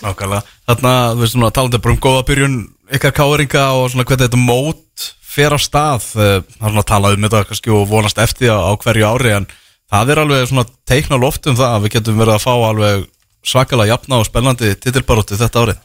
Nákvæmlega. 0.00 0.42
Þarna, 0.68 0.92
þú 1.14 1.20
veist 1.22 1.34
svona, 1.34 1.50
talandi 1.54 1.78
bara 1.82 1.94
um 1.94 2.00
góða 2.02 2.22
byrjun 2.28 2.54
ykkar 2.96 3.12
káringa 3.14 3.64
og 3.76 3.90
svona 3.90 4.04
hvernig 4.08 4.28
þetta 4.28 4.40
mót 4.40 5.04
fer 5.30 5.54
á 5.54 5.58
stað. 5.60 6.06
eh, 6.18 6.40
Það 6.58 6.66
er 6.66 6.70
svona 6.70 6.82
að 6.84 6.90
tala 6.90 7.12
um 7.14 7.26
þetta 7.26 7.42
kannski 7.50 7.70
og 7.74 7.88
vonast 7.90 8.18
eftir 8.18 8.50
á, 8.50 8.70
hverju 8.80 9.06
ári 9.06 9.34
en 9.36 9.46
það 9.92 10.10
er 10.14 10.22
alveg 10.22 10.46
svona 10.48 10.64
teikna 10.86 11.18
á 11.18 11.22
loft 11.22 11.46
um 11.46 11.56
það 11.58 11.74
að 11.76 11.82
við 11.84 11.94
getum 11.98 12.18
verið 12.22 12.34
að 12.38 12.44
fá 12.46 12.54
alveg 12.70 13.06
svakalega 13.44 13.92
jafna 13.94 14.18
og 14.20 14.26
spennandi 14.26 14.74
titilbaróttu 14.80 15.38
þetta 15.38 15.62
árið. 15.66 15.78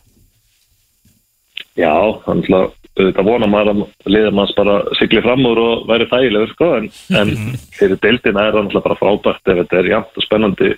Já, 1.76 1.92
þannig 2.24 2.54
að 2.56 2.68
þetta 2.96 3.24
vona 3.28 3.48
maður 3.52 3.72
að 3.74 4.12
liða 4.16 4.32
manns 4.32 4.54
bara 4.56 4.78
sigli 4.96 5.20
fram 5.24 5.44
úr 5.50 5.60
og 5.60 5.88
væri 5.90 6.08
þægilegur 6.08 6.52
sko 6.54 6.70
en, 6.78 6.86
en 7.20 7.34
fyrir 7.76 8.00
deildina 8.04 8.46
er 8.48 8.56
það 8.56 8.78
bara 8.86 9.00
frábært 9.02 9.52
ef 9.52 9.60
þetta 9.60 9.82
er 9.82 9.90
jafnt 9.92 10.22
og 10.22 10.24
spennandi 10.24 10.70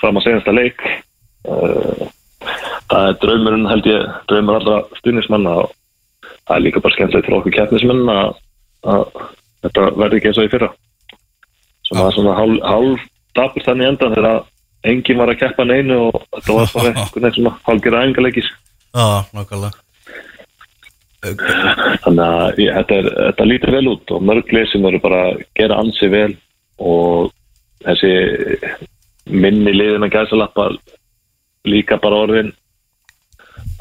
fram 0.00 0.20
að 0.20 0.26
segjast 0.26 0.48
að 0.48 0.58
leik. 0.60 0.86
Uh, 1.44 2.06
það 2.88 3.10
er 3.10 3.18
draumurinn 3.20 3.68
held 3.68 3.90
ég 3.90 4.16
draumur 4.30 4.60
allra 4.60 4.78
stuðnismanna 5.02 5.58
og 5.64 5.76
það 6.24 6.56
er 6.56 6.64
líka 6.64 6.84
bara 6.84 6.96
skemmtilegt 6.96 7.28
fyrir 7.28 7.38
okkur 7.42 7.56
keppnismenn 7.58 8.10
að, 8.14 8.32
að 8.88 9.04
þetta 9.66 9.86
verði 10.00 10.20
ekki 10.20 10.32
eins 10.32 10.40
og 10.40 10.48
í 10.48 10.52
fyrra. 10.56 10.72
Sem 11.84 12.00
að 12.00 12.12
svona 12.16 12.40
hálf, 12.40 12.64
hálf 12.64 13.06
dapur 13.36 13.68
þannig 13.68 13.92
endan 13.92 14.16
þegar 14.16 14.42
enginn 14.88 15.20
var 15.20 15.32
að 15.32 15.40
keppa 15.44 15.68
neinu 15.68 16.02
og 16.08 16.20
þetta 16.38 16.58
var 16.58 16.76
bara 16.78 16.90
einhvern 16.94 17.26
veginn 17.28 17.38
svona 17.38 17.56
hálfgerða 17.68 18.04
æfingarleikis 18.04 18.52
Já, 18.94 19.26
nákvæmlega. 19.34 19.83
Þannig 21.24 22.24
að 22.24 22.60
ég, 22.62 22.74
þetta, 22.78 22.98
er, 22.98 23.08
þetta 23.28 23.46
lítur 23.50 23.74
vel 23.76 23.86
út 23.94 24.14
og 24.14 24.26
mörg 24.30 24.52
lið 24.52 24.66
sem 24.72 24.88
eru 24.90 25.00
bara 25.04 25.20
að 25.30 25.44
gera 25.58 25.78
ansi 25.82 26.10
vel 26.12 26.32
og 26.78 27.32
þessi 27.84 28.12
minni 29.30 29.72
liðin 29.72 30.06
að 30.06 30.16
gæsalappa 30.18 30.68
líka 31.68 31.98
bara 32.00 32.24
orðin 32.26 32.52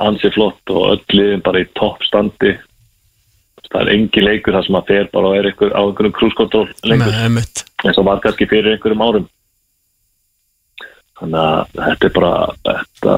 ansi 0.03 0.31
flott 0.33 0.71
og 0.71 0.93
öll 0.93 1.17
liðin 1.17 1.43
bara 1.45 1.63
í 1.63 1.69
toppstandi 1.77 2.55
það 3.73 3.81
er 3.81 3.93
engi 3.95 4.23
leikur 4.23 4.55
þar 4.55 4.67
sem 4.67 4.77
að 4.77 4.89
fer 4.91 5.07
bara 5.13 5.29
og 5.29 5.37
er 5.37 5.47
ykkur, 5.49 5.71
á 5.73 5.81
lengur. 6.85 7.13
Nei, 7.13 7.23
einmitt. 7.25 7.63
Eins 7.83 7.97
og 7.99 8.05
var 8.07 8.21
kannski 8.23 8.47
fyrir 8.49 8.75
einhverjum 8.75 9.03
árum. 9.03 9.29
Þannig 11.19 11.39
að 11.39 11.79
þetta 11.79 12.09
er 12.09 12.13
bara 12.17 12.33
þetta 12.67 13.15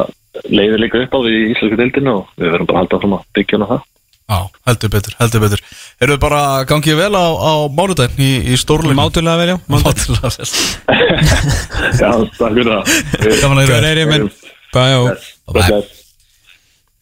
leiðir 0.51 0.81
líka 0.83 1.01
upp 1.03 1.15
á 1.15 1.19
við 1.25 1.35
í 1.35 1.43
Íslandsku 1.53 1.79
deildinu 1.79 2.15
og 2.21 2.31
við 2.39 2.53
verðum 2.53 2.69
bara 2.69 2.77
að 2.77 2.83
halda 2.83 3.01
fram 3.03 3.17
að 3.17 3.27
byggja 3.37 3.59
hana 3.59 3.69
það 3.73 3.83
Já, 4.25 4.39
heldur 4.65 4.89
betur, 4.89 5.13
heldur 5.19 5.43
betur. 5.43 5.61
Erum 6.01 6.15
við 6.15 6.21
bara 6.23 6.39
gangið 6.65 6.97
vel 6.97 7.11
á, 7.13 7.25
á 7.29 7.53
mánudaginn 7.69 8.23
í, 8.25 8.31
í 8.49 8.57
stórleik? 8.57 8.97
Mátulega 8.97 9.37
vel, 9.37 9.51
já 9.53 9.57
Mátulega 9.73 10.31
vel. 10.33 10.47
Já, 12.01 12.09
takk 12.33 12.57
fyrir 12.57 12.71
það 12.71 13.37
Gaman 13.43 13.61
að 13.61 13.75
er 13.91 14.01
ég 14.01 14.09
minn? 14.09 14.25
Bæjó 14.73 15.13
Bless. 15.53 16.01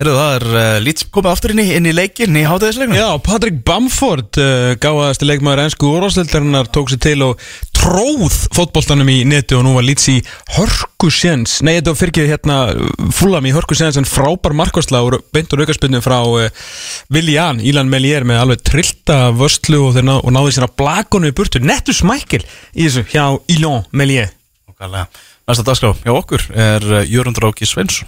Heyrðu, 0.03 0.13
það 0.17 0.33
er 0.35 0.45
uh, 0.51 0.77
lítið 0.83 1.09
komið 1.15 1.31
aftur 1.31 1.51
inn 1.53 1.61
í, 1.61 1.65
inn 1.77 1.85
í 1.87 1.91
leikin 1.95 2.35
í 2.35 2.41
hátæðisleikinu. 2.43 2.97
Já, 2.97 3.07
Patrick 3.23 3.59
Bamford 3.63 4.39
uh, 4.41 4.71
gáðasti 4.83 5.27
leikmaður 5.29 5.61
ennsku 5.63 5.91
úrvarsleildarinnar 5.93 6.67
tók 6.75 6.91
sér 6.91 6.99
til 7.05 7.19
og 7.29 7.45
tróð 7.83 8.35
fótboltanum 8.55 9.09
í 9.11 9.17
neti 9.27 9.57
og 9.57 9.65
nú 9.65 9.73
var 9.75 9.83
lítið 9.83 10.13
í 10.13 10.19
hörkusjens 10.55 11.57
Nei, 11.65 11.75
þetta 11.77 11.93
fyrir 11.99 12.29
hérna 12.31 12.57
fullam 13.11 13.47
í 13.49 13.51
hörkusjens 13.55 13.97
en 13.99 14.07
frábær 14.07 14.55
markvarsla 14.55 15.01
og 15.03 15.17
beint 15.35 15.51
og 15.51 15.63
aukarspinnu 15.63 15.99
frá 16.03 16.19
Viljan, 17.13 17.59
Ílan 17.59 17.91
Melier 17.91 18.23
með 18.27 18.39
alveg 18.43 18.63
trillta 18.69 19.17
vörslu 19.35 19.81
og, 19.89 19.99
ná, 19.99 20.15
og 20.21 20.31
náði 20.31 20.55
sér 20.55 20.67
að 20.69 20.77
blakonu 20.79 21.31
í 21.31 21.35
burtu 21.35 21.59
nettu 21.63 21.95
smækil 21.95 22.43
í 22.43 22.87
þessu 22.87 23.03
hjá 23.11 23.25
Ílan 23.51 23.83
Melier 23.91 24.31
Nákvæmlega. 24.71 25.09
Næsta 25.49 25.67
dagskrá 25.67 25.91
hjá 26.05 26.13
okkur 26.15 26.47
er 26.55 26.87
uh, 26.87 27.03
Jörundur 27.03 27.49
Áki 27.49 27.67
Sveinsson. 27.67 28.07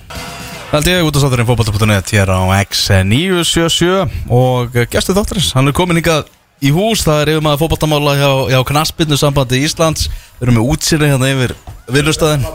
held 0.71 0.88
ég 0.88 1.03
út 1.03 1.19
af 1.19 1.26
státturinn 1.26 1.47
fótbolta.net 1.51 2.15
hér 2.15 2.32
á 2.32 2.39
X977 2.63 4.32
og 4.32 4.80
gestur 4.91 5.19
þátturins, 5.19 5.51
hann 5.55 5.67
er 5.67 5.76
komin 5.76 5.99
hingað 5.99 6.32
í 6.64 6.72
hús, 6.76 7.03
það 7.06 7.22
er 7.22 7.32
yfir 7.34 7.45
maður 7.45 7.64
fótboltamála 7.64 8.16
hjá, 8.20 8.30
hjá 8.53 8.60
Knaspinnu 8.70 9.18
sambandi 9.20 9.62
Íslands. 9.66 10.10
Við 10.39 10.47
erum 10.47 10.60
með 10.60 10.70
útsýri 10.76 11.10
hérna 11.12 11.32
yfir 11.32 11.56
vinnustæðin 11.91 12.45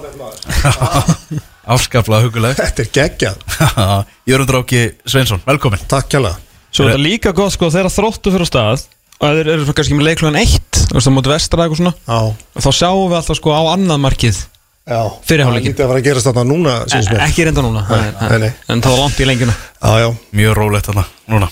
Afskaplega 1.70 2.26
hugulegt 2.26 2.61
Þetta 2.61 2.82
er 2.82 2.88
geggjað. 2.96 3.42
Jörgundur 4.30 4.62
Áki 4.62 4.86
Sveinsson, 5.05 5.42
velkomin. 5.46 5.82
Takk 5.90 6.11
kjalla 6.11 6.34
Svo 6.70 6.86
er 6.86 6.94
þetta 6.94 7.03
líka 7.03 7.34
gott 7.36 7.55
sko 7.55 7.70
þegar 7.70 7.92
þróttu 7.94 8.32
fyrir 8.34 8.46
á 8.46 8.51
stað 8.51 8.86
og 9.20 9.36
þeir 9.36 9.51
eru 9.53 9.66
svo 9.66 9.74
kannski 9.76 9.96
með 9.98 10.07
leiklugan 10.09 10.38
eitt 10.40 10.80
þú 10.86 10.96
veist 10.96 11.09
það 11.09 11.16
mútið 11.16 11.34
vestra 11.34 11.64
eitthvað 11.66 11.80
svona 11.82 11.92
Já, 11.92 12.20
og 12.57 12.64
þá 12.64 12.70
sjáum 12.78 13.03
við 13.11 13.18
alltaf 13.18 13.40
sko 13.40 13.53
á 13.53 13.62
annað 13.74 14.03
markið 14.07 14.38
já. 14.40 15.01
Fyrir 15.28 15.46
hálfleikinn. 15.46 15.74
Það 15.76 15.76
lítið 15.76 15.84
að 15.84 15.92
fara 15.92 16.01
að 16.01 16.09
gerast 16.09 16.30
þarna 16.30 16.46
núna, 16.48 16.76
syns 16.88 17.11
mér 17.12 17.24
ekki 17.26 17.46
reynda 17.46 17.66
núna 17.66 17.84
nei, 17.90 18.38
nei. 18.46 18.51
en 18.70 18.84
það 18.86 18.96
var 18.96 19.03
langt 19.05 19.20
í 19.20 19.28
lengjuna. 19.28 19.57
Já, 19.76 19.92
já. 20.07 20.09
Mjög 20.40 20.57
rólegt 20.62 20.88
þarna, 20.90 21.09
núna 21.34 21.51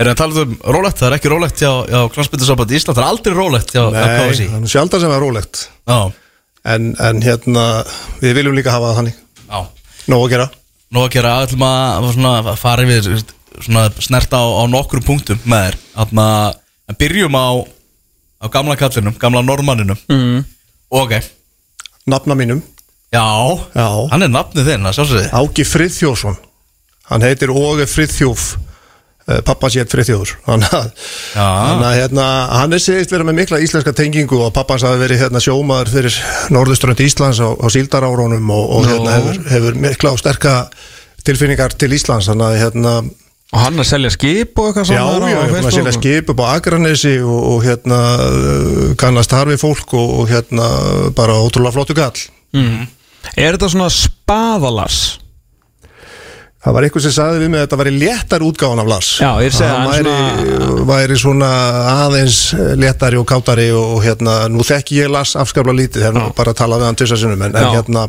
Er 0.00 0.08
það 0.08 0.18
talað 0.22 0.40
um 0.46 0.54
rólegt, 0.74 0.98
það 0.98 1.08
er 1.08 1.14
ekki 1.18 1.30
rólegt 1.30 1.60
hjá, 1.60 1.70
hjá 1.90 2.00
Knaspinnu 2.14 2.46
sambandi 2.48 2.78
Íslands, 2.78 2.96
það 2.96 3.04
er 3.04 3.10
aldrei 3.10 3.34
rólegt 3.36 3.74
hjá, 3.74 3.82
hjá 3.82 3.92
Nei, 3.92 4.14
KSI 4.16 4.46
það 4.46 4.56
er 4.56 4.62
nú 4.62 4.70
sjálfdan 4.72 5.02
sem 5.02 5.12
er 5.12 5.22
rólegt. 5.22 5.60
Já, 5.90 5.98
en, 6.72 6.88
en 7.08 7.20
hérna, 7.26 7.66
við 8.22 8.34
viljum 8.38 8.56
líka 8.56 8.72
hafa 8.72 8.88
það 8.92 8.98
þannig. 9.00 9.20
Já. 9.44 9.60
Nóg 10.08 10.24
að 10.24 10.32
gera. 10.32 10.48
Nú 10.92 11.04
að 11.04 11.12
gera, 11.18 11.34
ætlum 11.44 11.66
að 11.68 12.08
svona, 12.16 12.32
að 12.40 12.58
fara 12.62 12.88
yfir 12.88 13.20
svona, 13.66 13.84
snerta 14.08 14.40
á, 14.40 14.44
á 14.48 14.64
nokkrum 14.72 15.04
punktum 15.04 15.44
með 15.44 15.68
þér. 15.68 15.78
Þannig 15.98 16.24
að 16.88 16.98
byrjum 17.04 17.38
á, 17.38 17.48
á 18.42 18.46
gamla 18.56 18.80
kallinum, 18.80 19.20
gamla 19.20 19.44
normanninum 19.44 20.00
mm. 20.08 20.42
Ok, 20.92 21.14
Nafna 22.10 22.34
mínum, 22.34 22.58
já, 23.12 23.22
já. 23.76 23.86
Hann 24.10 24.24
er 24.24 24.32
nafnið 24.32 24.72
þinn, 24.72 24.88
það 24.88 24.96
sjálfsögði 24.96 25.28
Áki 25.38 25.64
Friðþjófsson. 25.68 26.36
Hann 27.12 27.24
heitir 27.24 27.52
Óge 27.54 27.86
Friðþjóf 27.86 28.48
Pappa 29.46 29.70
sétt 29.70 29.92
Friðþjóður 29.92 30.32
Þannig 30.46 30.72
að 30.74 31.84
að 31.86 31.98
hérna, 32.00 32.26
hann 32.58 32.74
er 32.74 32.82
segist 32.82 33.12
vera 33.14 33.26
með 33.28 33.38
mikla 33.42 33.60
íslenska 33.62 33.94
tengingu 33.96 34.40
og 34.42 34.52
pappans 34.56 34.84
hafi 34.86 35.00
verið 35.02 35.22
hérna, 35.22 35.42
sjómaður 35.42 35.92
fyrir 35.92 36.16
norðuströnd 36.54 37.02
Íslands 37.04 37.38
á, 37.38 37.48
á 37.54 37.66
síldarárónum 37.70 38.50
og, 38.50 38.64
og 38.78 38.88
hérna, 38.90 39.16
hefur, 39.18 39.42
hefur 39.52 39.78
mikla 39.84 40.14
og 40.16 40.22
sterka 40.22 40.54
tilfinningar 41.26 41.76
til 41.78 41.92
Íslands 41.94 42.30
þannig 42.30 42.48
að 42.48 42.58
hérna, 42.64 42.94
og 43.52 43.60
hann 43.60 43.82
að 43.82 43.88
selja 43.90 44.10
skip 44.14 44.58
og 44.58 44.70
eitthvað 44.70 44.94
já, 44.96 45.02
já, 45.04 45.40
búin 45.52 45.68
að 45.68 45.76
selja 45.76 45.94
skip 45.98 46.30
upp 46.32 46.40
á 46.40 46.46
Akranesi 46.56 47.14
og, 47.20 47.40
og 47.52 47.58
hérna 47.66 47.98
uh, 48.24 48.84
kannast 49.00 49.34
harfi 49.36 49.58
fólk 49.60 49.92
og, 49.98 50.14
og 50.22 50.30
hérna 50.32 50.68
bara 51.16 51.36
ótrúlega 51.36 51.76
flottu 51.76 51.96
gall. 51.96 52.16
Mm. 52.56 52.86
er 53.36 53.54
þetta 53.54 53.68
svona 53.74 53.90
spaðalars 53.92 55.02
Það 56.62 56.76
var 56.76 56.86
eitthvað 56.86 57.02
sem 57.02 57.14
sagði 57.16 57.42
við 57.42 57.48
mig 57.50 57.58
að 57.58 57.64
þetta 57.66 57.78
væri 57.80 57.92
léttar 57.98 58.42
útgáðan 58.46 58.80
af 58.84 58.90
Lars. 58.92 59.10
Já, 59.18 59.30
ég 59.42 59.54
segi 59.56 59.66
Að 59.66 59.78
hann 59.80 59.88
væri, 59.90 60.82
væri 60.92 61.16
svona 61.18 61.52
aðeins 62.06 62.40
léttari 62.78 63.18
og 63.18 63.26
kátari 63.26 63.68
og, 63.74 63.96
hérna, 64.04 64.36
nú 64.52 64.62
þekki 64.66 65.00
ég 65.00 65.10
Lars 65.10 65.34
afskaplega 65.42 65.80
lítið, 65.80 66.10
nú 66.14 66.28
bara 66.38 66.54
talað 66.54 66.84
við 66.84 66.92
hann 66.92 67.00
tvisar 67.02 67.18
sinnum 67.24 67.42
en, 67.48 67.56
en 67.58 67.74
hérna, 67.74 68.06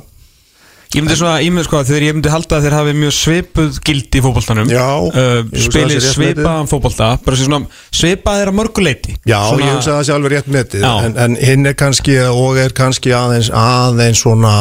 Ég 0.93 1.01
myndi 1.01 1.16
svona, 1.18 1.39
ég 1.41 1.49
myndi 1.49 1.66
sko 1.66 1.80
að 1.80 1.88
þegar 1.89 2.04
ég 2.06 2.14
myndi 2.14 2.30
halda 2.30 2.58
að 2.60 2.66
þeir 2.68 2.76
hafi 2.78 2.91
mjög 2.99 3.14
svipuð 3.18 3.78
gildi 3.88 4.20
í 4.20 4.22
fótboltanum 4.22 4.70
Já, 4.70 4.86
uh, 5.01 5.39
ég 5.41 5.47
hugsa 5.49 5.72
Spili 5.72 5.88
það 5.88 5.93
sé 5.95 6.04
rétt 6.04 6.18
svipaðan 6.20 6.70
fótbolta 6.70 7.08
Bara 7.26 7.39
svona 7.39 7.60
svipaðir 7.89 8.51
að 8.51 8.58
mörguleiti 8.60 9.16
já, 9.26 9.39
ég 9.58 9.72
hugsa 9.72 9.95
að 9.95 9.97
það 9.97 10.06
sé 10.06 10.14
alveg 10.14 10.36
rétt 10.36 10.51
metið 10.54 10.86
en, 10.86 11.18
en 11.26 11.38
hinn 11.41 11.72
er 11.72 11.78
kannski 11.82 12.20
og 12.28 12.62
er 12.62 12.78
kannski 12.78 13.16
aðeins 13.18 13.49
aðeins 13.58 14.22
svona 14.22 14.54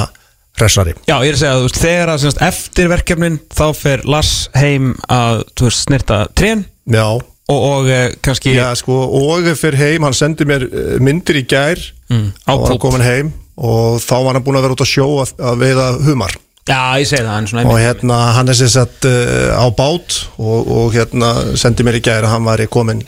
hressari. 0.61 0.95
Já, 1.09 1.17
ég 1.25 1.33
er 1.33 1.37
að 1.37 1.43
segja 1.43 1.53
að 1.55 1.61
þú 1.61 1.67
veist, 1.69 1.83
þegar 1.83 2.13
að 2.13 2.23
semast, 2.23 2.43
eftir 2.49 2.91
verkefnin 2.93 3.41
þá 3.53 3.67
fer 3.79 4.07
Lars 4.09 4.33
heim 4.59 4.95
að 5.09 5.45
veist, 5.61 5.85
snirta 5.87 6.23
trén. 6.39 6.67
Já, 6.93 7.07
og, 7.53 7.59
og 7.59 7.91
eh, 7.93 8.09
kannski 8.25 8.57
já 8.57 8.67
sko, 8.79 8.99
og 9.19 9.49
fyrir 9.59 9.81
heim, 9.81 10.07
hann 10.07 10.17
sendi 10.17 10.47
mér 10.49 10.67
eh, 10.69 10.97
myndir 11.03 11.43
í 11.43 11.47
gær. 11.49 11.81
Mm, 12.13 12.31
á 12.47 12.53
þá 12.53 12.69
var 12.69 12.83
komin 12.83 13.07
heim 13.07 13.33
og 13.57 14.01
þá 14.03 14.17
var 14.25 14.37
hann 14.37 14.45
búin 14.45 14.59
að 14.59 14.67
vera 14.67 14.77
út 14.77 14.85
á 14.85 14.89
sjó 14.89 15.07
að, 15.23 15.35
að 15.41 15.61
veiða 15.63 15.87
humar. 16.07 16.37
Já, 16.63 16.95
ég 17.03 17.09
segi 17.11 17.25
það, 17.25 17.33
hann 17.35 17.49
svona 17.51 17.65
og 17.67 17.81
hérna 17.83 18.17
hann 18.37 18.51
er 18.53 18.55
sér 18.55 18.71
sett 18.71 19.07
uh, 19.09 19.51
á 19.59 19.67
bát 19.75 20.19
og, 20.39 20.69
og 20.71 20.93
hérna 20.95 21.33
sendi 21.59 21.83
mér 21.83 21.99
í 21.99 22.03
gær 22.07 22.23
að 22.23 22.37
hann 22.37 22.47
væri 22.47 22.69
komin, 22.71 23.03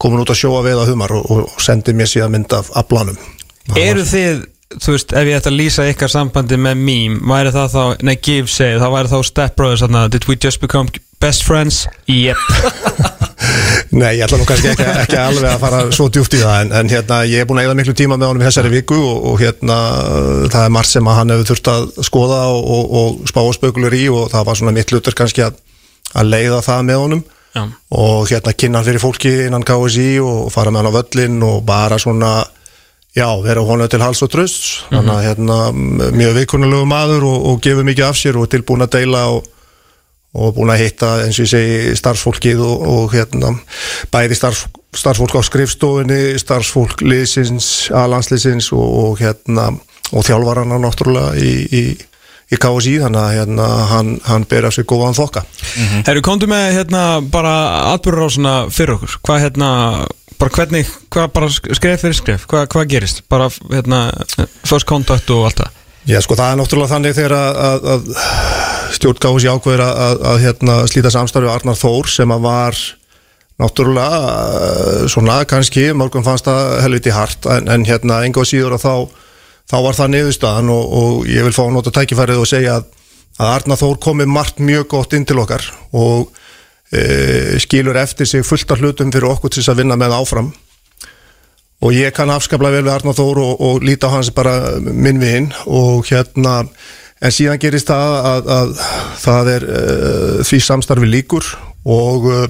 komin 0.00 0.20
út 0.20 0.32
að 0.34 0.42
sjó 0.42 0.50
að 0.58 0.68
veiða 0.68 0.84
humar 0.90 1.14
og, 1.16 1.30
og 1.32 1.62
sendi 1.64 1.94
mér 1.96 2.10
síðan 2.12 2.34
mynd 2.34 2.52
af 2.58 2.68
aflanum. 2.76 3.16
Eru 3.78 4.04
þið, 4.04 4.44
þú 4.78 4.94
veist, 4.94 5.12
ef 5.16 5.30
ég 5.30 5.40
ætti 5.40 5.50
að 5.50 5.58
lýsa 5.58 5.86
ykkar 5.90 6.12
sambandi 6.12 6.58
með 6.60 6.82
mím 6.84 7.16
væri 7.30 7.52
það 7.54 7.72
þá, 7.74 7.84
nei, 8.06 8.16
give 8.22 8.50
segið, 8.50 8.82
þá 8.82 8.92
væri 8.94 9.10
þá 9.10 9.18
Step 9.26 9.56
Brothers, 9.58 9.82
þarna, 9.84 10.04
did 10.12 10.28
we 10.30 10.36
just 10.38 10.62
become 10.62 10.92
best 11.22 11.46
friends? 11.46 11.86
Yep 12.06 12.38
Nei, 13.90 14.20
ég 14.20 14.22
ætla 14.22 14.38
nú 14.38 14.46
kannski 14.46 14.70
ekki, 14.70 14.84
ekki 14.86 15.18
alveg 15.18 15.48
að 15.50 15.62
fara 15.64 15.80
svo 15.94 16.06
djúpt 16.12 16.36
í 16.36 16.42
það 16.42 16.60
en, 16.62 16.72
en 16.78 16.92
hérna, 16.92 17.16
ég 17.26 17.42
er 17.42 17.48
búin 17.48 17.58
að 17.58 17.66
eigða 17.66 17.78
miklu 17.80 17.94
tíma 17.98 18.18
með 18.20 18.30
honum 18.30 18.44
í 18.44 18.46
þessari 18.46 18.70
viku 18.76 18.98
og, 19.00 19.24
og 19.32 19.42
hérna, 19.42 19.78
það 20.52 20.62
er 20.62 20.74
margt 20.76 20.92
sem 20.92 21.10
að 21.10 21.18
hann 21.18 21.34
hefur 21.34 21.50
þurft 21.50 21.70
að 21.72 21.88
skoða 22.06 22.38
og, 22.52 22.70
og, 22.76 22.94
og 23.00 23.32
spá 23.32 23.40
og 23.42 23.56
spökulur 23.56 23.96
í 23.98 24.04
og 24.12 24.30
það 24.30 24.46
var 24.46 24.60
svona 24.60 24.74
mitt 24.76 24.94
hlutur 24.94 25.18
kannski 25.18 25.42
að, 25.48 25.58
að 26.14 26.30
leiða 26.30 26.62
það 26.68 26.86
með 26.92 27.02
honum 27.02 27.24
Já. 27.50 27.64
og 27.98 28.30
hérna 28.30 28.54
kynna 28.54 28.78
hann 28.78 28.86
fyrir 28.86 29.02
fólki 29.02 29.34
innan 29.48 29.66
KSI 29.66 30.10
og 30.22 30.52
fara 30.54 30.70
með 30.70 30.84
hann 30.84 30.94
á 30.94 30.98
völlin 31.00 31.40
og 31.48 31.64
bara 31.66 31.98
svona 31.98 32.34
já, 33.16 33.28
vera 33.44 33.64
honum 33.66 33.90
til 33.90 34.02
hals 34.04 34.22
og 34.26 34.32
tröst 34.32 34.66
þannig 34.90 35.14
að 35.16 35.24
hérna, 35.28 35.60
mjög 36.16 36.36
viðkunnulegu 36.40 36.90
maður 36.90 37.30
og, 37.30 37.48
og 37.52 37.64
gefur 37.64 37.88
mikið 37.88 38.10
af 38.10 38.20
sér 38.20 38.38
og 38.40 38.50
tilbúin 38.52 38.86
að 38.86 38.94
deila 38.98 39.24
og 39.36 39.48
og 40.30 40.52
búin 40.54 40.70
að 40.70 40.84
hitta 40.84 41.08
eins 41.24 41.38
og 41.40 41.46
ég 41.46 41.50
segi 41.50 41.94
starfsfólkið 41.98 42.60
og, 42.62 42.84
og 42.86 43.14
hérna 43.16 43.50
bæði 44.14 44.36
starf, 44.38 44.68
starfsfólk 44.94 45.34
á 45.34 45.42
skrifstofunni 45.42 46.38
starfsfólk 46.38 47.02
liðsins 47.02 47.90
aðlandsliðsins 47.90 48.70
og, 48.76 49.18
hérna 49.18 49.72
og 50.14 50.26
þjálfarana 50.26 50.78
náttúrulega 50.82 51.34
í, 51.34 51.50
í, 51.66 51.82
í 52.50 52.60
KSI 52.62 52.96
þannig 53.02 53.20
að 53.24 53.34
hérna 53.40 53.66
hann, 53.90 54.14
hann 54.26 54.46
ber 54.50 54.68
af 54.70 54.74
sig 54.74 54.86
góðan 54.90 55.18
þokka. 55.18 55.44
Herru, 56.06 56.22
komdu 56.26 56.48
með 56.50 56.78
hérna 56.78 57.04
bara 57.22 57.54
atbyrður 57.92 58.70
fyrir 58.74 58.96
okkur. 58.96 59.18
Hvað 59.26 59.44
hérna, 59.46 59.70
bara 60.40 60.54
hvernig 60.56 60.88
hvað 61.12 61.28
bara 61.36 61.50
skref 61.52 62.04
fyrir 62.04 62.16
skref, 62.16 62.46
hvað, 62.50 62.66
hvað 62.72 62.88
gerist? 62.94 63.22
Bara 63.30 63.50
hérna, 63.70 64.06
first 64.64 64.88
contact 64.88 65.30
og 65.34 65.48
allt 65.48 65.62
það. 65.62 65.76
Já 66.08 66.20
sko 66.24 66.36
það 66.38 66.52
er 66.52 66.58
náttúrulega 66.60 66.92
þannig 66.94 67.16
þegar 67.18 67.34
að, 67.36 67.58
að, 67.66 67.90
að 67.94 68.94
stjórn 68.96 69.20
KSI 69.20 69.50
ákveður 69.52 69.82
að, 69.84 70.22
að, 70.30 70.38
hérna, 70.46 70.76
slíta 70.90 71.12
samstarfi 71.12 71.50
Arnar 71.52 71.78
Þór 71.78 72.08
sem 72.10 72.32
að 72.32 72.46
var 72.46 72.78
náttúrulega 73.60 74.20
uh, 74.20 75.02
svona 75.12 75.42
kannski, 75.48 75.90
mörgum 75.92 76.24
fannst 76.24 76.48
það 76.48 76.78
helviti 76.86 77.12
hart 77.12 77.48
en, 77.52 77.68
en 77.68 77.84
hérna 77.84 78.22
enga 78.24 78.40
og 78.40 78.48
síður 78.48 78.78
að 78.78 78.86
þá 78.86 78.94
þá 79.70 79.76
var 79.84 79.98
það 79.98 80.12
niðurstaðan 80.14 80.72
og, 80.72 80.96
og 81.00 81.28
ég 81.30 81.46
vil 81.46 81.54
fá 81.54 81.62
að 81.66 81.74
nota 81.76 81.92
tækifærið 81.94 82.42
og 82.42 82.48
segja 82.48 82.80
að 82.80 83.50
Arnar 83.50 83.80
Þór 83.80 84.00
komi 84.02 84.26
margt 84.28 84.58
mjög 84.64 84.88
gott 84.96 85.14
inn 85.16 85.26
til 85.28 85.38
okkar 85.42 85.68
og 85.96 86.32
e, 86.92 87.58
skilur 87.62 87.98
eftir 88.00 88.26
sig 88.26 88.44
fullt 88.46 88.70
af 88.70 88.82
hlutum 88.82 89.12
fyrir 89.12 89.30
okkur 89.30 89.52
til 89.52 89.62
þess 89.62 89.72
að 89.74 89.82
vinna 89.82 89.98
með 90.00 90.16
áfram. 90.18 90.52
Og 91.80 91.96
ég 91.96 92.12
kann 92.12 92.30
afskaplega 92.32 92.76
vel 92.76 92.86
við 92.88 92.94
Arnar 92.94 93.16
Þór 93.16 93.40
og, 93.40 93.60
og 93.64 93.84
líta 93.86 94.10
á 94.12 94.14
hans 94.18 94.32
bara 94.36 94.76
minn 94.80 95.20
vinn 95.22 95.48
og 95.64 96.04
hérna 96.10 96.60
en 97.20 97.32
síðan 97.32 97.60
gerist 97.60 97.88
það 97.88 98.16
að, 98.30 98.50
að 98.56 98.74
það 99.20 99.50
er 99.54 99.66
uh, 99.68 100.36
því 100.44 100.60
samstarfi 100.64 101.08
líkur 101.08 101.48
og 101.88 102.28
uh, 102.28 102.46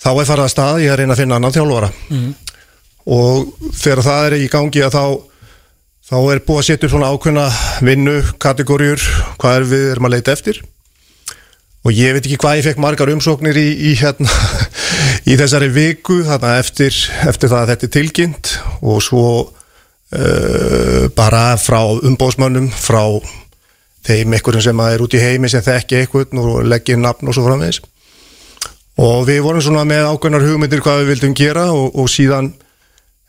þá 0.00 0.10
er 0.12 0.28
farið 0.28 0.44
að 0.44 0.52
stað 0.52 0.82
ég 0.84 0.92
er 0.92 0.96
að 0.96 1.02
reyna 1.02 1.16
að 1.16 1.22
finna 1.22 1.40
annan 1.40 1.56
þjálfara. 1.56 1.92
Og 3.12 3.70
þegar 3.74 4.04
það 4.06 4.26
er 4.26 4.36
í 4.38 4.50
gangi 4.52 4.84
að 4.84 4.96
þá 4.96 5.04
þá 6.12 6.16
er 6.34 6.42
búið 6.44 6.60
að 6.60 6.66
setja 6.68 6.86
upp 6.86 6.92
svona 6.92 7.10
ákveðna 7.14 7.46
vinnu, 7.86 8.18
kategóriur, 8.42 9.04
hvað 9.40 9.56
er 9.56 9.68
við 9.70 9.88
erum 9.94 10.08
að 10.10 10.16
leita 10.18 10.36
eftir 10.36 10.60
og 11.82 11.96
ég 11.96 12.14
veit 12.14 12.26
ekki 12.26 12.38
hvað 12.38 12.60
ég 12.60 12.66
fekk 12.68 12.80
margar 12.82 13.10
umsóknir 13.10 13.58
í, 13.58 13.68
í, 13.90 13.92
hérna, 13.98 14.30
í 15.30 15.36
þessari 15.38 15.70
viku 15.74 16.20
þarna 16.28 16.56
eftir, 16.60 16.94
eftir 17.26 17.50
það 17.50 17.60
að 17.60 17.72
þetta 17.72 17.88
er 17.88 17.94
tilkynnt. 17.96 18.52
Og 18.86 19.02
svo 19.02 19.26
uh, 19.42 21.06
bara 21.16 21.44
frá 21.58 21.80
umbóðsmönnum 21.98 22.70
frá 22.70 23.04
þeim 24.06 24.34
einhverjum 24.34 24.66
sem 24.66 24.84
er 24.86 25.02
út 25.02 25.14
í 25.14 25.22
heimi 25.22 25.50
sem 25.50 25.62
þekki 25.62 26.02
einhvern 26.02 26.42
og 26.42 26.66
leggja 26.66 26.96
inn 26.96 27.06
nafn 27.06 27.30
og 27.30 27.36
svo 27.36 27.46
framvegis. 27.46 27.82
Og 29.02 29.24
við 29.26 29.40
vorum 29.42 29.62
svona 29.64 29.86
með 29.88 30.10
ákveðnar 30.12 30.44
hugmyndir 30.46 30.82
hvað 30.84 31.02
við 31.02 31.14
vildum 31.14 31.38
gera 31.38 31.70
og, 31.74 31.96
og 31.98 32.10
síðan 32.12 32.52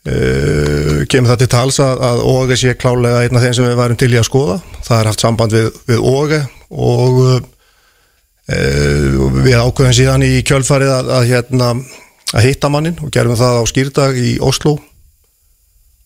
Uh, 0.03 1.05
kemur 1.07 1.31
það 1.31 1.38
til 1.39 1.47
tals 1.53 1.77
að, 1.80 2.01
að 2.03 2.21
Óge 2.27 2.55
sé 2.59 2.73
klálega 2.75 3.21
einn 3.23 3.38
af 3.39 3.43
þeim 3.45 3.53
sem 3.55 3.67
við 3.69 3.77
værum 3.80 3.99
til 4.01 4.09
í 4.11 4.17
að 4.19 4.25
skoða. 4.27 4.57
Það 4.84 4.97
er 4.97 5.07
haft 5.07 5.21
samband 5.23 5.53
við, 5.55 5.69
við 5.88 6.01
Óge 6.03 6.39
og 6.75 7.19
uh, 7.23 7.38
við 8.47 9.55
ákveðum 9.55 9.95
síðan 9.95 10.25
í 10.27 10.41
kjölfarið 10.43 10.91
að, 10.91 11.11
að, 11.15 11.27
hérna, 11.29 11.69
að 12.33 12.47
hitta 12.47 12.71
mannin 12.73 12.97
og 12.99 13.11
gerum 13.13 13.37
það 13.39 13.61
á 13.61 13.63
skýrdag 13.71 14.19
í 14.19 14.33
Oslo 14.43 14.75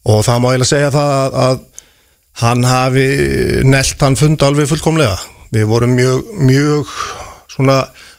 og 0.08 0.22
það 0.24 0.44
má 0.44 0.50
eiginlega 0.52 0.70
segja 0.70 0.92
það 0.94 1.14
að, 1.16 1.40
að 1.48 1.84
hann 2.44 2.68
hafi 2.68 3.08
nelt 3.66 4.04
hann 4.06 4.18
fund 4.20 4.44
alveg 4.46 4.70
fullkomlega. 4.70 5.18
Við 5.54 5.66
vorum 5.70 5.96
mjög, 5.98 6.28
mjög 6.46 6.92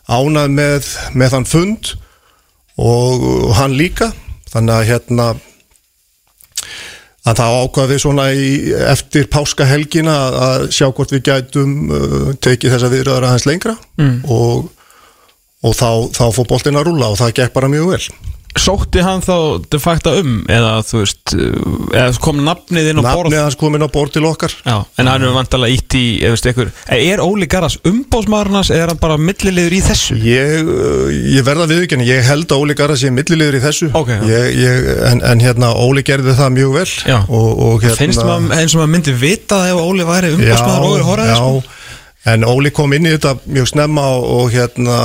ánað 0.09 0.55
með, 0.57 0.89
með 1.15 1.35
þann 1.37 1.49
fund 1.49 1.93
og 2.81 3.27
hann 3.59 3.77
líka. 3.79 4.11
Þannig 4.49 4.75
að 4.75 4.89
hérna 4.89 5.29
að 7.29 7.41
það 7.41 7.59
ákvað 7.63 7.93
við 7.93 8.03
svona 8.05 8.27
í, 8.33 8.49
eftir 8.93 9.29
páskahelgina 9.33 10.17
að, 10.25 10.39
að 10.49 10.67
sjá 10.79 10.87
hvort 10.89 11.15
við 11.15 11.25
gætum 11.29 11.77
uh, 11.91 12.33
tekið 12.45 12.75
þessa 12.75 12.93
viðröðar 12.95 13.29
aðeins 13.29 13.47
lengra 13.49 13.77
mm. 14.01 14.17
og, 14.35 14.69
og 15.65 15.79
þá, 15.79 15.91
þá 16.17 16.25
fór 16.39 16.51
boltin 16.55 16.81
að 16.81 16.91
rúla 16.91 17.13
og 17.13 17.21
það 17.21 17.37
gekk 17.41 17.57
bara 17.57 17.73
mjög 17.73 17.95
vel 17.95 18.03
Sótti 18.59 19.03
hann 19.05 19.21
þá 19.23 19.61
de 19.71 19.79
facto 19.81 20.13
um 20.19 20.39
eða 20.51 20.79
veist 20.89 21.35
eða 21.37 22.07
kom 22.23 22.41
nafnið 22.47 22.91
inn 22.93 23.01
á 23.01 23.05
borð 23.05 23.29
Nafnið 23.29 23.43
hans 23.45 23.59
kom 23.61 23.77
inn 23.77 23.85
á 23.85 23.91
borð 23.93 24.15
til 24.17 24.25
okkar 24.29 24.55
Já, 24.65 24.77
en 24.99 25.11
hann 25.11 25.27
er 25.27 25.35
vantalega 25.37 25.77
ítt 25.77 25.97
í 25.99 26.03
eða 26.23 26.35
veist 26.35 26.49
ykkur 26.51 26.73
Er 26.97 27.23
Óli 27.23 27.49
Garðars 27.51 27.79
umbóðsmaðurnas 27.87 28.73
eða 28.73 28.87
er 28.87 28.93
hann 28.95 29.03
bara 29.03 29.19
millilegur 29.21 29.77
í 29.77 29.81
þessu? 29.85 30.19
Ég, 30.25 30.73
ég 31.37 31.47
verða 31.47 31.69
viðkynni, 31.71 32.09
ég 32.09 32.25
held 32.27 32.49
að 32.49 32.65
Óli 32.65 32.79
Garðars 32.79 33.05
sé 33.05 33.13
millilegur 33.15 33.61
í 33.61 33.63
þessu 33.63 33.91
Ok, 33.93 34.15
já. 34.17 34.25
ég, 34.33 34.51
ég, 34.65 34.93
en, 35.13 35.23
en 35.29 35.45
hérna 35.45 35.73
Óli 35.79 36.05
gerði 36.07 36.35
það 36.39 36.55
mjög 36.57 36.77
vel 36.81 36.89
og, 37.29 37.49
og 37.69 37.85
hérna 37.85 38.01
Finnst 38.01 38.25
maður 38.25 38.57
eins 38.59 38.75
og 38.75 38.83
maður 38.83 38.95
myndi 38.97 39.19
vita 39.23 39.61
ef 39.69 39.83
Óli 39.85 40.09
væri 40.09 40.33
umbóðsmaður 40.39 40.89
og 40.89 40.97
er 40.99 41.07
horraði 41.13 41.37
já, 41.37 41.43
sko? 41.43 41.78
En 42.33 42.47
Óli 42.49 42.73
kom 42.75 42.93
inn 42.97 43.07
í 43.09 43.13
þetta 43.15 43.37
mjög 43.47 43.71
snemma 43.73 44.07
og, 44.17 44.27
og 44.39 44.51
hérna 44.55 44.97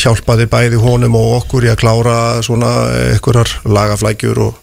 hjálpaði 0.00 0.48
bæði 0.50 0.82
honum 0.82 1.16
og 1.18 1.38
okkur 1.40 1.68
í 1.68 1.72
að 1.72 1.80
klára 1.84 2.18
svona 2.44 2.74
einhverjar 3.14 3.56
lagaflækjur 3.64 4.42
og 4.48 4.60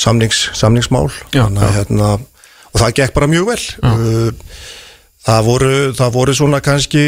samnings, 0.00 0.48
samningsmál. 0.58 1.08
Já, 1.32 1.44
Þannig, 1.46 1.64
að, 1.66 1.74
hérna, 1.78 2.12
og 2.72 2.84
það 2.84 2.94
gekk 3.00 3.16
bara 3.16 3.30
mjög 3.30 3.50
vel. 3.52 3.60
Uh, 3.82 4.54
það 5.22 5.44
voru, 5.46 5.72
það 5.98 6.14
voru 6.16 6.34
svona 6.36 6.60
kannski 6.64 7.02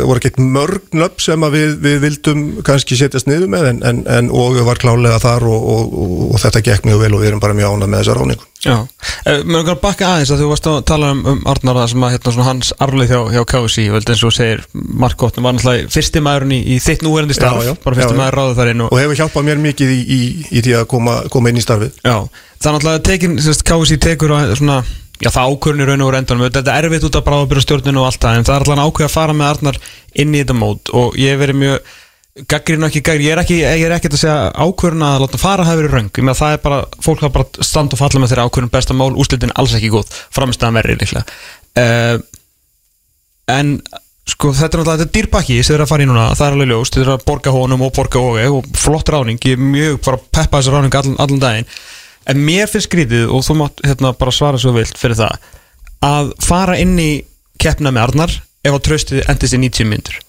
það 0.00 0.06
voru 0.10 0.22
ekkert 0.22 0.40
mörg 0.42 0.96
nöfn 0.96 1.22
sem 1.22 1.48
við, 1.54 1.74
við 1.84 1.98
vildum 2.04 2.46
kannski 2.66 2.98
setjast 2.98 3.30
niður 3.30 3.52
með 3.52 3.68
en, 3.74 3.82
en, 3.86 4.00
en 4.10 4.30
og 4.34 4.58
var 4.66 4.80
klálega 4.82 5.20
þar 5.22 5.46
og, 5.50 5.68
og, 5.74 5.92
og, 5.94 6.16
og 6.34 6.42
þetta 6.42 6.64
gekk 6.66 6.88
mjög 6.88 7.04
vel 7.04 7.12
og 7.14 7.22
við 7.22 7.30
erum 7.30 7.44
bara 7.44 7.58
mjög 7.58 7.76
ánað 7.76 7.92
með 7.92 8.02
þessa 8.02 8.18
ráningu 8.18 8.49
Já, 8.60 8.74
mér 9.48 9.62
okkar 9.62 9.78
bakka 9.80 10.08
aðeins 10.10 10.30
að 10.34 10.42
þú 10.42 10.48
varst 10.50 10.66
að 10.68 10.74
tala 10.90 11.10
um, 11.14 11.20
um 11.32 11.38
Arnar 11.48 11.78
sem 11.88 12.02
að 12.04 12.10
hérna 12.12 12.44
hans 12.44 12.72
arfleið 12.84 13.12
hjá, 13.14 13.20
hjá 13.32 13.44
KSI 13.48 13.84
veldi 13.94 14.12
eins 14.12 14.24
og 14.28 14.34
segir 14.36 14.60
Mark 14.74 15.22
Ottn 15.24 15.46
var 15.46 15.56
náttúrulega 15.56 15.88
fyrsti 15.94 16.20
maðurinn 16.24 16.52
í, 16.58 16.60
í 16.74 16.80
þitt 16.84 17.04
núverandi 17.06 17.36
starf 17.38 17.62
Já, 17.64 17.70
já, 17.70 17.78
bara 17.80 18.04
já. 18.04 18.10
maður 18.18 18.36
ráðu 18.36 18.58
þar 18.58 18.72
inn 18.74 18.82
og, 18.84 18.92
og 18.92 19.00
hefur 19.00 19.20
hjálpað 19.22 19.46
mér 19.48 19.62
mikið 19.64 19.94
í, 19.94 20.00
í, 20.04 20.20
í 20.50 20.64
því 20.66 20.74
að 20.76 20.84
koma, 20.92 21.14
koma 21.32 21.52
inn 21.52 21.60
í 21.60 21.64
starfið. 21.64 21.96
Tekin, 23.08 23.38
sérst, 23.40 23.64
KSI 23.64 23.98
tekur 24.04 24.36
að 24.36 24.52
svona, 24.60 24.82
já 25.24 25.30
það 25.32 25.54
ákvörnir 25.54 25.88
raun 25.88 26.04
og 26.04 26.12
rendanum, 26.18 26.50
þetta 26.52 26.76
er 26.76 26.90
erfitt 26.90 27.08
út 27.08 27.16
af 27.16 27.24
bráðabyrja 27.30 27.64
stjórninu 27.64 28.02
og 28.04 28.10
allt 28.10 28.20
það, 28.20 28.42
en 28.42 28.48
það 28.50 28.58
er 28.58 28.66
alltaf 28.66 28.84
ákveð 28.84 29.08
að 29.08 29.16
fara 29.16 29.36
með 29.40 29.54
Arnar 29.54 29.80
inn 30.20 30.36
í 30.36 30.42
þetta 30.42 30.58
mót 30.60 30.92
og 31.00 31.16
ég 31.20 31.32
hef 31.32 31.40
verið 31.46 31.60
mjög 31.64 31.90
gaggrinn 32.50 32.84
og 32.84 32.90
ekki 32.90 33.02
gaggrinn, 33.02 33.26
ég 33.26 33.34
er 33.34 33.42
ekki, 33.42 33.56
ég 33.62 33.86
er 33.86 33.94
ekki 33.96 34.10
að 34.12 34.20
segja 34.20 34.36
ákvörðun 34.54 35.06
að 35.06 35.24
láta 35.24 35.40
fara 35.40 35.66
hafi 35.66 35.80
verið 35.82 35.96
röng, 35.96 36.10
ég 36.14 36.26
með 36.26 36.36
að 36.36 36.40
það 36.40 36.52
er 36.54 36.60
bara, 36.66 36.78
fólk 37.02 37.24
hafa 37.24 37.34
bara 37.36 37.64
stand 37.66 37.96
og 37.96 38.00
falla 38.00 38.22
með 38.22 38.32
þeirra 38.32 38.44
ákvörðun 38.46 38.74
besta 38.76 38.96
mál, 38.96 39.10
úrslitin 39.18 39.54
alls 39.58 39.74
ekki 39.76 39.90
góð, 39.90 40.14
framstæðan 40.36 40.78
verri 40.78 40.96
líklega. 41.00 41.24
Uh, 41.80 42.22
en 43.50 43.72
sko 44.30 44.52
þetta 44.54 44.78
er 44.78 44.82
náttúrulega, 44.82 45.00
þetta 45.00 45.08
er 45.08 45.14
dýrbakki 45.16 45.58
sem 45.66 45.74
er 45.74 45.84
að 45.84 45.90
fara 45.90 46.06
í 46.06 46.10
núna, 46.10 46.28
það 46.38 46.46
er 46.46 46.56
alveg 46.56 46.70
ljóst, 46.70 47.00
er 47.00 47.12
að 47.16 47.26
borga 47.26 47.54
honum 47.54 47.86
og 47.86 47.94
borga 47.98 48.22
og, 48.22 48.38
og 48.60 48.70
flott 48.78 49.10
ráning, 49.10 49.42
ég 49.50 49.58
er 49.58 49.64
mjög 49.74 49.98
bara 50.06 50.20
að 50.20 50.28
peppa 50.38 50.60
þessa 50.60 50.76
ráning 50.76 51.00
allan, 51.00 51.18
allan 51.24 51.42
daginn. 51.42 51.70
En 52.30 52.44
mér 52.46 52.70
finnst 52.70 52.86
skrítið 52.86 53.32
og 53.32 53.42
þú 53.42 53.56
mátt 53.58 53.82
hérna 53.82 54.14
bara 54.14 54.34
svara 54.34 54.60
svo 54.60 54.76
vilt 54.76 54.98
fyrir 55.00 55.18
það 55.18 55.50
að 56.06 56.32
fara 56.44 56.78
inn 56.80 56.94
í 57.00 57.10
keppna 57.60 57.90
með 57.92 58.06
Arnar 58.06 58.34
ef 58.64 58.74
að 58.76 58.84
tröstið 58.86 59.24
endist 59.28 59.56
í 59.56 59.60
90 59.60 59.88
myndur 59.88 60.20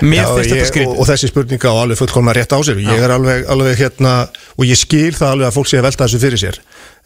Já, 0.00 0.24
ég, 0.48 0.86
og, 0.86 0.94
og 1.02 1.08
þessi 1.10 1.30
spurninga 1.30 1.72
á 1.72 1.76
alveg 1.82 2.00
fullkomna 2.00 2.34
rétt 2.36 2.54
á 2.56 2.58
sér. 2.64 2.80
Ég 2.82 3.02
er 3.04 3.12
alveg, 3.14 3.44
alveg 3.52 3.76
hérna 3.80 4.14
og 4.56 4.64
ég 4.66 4.78
skil 4.80 5.12
það 5.16 5.34
alveg 5.34 5.50
að 5.50 5.58
fólk 5.58 5.70
sé 5.70 5.80
að 5.80 5.86
velta 5.88 6.06
þessu 6.06 6.22
fyrir 6.22 6.42
sér. 6.42 6.60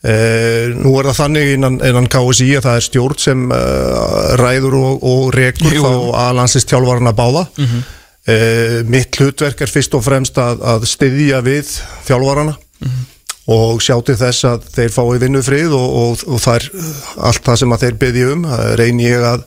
Uh, 0.04 0.74
nú 0.76 0.92
er 1.00 1.08
það 1.08 1.20
þannig 1.22 1.50
innan, 1.54 1.76
innan 1.88 2.08
KSI 2.12 2.50
að 2.58 2.66
það 2.66 2.78
er 2.78 2.86
stjórn 2.86 3.20
sem 3.24 3.44
uh, 3.48 4.34
ræður 4.40 4.78
og, 4.80 5.06
og 5.08 5.22
rekur 5.32 5.78
þá 5.78 5.92
að 6.26 6.34
landsist 6.40 6.68
tjálvarna 6.72 7.14
báða 7.16 7.46
mm 7.58 7.84
mitt 8.88 9.18
hlutverk 9.20 9.58
er 9.60 9.68
fyrst 9.68 9.92
og 9.98 10.00
fremst 10.06 10.38
að, 10.40 10.62
að 10.64 10.86
styðja 10.88 11.42
við 11.44 11.74
þjálfarana 12.06 12.54
og 13.52 13.82
sjá 13.84 13.98
til 14.06 14.16
þess 14.16 14.46
að 14.48 14.68
þeir 14.72 14.94
fái 14.94 15.18
vinnufrið 15.20 15.74
og, 15.76 15.96
og, 16.00 16.22
og 16.32 16.40
það 16.40 16.56
er 16.56 16.68
allt 17.28 17.44
það 17.44 17.58
sem 17.60 17.74
að 17.76 17.84
þeir 17.84 17.98
byggja 18.00 18.30
um. 18.32 18.46
Reyni 18.80 19.08
ég 19.10 19.26
að, 19.28 19.44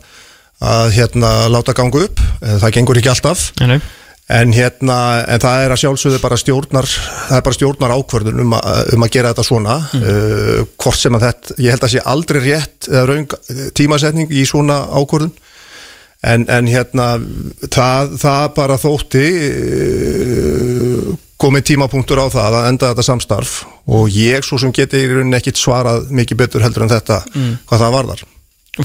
að 0.60 0.90
hérna, 0.96 1.30
láta 1.52 1.72
ganga 1.76 2.04
upp, 2.08 2.20
Eh, 2.42 2.56
það 2.62 2.72
gengur 2.74 2.98
ekki 3.00 3.10
alltaf. 3.10 3.40
Nei, 3.66 3.80
en 4.30 4.52
hérna 4.52 5.24
en 5.26 5.40
það 5.40 5.64
er 5.64 5.72
að 5.74 5.80
sjálfsögðu 5.82 6.18
bara 6.22 6.36
stjórnar 6.36 6.86
það 6.86 7.36
er 7.38 7.42
bara 7.46 7.56
stjórnar 7.56 7.94
ákvörðun 7.96 8.40
um, 8.44 8.52
að- 8.58 8.92
um 8.94 9.02
að 9.06 9.10
gera 9.14 9.32
þetta 9.32 9.44
svona. 9.46 9.76
Uh, 9.94 10.64
hvort 10.78 10.98
sem 11.00 11.14
að 11.14 11.24
þetta, 11.26 11.54
ég 11.58 11.70
held 11.74 11.82
að 11.86 11.92
sé 11.94 12.02
aldrei 12.04 12.40
rétt 12.44 12.88
eða 12.90 13.06
raung 13.08 13.28
tímasetning 13.74 14.30
í 14.30 14.44
svona 14.46 14.80
ákvörðun. 14.92 15.32
En, 16.22 16.44
en 16.50 16.66
hérna 16.66 17.08
það, 17.70 18.16
það 18.18 18.46
bara 18.54 18.76
þótti 18.82 19.26
uh, 19.98 21.14
komið 21.38 21.66
tímapunktur 21.72 22.18
á 22.18 22.26
það 22.32 22.56
að 22.58 22.68
enda 22.72 22.88
þetta 22.92 23.04
samstarf. 23.06 23.52
Og 23.88 24.08
ég 24.10 24.42
svo 24.46 24.58
sem 24.60 24.72
geti 24.74 25.04
í 25.04 25.10
rauninni 25.10 25.38
ekkit 25.38 25.60
svarað 25.60 26.10
mikið 26.10 26.40
betur 26.42 26.64
heldur 26.66 26.84
en 26.86 26.92
þetta 26.92 27.20
hvað 27.30 27.84
það 27.84 27.94
varðar 27.98 28.24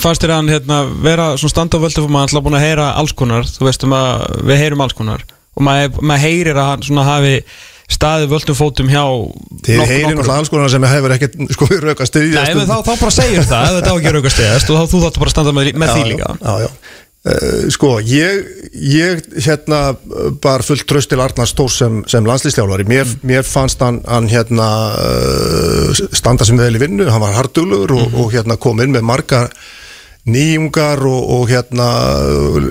fannst 0.02 0.24
þér 0.24 0.32
hann 0.38 0.49
hérna 0.49 0.80
vera 1.03 1.28
svona 1.38 1.68
völdu 1.70 2.02
fyrir 2.02 2.10
maður 2.10 2.30
alltaf 2.32 2.44
búin 2.48 2.57
að 2.57 2.65
heyra 2.65 2.88
alls 2.98 3.14
konar 3.14 3.44
þú 3.45 3.68
veist 3.68 3.84
um 3.86 3.94
að 3.94 4.26
við 4.49 4.57
heyrum 4.64 4.82
alls 4.82 4.94
konar 4.98 5.22
og 5.53 5.61
maður, 5.68 6.02
maður 6.02 6.24
heyrir 6.26 6.57
að 6.57 6.70
hann 6.72 6.82
svona 6.88 7.03
hafi 7.06 7.36
staðið 7.94 8.32
völdum 8.32 8.56
fótum 8.57 8.90
hjá 8.90 9.03
Þið 9.68 9.84
heyrir 9.86 10.07
náttúrulega 10.15 10.40
alls 10.40 10.49
konar 10.49 10.72
sem 10.72 10.84
hefur 10.88 11.14
ekkert 11.14 11.36
sko 11.53 11.68
rauk 11.84 11.99
að 12.02 12.10
styðja 12.10 12.41
Nei, 12.48 12.56
menn 12.57 12.68
þá, 12.72 12.78
þá 12.88 12.94
bara 13.03 13.11
segir 13.14 13.44
það, 13.45 13.64
ef 13.70 13.78
þetta 13.78 13.91
á 13.94 13.95
ekki 13.99 14.10
að 14.10 14.15
rauka 14.18 14.32
stegast 14.34 14.70
og 14.74 14.80
þá 14.80 14.84
þú 14.94 15.02
þáttu 15.03 15.20
bara 15.24 15.30
að 15.30 15.36
standa 15.36 15.53
með, 15.60 15.72
með 15.84 15.94
því 15.94 16.06
líka 16.14 16.32
já, 16.40 16.53
já. 16.64 16.70
Uh, 17.24 17.70
sko, 17.72 17.90
ég, 18.03 18.40
ég 18.84 19.22
hérna 19.45 19.78
bar 20.44 20.60
fullt 20.68 20.84
tröst 20.90 21.07
til 21.14 21.22
Arnars 21.24 21.53
Tórs 21.56 21.78
sem, 21.80 22.02
sem 22.11 22.26
landslýstjálfari 22.28 22.84
mér, 22.90 23.06
Mm. 23.07 23.22
mér 23.30 23.45
fannst 23.48 23.80
hann, 23.80 24.02
hann 24.03 24.28
hérna 24.28 24.65
uh, 24.99 26.02
standa 26.11 26.44
sem 26.44 26.57
vel 26.60 26.74
í 26.76 26.82
vinnu 26.82 27.07
hann 27.07 27.24
var 27.24 27.38
hardulur 27.38 27.94
og, 27.95 28.10
Mhm. 28.10 28.20
og 28.20 28.34
hérna 28.36 28.57
kom 28.60 28.82
inn 28.84 28.91
með 28.91 29.06
margar 29.07 29.48
nýjungar 30.29 31.03
og, 31.07 31.23
og 31.35 31.49
hérna 31.51 31.87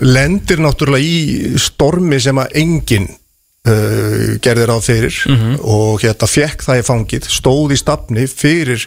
lendir 0.00 0.62
náttúrulega 0.62 1.04
í 1.04 1.58
stormi 1.60 2.20
sem 2.22 2.38
að 2.40 2.54
enginn 2.62 3.08
uh, 3.08 4.36
gerði 4.42 4.68
ráð 4.68 4.84
fyrir. 4.88 5.18
Mhm. 5.28 5.58
og 5.60 6.04
hérna 6.04 6.30
fekk 6.30 6.64
það 6.68 6.80
í 6.80 6.86
fangið 6.90 7.32
stóð 7.32 7.74
í 7.76 7.80
stafni 7.80 8.28
fyrir 8.30 8.86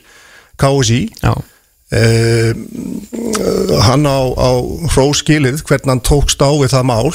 KSI 0.58 1.04
Já, 1.22 1.36
Uh, 1.94 2.50
hann 3.86 4.08
á, 4.10 4.20
á 4.26 4.52
hróskilið 4.90 5.62
hvernig 5.70 5.92
hann 5.92 6.02
tókst 6.02 6.42
á 6.42 6.50
við 6.50 6.74
það 6.74 6.88
mál. 6.90 7.12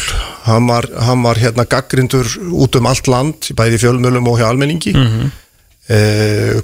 Hann 0.47 0.69
var, 0.71 0.87
hann 0.95 1.25
var 1.27 1.41
hérna 1.43 1.67
gaggrindur 1.67 2.31
út 2.55 2.79
um 2.79 2.87
allt 2.87 3.11
land, 3.11 3.51
bæði 3.59 3.77
í 3.77 3.83
fjölmjölum 3.83 4.31
og 4.31 4.39
hjá 4.39 4.47
almenningi. 4.47 4.95
Mm 4.95 5.33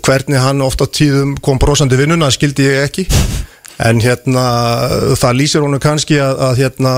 hvernig 0.06 0.38
hann 0.38 0.62
ofta 0.62 0.86
tíðum 0.86 1.32
kom 1.42 1.58
brosandi 1.58 1.96
vinnuna, 1.98 2.28
skildi 2.30 2.62
ég 2.62 2.84
ekki 2.86 3.08
en 3.84 4.00
hérna 4.00 4.44
það 5.20 5.38
lýsir 5.40 5.64
honum 5.64 5.82
kannski 5.82 6.16
að, 6.22 6.38
að 6.48 6.60
hérna 6.62 6.92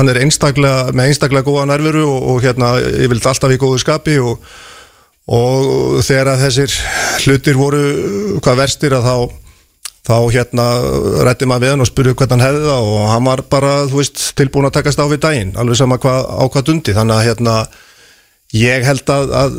hann 0.00 0.10
er 0.10 0.22
einstaklega, 0.24 0.92
með 0.96 1.12
einstaklega 1.12 1.46
góða 1.46 1.68
nærveru 1.70 2.06
og, 2.10 2.30
og 2.32 2.44
hérna 2.46 2.72
ég 2.82 3.10
vildi 3.12 3.30
alltaf 3.30 3.54
í 3.54 3.60
góðu 3.62 3.80
skapi 3.82 4.18
og, 4.18 4.42
og 5.30 6.00
þegar 6.06 6.34
að 6.34 6.46
þessir 6.48 6.78
hlutir 7.26 7.58
voru 7.60 7.84
hvað 8.42 8.62
verstir 8.64 8.96
að 8.98 9.06
þá 9.06 9.16
þá 10.06 10.16
hérna 10.30 10.64
rætti 11.26 11.48
maður 11.50 11.64
við 11.64 11.72
hann 11.74 11.82
og 11.82 11.88
spurði 11.90 12.14
hvernig 12.14 12.36
hann 12.36 12.44
hefði 12.44 12.64
það 12.68 12.88
og 12.92 13.06
hann 13.10 13.26
var 13.26 13.42
bara, 13.50 13.72
þú 13.90 14.00
veist, 14.00 14.22
tilbúin 14.38 14.68
að 14.68 14.76
takast 14.78 15.02
á 15.02 15.06
við 15.10 15.22
daginn, 15.24 15.52
alveg 15.58 15.80
sama 15.80 15.98
hvað, 16.02 16.20
á 16.30 16.44
hvað 16.46 16.66
dundi. 16.68 16.94
Þannig 16.94 17.16
að 17.16 17.26
hérna 17.26 17.54
ég 18.54 18.86
held 18.86 19.12
að, 19.16 19.34
að, 19.40 19.56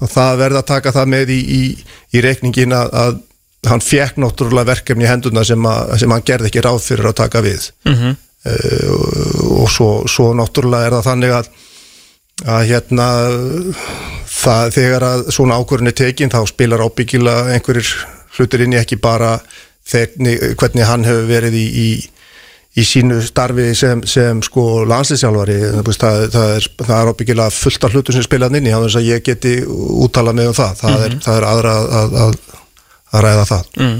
að 0.00 0.12
það 0.14 0.40
verði 0.42 0.60
að 0.62 0.68
taka 0.72 0.94
það 0.96 1.12
með 1.14 1.34
í, 1.34 1.38
í, 1.58 1.62
í 2.16 2.24
reikningin 2.24 2.76
að, 2.78 2.94
að 3.02 3.18
hann 3.70 3.84
fekk 3.84 4.18
náttúrulega 4.22 4.72
verkefni 4.72 5.06
í 5.06 5.10
hendurna 5.10 5.44
sem, 5.46 5.68
að, 5.70 5.94
sem 6.02 6.14
hann 6.14 6.26
gerði 6.26 6.50
ekki 6.50 6.64
ráð 6.66 6.82
fyrir 6.86 7.10
að 7.10 7.18
taka 7.22 7.44
við. 7.44 7.70
Mhm. 7.88 8.18
uh, 8.48 8.92
og, 8.96 9.56
og 9.64 9.72
svo, 9.72 9.90
svo 10.10 10.30
náttúrulega 10.36 10.90
er 10.90 10.98
það 10.98 11.10
þannig 11.12 11.38
að 11.38 11.50
að 12.46 12.68
hérna 12.68 13.06
það, 14.28 14.68
þegar 14.76 15.06
að 15.08 15.24
svona 15.34 15.56
ákvörðin 15.58 15.90
er 15.90 15.96
tekin 15.98 16.30
þá 16.30 16.42
spilar 16.46 16.84
ábyggilega 16.86 17.56
einhverjir 17.56 17.90
hlutir 18.38 18.62
inn 18.62 18.76
í 18.76 18.78
ekki 18.78 19.00
bara 19.02 19.38
þeirni, 19.88 20.36
hvernig 20.58 20.86
hann 20.86 21.06
hefur 21.08 21.26
verið 21.26 21.56
í, 21.58 21.64
í, 21.66 21.88
í 22.78 22.84
sínu 22.86 23.18
starfi 23.26 23.72
sem, 23.78 24.04
sem 24.06 24.42
sko 24.44 24.84
landslýsjálfari 24.88 25.58
það, 25.88 26.28
það, 26.34 26.52
er, 26.58 26.68
það 26.84 26.94
er 27.00 27.12
ábyggilega 27.12 27.56
fullt 27.56 27.88
af 27.88 27.96
hlutur 27.96 28.18
sem 28.18 28.26
spilað 28.26 28.60
inn 28.60 28.70
í 28.70 28.76
þess 28.76 29.00
að 29.00 29.08
ég 29.08 29.24
geti 29.26 29.56
úttala 29.66 30.36
mig 30.36 30.52
um 30.52 30.56
það. 30.56 30.76
Það, 30.84 31.06
er, 31.08 31.18
það 31.24 31.40
er 31.40 31.48
aðra 31.48 31.74
að, 32.02 32.18
að, 32.26 32.38
að 33.08 33.24
ræða 33.24 33.44
það 33.48 33.68
mm. 33.80 33.98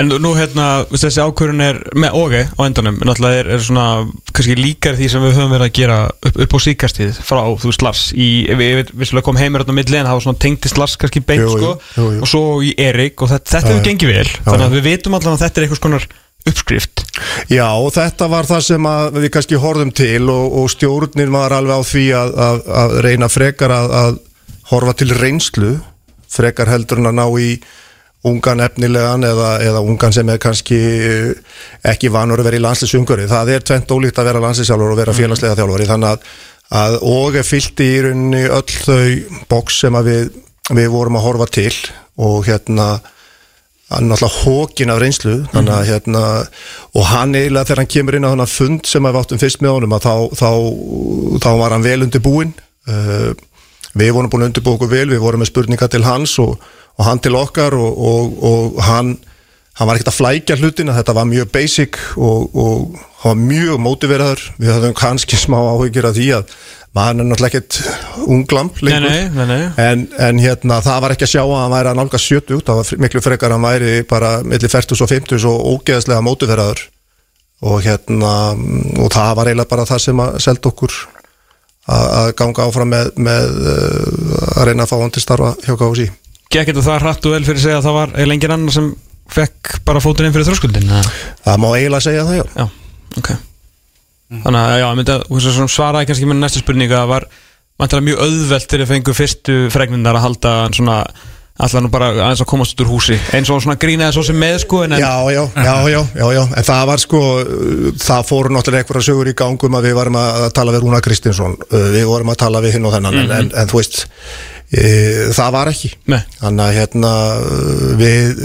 En 0.00 0.10
nú 0.22 0.32
hérna, 0.36 0.66
þessi 0.92 1.22
ákvörun 1.24 1.64
er 1.64 1.78
með 1.98 2.16
óge 2.18 2.42
á 2.48 2.60
endanum, 2.66 2.98
en 3.00 3.08
náttúrulega 3.08 3.42
er, 3.42 3.50
er 3.56 3.64
svona 3.64 3.86
kannski 4.32 4.56
líkar 4.58 4.98
því 4.98 5.10
sem 5.12 5.24
við 5.24 5.36
höfum 5.38 5.54
verið 5.54 5.68
að 5.68 5.76
gera 5.78 5.98
upp, 6.12 6.40
upp 6.44 6.56
á 6.56 6.58
síkastíð 6.66 7.20
frá, 7.24 7.42
þú 7.62 7.70
veist, 7.70 7.84
Lars 7.86 8.02
í, 8.12 8.28
við, 8.48 8.74
við 8.80 8.92
vissulega 9.02 9.28
kom 9.28 9.40
heimir 9.40 9.64
á 9.64 9.72
milli 9.72 10.00
en 10.00 10.08
það 10.08 10.18
var 10.18 10.26
svona 10.26 10.42
tengtist 10.46 10.80
Lars 10.80 10.98
kannski 11.00 11.24
beint, 11.24 11.46
Jú, 11.46 11.54
sko 11.56 11.72
jú, 11.96 12.08
jú. 12.16 12.24
og 12.24 12.32
svo 12.32 12.42
í 12.64 12.74
Erik 12.80 13.24
og 13.24 13.32
þetta, 13.32 13.62
hefur 13.62 13.86
gengið 13.86 14.12
vel, 14.12 14.28
þannig 14.44 14.66
að 14.68 14.76
við 14.78 14.86
vitum 14.90 15.16
allan 15.18 15.38
að 15.38 15.46
þetta 15.46 15.60
er 15.60 15.68
einhvers 15.68 15.84
konar 15.86 16.08
uppskrift 16.48 17.04
Já, 17.52 17.68
og 17.70 17.92
þetta 17.94 18.28
var 18.30 18.48
það 18.48 18.64
sem 18.66 18.88
við 19.14 19.28
kannski 19.34 19.60
horfum 19.62 19.92
til 19.94 20.26
og, 20.32 20.56
og 20.58 20.68
stjórnin 20.72 21.32
var 21.34 21.54
alveg 21.54 21.78
á 21.78 21.82
því 21.86 22.04
að, 22.18 22.34
að, 22.46 22.60
að 22.82 22.96
reyna 23.06 23.28
frekar 23.30 23.74
að, 23.76 23.94
að 24.00 24.18
horfa 24.72 24.96
til 24.98 25.12
reynslu 25.14 25.72
frekar 26.32 26.70
heldur 26.72 27.02
en 27.02 27.12
að 27.12 27.18
ná 27.20 27.26
í 27.38 27.52
ungan 28.28 28.62
efnilegan 28.62 29.26
eða, 29.26 29.50
eða 29.66 29.82
ungan 29.82 30.14
sem 30.14 30.28
er 30.30 30.40
kannski 30.42 30.78
eh, 30.78 31.56
ekki 31.92 32.12
vanur 32.14 32.42
að 32.42 32.50
vera 32.50 32.60
í 32.60 32.64
landsliðsungari. 32.66 33.28
Það 33.30 33.54
er 33.56 33.66
tvent 33.66 33.94
ólíkt 33.96 34.20
að 34.22 34.30
vera 34.30 34.44
landsliðsjálfur 34.46 34.94
og 34.94 35.00
vera 35.00 35.16
félagslega 35.16 35.58
þjálfari. 35.58 35.88
Þannig 35.90 36.12
að, 36.12 36.28
að 36.82 36.98
og 37.14 37.40
er 37.40 37.48
fyllt 37.48 37.82
í 37.82 37.90
rauninni 38.06 38.44
öll 38.46 38.76
þau 38.76 39.40
boks 39.50 39.80
sem 39.84 39.98
að 39.98 40.12
við, 40.12 40.30
við 40.70 40.92
vorum 40.94 41.18
að 41.18 41.26
horfa 41.26 41.50
til 41.58 41.74
og 42.22 42.46
hérna 42.46 42.92
náttúrulega 44.00 44.40
hókin 44.44 44.90
af 44.90 45.00
reynslu 45.02 45.34
þannig 45.52 45.74
að 45.74 45.88
hérna 45.90 46.22
og 46.96 47.06
hann 47.10 47.34
eiginlega 47.36 47.68
þegar 47.68 47.80
hann 47.82 47.90
kemur 47.94 48.16
inn 48.16 48.24
á 48.24 48.32
þannig 48.32 48.52
fund 48.52 48.88
sem 48.88 49.06
að 49.06 49.12
við 49.12 49.20
áttum 49.20 49.40
fyrst 49.42 49.64
með 49.64 49.74
honum 49.76 49.96
að 49.96 50.06
þá, 50.06 50.14
þá, 50.40 50.50
þá 51.44 51.50
var 51.60 51.74
hann 51.74 51.84
vel 51.84 51.98
undir 52.06 52.24
búin 52.24 52.54
uh, 52.88 53.32
við 53.92 54.14
vorum 54.16 54.30
búin 54.32 54.46
að 54.46 54.52
undirbúa 54.52 54.78
okkur 54.78 54.92
vel 54.92 55.08
við 55.10 55.22
vorum 55.24 55.42
með 55.42 55.50
spurningar 55.52 55.92
til 55.92 56.04
hans 56.06 56.38
og, 56.40 56.56
og 56.98 57.06
hann 57.08 57.22
til 57.22 57.36
okkar 57.38 57.76
og, 57.78 57.92
og, 57.98 58.34
og 58.48 58.82
hann 58.86 59.16
hann 59.78 59.88
var 59.88 59.96
ekkert 59.96 60.12
að 60.12 60.18
flækja 60.18 60.58
hlutina, 60.60 60.94
þetta 60.98 61.14
var 61.16 61.26
mjög 61.30 61.48
basic 61.54 61.98
og, 62.20 62.52
og 62.52 63.00
hann 63.22 63.32
var 63.32 63.40
mjög 63.40 63.80
mótiveraður, 63.80 64.44
við 64.60 64.72
höfum 64.74 64.96
kannski 64.98 65.38
smá 65.40 65.56
áhyggjur 65.58 66.08
af 66.10 66.16
því 66.18 66.26
að 66.36 66.56
maður 66.92 67.22
er 67.22 67.28
náttúrulega 67.30 67.48
ekkert 67.48 67.78
unglamp 68.28 68.82
lengur 68.84 69.06
Nei, 69.06 69.22
nei, 69.32 69.46
nei. 69.48 69.60
En, 69.80 70.04
en 70.20 70.42
hérna, 70.42 70.82
það 70.84 70.98
var 71.06 71.14
ekki 71.14 71.24
að 71.24 71.32
sjá 71.32 71.42
að 71.44 71.54
hann 71.56 71.72
væri 71.72 71.92
að 71.92 72.00
nálga 72.02 72.20
70, 72.20 72.64
það 72.66 72.80
var 72.82 73.04
miklu 73.06 73.24
frekar 73.24 73.54
að 73.54 73.56
hann 73.56 73.68
væri 73.70 73.94
bara 74.10 74.34
millir 74.44 74.74
40 74.74 75.06
og 75.06 75.12
50 75.14 75.48
og 75.48 75.70
ógeðslega 75.72 76.26
mótuverðaður 76.26 76.84
og 77.62 77.82
hérna, 77.86 78.34
og 79.00 79.12
það 79.14 79.34
var 79.38 79.48
eiginlega 79.48 79.70
bara 79.70 79.88
það 79.88 80.04
sem 80.04 80.20
að 80.20 80.38
selda 80.42 80.72
okkur 80.72 81.00
að 81.92 82.08
að 82.18 82.28
ganga 82.38 82.66
áfram 82.68 82.92
með, 82.92 83.08
með 83.18 83.56
uh, 83.66 84.58
að 84.58 84.68
reyna 84.68 84.84
að 84.84 84.92
fá 84.92 84.96
hann 85.00 85.14
til 85.14 85.22
starfa 85.24 85.54
hjá 85.64 85.74
KFC. 85.74 86.10
Gekk 86.52 86.68
þetta 86.68 86.84
það 86.84 86.98
hratt 87.06 87.26
og 87.28 87.32
vel 87.32 87.44
fyrir 87.46 87.62
sig 87.62 87.72
að 87.72 87.86
það 87.86 87.94
var 87.96 88.10
engin 88.36 88.52
annar 88.52 88.74
sem 88.74 88.90
fekk 89.32 89.78
bara 89.86 90.02
fótinn 90.04 90.28
inn 90.28 90.34
fyrir 90.34 90.50
þröskuldin? 90.50 90.90
Það 91.46 91.62
má 91.62 91.68
eiginlega 91.72 92.04
segja 92.04 92.26
það, 92.28 92.36
já. 92.36 92.44
Já, 92.60 92.66
ok 93.22 93.30
Þannig 94.32 94.58
að 94.60 94.74
já, 94.80 94.84
ég 94.84 94.98
myndi 94.98 95.14
að 95.14 95.24
svona 95.56 95.72
svaraði 95.72 96.08
kannski 96.08 96.28
með 96.28 96.38
næsta 96.40 96.60
spurninga 96.62 97.00
að 97.02 97.10
var 97.98 98.06
mjög 98.06 98.20
auðvelt 98.26 98.68
þegar 98.68 98.84
ég 98.84 98.90
fengu 98.92 99.14
fyrstu 99.16 99.56
fregnindar 99.72 100.18
að 100.18 100.24
halda 100.26 100.52
hann 100.62 100.76
svona 101.52 101.68
allan 101.82 101.90
bara 101.92 102.06
aðeins 102.14 102.40
að 102.42 102.48
komast 102.48 102.80
úr 102.80 102.88
húsi 102.88 103.16
eins 103.36 103.50
og 103.52 103.60
svona 103.62 103.76
grínaði 103.80 104.16
svo 104.16 104.22
sem 104.24 104.38
með 104.40 104.58
sko 104.64 104.84
en 104.86 104.92
en- 104.96 105.02
Já, 105.02 105.12
já, 105.34 105.42
já, 105.56 105.74
já, 106.16 106.26
já, 106.32 106.42
en 106.56 106.64
það 106.64 106.86
var 106.86 106.98
sko, 107.02 107.20
það 108.06 108.24
fóru 108.30 108.54
náttúrulega 108.54 108.82
einhverja 108.86 109.06
sögur 109.10 109.28
í 109.28 109.34
gangum 109.36 109.76
að 109.76 109.84
við 109.90 109.94
varum 110.00 110.16
að 110.16 110.48
tala 110.56 110.72
við 110.72 110.80
Rúna 110.86 111.00
Kristinsson, 111.04 111.56
uh, 111.70 111.84
við 111.92 112.06
vorum 112.08 112.32
að 112.32 112.40
tala 112.46 112.62
við 112.64 112.78
hinn 112.78 112.88
og 112.88 112.96
þennan, 112.96 113.18
en, 113.24 113.30
en, 113.36 113.52
en 113.62 113.68
þú 113.68 113.78
veist, 113.82 114.06
e, 114.72 114.82
það 115.36 115.52
var 115.52 115.68
ekki. 115.74 115.92
Nei. 116.08 116.22
Þannig 116.40 116.64
að 116.64 116.76
hérna, 116.80 117.12
við, 118.00 118.42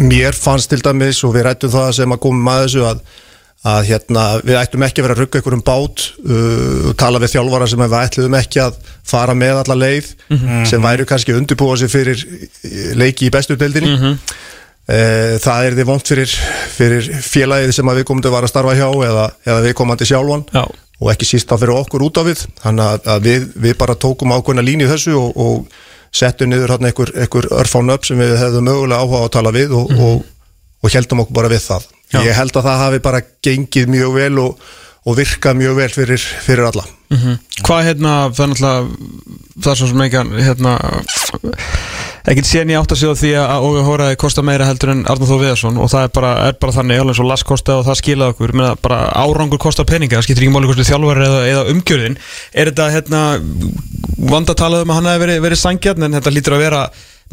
mér 0.00 0.32
fannst 0.38 0.72
til 0.72 0.80
dæmis 0.84 1.20
og 1.28 1.34
við 1.36 1.46
rættum 1.50 1.70
það 1.76 1.92
sem 2.00 2.16
að 2.16 2.22
komum 2.24 2.48
að 2.54 2.62
þessu 2.64 2.86
að, 2.88 3.04
að 3.66 3.88
hérna, 3.88 4.24
við 4.46 4.58
ættum 4.60 4.84
ekki 4.86 5.02
að 5.02 5.06
vera 5.06 5.16
að 5.16 5.22
rugga 5.22 5.40
einhverjum 5.40 5.64
bát 5.66 6.02
uh, 6.22 6.90
tala 7.00 7.20
við 7.22 7.32
þjálfara 7.34 7.68
sem 7.70 7.82
við 7.82 7.96
ætluðum 8.00 8.36
ekki 8.38 8.62
að 8.62 8.76
fara 9.06 9.34
með 9.38 9.62
alla 9.62 9.78
leið 9.80 10.10
sem 10.70 10.82
væru 10.82 11.06
kannski 11.08 11.34
undirbúa 11.34 11.78
sig 11.80 11.90
fyrir 11.90 12.22
eh, 12.26 12.92
leiki 12.98 13.28
í 13.28 13.32
bestu 13.34 13.56
deildinni. 13.58 14.14
Eh, 14.86 15.36
það 15.42 15.66
er 15.66 15.76
því 15.76 15.86
vond 15.86 16.06
fyrir, 16.06 16.34
fyrir 16.76 17.08
félagið 17.26 17.72
sem 17.74 17.90
að 17.90 18.00
viðkomandi 18.00 18.34
var 18.34 18.46
að 18.46 18.52
starfa 18.52 18.76
hjá 18.78 18.86
eða, 19.08 19.24
eða 19.46 19.64
viðkomandi 19.64 20.10
sjálfan. 20.10 20.46
Já. 20.54 20.66
og 20.96 21.10
ekki 21.12 21.26
síst 21.28 21.50
þá 21.50 21.58
fyrir 21.60 21.76
okkur 21.76 22.06
út 22.06 22.18
á 22.18 22.22
við. 22.24 22.46
Þannig 22.62 22.86
að, 22.86 23.10
að 23.14 23.26
við, 23.26 23.50
við 23.66 23.74
bara 23.82 23.98
tókum 24.00 24.32
ákveðna 24.32 24.64
línu 24.64 24.86
þessu 24.88 25.16
og, 25.18 25.34
og 25.36 26.14
settum 26.14 26.50
niður 26.52 26.76
hérna 26.76 26.92
einhver, 26.92 27.50
örfán 27.58 27.92
upp 27.92 28.06
sem 28.08 28.20
við 28.20 28.38
hefðum 28.40 28.70
mögulega 28.70 29.02
áhuga 29.02 29.26
að 29.26 29.34
tala 29.36 29.52
við 29.54 29.74
og, 29.76 29.92
og, 29.92 30.24
og 30.82 30.94
heldum 30.94 31.26
okkur 31.26 31.40
bara 31.42 31.52
við 31.52 31.66
það 31.66 31.90
Já. 32.16 32.26
ég 32.30 32.38
held 32.40 32.56
að 32.56 32.68
það 32.68 32.82
hafi 32.84 33.02
bara 33.06 33.22
gengið 33.46 33.94
mjög 33.94 34.18
vel 34.18 34.34
og, 34.42 34.68
og 35.06 35.18
virkað 35.20 35.60
mjög 35.62 35.80
vel 35.80 35.90
fyrir, 35.94 36.28
fyrir 36.46 36.70
alla 36.70 36.86
Mhm. 37.06 37.36
Hvað 37.62 37.84
hérna, 37.86 38.12
það 38.34 38.42
er 38.42 38.48
náttúrulega 38.50 38.86
það 39.62 39.70
er 39.70 39.78
svo 39.78 39.86
sem 39.86 40.00
ekki 40.02 40.22
hérna 40.42 40.72
ekkert 42.26 42.48
ég 42.56 42.72
átt 42.80 42.92
að 42.92 42.98
segja 42.98 43.14
því 43.20 43.30
að 43.38 43.66
Ógi 43.68 43.84
Hóraði 43.86 44.16
kosta 44.18 44.42
meira 44.42 44.66
heldur 44.66 44.90
en 44.90 45.04
Arnur 45.06 45.28
Þór 45.30 45.42
Viðarsson 45.44 45.78
og 45.78 45.90
það 45.92 46.06
er 46.08 46.12
bara, 46.16 46.32
er 46.48 46.56
bara 46.58 46.74
þannig, 46.74 47.02
alveg 47.02 47.18
svo 47.18 47.26
Lass 47.28 47.46
kosta 47.46 47.76
og 47.78 47.86
það 47.86 47.98
skilaði 48.00 48.34
okkur, 48.34 48.54
menna 48.58 48.72
bara 48.82 48.98
árangur 49.14 49.62
kosta 49.62 49.86
peninga, 49.86 50.18
það 50.18 50.26
skiptir 50.26 50.46
ekki 50.48 50.54
máli 50.56 50.66
hvort 50.66 50.82
við 50.82 50.90
þjálfari 50.90 51.28
eða, 51.28 51.44
eða 51.52 51.64
umgjörðin, 51.76 52.18
er 52.50 52.72
þetta 52.72 52.88
hérna 52.96 53.22
vand 54.34 54.50
að 54.50 54.58
tala 54.64 54.82
um 54.82 54.90
að 54.90 54.98
hann 54.98 55.10
hefði 55.12 55.22
verið, 55.22 55.42
verið 55.46 55.62
sangjarn 55.62 56.08
en 56.08 56.18
þetta 56.18 56.34
lítur 56.34 56.58
að 56.58 56.64
vera 56.66 56.82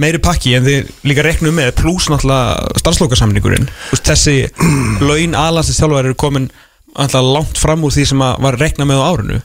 meiri 0.02 0.20
pakki 0.24 0.56
en 0.58 0.66
þið 0.66 0.92
líka 1.06 1.26
reknum 1.26 1.58
með 1.58 1.74
pluss 1.78 2.10
náttúrulega 2.10 2.80
starfslokasamningurinn. 2.82 3.68
Þessi 4.00 4.38
laun 5.08 5.36
aðlandsins 5.38 5.82
þjálfari 5.82 6.12
eru 6.12 6.18
komin 6.24 6.48
alltaf 6.94 7.26
langt 7.26 7.60
fram 7.62 7.84
úr 7.86 7.94
því 7.94 8.06
sem 8.12 8.24
var 8.24 8.58
rekna 8.62 8.88
með 8.90 9.02
á 9.02 9.06
árinu. 9.12 9.42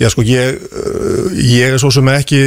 Já 0.00 0.08
sko 0.08 0.24
ég, 0.24 0.56
uh, 0.56 1.26
ég 1.36 1.74
er 1.74 1.80
svo 1.80 1.90
sem 1.92 2.08
ekki 2.08 2.38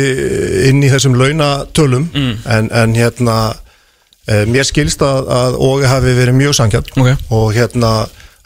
inn 0.72 0.82
í 0.82 0.90
þessum 0.90 1.14
launatölum 1.20 2.08
en, 2.18 2.70
en 2.74 2.96
hérna 2.98 3.36
uh, 3.54 4.44
mér 4.50 4.66
skilst 4.66 5.04
að, 5.06 5.30
að 5.30 5.58
Ógi 5.62 5.90
hafi 5.92 6.16
verið 6.18 6.40
mjög 6.40 6.56
sangjarn 6.58 6.90
Ok. 6.98 7.12
og 7.30 7.52
hérna 7.54 7.92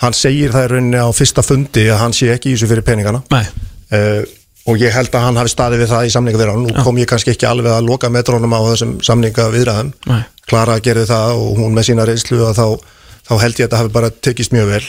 hann 0.04 0.14
segir 0.14 0.52
það 0.52 0.68
í 0.68 0.72
rauninni 0.74 1.00
á 1.00 1.08
fyrsta 1.16 1.42
fundi 1.46 1.88
að 1.88 2.02
hann 2.04 2.18
sé 2.18 2.28
ekki 2.34 2.52
í 2.52 2.58
þessu 2.58 2.68
fyrir 2.74 2.84
peningana. 2.86 3.24
Nei, 3.32 3.46
uh, 3.96 4.28
og 4.68 4.82
ég 4.82 4.92
held 4.92 5.14
að 5.16 5.24
hann 5.24 5.40
hafi 5.40 5.54
staðið 5.54 5.84
við 5.84 5.92
það 5.94 6.08
í 6.08 6.12
samninga 6.16 6.42
við 6.42 6.52
hann 6.52 6.66
nú 6.66 6.84
kom 6.84 7.00
ég 7.00 7.08
kannski 7.10 7.32
ekki 7.34 7.48
alveg 7.48 7.72
að 7.72 7.88
loka 7.88 8.10
metrónum 8.12 8.56
á 8.56 8.62
þessum 8.68 8.98
samninga 9.06 9.48
viðræðum. 9.54 9.94
Nei. 10.12 10.20
Klara 10.48 10.76
gerði 10.84 11.08
það 11.08 11.40
og 11.40 11.62
hún 11.62 11.78
með 11.78 11.90
sína 11.90 12.08
reynslu 12.08 12.44
að 12.48 12.60
þá, 12.60 12.68
þá 13.30 13.34
held 13.44 13.48
ég 13.48 13.64
að 13.64 13.64
þetta 13.64 13.82
hafi 13.82 13.96
bara 13.96 14.12
tekist 14.28 14.56
mjög 14.56 14.70
vel. 14.74 14.84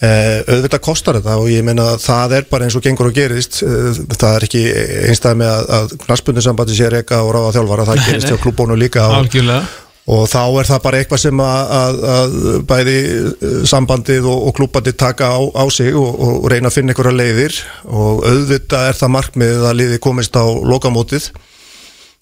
Uh, 0.00 0.38
auðvitað 0.48 0.80
kostar 0.80 1.18
þetta 1.18 1.34
og 1.42 1.50
ég 1.52 1.64
meina 1.66 1.90
að 1.92 1.98
það 2.06 2.34
er 2.38 2.46
bara 2.48 2.64
eins 2.64 2.76
og 2.78 2.86
gengur 2.86 3.10
og 3.10 3.18
gerist. 3.18 3.60
Uh, 3.66 3.90
það 4.14 4.38
er 4.38 4.46
ekki 4.46 4.62
einstæð 5.10 5.42
með 5.42 5.50
að, 5.52 5.68
að 5.76 5.94
knaspundinsambandi 6.06 6.78
sé 6.78 6.88
reyka 6.94 7.20
og 7.26 7.34
ráða 7.36 7.52
þjálfara. 7.58 7.88
Það 7.90 8.02
gerist 8.06 8.30
hjá 8.32 8.38
klúbónu 8.40 8.78
líka 8.80 9.10
og, 9.10 9.28
og 10.10 10.24
þá 10.30 10.40
er 10.60 10.68
það 10.70 10.80
bara 10.86 11.00
eitthvað 11.00 11.22
sem 11.22 11.42
að, 11.44 11.74
að, 11.76 12.00
að 12.14 12.34
bæði 12.70 12.96
uh, 13.20 13.52
sambandið 13.70 14.26
og, 14.30 14.48
og 14.48 14.56
klúbandi 14.58 14.94
taka 14.98 15.30
á, 15.30 15.40
á 15.54 15.64
sig 15.70 15.94
og, 15.94 16.10
og 16.26 16.48
reyna 16.50 16.70
að 16.70 16.76
finna 16.78 16.94
einhverja 16.94 17.14
leiðir. 17.14 17.60
Og 17.86 18.24
auðvitað 18.26 18.90
er 18.90 18.98
það 18.98 19.14
markmiðið 19.16 19.70
að 19.70 19.78
liði 19.82 20.02
komist 20.02 20.38
á 20.38 20.44
lokamótið. 20.44 21.30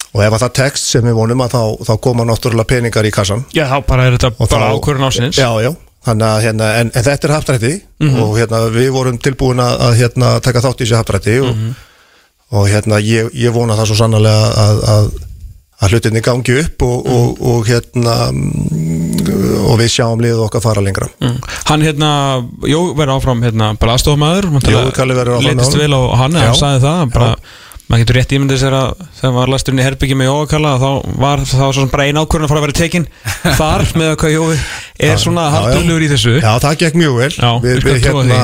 Og 0.09 0.23
ef 0.25 0.33
að 0.33 0.41
það 0.41 0.55
tekst 0.57 0.89
sem 0.89 1.05
við 1.05 1.17
vonum 1.19 1.43
að 1.45 1.53
þá, 1.53 1.61
þá 1.85 1.93
koma 2.01 2.25
náttúrulega 2.25 2.69
peningar 2.71 3.05
í 3.05 3.11
kassan 3.13 3.43
Já, 3.53 3.67
þá 3.69 3.77
bara 3.85 4.07
er 4.07 4.15
þetta 4.17 4.31
Og 4.41 4.49
bara 4.49 4.71
ákvörðun 4.73 5.05
ásins 5.05 5.37
Já, 5.37 5.49
já, 5.61 5.69
þannig 6.07 6.25
að 6.25 6.39
hérna, 6.47 6.69
en, 6.79 6.89
en 6.89 7.05
þetta 7.05 7.27
er 7.27 7.33
haftrætti 7.35 7.71
og 8.23 8.31
hérna 8.39 8.63
við 8.73 8.89
vorum 8.95 9.19
tilbúin 9.21 9.61
að, 9.61 9.75
að 9.85 9.97
hérna, 9.99 10.31
taka 10.41 10.63
þátt 10.65 10.81
í 10.81 10.87
þessu 10.87 10.97
haftrætti 10.97 11.35
og, 11.45 11.61
og 12.57 12.65
hérna 12.71 12.97
ég, 13.05 13.29
ég 13.37 13.53
vona 13.53 13.77
það 13.77 13.91
svo 13.91 13.99
sannlega 13.99 14.49
að, 14.63 14.81
að, 15.79 15.93
hlutinni 15.93 16.21
gangi 16.23 16.57
upp 16.63 16.83
og, 16.85 17.07
og, 17.07 17.39
og 17.51 17.69
hérna 17.69 18.17
mm, 18.33 19.63
og 19.69 19.79
við 19.79 19.93
sjáum 19.95 20.21
liðið 20.23 20.43
okkar 20.47 20.63
fara 20.63 20.83
lengra. 20.83 21.07
Mm. 21.23 21.39
Hann 21.69 21.85
hérna, 21.85 22.11
Jó 22.67 22.81
verður 22.97 23.15
áfram 23.15 23.41
hérna 23.45 23.71
bara 23.79 23.95
aðstofamæður 23.95 24.51
með 24.55 24.69
vel 25.79 25.95
á 25.95 26.01
hann, 26.23 26.37
hann 26.39 26.59
sagði 26.59 26.83
það 26.83 27.01
bara, 27.15 27.31
maður 27.89 28.03
getur 28.03 28.19
rétt 28.19 28.35
ímyndið 28.37 28.61
sér 28.61 28.77
að 28.77 29.03
þegar 29.21 29.35
var 29.39 29.53
lasturinn 29.55 29.81
í 29.81 29.87
herbyggi 29.87 30.19
með 30.19 30.29
Jóa 30.29 30.49
Kalla 30.51 30.75
þá 30.81 30.89
var 31.23 31.43
það 31.47 31.65
var 31.65 31.75
svo 31.77 31.83
sem 31.85 31.91
bara 31.95 32.07
ein 32.09 32.21
ákvörðun 32.21 32.47
að 32.47 32.53
fara 32.53 32.61
að 32.61 32.67
vera 32.67 32.79
tekin 32.83 33.07
þar 33.61 33.85
með 33.95 34.11
að 34.11 34.17
hvað 34.23 34.35
Jói 34.35 34.59
er 35.09 35.21
svona 35.23 35.49
haldurlegur 35.55 36.05
í 36.05 36.11
þessu. 36.11 36.35
Já, 36.43 36.51
það 36.65 36.81
gekk 36.83 36.99
mjög 36.99 37.19
vel. 37.23 37.31
Já, 37.39 37.51
við, 37.63 37.85
við 37.87 38.01
hérna 38.09 38.41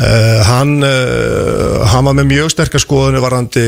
uh, 0.00 0.40
hann 0.48 0.78
uh, 0.86 1.82
hann 1.92 2.06
var 2.08 2.14
með 2.16 2.28
mjög 2.30 2.52
sterkar 2.54 2.82
skoðunni 2.82 3.20
varandi 3.22 3.64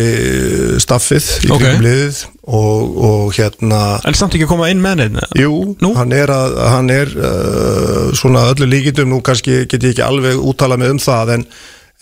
staffið 0.83 1.27
í 1.45 1.51
Ok. 1.53 1.61
kringum 1.61 1.85
liðið 1.85 2.21
og, 2.45 2.97
og 3.11 3.35
hérna 3.37 3.83
En 4.09 4.17
samt 4.19 4.37
ekki 4.37 4.47
að 4.49 4.53
koma 4.55 4.71
inn 4.73 4.83
með 4.85 5.03
neitt 5.05 5.37
Jú, 5.41 5.53
Nú? 5.85 5.93
hann 5.99 6.13
er, 6.17 6.33
að, 6.33 6.57
hann 6.75 6.91
er 6.95 7.13
uh, 7.19 8.09
svona 8.17 8.47
öllu 8.55 8.69
líkindum, 8.71 9.11
nú 9.13 9.21
kannski 9.25 9.65
get 9.69 9.81
ég 9.83 9.95
ekki 9.95 10.05
alveg 10.07 10.41
úttalað 10.41 10.83
mig 10.85 10.95
um 10.97 11.03
það 11.03 11.35
en, 11.39 11.47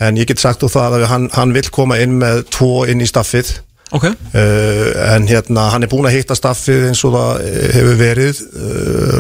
en 0.03 0.17
ég 0.23 0.31
get 0.31 0.43
sagt 0.43 0.63
úr 0.67 0.73
það 0.73 1.01
að 1.01 1.09
hann, 1.11 1.29
hann 1.37 1.53
vill 1.57 1.69
koma 1.75 1.99
inn 2.03 2.17
með 2.23 2.45
tvo 2.55 2.85
inn 2.91 3.03
í 3.05 3.11
staffið 3.11 3.59
Ok, 3.93 4.07
Uh, 4.33 4.89
en 5.13 5.27
hérna 5.29 5.67
hann 5.75 5.85
er 5.85 5.91
búin 5.93 6.07
að 6.09 6.15
hitta 6.17 6.33
staffið 6.33 6.87
eins 6.89 7.03
og 7.05 7.13
það 7.13 7.43
eh, 7.45 7.67
hefur 7.75 7.99
verið 8.01 8.39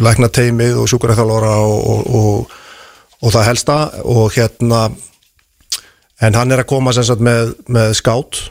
lækna 0.01 0.31
teimið 0.33 0.79
og 0.81 0.87
sjúkuræþálóra 0.89 1.51
og, 1.61 1.83
og, 1.93 2.07
og, 2.16 2.55
og 3.23 3.35
það 3.35 3.49
helsta 3.49 3.78
og 4.03 4.35
hérna 4.35 4.82
en 6.23 6.36
hann 6.39 6.55
er 6.55 6.62
að 6.62 6.70
koma 6.70 6.94
sem 6.94 7.07
sagt 7.07 7.23
með, 7.24 7.55
með 7.73 7.97
skátt 7.99 8.44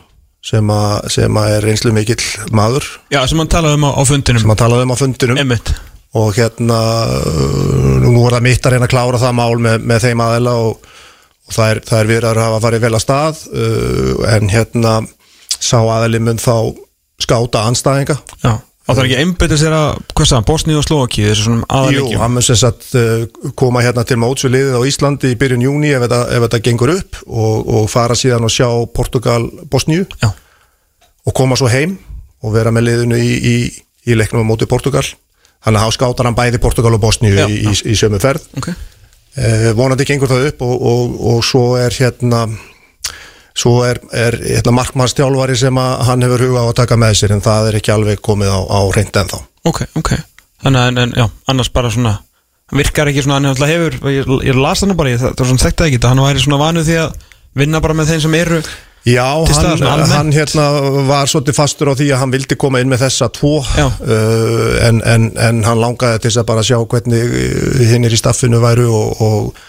sem, 0.43 0.73
a, 0.73 0.99
sem 1.11 1.38
að 1.38 1.56
er 1.57 1.68
reynslu 1.69 1.93
mikill 1.95 2.23
maður. 2.56 2.88
Já, 3.14 3.22
sem 3.30 3.39
hann 3.39 3.52
talaði 3.52 3.77
um 3.77 3.88
á, 3.88 3.91
á 3.93 4.03
fundinum. 4.07 4.43
Sem 4.43 4.52
hann 4.52 4.60
talaði 4.64 4.88
um 4.88 4.93
á 4.95 4.98
fundinum. 4.99 5.39
Emmitt 5.41 5.73
og 6.18 6.34
hérna 6.35 6.77
uh, 7.07 7.99
nú 8.03 8.26
er 8.26 8.35
það 8.35 8.43
mitt 8.43 8.65
að 8.65 8.73
reyna 8.76 8.88
að 8.89 8.93
klára 8.93 9.22
það 9.22 9.38
mál 9.38 9.61
með, 9.64 9.85
með 9.88 10.07
þeim 10.07 10.23
aðeila 10.26 10.56
og, 10.65 10.89
og 11.48 11.56
það 11.56 11.72
er, 11.72 11.81
er 11.99 12.10
við 12.10 12.27
að 12.27 12.41
hafa 12.43 12.57
farið 12.65 12.84
vel 12.84 12.93
að 12.98 13.03
stað 13.06 13.43
uh, 13.52 14.26
en 14.34 14.52
hérna 14.52 14.95
sá 15.56 15.77
aðeili 15.80 16.19
mun 16.26 16.41
þá 16.41 16.56
skáta 17.22 17.64
anstæðinga 17.69 18.18
Já, 18.43 18.57
það 18.88 19.02
er 19.02 19.08
ekki 19.08 19.20
einbyttið 19.24 19.62
sér 19.62 19.76
að, 19.78 19.90
hann, 20.20 20.45
Bosni 20.48 20.78
og 20.78 20.86
Slovaki 20.86 21.26
þessu 21.28 21.48
svona 21.48 21.62
Jú, 21.62 21.74
aðalegjum 21.78 22.24
hann 22.24 22.36
mun 22.36 22.45
sem 22.45 22.60
sagt 22.60 22.88
uh, 22.98 23.26
koma 23.60 23.84
hérna 23.86 24.06
til 24.08 24.18
móts 24.20 24.45
við 24.48 24.56
liðið 24.58 24.78
á 24.78 24.82
Íslandi 24.90 25.34
í 25.34 25.40
byrjun 25.40 25.66
júni 25.68 25.91
ef 25.95 26.06
þetta, 26.06 26.22
ef 26.34 26.45
þetta 26.48 26.62
gengur 26.68 26.94
upp 26.95 27.20
og, 27.28 27.74
og 27.78 27.91
fara 27.91 28.18
síðan 28.18 28.48
og 28.48 28.53
sjá 28.53 28.68
Portugal 28.95 29.45
Bosníu 29.72 30.08
Já, 30.18 30.32
og 31.26 31.36
koma 31.38 31.58
svo 31.60 31.70
heim 31.72 31.98
og 32.41 32.56
vera 32.56 32.74
með 32.74 32.88
liðinu 32.90 33.20
í, 33.22 33.32
í, 33.38 33.56
í 34.10 34.18
leiknum 34.18 34.45
á 34.45 34.49
móti 34.49 34.68
Portugal. 34.70 35.03
Að 35.62 35.78
þá 35.78 35.94
skátar 35.94 36.30
hann 36.30 36.38
bæði 36.38 36.62
Portugal 36.62 36.95
og 36.98 37.03
Bosníu 37.03 37.36
Já, 37.38 37.45
í, 37.45 37.70
í, 37.70 37.94
sömu 37.98 38.18
ferð. 38.22 38.48
Ok. 38.58 38.72
Eh, 39.38 39.70
vonandi 39.78 40.08
gengur 40.10 40.32
það 40.32 40.48
upp 40.49 40.64
og, 40.66 40.74
og, 40.90 41.14
og 41.32 41.44
svo 41.45 41.66
er 41.80 41.94
hérna 41.95 42.48
svo 43.57 43.82
er, 43.88 43.99
er 44.15 44.38
hérna, 44.40 44.73
markmannstjálfari 44.80 45.57
sem 45.60 45.80
að 45.82 46.03
hann 46.07 46.26
hefur 46.26 46.45
huga 46.48 46.65
á 46.65 46.68
að 46.69 46.78
taka 46.82 46.99
með 46.99 47.15
sér 47.19 47.36
en 47.36 47.45
það 47.45 47.72
er 47.72 47.80
ekki 47.82 47.95
alveg 47.95 48.22
komið 48.23 48.53
á, 48.53 48.60
á 48.64 48.80
reynd 48.95 49.22
ennþá. 49.23 49.41
Ok, 49.68 49.82
ok. 49.99 50.11
Þannig 50.61 50.84
að, 50.84 50.91
en, 50.91 51.02
en, 51.03 51.15
já, 51.18 51.28
annars 51.52 51.72
bara 51.73 51.91
svona 51.94 52.19
hann 52.72 52.80
virkar 52.80 53.11
ekki 53.11 53.26
svona, 53.26 53.40
hann 53.40 53.49
náttúrulega 53.49 53.76
hefur 53.76 54.14
ég, 54.14 54.32
ég 54.48 54.61
las 54.61 54.86
nú 54.88 54.95
bara, 54.95 55.11
ég, 55.11 55.19
það, 55.19 55.36
var 55.41 55.52
svona 55.52 55.65
þekkt 55.65 55.84
ekki 55.88 55.99
hann 56.07 56.23
væri 56.23 56.45
svona 56.45 56.61
vanuð 56.61 56.88
því 56.88 56.98
að 57.02 57.28
vinna 57.61 57.84
bara 57.84 57.98
með 57.98 58.14
þeim 58.14 58.23
sem 58.28 58.40
eru 58.40 58.61
Já, 59.02 59.26
hann, 59.82 60.03
hann 60.11 60.28
hérna 60.30 60.64
var 61.10 61.30
svolítið 61.30 61.56
fastur 61.57 61.90
á 61.90 61.98
því 61.98 62.11
að 62.14 62.19
hann 62.22 62.34
vildi 62.36 62.57
koma 62.61 62.84
inn 62.84 62.91
með 62.91 63.07
þessa 63.07 63.32
tvo 63.34 63.56
uh, 63.65 63.88
en, 64.86 64.99
en, 65.02 65.26
en 65.41 65.64
hann 65.65 65.82
langaði 65.82 66.22
til 66.22 66.30
þess 66.30 66.41
að 66.44 66.49
bara 66.52 66.65
sjá 66.68 66.78
hvernig 66.86 67.34
hinn 67.90 68.06
er 68.06 68.14
í 68.14 68.19
staffinu 68.19 68.61
væru 68.61 68.86
og, 68.94 69.23
og, 69.26 69.64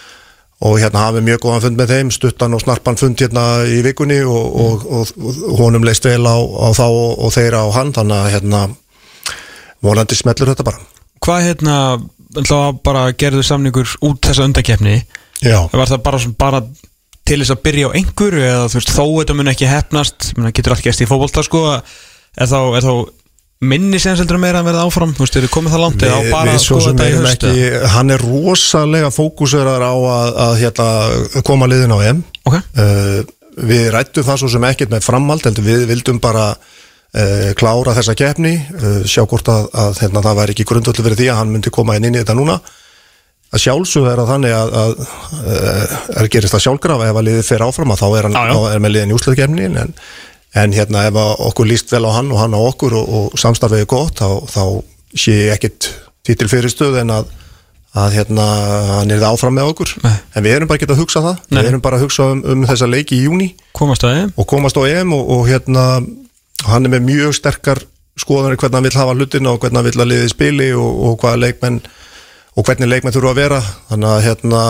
og 0.63 0.79
hérna 0.79 1.09
hafið 1.09 1.27
mjög 1.27 1.43
góðan 1.43 1.65
fund 1.65 1.81
með 1.81 1.93
þeim, 1.97 2.13
stuttan 2.15 2.55
og 2.55 2.63
snarpan 2.63 2.99
fund 3.01 3.19
hérna 3.19 3.45
í 3.67 3.81
vikunni 3.83 4.21
og, 4.23 4.59
og, 4.65 4.87
og, 4.87 5.13
og 5.51 5.59
honum 5.59 5.87
leist 5.87 6.07
vel 6.07 6.23
á, 6.23 6.39
á 6.39 6.69
þá 6.77 6.85
og, 6.87 7.11
og 7.19 7.35
þeirra 7.35 7.65
á 7.67 7.69
hann, 7.75 7.91
þannig 7.97 8.19
að 8.19 8.33
hérna 8.37 8.63
vonandi 9.83 10.19
smellur 10.19 10.53
þetta 10.53 10.67
bara. 10.69 10.85
Hvað 11.23 11.49
hérna, 11.49 11.77
ætla 12.39 12.61
bara 12.85 13.09
gerðu 13.19 13.43
samningur 13.47 13.97
út 14.07 14.23
þessa 14.23 14.47
undakeppni 14.47 15.01
Já, 15.43 15.59
var 15.73 15.91
það 15.91 16.03
bara, 16.07 16.21
bara 16.39 16.63
til 17.27 17.41
þess 17.41 17.55
að 17.55 17.65
byrja 17.67 17.91
á 17.91 17.97
einhverju 17.99 18.45
eða 18.47 18.69
þú 18.71 18.79
veist, 18.79 18.95
þó 18.95 19.05
þetta 19.07 19.37
mun 19.39 19.51
ekki 19.53 19.71
hefnast 19.71 20.31
menn, 20.39 20.55
getur 20.55 20.77
allt 20.77 20.87
gæst 20.87 21.03
í 21.03 21.09
fótbolta 21.11 21.43
sko 21.47 21.65
þá, 21.83 22.59
er 22.79 22.87
þá 22.87 22.93
minni 23.63 24.01
senseldur 24.03 24.41
meira 24.43 24.63
að 24.63 24.71
verða 24.71 24.87
áfram, 24.89 25.13
þú 25.15 25.25
veist, 25.25 25.37
er 25.39 25.47
þið 25.47 25.53
komið 25.55 25.75
það 25.75 25.83
langt? 25.85 26.05
Eða 26.07 26.19
á 26.19 26.23
bara 26.33 26.55
að 26.57 26.63
skoða 26.65 26.89
þetta 26.89 27.07
í 27.07 27.17
haust 27.19 27.47
ekki, 27.47 27.71
hann 27.95 28.15
er 28.15 28.25
rosalega 28.27 29.11
fókuseraður 29.15 29.85
á 29.87 29.95
að, 29.95 30.31
að 30.47 30.55
hérna, 30.63 30.89
koma 31.47 31.69
liðin 31.71 31.95
á 31.95 31.99
EM. 32.11 32.23
Ok, 32.49 32.59
Uh, 32.83 33.23
við 33.63 33.91
rættum 33.93 34.25
það 34.27 34.39
svo 34.41 34.49
sem 34.49 34.65
ekkert 34.65 34.93
með 34.95 35.05
framhald 35.05 35.45
heldur 35.45 35.67
við 35.67 35.83
vildum 35.91 36.19
bara 36.25 36.47
uh, 36.57 37.51
klára 37.59 37.93
þessa 37.99 38.15
keppni 38.17 38.55
uh, 38.57 39.03
sjá 39.05 39.27
hvort 39.29 39.51
að, 39.53 39.67
að 39.77 40.01
hérna, 40.01 40.23
það 40.25 40.39
væri 40.41 40.57
ekki 40.57 40.67
grundvöldu 40.71 41.05
fyrir 41.05 41.21
því 41.21 41.29
að 41.29 41.43
hann 41.43 41.53
myndi 41.53 41.75
koma 41.75 41.99
inn, 41.99 42.09
inn 42.09 42.17
í 42.17 42.23
þetta 42.23 42.39
núna. 42.39 42.59
Að 43.53 43.61
sjálfsögðu 43.67 44.09
er 44.09 44.21
það 44.23 44.31
þannig 44.33 44.53
að, 44.57 44.71
að 44.81 44.93
er 46.23 46.29
gerist 46.33 46.55
það 46.57 46.63
sjálfgraf 46.65 47.03
ef 47.05 47.19
að 47.21 47.27
liðið 47.27 47.49
fer 47.51 47.65
áfram 47.67 47.93
að 47.93 48.01
þá 48.01 48.07
er 48.09 48.29
hann 48.29 48.39
þá 48.39 48.61
er 48.71 48.81
með 48.81 48.95
liðin 48.95 49.13
í 49.13 49.17
úsluðkefni 49.19 49.67
en, 49.69 49.91
en 50.55 50.74
hérna 50.77 51.07
ef 51.09 51.19
okkur 51.19 51.69
líst 51.69 51.93
vel 51.93 52.05
á 52.05 52.11
hann 52.19 52.33
og 52.33 52.41
hann 52.43 52.57
á 52.57 52.61
okkur 52.61 52.97
og, 52.99 53.12
og 53.19 53.39
samstarfið 53.41 53.85
er 53.85 53.93
gott 53.93 54.20
þá, 54.20 54.43
þá 54.49 54.65
sé 55.16 55.37
ég 55.47 55.55
ekkit 55.57 55.93
því 56.27 56.37
til 56.41 56.51
fyrirstöð 56.53 56.99
en 57.03 57.15
að 57.20 57.31
að 57.93 58.15
hérna 58.16 58.45
hann 58.89 59.11
er 59.12 59.20
það 59.20 59.35
áfram 59.35 59.57
með 59.59 59.70
okkur. 59.74 59.91
Nei. 60.01 60.15
en 60.33 60.45
við 60.47 60.55
erum 60.57 60.69
bara 60.70 60.81
ekki 60.81 60.89
að 60.89 61.01
hugsa 61.03 61.20
það. 61.20 61.41
Nei. 61.51 61.59
við 61.61 61.70
erum 61.70 61.83
bara 61.85 61.99
að 61.99 62.05
hugsa 62.07 62.29
um, 62.33 62.39
um 62.55 62.62
þessa 62.69 62.89
leiki 62.89 63.19
í 63.19 63.27
júni 63.27 63.49
komast 63.77 64.07
að 64.09 64.15
þeim 64.16 64.31
og 64.33 64.47
komast 64.49 64.79
á 64.81 64.83
EM 64.89 65.12
og, 65.12 65.33
og 65.37 65.43
hérna 65.51 65.83
hann 66.70 66.89
er 66.89 66.95
með 66.95 67.05
mjög 67.11 67.37
sterkar 67.37 67.83
skoðanir 68.16 68.61
hvernig 68.61 68.79
hann 68.79 68.87
vil 68.89 69.01
hafa 69.01 69.16
hlutina 69.19 69.53
og 69.53 69.61
hvernig 69.61 69.81
hann 69.81 69.89
vil 69.91 70.05
að 70.05 70.11
liði 70.12 70.31
spili 70.33 70.70
og, 70.73 70.89
og 70.89 71.19
hvaða 71.20 71.43
leikmenn 71.43 71.83
og 72.53 72.66
hvernig 72.69 72.91
leikmenn 72.93 73.15
þurfa 73.15 73.33
að 73.33 73.41
vera. 73.41 73.61
Þannig 73.91 74.11
að 74.12 74.24
hérna 74.27 74.62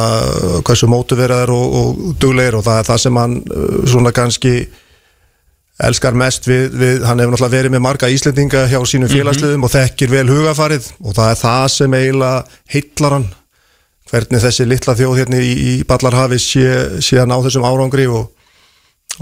hversu 0.66 0.90
mótu 0.90 1.18
vera 1.18 1.40
þær 1.42 1.54
og, 1.54 1.78
og 1.78 2.02
duglegir 2.22 2.58
og 2.58 2.66
það 2.66 2.78
er 2.80 2.90
það 2.90 3.02
sem 3.04 3.22
hann 3.22 3.38
uh, 3.42 3.78
svona 3.90 4.14
kannski 4.14 4.56
elskar 5.86 6.16
mest 6.18 6.46
við, 6.48 6.66
við, 6.78 7.06
hann 7.06 7.22
hefur 7.22 7.34
náttúrulega 7.34 7.56
verið 7.56 7.74
með 7.74 7.84
marga 7.84 8.10
Íslendinga 8.12 8.66
hjá 8.70 8.78
sínum 8.86 9.10
félagsliðum 9.10 9.66
og 9.66 9.72
þekkir 9.72 10.12
vel 10.12 10.26
hugafarið 10.30 10.90
og 11.02 11.16
það 11.16 11.30
er 11.30 11.40
það 11.40 11.64
sem 11.76 11.96
eiginlega 11.98 12.60
heillar 12.74 13.16
hann. 13.16 13.26
Hvernig 14.12 14.44
þessi 14.44 14.68
litla 14.68 14.94
þjóð 14.98 15.18
hérna 15.22 15.40
í, 15.40 15.50
í 15.52 15.74
Ballarhafi 15.88 16.38
sé, 16.42 16.68
sé 17.02 17.18
að 17.18 17.30
ná 17.32 17.36
þessum 17.46 17.66
árangri 17.66 18.06
og, 18.12 18.26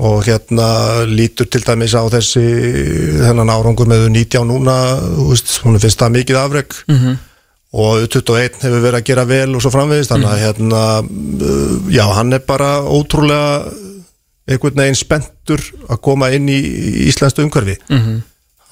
og 0.03 0.23
hérna 0.27 0.69
lítur 1.09 1.49
til 1.51 1.63
dæmis 1.65 1.95
á 1.95 2.03
þessi 2.13 2.45
þennan 3.23 3.55
árangur 3.55 3.91
með 3.91 4.09
19 4.11 4.51
núna 4.51 4.79
þú 5.01 5.29
veist, 5.33 5.59
hún 5.65 5.81
finnst 5.81 6.03
það 6.03 6.17
mikið 6.19 6.41
afreg 6.41 6.81
-hmm. 6.89 7.21
og 7.73 8.09
21 8.09 8.59
hefur 8.67 8.83
verið 8.83 8.99
að 8.99 9.07
gera 9.07 9.25
vel 9.25 9.55
og 9.55 9.63
svo 9.63 9.71
framvegist 9.71 10.11
þannig 10.11 10.33
að 10.33 10.43
hérna 10.45 10.83
uh, 11.01 11.77
já, 11.89 12.05
hann 12.19 12.33
er 12.33 12.43
bara 12.47 12.83
ótrúlega 12.83 13.71
einhvern 14.51 14.83
veginn 14.83 14.99
spenntur 14.99 15.63
að 15.89 16.01
koma 16.05 16.29
inn 16.35 16.49
í 16.51 16.59
Íslands 17.09 17.39
umhverfi. 17.39 17.77
-hmm. 17.89 18.21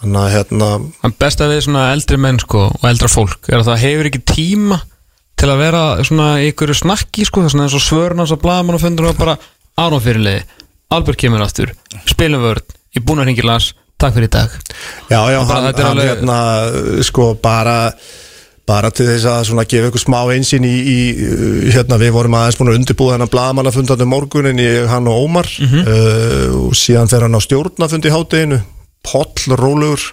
þannig 0.02 0.20
að 0.22 0.30
hérna 0.36 0.68
Það 1.02 1.16
besta 1.18 1.48
við 1.50 1.60
svona 1.66 1.86
eldri 1.92 2.16
menn 2.18 2.38
sko 2.42 2.66
og 2.70 2.84
eldra 2.90 3.09
fólk 3.09 3.48
er 3.48 3.59
að 3.59 3.68
það 3.70 3.82
hefur 3.86 4.10
ekki 4.10 4.22
tíma 4.34 4.80
til 5.38 5.48
að 5.50 5.59
vera 5.62 5.82
svona 6.05 6.28
ykkur 6.42 6.74
snakki 6.74 7.24
sko, 7.26 7.40
það 7.40 7.46
er 7.46 7.50
svona 7.55 7.66
eins 7.68 7.74
og 7.78 7.86
svörn 7.86 8.18
hans 8.18 8.32
að 8.34 8.42
blaðmann 8.42 8.74
og 8.78 8.80
fundur 8.82 9.10
og 9.10 9.16
bara 9.18 9.36
Aron 9.78 10.00
fyrirliði 10.02 10.42
Albert 10.90 11.18
kemur 11.20 11.42
aftur, 11.44 11.74
spilum 12.09 12.42
vörn 12.42 12.62
í 12.96 13.00
búin 13.05 13.20
að 13.20 13.28
ringi 13.28 13.44
las, 13.44 13.74
takk 14.00 14.14
fyrir 14.14 14.30
í 14.30 14.32
dag. 14.32 14.50
Já, 15.10 15.20
já, 15.30 15.38
hann, 15.44 15.64
hann 15.68 15.84
alveg- 15.84 16.09
hérna, 16.09 16.38
sko, 17.05 17.34
bara 17.34 17.92
bara 18.69 18.90
til 18.93 19.07
þess 19.09 19.27
að 19.32 19.47
svona 19.49 19.65
gefa 19.69 19.89
ykkur 19.89 20.03
smá 20.03 20.19
einsinn 20.35 20.66
í, 20.69 20.74
í, 20.77 20.99
uh, 21.24 21.59
hérna, 21.73 21.99
við 22.01 22.12
vorum 22.16 22.36
aðeins 22.39 22.59
búin 22.61 22.73
að 22.74 22.81
undirbúða 22.82 23.16
hennar 23.16 23.32
blaðamannafundan 23.32 24.05
um 24.05 24.12
morgunin 24.12 24.61
í 24.62 24.69
hann 24.90 25.09
og 25.09 25.24
Ómar. 25.24 25.49
Uh, 25.89 26.69
og 26.69 26.78
síðan 26.78 27.11
fer 27.11 27.24
hann 27.27 27.39
á 27.39 27.40
stjórnafund 27.45 28.09
í 28.09 28.15
hátteginu, 28.15 28.62
poll, 29.09 29.57
rólegur 29.57 30.11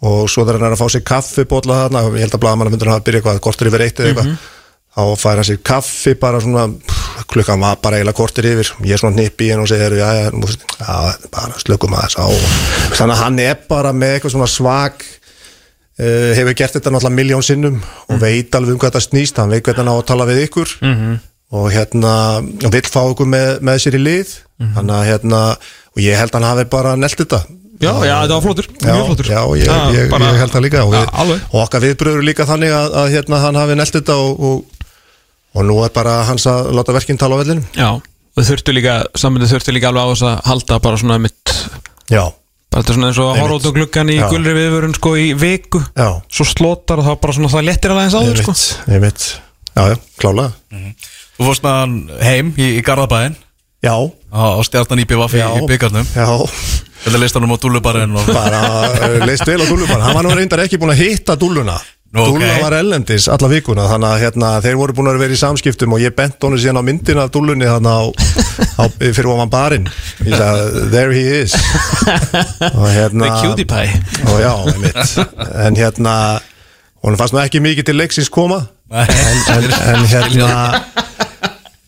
og 0.00 0.24
svo 0.32 0.46
þegar 0.48 0.64
hann 0.64 0.74
að 0.74 0.80
fá 0.80 0.88
sér 0.94 1.04
kaffi 1.04 1.44
bóla 1.44 1.82
þarna, 1.84 2.06
ég 2.16 2.24
held 2.24 2.38
að 2.38 2.42
blaðamannafundan 2.46 2.94
hafa 2.94 3.04
byrjað 3.06 3.20
eitthvað, 3.20 3.44
kortur 3.44 3.70
yfir 3.70 3.86
eitt 3.86 4.00
eða 4.00 4.10
eitthvað. 4.14 4.32
Þá 4.90 5.02
fær 5.22 5.38
hann 5.38 5.46
sér 5.46 5.58
kaffi 5.62 6.14
bara 6.18 6.40
svona 6.42 6.64
pff, 6.66 7.26
klukkan 7.30 7.60
var 7.62 7.76
bara 7.84 8.00
eiginlega 8.00 8.18
kortir 8.18 8.48
yfir. 8.50 8.72
Ég 8.82 8.96
er 8.96 9.02
svona 9.02 9.14
hnipp 9.20 9.44
í 9.44 9.50
henn 9.52 9.62
og 9.62 9.68
segir 9.70 9.94
já, 10.00 10.08
já, 10.16 10.24
já, 10.32 10.96
bara 11.30 11.60
slökum 11.62 11.94
aðeins 11.94 12.16
á. 12.18 12.26
Þannig 12.96 13.14
að 13.14 13.22
hann 13.22 13.38
er 13.44 13.60
bara 13.70 13.92
með 13.94 14.16
eitthvað 14.16 14.34
svona 14.34 14.50
svag 14.50 15.04
uh, 16.00 16.30
hefur 16.38 16.56
gert 16.58 16.74
þetta 16.78 16.90
náttúrulega 16.94 17.18
miljón 17.20 17.44
sinnum 17.46 17.76
og 18.08 18.20
veit 18.22 18.54
alveg 18.56 18.72
um 18.74 18.80
hvað 18.80 18.90
þetta 18.94 19.04
snýst 19.08 19.38
hann 19.42 19.52
veit 19.52 19.62
hvernig 19.64 19.84
hann 19.84 19.92
á 19.92 19.96
að 20.00 20.06
tala 20.10 20.26
við 20.30 20.42
ykkur. 20.48 20.74
-hmm. 20.80 21.18
og 21.52 21.70
hérna, 21.74 22.14
og 22.64 22.70
vill 22.72 22.86
fá 22.88 23.00
ykkur 23.10 23.26
með, 23.26 23.48
með 23.60 23.78
sér 23.84 23.96
í 23.98 24.02
lið. 24.04 24.34
Þannig 24.74 24.94
að 24.94 25.06
hérna, 25.10 25.40
og 25.96 25.98
ég 26.04 26.18
held 26.20 26.30
að 26.30 26.38
hann 26.40 26.50
hafi 26.50 26.64
bara 26.70 26.96
nelt 26.96 27.18
þetta. 27.18 27.40
Já, 27.80 27.92
já, 28.04 28.14
þetta 28.22 28.34
var 28.36 28.42
flottur, 28.44 28.66
Já, 28.82 28.92
mjög 28.92 29.06
flottur. 29.08 29.26
já 29.32 29.40
ég, 29.56 29.66
Það 29.66 29.94
ég, 29.96 30.10
bara- 30.10 30.26
ég 30.32 30.38
held 30.38 30.52
það 30.52 30.62
líka. 30.66 30.82
Og, 30.84 30.92
Já, 30.92 31.00
við, 31.00 31.08
alveg. 31.22 31.40
og 31.52 31.62
okkar 31.64 31.80
viðbröður 31.80 32.22
líka 32.28 32.44
þannig 32.44 32.70
að, 32.76 32.88
að 33.00 33.06
hérna, 33.14 33.38
hann 33.40 33.56
hafi 33.56 33.74
nelt 33.80 33.94
þetta 33.96 34.14
og, 34.20 34.40
og, 34.40 34.64
og 35.56 35.64
nú 35.64 35.78
er 35.84 35.88
bara 35.94 36.22
hans 36.28 36.44
að 36.46 36.68
láta 36.76 36.92
verkinn 36.92 37.16
tala 37.18 37.34
á 37.34 37.40
vellinu 37.40 37.62
Já, 37.74 37.88
og 38.36 38.44
þurftu 38.44 38.72
líka, 38.76 38.98
sammyndið 39.16 39.54
þurftu 39.54 39.72
líka 39.72 39.88
alveg 39.88 40.04
á 40.04 40.10
þess 40.12 40.22
að 40.28 40.44
halda 40.50 40.78
bara 40.78 40.96
svona 41.00 41.18
mitt 41.18 41.54
Já, 42.12 42.24
þetta 42.70 42.92
er 42.92 42.96
svona 42.96 43.10
eins 43.10 43.20
og 43.20 43.30
að 43.32 43.40
horfa 43.42 43.58
út 43.60 43.68
á 43.68 43.72
gluggan 43.76 44.12
í 44.14 44.18
Já. 44.20 44.26
gulri 44.30 44.56
viðvörun 44.56 44.96
sko 44.96 45.14
í 45.18 45.28
viku. 45.38 45.82
Já. 45.98 46.08
Svo 46.30 46.46
slotar 46.48 47.02
og 47.02 47.08
þá 47.08 47.12
bara 47.24 47.36
svona 47.36 47.52
það 47.52 47.68
lettir 47.70 47.94
alveg 47.94 48.08
eins 48.08 48.16
Ég 48.16 48.26
áður 48.30 48.42
sko. 48.44 48.56
Ég 48.94 49.04
veit 49.06 49.28
Já, 49.70 49.82
já, 49.92 49.96
klálega. 50.20 50.82
Þú 51.38 51.46
fórst 51.46 51.64
með 51.64 51.78
hann 51.80 51.94
heim 52.20 52.52
í, 52.58 52.66
í 52.78 52.84
Garðabæðin 52.84 53.36
Já, 53.80 53.94
á, 53.96 54.42
á 54.60 54.60
stjarnan 54.66 55.00
í 55.00 55.06
BVF 55.08 55.34
í, 55.38 55.42
byggarnum 55.70 56.08
já. 56.12 56.26
Þetta 57.00 57.20
leist 57.22 57.36
hann 57.38 57.46
um 57.46 57.54
á 57.56 57.58
dúlubarinn 57.62 58.18
og 58.20 58.26
bara 58.28 58.58
uh, 58.92 59.14
leist 59.24 59.46
vel 59.48 59.56
á 59.56 59.64
dúllumann 59.64 60.02
hann 60.04 60.18
var 60.18 60.26
nú 60.26 60.34
reyndar 60.36 60.60
ekki 60.66 60.76
búin 60.76 60.92
að 60.92 61.00
hitta 61.00 61.38
dúlluna 61.40 61.78
Nú, 62.10 62.24
ok. 62.24 62.40
Dúlla 62.40 62.54
var 62.58 62.74
ellendis 62.74 63.28
alla 63.30 63.48
vikuna 63.52 63.84
þannig 63.86 64.08
að 64.10 64.22
hérna, 64.24 64.48
þeir 64.64 64.78
voru 64.80 64.94
búin 64.98 65.10
að 65.12 65.20
vera 65.22 65.36
í 65.36 65.38
samskiptum 65.38 65.92
og 65.94 66.00
ég 66.02 66.14
bent 66.16 66.42
honum 66.42 66.58
síðan 66.58 66.80
á 66.82 66.88
myndina 66.88 67.26
af 67.28 67.30
dúllunni 67.36 67.68
á, 67.70 67.78
á, 67.78 68.84
fyrir 68.98 69.28
ofan 69.30 69.52
barinn. 69.52 69.86
Ég 70.26 70.34
sagði, 70.34 70.88
there 70.90 71.14
he 71.14 71.22
is. 71.44 71.54
Og 72.74 72.88
hérna 72.90 73.30
The 73.30 73.44
cutie 73.44 73.68
pie. 73.70 73.94
Og 74.26 74.42
já, 74.42 74.50
einmitt. 74.72 75.14
En 75.54 75.78
hérna, 75.78 76.16
honum 77.04 77.20
fannst 77.20 77.36
nú 77.36 77.44
ekki 77.44 77.62
mikið 77.62 77.92
til 77.92 77.98
leiksins 78.02 78.32
koma. 78.34 78.64
En, 78.90 79.06
en, 79.54 79.70
en 79.94 80.10
hérna 80.10 80.50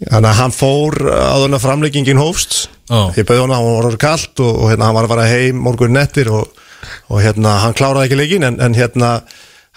þannig 0.06 0.30
að 0.30 0.38
hann 0.38 0.54
fór 0.54 1.00
hann 1.10 1.58
að 1.58 1.64
framleggingin 1.66 2.22
hófst. 2.22 2.68
Ó. 2.94 3.10
ég 3.16 3.26
bauði 3.26 3.42
hann 3.42 3.54
að 3.54 3.62
hann 3.66 3.86
var 3.88 4.02
kalt 4.06 4.42
og, 4.42 4.54
og 4.54 4.70
hérna, 4.70 4.86
hann 4.86 4.96
var 5.00 5.06
að 5.08 5.16
fara 5.16 5.30
heim 5.30 5.62
morgun 5.66 5.94
nettir 5.98 6.30
og, 6.30 6.62
og 7.10 7.22
hérna, 7.24 7.58
hann 7.66 7.74
kláraði 7.74 8.10
ekki 8.10 8.18
leikin 8.22 8.46
en, 8.46 8.62
en 8.62 8.78
hérna 8.78 9.16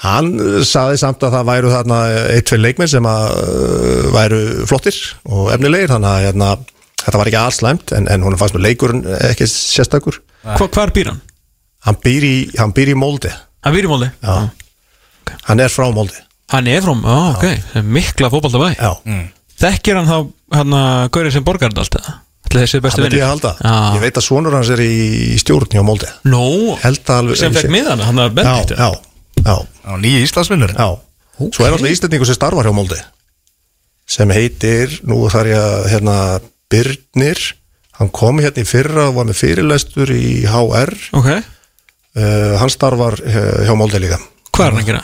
hann 0.03 0.31
saði 0.67 0.97
samt 0.99 1.23
að 1.23 1.37
það 1.37 1.45
væru 1.49 1.69
þarna 1.71 1.99
eitt 2.35 2.49
fyrir 2.51 2.65
leikmenn 2.65 2.91
sem 2.91 3.05
að 3.07 3.27
uh, 3.39 4.09
væru 4.15 4.41
flottir 4.67 4.97
og 5.31 5.53
efnilegir 5.55 5.93
þannig 5.93 6.09
að 6.11 6.25
hérna, 6.27 6.49
þetta 7.05 7.21
var 7.21 7.31
ekki 7.31 7.39
alls 7.41 7.61
slæmt 7.61 7.93
en, 7.95 8.09
en 8.11 8.25
hún 8.25 8.35
fannst 8.41 8.57
með 8.57 8.65
leikurinn 8.67 9.05
ekki 9.31 9.47
sérstakur. 9.51 10.19
Hva, 10.45 10.67
Hvar 10.67 10.91
býr 10.95 11.13
hann? 11.13 11.21
hann 11.85 11.97
býr 12.01 12.25
í, 12.25 12.35
hann 12.59 12.73
býr 12.75 12.91
í 12.93 12.97
Molde. 12.97 13.31
Hann 13.65 13.73
býr 13.75 13.87
í 13.87 13.89
Móldi 13.89 14.11
Já. 14.21 14.49
hann 15.49 15.61
er 15.63 15.71
frá 15.73 15.87
Molde. 15.93 16.19
Hann 16.53 16.67
er 16.69 16.83
frá, 16.85 16.93
á, 17.05 17.15
ok, 17.33 17.45
Það 17.71 17.79
er 17.81 17.89
mikla 17.97 18.29
fótbolta 18.33 18.61
bæ 18.61 18.67
Já, 18.75 18.91
Þekkir 19.55 19.97
hann 20.01 20.09
þá 20.09 20.17
hann 20.59 20.75
að 20.77 21.09
Gaurið 21.15 21.35
sem 21.37 21.45
borgar 21.47 21.71
þetta 21.71 21.85
allt 21.85 21.97
eða? 22.01 22.15
Ætli 22.45 22.61
þessi 22.61 22.81
bestu 22.83 23.01
vinni 23.01 23.17
ég 23.21 23.29
Já. 23.63 23.73
Veit 24.03 24.19
að 24.19 24.25
sonur 24.27 24.53
hans 24.57 24.69
er 24.75 24.83
í, 24.83 24.91
í 25.33 25.37
stjórn 25.41 25.71
hjá 25.73 25.81
að 27.09 27.21
alveg 27.23 27.39
sem 27.39 27.55
fekk 27.55 27.71
miðan, 27.73 28.03
hann 28.05 28.21
að 28.21 28.41
Já, 28.77 28.89
bendiktu 29.45 29.51
já, 29.51 29.55
já, 29.85 29.91
Já, 29.91 29.97
nýja 30.01 30.23
Íslandsvinnur 30.25 30.73
já 30.75 30.87
Svo 31.51 31.65
er 31.67 31.73
alltaf 31.75 31.91
Íslandingur 31.91 32.25
sem 32.29 32.37
starfar 32.37 32.65
hjá 32.69 32.73
Molde 32.75 33.01
sem 34.05 34.29
heitir, 34.29 34.99
nú 35.09 35.23
þarf 35.33 35.47
ég 35.49 35.57
að 35.57 35.85
hérna, 35.89 36.15
Birnir. 36.69 37.39
Hann 37.97 38.11
kom 38.13 38.37
hérna 38.37 38.61
í 38.61 38.67
fyrra 38.69 39.07
og 39.09 39.15
var 39.17 39.25
með 39.25 39.39
fyrirlestur 39.39 40.11
í 40.13 40.43
HR 40.45 40.91
Ok, 41.17 41.29
uh, 41.33 42.53
hann 42.61 42.69
starfar 42.69 43.17
uh, 43.17 43.63
hjá 43.65 43.73
Molde 43.79 43.97
líka. 44.03 44.19
Hvað 44.53 44.67
er 44.67 44.75
hann 44.75 44.83
að 44.83 44.89
gera? 44.91 45.01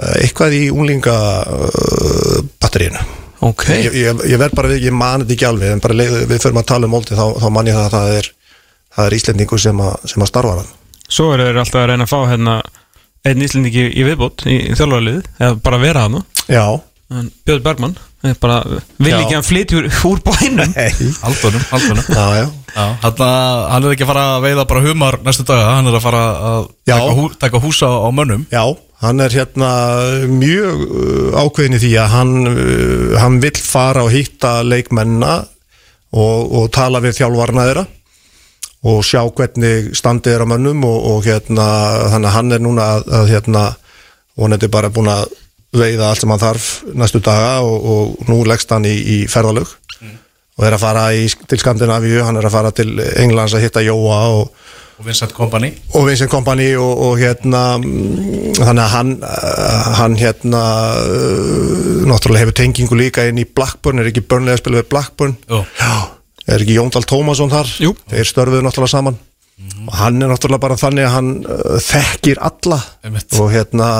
uh, 0.00 0.14
eitthvað 0.22 0.56
í 0.56 0.62
unglinga 0.72 1.16
uh, 1.44 2.40
batterínu 2.62 3.04
Ok, 3.46 3.66
ég, 3.68 3.92
ég, 4.00 4.24
ég 4.32 4.40
verð 4.40 4.56
bara 4.56 4.72
við, 4.72 4.86
ég 4.88 4.96
mani 4.96 5.26
þetta 5.26 5.36
ekki 5.36 5.48
alveg 5.50 5.74
en 5.76 5.84
bara 5.84 5.98
leið, 6.00 6.16
við 6.32 6.40
förum 6.46 6.62
að 6.62 6.68
tala 6.72 6.88
um 6.88 6.94
Molde 6.96 7.18
þá, 7.20 7.26
þá 7.36 7.46
man 7.52 7.68
ég 7.68 7.76
það 7.76 7.84
að 7.84 7.94
það 7.98 8.14
er, 8.16 8.30
það 8.96 9.10
er 9.10 9.16
Íslendingur 9.20 9.60
sem, 9.66 9.84
að, 9.90 10.08
sem 10.14 10.24
að 10.24 10.30
starfa 10.32 10.56
hann. 10.56 10.72
Svo 11.06 11.28
eru 11.36 11.50
þeir 11.50 11.60
alltaf 11.66 11.82
að 11.84 11.90
reyna 11.92 12.08
að 12.08 12.14
fá 12.14 12.18
hérna 12.32 12.56
einn 13.26 13.46
íslendingi 13.46 13.88
í 13.90 14.04
viðbót 14.06 14.46
í, 14.46 14.58
í 14.70 14.76
þjálfarlið 14.78 15.24
eða 15.38 15.54
bara 15.64 15.80
vera 15.82 16.06
hann 16.06 16.20
Já, 16.46 16.66
Björn 17.46 17.62
Bergmann 17.62 17.96
er 18.26 18.38
bara, 18.42 18.60
vil 18.98 19.12
Já. 19.12 19.18
ekki 19.20 19.36
hann 19.36 19.46
flytjur 19.46 19.84
úr 20.10 20.22
bænum. 20.26 20.72
Hei 20.74 20.88
Haldunum, 21.22 21.62
haldunum. 21.70 22.08
Já, 22.10 22.24
já, 22.40 22.46
Já, 22.72 22.86
hann, 23.04 23.20
hann 23.70 23.86
er 23.86 23.94
ekki 23.94 24.06
að 24.06 24.10
fara 24.10 24.24
að 24.32 24.46
veiða 24.48 24.64
bara 24.72 24.82
humar 24.86 25.18
næstu 25.26 25.46
daga, 25.46 25.68
hann 25.76 25.90
er 25.90 25.98
að 25.98 26.06
fara 26.06 26.24
að 26.50 26.66
taka, 26.90 27.14
hú, 27.18 27.28
taka 27.44 27.62
húsa 27.62 27.90
á 27.90 28.08
mönnum. 28.10 28.48
Já 28.50 28.64
hann 29.02 29.20
er 29.20 29.34
hérna 29.34 29.70
mjög 30.30 30.84
uh, 30.86 31.42
ákveðin 31.42 31.76
í 31.76 31.82
því 31.82 31.92
að 32.00 32.14
hann, 32.14 32.32
uh, 32.48 33.18
hann 33.20 33.40
vill 33.42 33.58
fara 33.60 34.06
og 34.06 34.12
hitta 34.14 34.58
leikmennina 34.64 35.42
og, 36.16 36.54
og 36.56 36.70
tala 36.74 37.02
við 37.04 37.18
þjálfarna 37.20 37.66
þeirra 37.68 37.84
og 38.86 39.00
sjá 39.06 39.22
hvernig 39.24 39.94
standið 39.96 40.36
er 40.36 40.44
á 40.44 40.50
mönnum 40.52 40.84
og, 40.86 40.98
og 41.12 41.24
hérna, 41.26 41.66
þannig 42.12 42.30
að 42.30 42.36
hann 42.36 42.52
er 42.52 42.62
núna 42.62 42.92
að, 42.96 43.08
að 43.20 43.32
hérna, 43.34 43.64
vonandi 44.36 44.68
bara 44.68 44.92
búin 44.92 45.08
að 45.10 45.30
veiða 45.76 46.10
allt 46.10 46.22
sem 46.22 46.30
hann 46.32 46.42
þarf 46.42 46.68
næstu 46.96 47.20
daga 47.24 47.58
og, 47.64 47.88
og 47.92 48.30
nú 48.30 48.42
leggst 48.46 48.70
hann 48.72 48.86
í, 48.88 48.94
í 48.94 49.18
ferðalög 49.30 49.72
og 50.56 50.64
er 50.64 50.76
að 50.76 50.82
fara 50.82 51.04
í, 51.12 51.26
til 51.48 51.60
Skandinavíu, 51.60 52.22
hann 52.24 52.38
er 52.40 52.48
að 52.48 52.54
fara 52.54 52.72
til 52.76 52.96
Englands 53.20 53.54
að 53.56 53.66
hitta 53.66 53.82
Jóa 53.84 54.20
og, 54.38 54.54
og 54.96 55.04
Vincent 55.04 55.34
Kompany. 55.36 55.68
og 55.92 56.06
Vincent 56.08 56.32
Kompany 56.32 56.70
og, 56.80 57.02
og 57.08 57.20
hérna 57.20 57.62
mm, 57.82 58.56
þannig 58.56 58.84
að 58.86 58.94
hann, 58.94 59.12
uh, 59.20 59.90
hann 60.00 60.16
hérna 60.20 60.62
uh, 60.96 62.06
náttúrulega 62.08 62.46
hefur 62.46 62.56
tengingu 62.62 62.96
líka 62.96 63.26
inn 63.28 63.42
í 63.42 63.44
Blackburn, 63.44 64.00
er 64.00 64.08
ekki 64.12 64.24
börnlega 64.24 64.56
að 64.56 64.62
spila 64.64 64.80
við 64.80 64.88
Blackburn? 64.94 65.36
Jú. 65.50 65.60
Já, 65.76 65.92
er 66.46 66.62
ekki 66.62 66.76
Jóndal 66.78 67.04
Tómasson 67.08 67.52
þar? 67.52 67.72
Jú. 67.82 67.94
þeir 68.12 68.30
störfuðu 68.30 68.62
náttúrulega 68.66 68.94
saman. 68.94 69.18
Og 69.86 69.94
hann 69.96 70.20
er 70.20 70.30
náttúrulega 70.30 70.62
bara 70.66 70.78
þannig 70.80 71.06
að 71.06 71.14
hann 71.14 71.30
uh, 71.44 71.76
þekkir 71.82 72.40
alla. 72.44 72.80
Einmitt. 73.06 73.36
og 73.40 73.52
hérna 73.54 73.90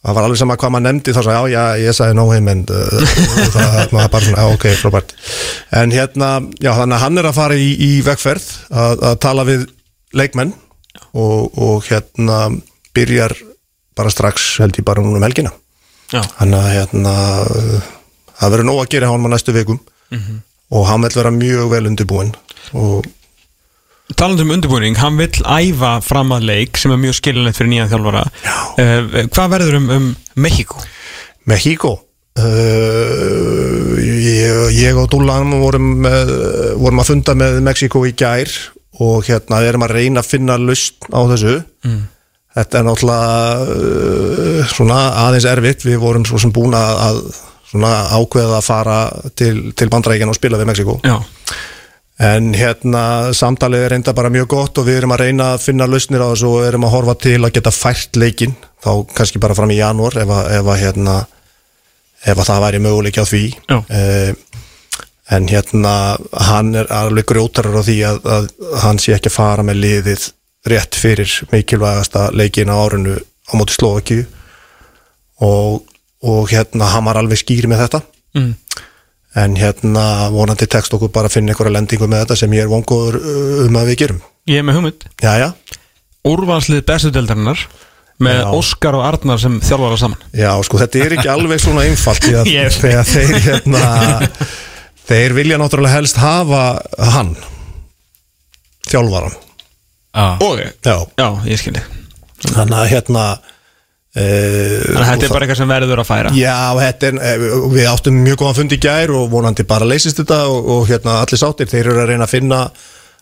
það 0.00 0.16
var 0.16 0.26
alveg 0.26 0.40
sama 0.40 0.56
hvað 0.56 0.72
maður 0.72 0.86
nefndi 0.86 1.12
þá 1.12 1.20
sagði 1.20 1.34
já, 1.36 1.52
já, 1.52 1.64
ég 1.84 1.96
sagði 1.96 2.16
no 2.16 2.24
him 2.32 2.48
and 2.48 2.70
uh, 2.72 3.12
það 3.54 3.92
maður 3.92 4.12
bara 4.14 4.24
svona, 4.24 4.46
ok, 4.54 4.66
frábært 4.80 5.14
en 5.76 5.92
hérna, 5.92 6.30
já, 6.56 6.70
þannig 6.78 6.96
að 6.96 7.04
hann 7.04 7.20
er 7.20 7.28
að 7.28 7.36
fara 7.36 7.58
í, 7.60 7.68
í 7.76 7.90
vegferð 8.06 8.48
að, 8.72 9.04
að 9.10 9.18
tala 9.26 9.44
við 9.48 9.66
leikmenn 10.16 10.54
og, 11.12 11.52
og 11.60 11.84
hérna 11.90 12.40
byrjar 12.96 13.36
bara 13.98 14.12
strax 14.12 14.54
held 14.62 14.78
ég 14.80 14.86
bara 14.86 15.02
núna 15.04 15.20
um 15.20 15.26
helgina. 15.26 15.52
Já, 16.10 16.22
þannig 16.38 16.58
að 16.58 16.70
hérna 16.78 17.16
uh, 17.44 17.90
það 18.40 18.54
verður 18.56 18.70
nóg 18.70 18.80
að 18.82 18.92
gera 18.96 19.10
hann 19.12 19.28
á 19.28 19.32
næstu 19.36 19.54
vikum 19.54 19.82
og 20.70 20.86
hann 20.88 21.06
vil 21.06 21.16
vera 21.18 21.32
mjög 21.34 21.72
vel 21.74 21.90
undirbúinn 21.90 22.34
og 22.78 23.08
talandi 24.18 24.42
um 24.42 24.52
undirbúning, 24.54 24.98
hann 24.98 25.18
vill 25.20 25.42
æfa 25.44 25.98
fram 26.02 26.32
að 26.34 26.46
leik 26.48 26.78
sem 26.80 26.92
er 26.94 27.00
mjög 27.00 27.18
skilinlegt 27.20 27.58
fyrir 27.58 27.70
nýjan 27.72 27.90
þjálfara 27.92 28.24
Já. 28.42 28.54
uh, 28.82 29.18
Hvað 29.30 29.52
verður 29.54 29.78
um, 29.78 29.90
um 29.96 30.08
Mexiko? 30.40 30.82
Mexico 31.50 31.92
uh, 32.40 33.94
ég, 34.00 34.70
ég 34.80 34.98
og 34.98 35.10
Dúlan 35.12 35.54
vorum, 35.62 36.06
vorum 36.80 37.02
að 37.02 37.12
funda 37.12 37.36
með 37.38 37.60
Mexiko 37.66 38.04
í 38.08 38.14
gær 38.18 38.50
og 39.00 39.28
hérna 39.28 39.62
erum 39.64 39.86
að 39.86 39.94
reyna 39.96 40.24
að 40.24 40.32
finna 40.34 40.58
lust 40.60 41.06
á 41.08 41.20
þessu 41.30 41.60
mm. 41.86 42.00
þetta 42.58 42.80
er 42.80 42.88
náttúrulega 42.88 43.30
uh, 43.76 44.74
svona 44.74 44.98
aðeins 45.26 45.48
erfitt 45.50 45.86
við 45.86 46.02
vorum 46.02 46.26
svo 46.28 46.40
sem 46.42 46.52
búin 46.54 46.76
að, 46.76 47.04
að 47.06 47.22
svona 47.70 47.92
ákveða 48.18 48.58
að 48.58 48.66
fara 48.66 49.00
til, 49.38 49.54
til 49.78 49.90
bandrækjan 49.92 50.32
og 50.32 50.38
spila 50.38 50.58
við 50.60 50.72
Mexiko 50.72 50.98
Já, 51.06 51.16
En 52.20 52.50
hérna 52.52 53.32
samtalið 53.32 53.86
er 53.86 53.92
reynda 53.94 54.12
bara 54.12 54.28
mjög 54.32 54.50
gott 54.52 54.78
og 54.80 54.84
við 54.84 54.98
erum 54.98 55.14
að 55.14 55.22
reyna 55.22 55.54
að 55.54 55.62
finna 55.64 55.86
lausnir 55.88 56.20
á 56.20 56.28
þessu 56.28 56.50
og 56.50 56.66
erum 56.68 56.84
að 56.84 56.92
horfa 56.92 57.14
til 57.24 57.38
að 57.38 57.54
geta 57.56 57.72
fært 57.72 58.18
leikinn. 58.20 58.52
Þá 58.84 58.90
kannski 59.16 59.40
bara 59.40 59.56
fram 59.56 59.72
í 59.72 59.78
janúar 59.78 60.18
ef 60.20 60.28
að, 60.28 60.50
ef 60.58 60.68
að 60.68 60.82
hérna 60.82 61.14
ef 62.20 62.34
að 62.34 62.50
það 62.50 62.60
væri 62.66 62.82
möguleiki 62.84 63.24
á 63.24 63.30
því. 63.30 63.42
Eh, 63.88 64.34
en 65.32 65.48
hérna 65.48 65.94
hann 66.50 66.74
er 66.76 66.92
alveg 66.92 67.28
grjótarar 67.30 67.80
á 67.80 67.82
því 67.88 67.96
að, 68.10 68.20
að 68.36 68.50
hann 68.84 69.00
sé 69.00 69.14
ekki 69.16 69.32
að 69.32 69.38
fara 69.38 69.64
með 69.64 69.80
liðið 69.86 70.28
rétt 70.68 70.98
fyrir 71.00 71.38
mikilvægasta 71.54 72.26
leikin 72.36 72.68
á 72.68 72.76
árinu 72.76 73.16
á 73.16 73.52
móti 73.56 73.78
Slovaki 73.78 74.18
og, 75.40 75.86
og 76.22 76.50
hérna 76.52 76.88
hann 76.92 77.06
var 77.08 77.16
alveg 77.20 77.40
skýr 77.40 77.68
með 77.70 77.84
þetta. 77.86 78.00
Mm. 78.38 78.54
en 79.40 79.54
hérna 79.58 80.04
vonandi 80.34 80.66
tekst 80.70 80.92
okkur 80.94 81.10
bara 81.14 81.26
að 81.30 81.36
finna 81.36 81.52
einhverja 81.52 81.72
lendingu 81.74 82.06
með 82.10 82.24
þetta 82.24 82.36
sem 82.38 82.52
ég 82.54 82.64
er 82.64 82.70
vongur 82.70 83.16
um 83.66 83.76
að 83.78 83.90
við 83.92 83.98
gerum. 84.04 84.20
Ég 84.50 84.58
er 84.62 84.66
með 84.66 84.78
hugmynd. 84.80 85.06
Jæja, 85.22 85.52
Úrvalslið 86.26 86.82
bestu 86.86 87.10
deildarinnar 87.14 87.60
með 88.20 88.40
Já. 88.42 88.48
Óskar 88.52 88.98
og 88.98 89.04
Arnar 89.06 89.38
sem 89.40 89.54
þjálfara 89.64 89.96
saman. 89.96 90.18
Já 90.36 90.50
sko 90.66 90.80
þetta 90.82 90.98
er 91.06 91.14
ekki 91.16 91.30
alveg 91.32 91.62
svona 91.62 91.84
einfalt 91.88 92.26
því 92.26 92.34
að 92.40 92.50
Ég- 92.56 92.74
þegar 92.82 93.06
þeir 93.08 93.38
hérna 93.46 93.84
þeir 95.10 95.36
vilja 95.38 95.58
náttúrulega 95.62 95.94
helst 95.96 96.18
hafa 96.20 96.64
hann 97.14 97.32
þjálfaran 98.90 99.34
ah. 100.14 100.36
Og, 100.42 100.58
já, 100.60 100.96
já, 101.18 101.28
ég 101.48 101.60
skilji 101.62 101.82
þannig 102.50 102.76
að 102.82 102.90
hérna 102.94 103.24
Þannig 104.10 104.96
að 104.98 105.06
þetta 105.06 105.26
er 105.26 105.32
bara 105.32 105.46
eitthvað 105.46 105.58
sem 105.60 105.70
verður 105.70 106.00
að 106.02 106.08
færa. 106.08 106.30
Já, 106.34 106.56
þetta 106.80 107.06
er, 107.10 107.18
eh, 107.22 107.44
við 107.70 107.90
áttum 107.90 108.16
mjög 108.24 108.40
góðan 108.40 108.56
fund 108.58 108.72
í 108.74 108.78
gær 108.82 109.12
og 109.14 109.28
vonandi 109.30 109.66
bara 109.70 109.86
leysist 109.86 110.18
þetta 110.18 110.40
og, 110.50 110.70
og 110.74 110.88
hérna 110.90 111.20
allir 111.22 111.38
sáttir, 111.38 111.70
þeir 111.70 111.92
eru 111.92 112.02
að 112.02 112.10
reyna 112.10 112.26
að 112.26 112.34
finna 112.34 112.58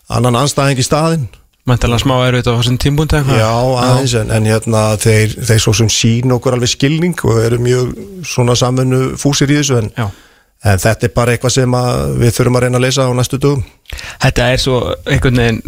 annan 0.09 0.39
anstæðing 0.39 0.81
í 0.81 0.85
staðinn. 0.87 1.27
Mæntalega 1.69 2.01
smá 2.01 2.15
erfitt 2.25 2.47
á 2.49 2.57
þessum 2.57 2.79
tímbúndi 2.81 3.19
Já, 3.37 3.51
aðeins, 3.51 4.15
en, 4.17 4.31
en 4.33 4.47
hérna 4.49 4.81
þeir, 4.97 5.35
þeir 5.45 5.61
svo 5.61 5.75
sem 5.77 5.91
sín 5.93 6.33
okkur 6.33 6.55
alveg 6.57 6.71
skilning 6.71 7.19
og 7.27 7.37
eru 7.43 7.59
mjög 7.61 7.91
svona 8.25 8.55
samfunnu 8.57 9.01
fúsir 9.21 9.51
í 9.53 9.59
þessu 9.59 9.77
en, 9.83 9.91
en 9.99 10.81
þetta 10.81 11.05
er 11.05 11.13
bara 11.13 11.35
eitthvað 11.35 11.53
sem 11.59 11.77
við 12.23 12.33
þurfum 12.39 12.57
að 12.57 12.65
reyna 12.65 12.81
að 12.81 12.85
leysa 12.87 13.05
á 13.05 13.13
næstu 13.13 13.37
dögum. 13.43 13.61
Þetta 14.23 14.49
er 14.55 14.63
svo 14.63 14.79
einhvern 15.05 15.43
veginn 15.43 15.61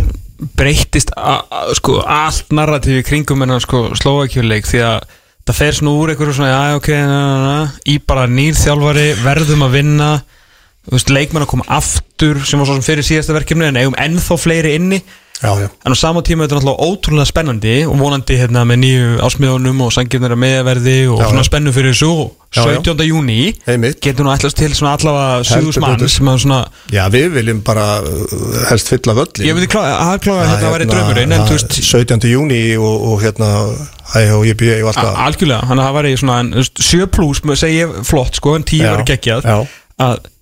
a- 1.18 1.74
sko, 1.78 2.00
allt 2.02 2.50
narratífi 2.56 3.04
kringum 3.06 3.44
en 3.46 3.60
sko, 3.62 3.92
slóakjuleik 3.98 4.66
því 4.66 4.82
að 4.88 5.04
það 5.46 5.58
fer 5.58 5.78
svona 5.78 5.96
úr 5.98 6.14
einhverju 6.14 6.34
svona 6.38 6.52
já, 6.52 6.76
ok, 6.78 6.88
na, 6.90 7.20
na, 7.22 7.40
na, 7.46 7.72
í 7.86 7.98
bara 8.08 8.28
nýr 8.30 8.54
þjálfari 8.58 9.08
verðum 9.24 9.66
að 9.68 9.76
vinna. 9.78 10.12
Veist, 10.92 11.12
leikmenn 11.14 11.44
að 11.46 11.52
koma 11.52 11.66
aftur 11.70 12.40
sem 12.42 12.58
var 12.58 12.66
svo 12.66 12.74
sem 12.80 12.88
fyrir 12.88 13.06
síðasta 13.06 13.36
verkefni 13.38 13.68
en 13.70 13.78
eigum 13.78 13.98
ennþá 14.02 14.38
fleiri 14.42 14.72
inni 14.80 14.98
Já, 15.42 15.52
já 15.58 15.68
En 15.86 15.94
á 15.94 15.98
sama 15.98 16.22
tíma 16.22 16.46
er 16.46 16.52
þetta 16.52 16.60
náttúrulega 16.62 16.86
ótrúlega 16.86 17.26
spennandi 17.26 17.74
og 17.90 17.96
vonandi 17.98 18.38
hérna 18.38 18.62
með 18.70 18.78
nýju 18.84 19.08
ásmiðunum 19.26 19.80
og 19.88 19.94
sangirnir 19.96 20.36
að 20.36 20.42
meðverði 20.44 20.98
og 21.10 21.24
Já, 21.24 21.30
svona 21.32 21.46
spennu 21.48 21.74
fyrir 21.74 21.96
já. 22.54 22.62
17. 22.84 23.08
júni 23.08 23.38
getur 24.04 24.28
nú 24.28 24.34
ætlast 24.36 24.60
til 24.60 24.70
svona 24.78 24.94
allavega 24.98 25.40
Heldur 25.42 25.72
7000 25.72 25.82
mann 25.82 25.96
betur. 25.98 26.12
sem 26.14 26.30
að 26.30 26.38
svona 26.44 26.60
Já, 26.94 27.02
við 27.16 27.28
viljum 27.40 27.64
bara 27.66 27.88
uh, 28.04 28.36
helst 28.70 28.92
fylla 28.92 29.16
völlin 29.18 29.48
ég 29.48 29.58
myndi 29.58 29.72
kláða 29.72 29.96
að 29.96 30.12
hérna 30.52 30.68
að 30.68 30.76
væri 30.76 30.90
draumurinn 30.92 31.36
en 31.38 31.48
þú 31.48 31.58
veist 31.58 31.80
17. 31.80 32.30
júni 32.30 32.62
og, 32.78 33.08
og 33.10 33.26
hérna 33.26 33.50
Æ, 34.12 34.28
og 34.36 34.44
allt 34.92 35.00
það 35.00 35.20
algjörlega, 35.26 35.68
þannig 35.70 35.82
að 35.82 35.88
það 35.88 35.98
væri 35.98 36.14
svona 36.20 36.38
en, 36.44 36.50
þú 36.52 36.64
veist, 36.66 36.82
7 36.92 37.10
plus, 37.16 37.42
segi 37.62 37.78
ég 37.80 37.98
flott 38.04 38.38
sko 38.42 38.58
en 38.60 38.68
10 38.68 38.82
Já, 38.84 38.92
væri 38.92 39.10
geggjað 39.14 39.52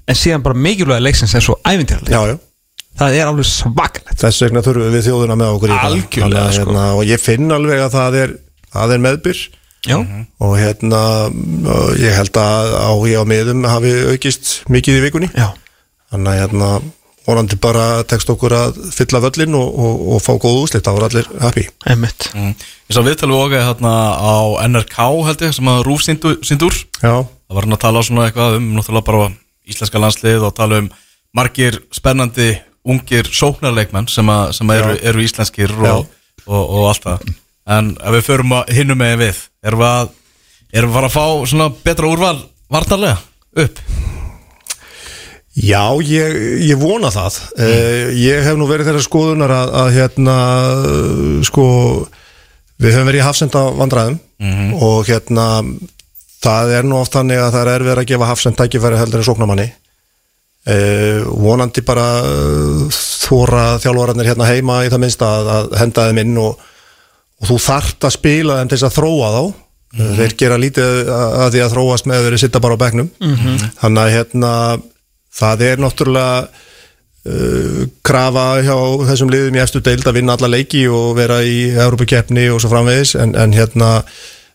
en 0.10 0.18
síðan 0.18 0.44
bara 0.44 0.58
mikilvæga 0.58 1.06
leiksins 1.06 1.36
er 1.38 1.46
svo 1.46 1.60
já 2.10 2.40
það 3.00 3.16
er 3.20 3.30
alveg 3.32 3.48
svakalegt. 3.50 4.18
Þess 4.20 4.44
vegna 4.46 4.64
þurfum 4.66 4.94
við 4.98 5.08
þjóðuna 5.08 5.40
með 5.40 5.56
okkur 5.56 5.72
í 5.72 5.78
það. 5.78 5.88
Algjörlega, 5.90 6.26
Þannig 6.26 6.42
að, 6.44 6.52
sko. 6.60 6.68
hérna, 6.68 6.84
Og 7.00 7.10
ég 7.10 7.24
finn 7.24 7.56
alveg 7.56 7.82
að 7.86 7.96
það 7.96 8.20
er, 8.24 8.36
það 8.76 8.94
er 8.96 9.04
meðbyr. 9.08 9.42
Já, 9.88 9.96
og 10.44 10.54
hérna 10.60 11.02
og 11.72 11.92
ég 12.04 12.12
held 12.18 12.36
að 12.36 12.74
áhugi 12.84 13.14
á 13.16 13.24
miðum 13.24 13.64
hafi 13.64 13.94
aukist 14.12 14.50
mikið 14.68 14.98
í 15.00 15.04
vikunni. 15.06 15.30
Já, 15.32 15.54
þannig 16.12 16.34
að 16.34 16.42
hérna 16.44 16.72
vonandi 17.30 17.56
bara 17.62 17.86
tekst 18.10 18.30
okkur 18.34 18.56
að 18.58 18.80
fylla 18.96 19.22
völlin 19.24 19.56
og, 19.56 19.70
og, 19.80 20.04
og 20.16 20.22
fá 20.26 20.34
góð 20.42 20.60
úslit, 20.66 20.84
þá 20.84 20.92
er 20.98 21.06
allir 21.08 21.30
happy. 21.44 21.66
Einmitt. 21.88 22.28
Mm. 22.36 22.52
Ég 22.90 22.98
sá 22.98 23.02
viðtalið 23.06 23.40
okkar 23.46 23.68
hérna 23.70 23.94
á 24.20 24.36
NRK 24.68 24.98
held 25.30 25.44
ég 25.48 25.56
sem 25.56 25.70
að 25.72 25.84
Rúf 25.88 26.04
sindur 26.04 26.76
Já, 27.00 27.14
Það 27.24 27.56
var 27.58 27.66
hann 27.66 27.76
að 27.78 27.84
tala 27.86 28.02
svona 28.06 28.26
eitthvað 28.28 28.58
um 28.60 28.66
náttúrulega 28.76 29.08
bara 29.08 29.30
íslenska 29.70 30.02
landslið 30.02 30.44
og 30.50 30.56
tala 30.58 30.82
um 30.84 30.90
margir 31.38 31.80
spennandi 31.94 32.50
ungir 32.88 33.28
sóknarleikmenn 33.34 34.08
sem, 34.12 34.30
að, 34.32 34.54
sem 34.58 34.72
eru, 34.76 34.96
eru 35.12 35.24
íslenskir 35.24 35.74
og, 35.80 36.08
og, 36.46 36.62
og 36.64 36.88
allt 36.92 37.08
það. 37.08 37.34
En 37.70 37.92
ef 37.98 38.16
við 38.18 38.28
förum 38.30 38.56
að 38.60 38.72
hinnum 38.78 39.02
með 39.02 39.18
við 39.24 39.42
erum 39.66 39.84
við 39.84 39.90
að 39.90 40.16
erum 40.80 40.94
við 40.94 41.10
að 41.10 41.16
fá 41.16 41.26
svona 41.50 41.68
betra 41.84 42.10
úrval 42.10 42.38
vartarlega 42.70 43.20
upp? 43.60 43.84
Já, 45.60 45.84
ég, 46.06 46.36
ég 46.70 46.80
vona 46.80 47.10
það. 47.12 47.40
Mm. 47.58 48.12
Ég 48.22 48.46
hef 48.46 48.58
nú 48.58 48.68
verið 48.70 48.90
þeirra 48.90 49.04
skoðunar 49.04 49.52
að, 49.52 49.72
að 49.82 49.90
hérna 49.98 50.36
sko 51.48 51.66
við 52.80 52.96
höfum 52.96 53.10
verið 53.10 53.20
í 53.20 53.26
hafsenda 53.26 53.64
vandræðum 53.76 54.20
og 54.80 55.10
hérna 55.10 55.48
það 56.40 56.74
er 56.78 56.88
nú 56.88 57.00
oft 57.02 57.16
þannig 57.18 57.42
að 57.42 57.52
það 57.56 57.62
er 57.62 57.74
erfið 57.74 57.94
að 57.98 58.10
gefa 58.14 58.30
hafsend 58.30 58.60
tækifæri 58.60 59.00
heldur 59.02 59.20
en 59.20 59.28
sóknamanni 59.28 59.68
uh, 60.68 61.30
vonandi 61.40 61.84
bara 61.88 62.10
uh, 62.26 63.00
þóra 63.00 63.64
þjálfararnir 63.84 64.32
hérna 64.32 64.50
heima 64.50 64.84
í 64.86 64.92
það 64.92 65.04
minnsta 65.06 65.32
að, 65.40 65.50
að 65.56 65.74
henda 65.84 66.06
þeim 66.10 66.22
inn 66.26 66.38
og, 66.44 66.70
og 67.40 67.52
þú 67.52 67.60
þart 67.70 68.08
að 68.10 68.16
spila 68.18 68.60
þeim 68.60 68.72
til 68.72 68.80
þess 68.80 68.90
að 68.92 68.98
þróa 69.00 69.34
þá. 69.38 69.44
Mm 69.50 69.66
þeir 70.20 70.34
gera 70.38 70.58
lítið 70.62 71.08
að 71.10 71.48
því 71.50 71.62
að 71.64 71.72
þróast 71.74 72.06
með 72.06 72.26
þeir 72.28 72.36
sitta 72.38 72.60
bara 72.62 72.76
á 72.78 72.82
bekknum. 72.84 73.08
Þannig 73.82 74.02
að 74.04 74.12
hérna 74.14 74.52
það 75.40 75.64
er 75.66 75.80
náttúrulega 75.82 76.36
uh, 77.26 77.80
krafa 78.06 78.48
hjá 78.66 78.76
þessum 79.10 79.32
liðum 79.34 79.58
í 79.58 79.64
eftir 79.64 79.86
deild 79.86 80.06
að 80.06 80.20
vinna 80.20 80.36
alla 80.38 80.52
leiki 80.52 80.84
og 80.94 81.16
vera 81.18 81.40
í 81.42 81.72
Európa-keppni 81.74 82.50
og 82.54 82.62
svo 82.62 82.70
framvegis. 82.70 83.16
En, 83.18 83.34
en 83.34 83.56
hérna 83.56 84.04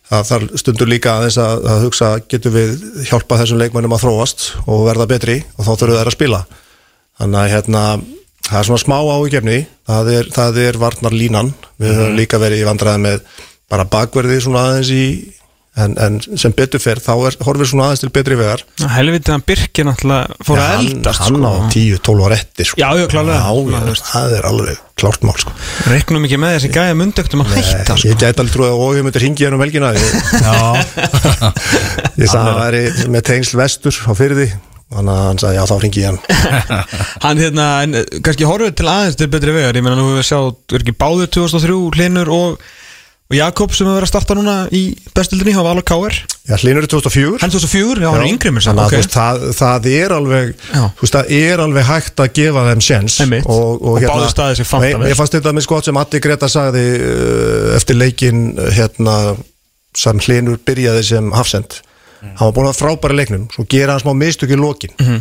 það 0.09 0.27
þarf 0.29 0.59
stundur 0.61 0.91
líka 0.91 1.15
aðeins 1.17 1.39
að, 1.41 1.65
að 1.71 1.85
hugsa 1.87 2.11
getur 2.31 2.53
við 2.55 2.75
hjálpa 3.09 3.39
þessum 3.41 3.61
leikmennum 3.61 3.95
að 3.95 4.05
þróast 4.05 4.45
og 4.65 4.85
verða 4.89 5.09
betri 5.09 5.39
og 5.55 5.65
þá 5.65 5.71
þurfum 5.71 5.97
þeir 5.97 6.11
að 6.11 6.17
spila. 6.17 6.41
Þannig 7.15 7.41
að 7.41 7.51
hérna 7.55 7.83
það 8.45 8.59
er 8.59 8.67
svona 8.69 8.83
smá 8.83 8.95
áhugjefni 8.99 9.57
það 9.87 10.11
er, 10.13 10.29
það 10.35 10.61
er 10.65 10.79
varnar 10.81 11.15
línan 11.15 11.51
við 11.81 11.97
höfum 11.97 12.19
líka 12.19 12.41
verið 12.41 12.61
í 12.61 12.67
vandræði 12.67 13.03
með 13.05 13.23
bara 13.71 13.87
bakverði 13.89 14.37
svona 14.43 14.67
aðeins 14.69 14.91
í 14.93 15.05
en, 15.75 15.97
en 15.99 16.21
sem 16.39 16.53
betur 16.55 16.79
fer 16.79 17.01
þá 17.03 17.11
er, 17.27 17.35
horfir 17.43 17.67
svona 17.69 17.85
aðeins 17.89 18.01
til 18.03 18.11
betri 18.15 18.35
vegar 18.39 18.61
helvitið 18.95 19.31
hann 19.33 19.43
Birkir 19.47 19.85
náttúrulega 19.87 20.25
fór 20.47 20.57
að 20.61 20.69
hann, 20.71 20.85
eldast 20.93 21.21
hann 21.25 21.43
á 21.43 21.45
sko. 21.55 21.65
10-12 21.75 22.25
ára 22.27 22.35
eftir 22.39 22.65
sko. 22.69 22.75
Já, 22.79 22.89
já, 22.95 23.03
veist. 23.89 24.05
það 24.11 24.27
er 24.37 24.43
alveg 24.51 24.75
klárt 24.95 25.21
mál 25.27 25.39
sko. 25.41 25.51
reiknum 25.91 26.25
ekki 26.27 26.39
með 26.39 26.51
þessi 26.55 26.69
gæja 26.77 26.95
mundöktum 26.99 27.43
að 27.43 27.49
hætta 27.57 27.93
sko. 27.97 28.07
ég 28.07 28.15
gæti 28.21 28.39
alveg 28.45 28.53
trúið 28.55 28.71
að 28.71 28.81
óhjum 28.85 29.05
myndir 29.09 29.25
hingi 29.27 29.43
hennum 29.49 29.63
helgina 29.65 29.89
ég, 29.97 30.03
ég 32.21 32.27
sagði 32.31 32.39
að 32.39 32.47
það 32.47 32.61
væri 32.61 32.83
með 33.11 33.21
tengsl 33.31 33.55
vestur 33.59 33.95
á 34.07 34.13
fyrði 34.15 34.47
þannig 34.95 35.11
að 35.11 35.23
hann 35.25 35.39
sagði 35.41 35.57
já 35.57 35.63
þá 35.67 35.75
ringi 35.81 36.03
ég 36.03 36.09
hann 36.11 36.21
hann 37.25 37.41
hérna, 37.41 37.65
en 37.83 37.91
eh, 37.99 38.05
kannski 38.23 38.47
horfið 38.47 38.73
til 38.79 38.89
aðeins 38.91 39.17
til 39.19 39.29
betri 39.33 39.51
vegar, 39.55 39.75
ég 39.75 39.83
meina 39.85 39.97
nú 39.97 40.05
við 40.13 40.27
sjá 40.29 40.39
er 40.39 40.79
ekki 40.85 40.99
báður 40.99 41.27
2003, 41.35 41.75
Hlinur 41.97 42.29
og, 42.35 42.49
og 43.25 43.33
Jakob 43.39 43.71
sem 43.73 43.87
hefur 43.87 43.95
verið 43.97 44.05
að 44.05 44.11
starta 44.11 44.35
núna 44.37 44.55
í 44.75 44.81
bestildinni, 45.17 45.53
hafa 45.57 45.71
alveg 45.73 45.85
káir 45.89 46.17
já, 46.45 46.55
Hlinur 46.61 46.85
er 46.85 46.89
2004 46.91 47.39
hann 47.41 47.53
2004, 47.55 48.03
já, 48.03 48.09
hann 48.13 48.21
er 48.21 48.29
yngri 48.29 48.51
mér 48.53 48.65
samt, 48.67 48.77
Þannig 48.77 48.83
að, 48.83 48.85
ok 48.85 48.93
þú 48.93 48.99
veist, 49.01 49.15
það, 49.15 49.45
það 49.57 49.87
er 49.95 50.13
alveg 50.19 50.51
veist, 51.01 51.15
það 51.15 51.31
er 51.39 51.63
alveg 51.65 51.87
hægt 51.89 52.21
að 52.25 52.29
gefa 52.37 52.65
þeim 52.69 52.83
sjens 52.85 53.15
Einmitt. 53.25 53.47
og, 53.49 53.81
Og 53.81 53.97
báðir 54.05 54.29
staðir 54.35 54.59
sig 54.61 54.69
fanta 54.69 54.91
og 54.93 55.01
vel. 55.01 55.09
ég 55.09 55.17
fannst 55.17 55.37
þetta 55.39 55.55
með 55.57 55.65
skot 55.65 55.89
sem 55.89 55.97
Addi 56.03 56.21
Greta 56.21 56.49
sagði 56.53 56.85
uh, 57.01 57.73
eftir 57.79 57.97
leikin 57.97 58.43
uh, 58.59 58.69
hérna, 58.77 59.15
sem 59.97 60.21
hlinur 60.27 60.61
byrjaði 60.65 61.03
sem 61.13 61.31
hafsend 61.35 61.81
Mm. 62.25 62.31
hann 62.39 62.47
var 62.47 62.53
búin 62.55 62.65
að 62.65 62.71
vera 62.71 62.79
frábæri 62.79 63.15
leiknum 63.19 63.41
svo 63.53 63.65
gera 63.69 63.91
hann 63.93 64.01
smá 64.01 64.13
mistök 64.17 64.49
í 64.49 64.57
lokin 64.57 64.93
Mhm. 64.97 65.17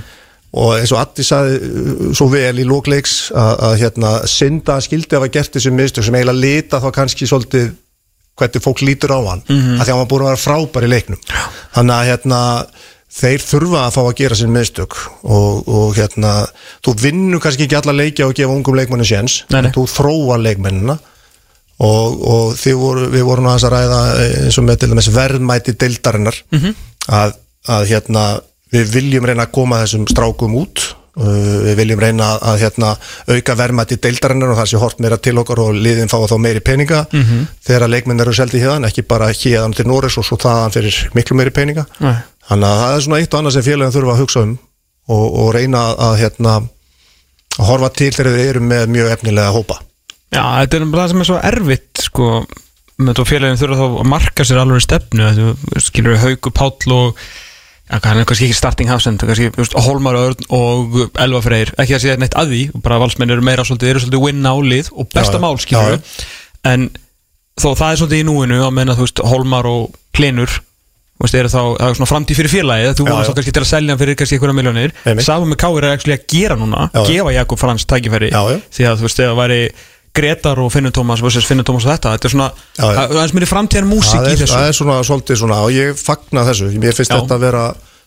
og 0.55 0.77
eins 0.79 0.93
og 0.95 1.01
Addi 1.03 1.25
sagði 1.27 1.57
uh, 1.59 2.13
svo 2.15 2.29
vel 2.33 2.61
í 2.63 2.65
lokleiks 2.65 3.33
að, 3.35 3.75
hérna, 3.83 4.13
synda 4.31 4.77
skildi 4.81 5.11
að 5.11 5.19
hafa 5.25 5.33
gert 5.35 5.53
þessi 5.59 5.73
mistök 5.75 6.07
sem 6.07 6.15
eiginlega 6.15 6.39
lita 6.41 6.81
þá 6.81 6.87
kannski 6.95 7.27
svolítið 7.29 7.73
hvernig 8.39 8.63
fólk 8.65 8.81
lítur 8.83 9.15
á 9.15 9.21
hann 9.29 9.43
Mhm. 9.49 9.79
að 9.79 9.85
því 9.85 9.89
að 9.89 9.95
hann 9.95 10.03
var 10.03 10.11
búin 10.11 10.25
að 10.25 10.31
vera 10.33 10.45
frábær 10.47 10.85
í 10.85 10.91
leiknum. 10.91 11.21
Þannig 11.75 11.95
að 11.95 12.09
hérna 12.11 12.41
þeir 13.15 13.39
þurfa 13.47 13.81
að 13.87 13.93
fá 13.95 14.01
að 14.03 14.15
gera 14.19 14.35
sín 14.35 14.51
mistök 14.51 14.95
og, 15.23 15.69
og 15.69 15.95
hérna 15.95 16.47
þú 16.83 16.95
vinnur 16.99 17.41
kannski 17.41 17.67
ekki 17.69 17.77
alla 17.79 17.93
leikja 17.95 18.27
og 18.27 18.35
gefa 18.35 18.51
ungum 18.57 18.75
leikmennu 18.75 19.05
séns, 19.07 19.45
þú 19.49 19.85
þróa 19.87 20.39
leikmennina. 20.43 20.99
Og, 21.79 22.21
og 22.23 22.55
voru, 22.79 23.09
við 23.11 23.23
vorum 23.27 23.47
að 23.51 23.65
ræða 23.73 24.01
eh, 24.23 24.45
eins 24.47 24.59
og 24.59 24.65
með 24.65 24.77
til 24.79 24.89
dæmis 24.93 25.09
verðmæti 25.11 25.73
deildarinnar 25.79 26.37
Mhm. 26.53 26.75
að, 27.09 27.33
að 27.69 27.87
hérna 27.91 28.41
við 28.73 28.93
viljum 28.95 29.27
reyna 29.27 29.47
að 29.47 29.53
koma 29.53 29.81
þessum 29.83 30.07
strákum 30.11 30.55
út 30.55 30.95
við 31.15 31.77
viljum 31.79 32.01
reyna 32.03 32.33
að 32.43 32.57
hérna, 32.65 32.89
auka 33.31 33.55
verðmæti 33.55 33.99
deildarinnar 34.03 34.51
og 34.51 34.59
það 34.59 34.71
sé 34.73 34.81
hort 34.83 34.99
meira 35.05 35.17
til 35.23 35.37
okkar 35.39 35.61
og 35.63 35.75
liðin 35.79 36.11
fá 36.11 36.17
þá 36.27 36.37
meiri 36.43 36.61
peninga 36.61 37.05
Mhm. 37.13 37.47
þegar 37.67 37.89
leikmenn 37.93 38.21
eru 38.21 38.33
seldi 38.35 38.59
hérðan, 38.63 38.87
ekki 38.89 39.03
bara 39.07 39.29
hérðan 39.31 39.75
til 39.77 39.87
Norris 39.87 40.19
og 40.19 40.25
svo 40.27 40.37
þaðan 40.37 40.73
fyrir 40.75 40.99
miklu 41.15 41.37
meiri 41.39 41.51
peninga 41.55 41.87
Nei. 42.01 42.17
þannig 42.51 42.67
að 42.69 42.81
það 42.83 42.97
er 42.97 43.01
svona 43.07 43.21
eitt 43.23 43.35
og 43.35 43.41
annað 43.41 43.53
sem 43.53 43.63
félagin 43.63 43.95
þurfa 43.95 44.13
að 44.17 44.23
hugsa 44.25 44.43
um 44.43 44.59
og, 45.09 45.39
og 45.39 45.55
reyna 45.55 45.85
að 45.95 46.19
hérna 46.25 46.57
að 46.59 46.69
horfa 47.69 47.89
til 47.95 48.11
þegar 48.11 48.35
þeir 48.35 48.49
eru 48.57 48.61
með 48.67 48.87
mjög 48.91 49.13
efnilega 49.15 49.55
hópa 49.55 49.79
Já, 50.35 50.43
þetta 50.65 50.77
er 50.81 50.85
bara 50.91 51.03
það 51.05 51.11
sem 51.15 51.21
er 51.21 51.29
svo 51.31 51.39
erfitt 51.47 52.01
sko, 52.03 52.29
með 52.99 53.15
þú 53.21 53.25
félagin 53.31 53.61
þurfa 53.61 53.77
þá 53.79 53.87
að 54.03 54.09
marka 54.11 54.45
sér 54.49 54.59
alveg 54.65 54.83
stefnu, 54.83 55.29
þú 55.39 55.83
skilur 55.85 56.37
Páll 56.51 56.91
og 56.91 57.15
ja, 57.15 57.23
hann 57.93 58.21
er 58.21 58.25
kannski 58.29 58.49
ekki 58.49 58.57
starting 58.57 58.89
hafsend, 58.91 59.21
kannski 59.21 59.51
þú 59.55 59.61
veist, 59.61 59.79
Hólmar 59.87 60.17
Örn 60.17 60.47
og 60.57 60.99
Elva 61.21 61.43
Freyr, 61.45 61.75
ekki 61.77 61.97
að 61.99 62.05
segja 62.07 62.21
neitt 62.21 62.37
að 62.41 62.55
því 62.55 62.63
bara 62.85 63.01
valsmenn 63.03 63.35
eru 63.35 63.45
meira 63.45 63.65
svolítið, 63.67 63.93
eru 63.93 64.05
svolítið 64.05 64.23
win 64.25 64.47
álið 64.49 64.93
og 64.95 65.11
besta 65.13 65.41
mál, 65.43 65.57
skilur 65.61 65.99
en 66.65 66.89
þó 67.61 67.75
það 67.77 67.91
er 67.91 68.01
svolítið 68.01 68.23
í 68.23 68.29
núinu 68.31 68.63
að 68.65 68.73
menna, 68.79 68.97
þú 68.97 69.05
veist, 69.09 69.25
Hólmar 69.29 69.69
og 69.69 69.99
Klinur 70.17 70.61
það 71.25 71.45
er 71.47 71.95
svona 71.95 72.09
framtíð 72.11 72.41
fyrir 72.41 72.51
félagið 72.51 72.97
þú 72.99 73.05
vonast 73.07 73.31
þá 73.31 73.37
kannski 73.39 73.53
til 73.55 73.63
að 73.63 73.69
selja 73.71 73.95
hann 73.95 74.01
fyrir 74.01 74.17
kannski 74.19 74.37
einhverja 74.37 74.57
miljónir. 74.59 74.95
Safum 75.23 75.53
með 75.53 75.61
Káir 75.63 75.87
er 75.87 75.95
að 75.95 76.25
gera 76.29 76.57
núna, 76.59 76.89
Já, 76.91 76.99
já. 76.99 77.05
gefa 77.13 77.35
Jakob 77.37 77.61
Frans 77.61 77.87
tækifæri 77.87 78.31
Já, 78.33 78.41
því 78.75 78.89
að 78.91 78.99
þú 78.99 79.07
veist, 79.07 79.21
þegar 79.21 79.39
væri 79.39 79.61
Gretar 80.15 80.61
og 80.63 80.71
Finnur 80.73 80.95
Tómas 80.95 81.23
versus 81.25 81.47
Finnur 81.49 81.67
Tómas 81.67 81.87
og 81.89 81.91
þetta, 81.95 82.15
þetta 82.15 82.29
er 82.29 82.35
svona 82.37 82.47
Já, 82.55 82.85
já. 82.85 83.01
það 83.11 83.25
er 83.25 83.35
mér 83.39 83.51
framtíðan 83.51 83.91
músík 83.91 84.21
í 84.21 84.31
er, 84.31 84.39
þessu. 84.39 84.55
það 84.55 84.69
er 84.69 84.79
svona 84.79 85.01
svolítið 85.09 85.41
svona 85.43 85.59
og 85.67 85.75
ég 85.75 85.99
fagna 85.99 86.47
þessu, 86.47 86.71
mér 86.79 86.97
finnst 86.97 87.11
Já. 87.11 87.19
þetta 87.19 87.39
að 87.39 87.47
vera 87.49 87.65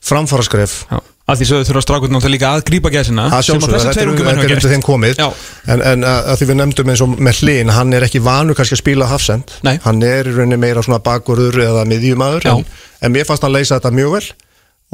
framfara 0.08 0.46
skref 0.48 0.76
Já. 0.88 1.02
að 1.28 1.42
því 1.42 1.48
sögðu 1.50 1.68
þurfa 1.68 1.84
strákur 1.84 2.14
náttúrulega 2.14 2.36
líka 2.38 2.54
að 2.56 2.64
grípa 2.70 2.92
gæsina. 2.94 3.28
Það 3.34 3.46
sjálfsögðu, 3.50 3.76
þessi 3.76 3.96
tveir 3.98 4.08
er 4.08 4.32
er 4.32 4.38
undir 4.38 4.52
gert 4.54 4.70
þeim 4.72 4.86
komið. 4.88 5.22
En, 5.68 5.84
en 5.92 6.08
að, 6.08 6.20
að 6.32 6.40
því 6.40 6.48
við 6.52 6.60
nefndum 6.62 6.92
eins 6.94 7.04
og 7.04 7.16
með 7.28 7.42
hlinn 7.42 7.74
hann 7.76 7.94
er 7.98 8.08
ekki 8.08 8.24
vanur 8.24 8.56
kannski 8.56 8.78
að 8.78 8.84
spila 8.86 9.10
hafsend 9.12 9.56
hann 9.84 10.04
er 10.08 10.30
í 10.32 10.36
rauninni 10.38 10.62
meira 10.62 10.86
svona 10.86 11.02
bakvörður 11.04 11.60
eða 11.66 11.84
miðjumæður 11.92 12.48
Já. 12.48 12.54
en, 12.56 12.64
en 13.04 13.16
mér 13.18 13.28
fannst 13.28 13.44
hann 13.44 13.56
leysa 13.58 13.82
þetta 13.82 13.92
mjög 14.00 14.16
vel. 14.16 14.28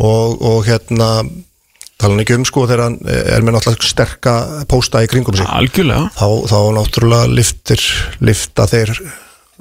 Og, 0.02 0.42
og 0.42 0.64
hérna 0.66 1.10
tala 2.04 2.14
hann 2.16 2.24
ekki 2.26 2.38
um 2.38 2.46
sko 2.48 2.68
þegar 2.70 2.86
hann 2.86 3.00
er 3.08 3.46
með 3.46 3.58
náttúrulega 3.58 3.90
sterka 3.90 4.36
pósta 4.70 5.04
í 5.04 5.10
kringum 5.12 5.40
sig. 5.40 5.50
Algjörlega. 5.50 6.12
Þá, 6.20 6.28
þá 6.52 6.58
náttúrulega 6.78 7.34
liftir 7.34 7.84
lifta 8.24 8.68
þeir 8.70 8.94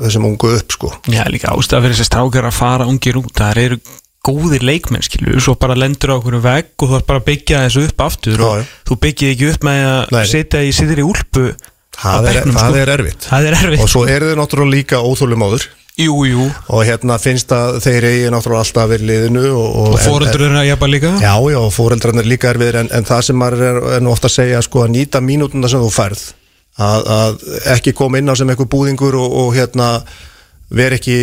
þessum 0.02 0.28
ungu 0.31 0.55
upp 0.59 0.77
sko. 0.77 0.93
Já, 1.12 1.24
líka 1.31 1.52
ástæða 1.55 1.85
fyrir 1.86 1.98
þessi 1.98 2.09
strákar 2.09 2.48
að 2.48 2.56
fara 2.56 2.89
ungir 2.90 3.19
út 3.20 3.35
það 3.39 3.60
eru 3.66 3.82
góðir 4.23 4.62
leikmenn 4.62 5.02
skilur 5.02 5.43
svo 5.43 5.56
bara 5.59 5.74
lendur 5.78 6.14
á 6.14 6.19
okkur 6.20 6.39
vegg 6.43 6.73
og 6.78 6.93
þú 6.93 6.98
ert 7.01 7.09
bara 7.09 7.20
að 7.23 7.27
byggja 7.27 7.62
þessu 7.64 7.85
upp 7.89 8.05
aftur 8.06 8.39
Já, 8.39 8.47
og 8.47 8.60
já. 8.60 8.64
þú 8.89 8.98
byggið 9.02 9.32
ekki 9.35 9.48
upp 9.51 9.66
með 9.66 9.86
að 9.90 10.28
setja 10.31 10.62
í 10.62 10.74
siðri 10.77 11.06
úlpu 11.06 11.47
það 11.98 12.28
er, 12.28 12.36
bekknum, 12.39 12.59
það 12.59 12.69
sko. 12.69 12.82
er 12.82 12.93
erfitt. 12.94 13.27
Það 13.28 13.48
er 13.48 13.56
erfitt. 13.59 13.82
Og 13.82 13.90
svo 13.90 14.05
eru 14.09 14.31
þið 14.31 14.39
náttúrulega 14.39 14.74
líka 14.77 15.02
óþólum 15.02 15.47
áður 15.48 15.66
Jú, 16.01 16.14
jú. 16.24 16.47
Og 16.73 16.86
hérna 16.89 17.19
finnst 17.20 17.52
að 17.52 17.77
þeir 17.85 18.06
eigi 18.09 18.28
náttúrulega 18.32 18.64
alltaf 18.64 18.89
verið 18.89 19.09
liðinu 19.10 19.43
og, 19.52 19.74
Og 19.93 19.98
fóröldur 20.01 20.47
eru 20.47 20.56
að 20.62 20.69
jafna 20.70 20.89
líka? 20.89 21.10
Já, 21.20 21.35
já, 21.52 21.59
og 21.60 21.73
fóreldrarnir 21.77 22.28
líka 22.31 22.48
erfiðir 22.55 22.78
en, 22.81 22.89
en 22.97 23.09
það 23.09 23.27
sem 23.28 23.36
maður 23.36 23.64
er, 23.69 23.81
er 23.98 24.09
ofta 24.09 24.31
að 24.31 24.36
segja 24.39 24.62
sko 24.64 24.86
að 24.86 24.94
nýta 24.94 25.20
mínútuna 25.20 25.69
sem 25.69 25.85
þú 25.85 25.90
færð. 25.93 26.23
Að, 26.81 27.09
að 27.12 27.43
ekki 27.74 27.93
koma 27.93 28.23
inn 28.23 28.32
á 28.32 28.35
sem 28.40 28.48
eitthvað 28.48 28.70
búðingur 28.73 29.19
og, 29.20 29.36
og 29.43 29.51
hérna 29.59 29.90
ver 30.73 30.97
ekki 30.97 31.19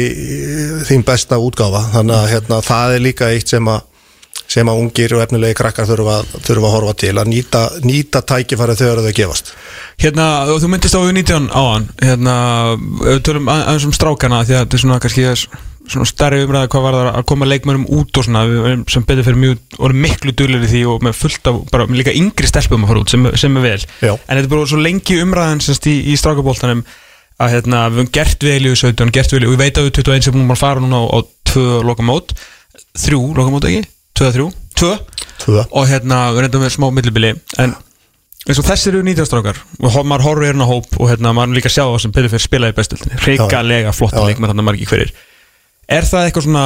þín 0.86 1.06
besta 1.08 1.42
útgáfa. 1.42 1.88
Þannig 1.96 2.20
að 2.20 2.30
hérna, 2.36 2.62
það 2.70 2.94
er 2.94 3.06
líka 3.08 3.32
eitt 3.34 3.50
sem 3.50 3.74
að 3.74 3.88
sem 4.50 4.66
að 4.72 4.80
ungir 4.82 5.14
og 5.14 5.22
efnilegi 5.22 5.58
krakkar 5.60 5.86
þurfa, 5.86 6.16
þurfa 6.42 6.68
að 6.70 6.76
horfa 6.76 6.94
til 7.04 7.14
að 7.22 7.30
nýta, 7.30 7.64
nýta 7.86 8.24
tækifæri 8.26 8.76
þegar 8.80 9.04
þau 9.06 9.14
gefast. 9.20 9.52
Hérna, 10.02 10.28
þú 10.50 10.70
myndist 10.72 10.98
á 10.98 11.02
U19 11.06 11.50
á 11.54 11.62
hann 11.70 11.90
Hérna, 12.02 12.36
að- 13.06 13.30
aðeins 13.30 13.86
um 13.86 13.94
strákana 13.94 14.40
Því 14.48 14.56
að 14.56 14.64
þetta 14.64 14.78
er 14.80 14.84
svona 14.84 15.00
kannski 15.04 15.26
svona 15.90 16.06
stærri 16.06 16.44
umræða 16.46 16.70
hvað 16.70 16.84
var 16.86 16.96
það 16.98 17.08
að 17.18 17.26
koma 17.32 17.46
leikmönnum 17.50 17.86
út 17.98 18.18
og 18.20 18.26
svona, 18.28 18.42
sem 18.94 19.06
betur 19.10 19.26
fyrir 19.26 19.40
mjög 19.42 19.78
og 19.82 19.96
miklu 19.98 20.34
duglir 20.38 20.66
í 20.68 20.70
því 20.70 20.82
og 20.92 21.06
með 21.08 21.16
fullt 21.18 21.50
af 21.50 21.56
bara 21.74 21.88
líka 21.90 22.14
yngri 22.14 22.46
stelpum 22.46 22.84
að 22.86 22.92
fara 22.92 23.02
út 23.02 23.10
sem, 23.10 23.26
sem 23.42 23.58
er 23.58 23.66
vel. 23.66 23.86
Já. 24.06 24.12
en 24.14 24.38
þetta 24.38 24.44
er 24.46 24.52
bara 24.54 24.68
svo 24.70 24.78
lengi 24.84 25.18
umræðan 25.24 25.64
semst 25.66 25.88
í, 25.90 25.96
í 26.14 26.18
strákaboltanum 26.20 26.84
að 27.42 27.56
hérna, 27.56 27.82
við 27.90 28.04
höfum 28.04 28.12
gert 28.20 28.46
vel 28.46 28.60
í 28.70 28.74
U17, 28.76 29.12
gert 29.18 29.34
vel 29.34 29.42
í 29.42 29.50
og 29.50 29.56
ég 29.56 29.62
veit 29.64 29.82
að 29.82 29.88
við 29.90 29.98
21 30.04 30.28
sem 30.28 30.38
búin 30.38 30.54
að 30.54 30.62
fara 30.62 30.84
núna 30.84 31.02
á, 31.02 31.06
á 31.10 31.20
tvö 31.50 31.66
lokamót, 31.90 32.36
þrjú 33.00 33.22
lokamót 33.40 33.66
ekki, 33.72 33.82
tvö 34.20 34.28
að 34.30 34.36
þrjú, 34.38 34.50
tvö 34.80 34.92
Tvö. 35.40 35.62
og 35.72 35.86
hérna, 35.88 36.18
við 36.36 36.44
reyndum 36.46 36.66
með 36.66 36.74
smá 36.76 36.90
millibili 36.92 37.30
en 37.64 37.74
eins 38.50 38.60
og 38.60 38.66
þessir 38.68 38.96
eru 38.98 39.06
nýtjastrákar 39.08 39.60
og 39.80 39.98
maður 40.08 40.26
horfir 40.28 40.50
hérna 40.50 40.68
á 40.68 40.72
hóp 40.72 40.98
og 41.00 41.10
hérna, 41.12 41.32
maður 41.36 41.54
er 41.54 41.60
líka 41.60 41.72
sjá 41.72 41.84
það 41.86 42.00
sem 42.04 42.14
Pili 42.16 42.32
fyrir 42.32 42.44
spila 42.44 42.72
í 42.72 42.76
bestöldinni 42.76 43.20
reikalega 43.24 43.94
flotta 43.96 44.20
Já. 44.24 44.28
leikmenn 44.28 44.52
þannig 44.52 44.68
margir 44.68 44.90
hverjir 44.92 45.14
er 45.90 46.08
það 46.10 46.28
eitthvað 46.28 46.48
svona 46.50 46.66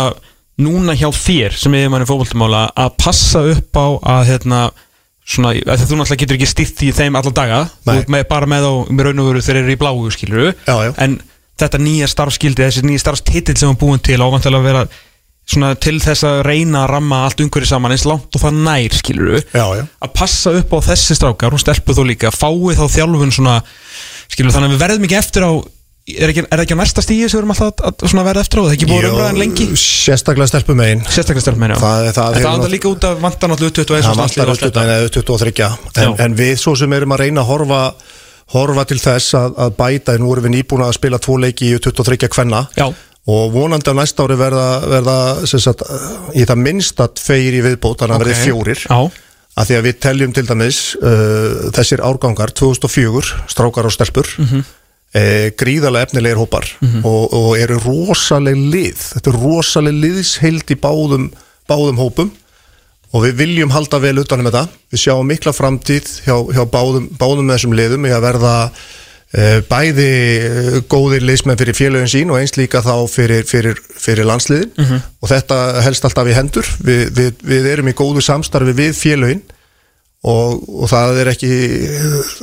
núna 0.63 0.95
hjá 0.97 1.07
þér 1.17 1.55
sem 1.57 1.75
er 1.77 1.91
manni 1.93 2.09
fótboltamála 2.09 2.63
að 2.77 2.97
passa 3.03 3.43
upp 3.53 3.77
á 3.77 3.87
að 4.15 4.25
hérna 4.31 4.63
svona, 5.25 5.53
að 5.53 5.85
þú 5.85 5.99
náttúrulega 6.01 6.21
getur 6.25 6.37
ekki 6.39 6.49
stýtt 6.51 6.83
í 6.85 6.91
þeim 6.93 7.15
alla 7.19 7.31
daga, 7.33 7.61
þú 7.85 7.93
Nei. 7.93 8.01
ert 8.01 8.11
með, 8.15 8.25
bara 8.33 8.49
með 8.49 8.67
á 8.69 8.73
með 8.89 9.07
raun 9.07 9.23
og 9.23 9.29
veru 9.31 9.45
þeir 9.45 9.61
eru 9.63 9.73
í 9.73 9.79
bláu 9.81 10.11
skiluru 10.13 10.51
Já, 10.67 10.75
já. 10.89 10.91
en 11.05 11.17
þetta 11.61 11.79
nýja 11.81 12.09
starfskildi 12.11 12.65
þessi 12.65 12.83
nýja 12.85 13.05
starfstitill 13.05 13.57
sem 13.57 13.71
var 13.71 13.79
búin 13.81 14.01
til 14.03 14.19
ávantilega 14.21 14.61
að 14.61 14.69
vera 14.69 14.85
svona 15.43 15.73
til 15.75 15.97
þess 15.99 16.23
að 16.23 16.41
reyna 16.47 16.85
að 16.85 16.91
ramma 16.93 17.23
allt 17.27 17.41
umhverju 17.43 17.67
saman 17.67 17.91
eins 17.91 18.05
langt 18.07 18.31
og 18.37 18.41
það 18.45 18.59
nær 18.63 18.95
skiluru 18.95 19.41
Já, 19.51 19.65
já. 19.75 19.83
að 20.07 20.13
passa 20.15 20.53
upp 20.55 20.71
á 20.71 20.79
þessi 20.87 21.17
strákar 21.19 21.53
og 21.57 21.59
stelpu 21.59 21.95
þó 21.97 22.03
líka, 22.07 22.31
fái 22.31 22.77
þá 22.79 22.85
þjálfun 22.95 23.33
svona, 23.35 23.57
skilur 24.31 24.55
þannig 24.55 24.71
að 24.71 24.75
við 24.77 24.83
verðum 24.85 25.07
ekki 25.09 25.19
eftir 25.19 25.43
á 25.43 25.51
er, 26.03 26.31
ekki, 26.31 26.41
er 26.47 26.57
það 26.57 26.63
ekki 26.65 26.75
á 26.75 26.81
næsta 26.83 27.03
stíði 27.03 27.27
sem 27.27 27.37
við 27.37 27.41
erum 27.43 27.53
alltaf 27.53 27.83
að, 27.83 28.07
að 28.07 28.25
verða 28.29 28.41
eftir 28.43 28.59
á, 28.59 28.63
það 28.63 28.71
er 28.71 28.77
ekki 28.77 28.89
búið 28.89 29.05
umræðan 29.11 29.39
lengi 29.43 29.67
Sérstaklega 29.83 30.49
stelpum 30.51 30.79
megin 30.79 31.03
sérstaklega 31.07 31.45
stelpum 31.45 31.63
meina 31.63 31.77
Það 31.79 32.07
er- 32.07 32.15
það 32.17 32.25
það 32.27 32.39
hefur 32.39 32.49
andar 32.55 32.73
líka 32.73 32.89
út 32.91 33.07
af 33.07 33.21
vantan 33.23 33.55
alltaf 33.55 33.71
21 33.71 34.03
Það 34.03 34.09
og 34.09 34.17
stanslið 34.19 34.51
og 34.51 34.59
þetta. 34.63 34.83
en 34.83 35.13
23 35.15 35.63
en, 35.69 36.03
Já. 36.03 36.09
en 36.25 36.35
við 36.39 36.53
svo 36.59 36.75
sem 36.79 36.93
erum 36.97 37.15
að 37.15 37.23
reyna 37.23 37.43
að 37.43 37.51
horfa 37.53 37.81
horfa 38.53 38.83
til 38.89 38.99
þess 38.99 39.33
að, 39.39 39.55
að 39.63 39.71
bæta 39.79 40.17
nú 40.19 40.33
erum 40.35 40.43
við 40.49 40.55
nýbúin 40.57 40.83
að 40.85 40.95
spila 40.99 41.19
tvo 41.23 41.37
leiki 41.39 41.71
í 41.71 41.79
23 41.79 42.27
kvenna 42.35 42.65
Já. 42.75 42.89
Og 43.27 43.53
vonandi 43.53 43.87
á 43.91 43.95
næsta 43.95 44.25
ári 44.25 44.35
verða, 44.39 44.67
verða 44.91 45.17
sagt, 45.47 45.83
í 46.35 46.43
það 46.43 46.59
minnsta 46.65 47.07
tveir 47.15 47.55
í 47.55 47.61
viðbót 47.63 48.01
þannig 48.03 48.17
að 48.17 48.19
Ok. 48.19 48.25
verði 48.25 48.39
fjórir. 48.43 48.81
Já, 48.89 48.99
að 49.53 49.67
því 49.69 49.75
að 49.77 49.85
við 49.87 49.97
teljum 50.03 50.33
til 50.33 50.45
dæmis 50.49 50.79
uh, 50.97 51.71
þessir 51.77 52.01
árgangar 52.03 52.51
2004 52.57 53.43
strákar 53.53 53.85
og 53.89 53.93
stelpur 53.95 54.27
mm 54.39 54.47
Mhm. 54.49 54.63
gríðarlega 55.61 56.07
efnilegir 56.07 56.39
hópar 56.41 56.65
og, 57.05 57.33
og 57.37 57.51
eru 57.61 57.75
rosaleg 57.83 58.55
lið. 58.57 58.97
Þetta 59.13 59.29
er 59.29 59.35
rosaleg 59.43 59.93
liðsheild 59.93 60.71
í 60.73 60.77
báðum, 60.81 61.27
báðum 61.69 61.99
hópum 62.01 62.31
og 63.13 63.21
við 63.27 63.35
viljum 63.43 63.69
halda 63.75 63.99
vel 64.01 64.17
utanum 64.23 64.47
þetta. 64.49 64.63
Við 64.89 65.03
sjáum 65.03 65.29
mikla 65.29 65.53
framtíð 65.53 66.09
hjá, 66.25 66.33
hjá 66.57 66.63
báðum, 66.65 67.05
báðum 67.21 67.45
með 67.45 67.59
þessum 67.59 67.75
liðum. 67.77 68.07
Í 68.09 68.15
að 68.15 68.25
verða 68.25 68.55
bæði 69.69 70.09
uh, 70.45 70.75
góðir 70.91 71.23
liðsmenn 71.25 71.57
fyrir 71.57 71.77
félögin 71.77 72.11
sín 72.11 72.33
og 72.33 72.37
eins 72.37 72.53
líka 72.59 72.83
þá 72.85 73.07
fyrir, 73.09 73.47
fyrir, 73.49 73.79
fyrir 73.97 74.27
landsliðin. 74.29 74.69
Og 75.23 75.31
þetta 75.31 75.59
helst 75.85 76.05
alltaf 76.05 76.29
í 76.29 76.37
hendur. 76.37 76.69
Við, 76.85 77.03
við, 77.17 77.43
við 77.49 77.71
erum 77.71 77.89
í 77.89 77.97
góðu 77.97 78.21
samstarfi 78.21 78.75
við 78.77 78.93
félögin 78.99 79.43
og, 80.23 80.61
og 80.83 80.87
það 80.87 81.17
er 81.19 81.29
ekki 81.33 81.51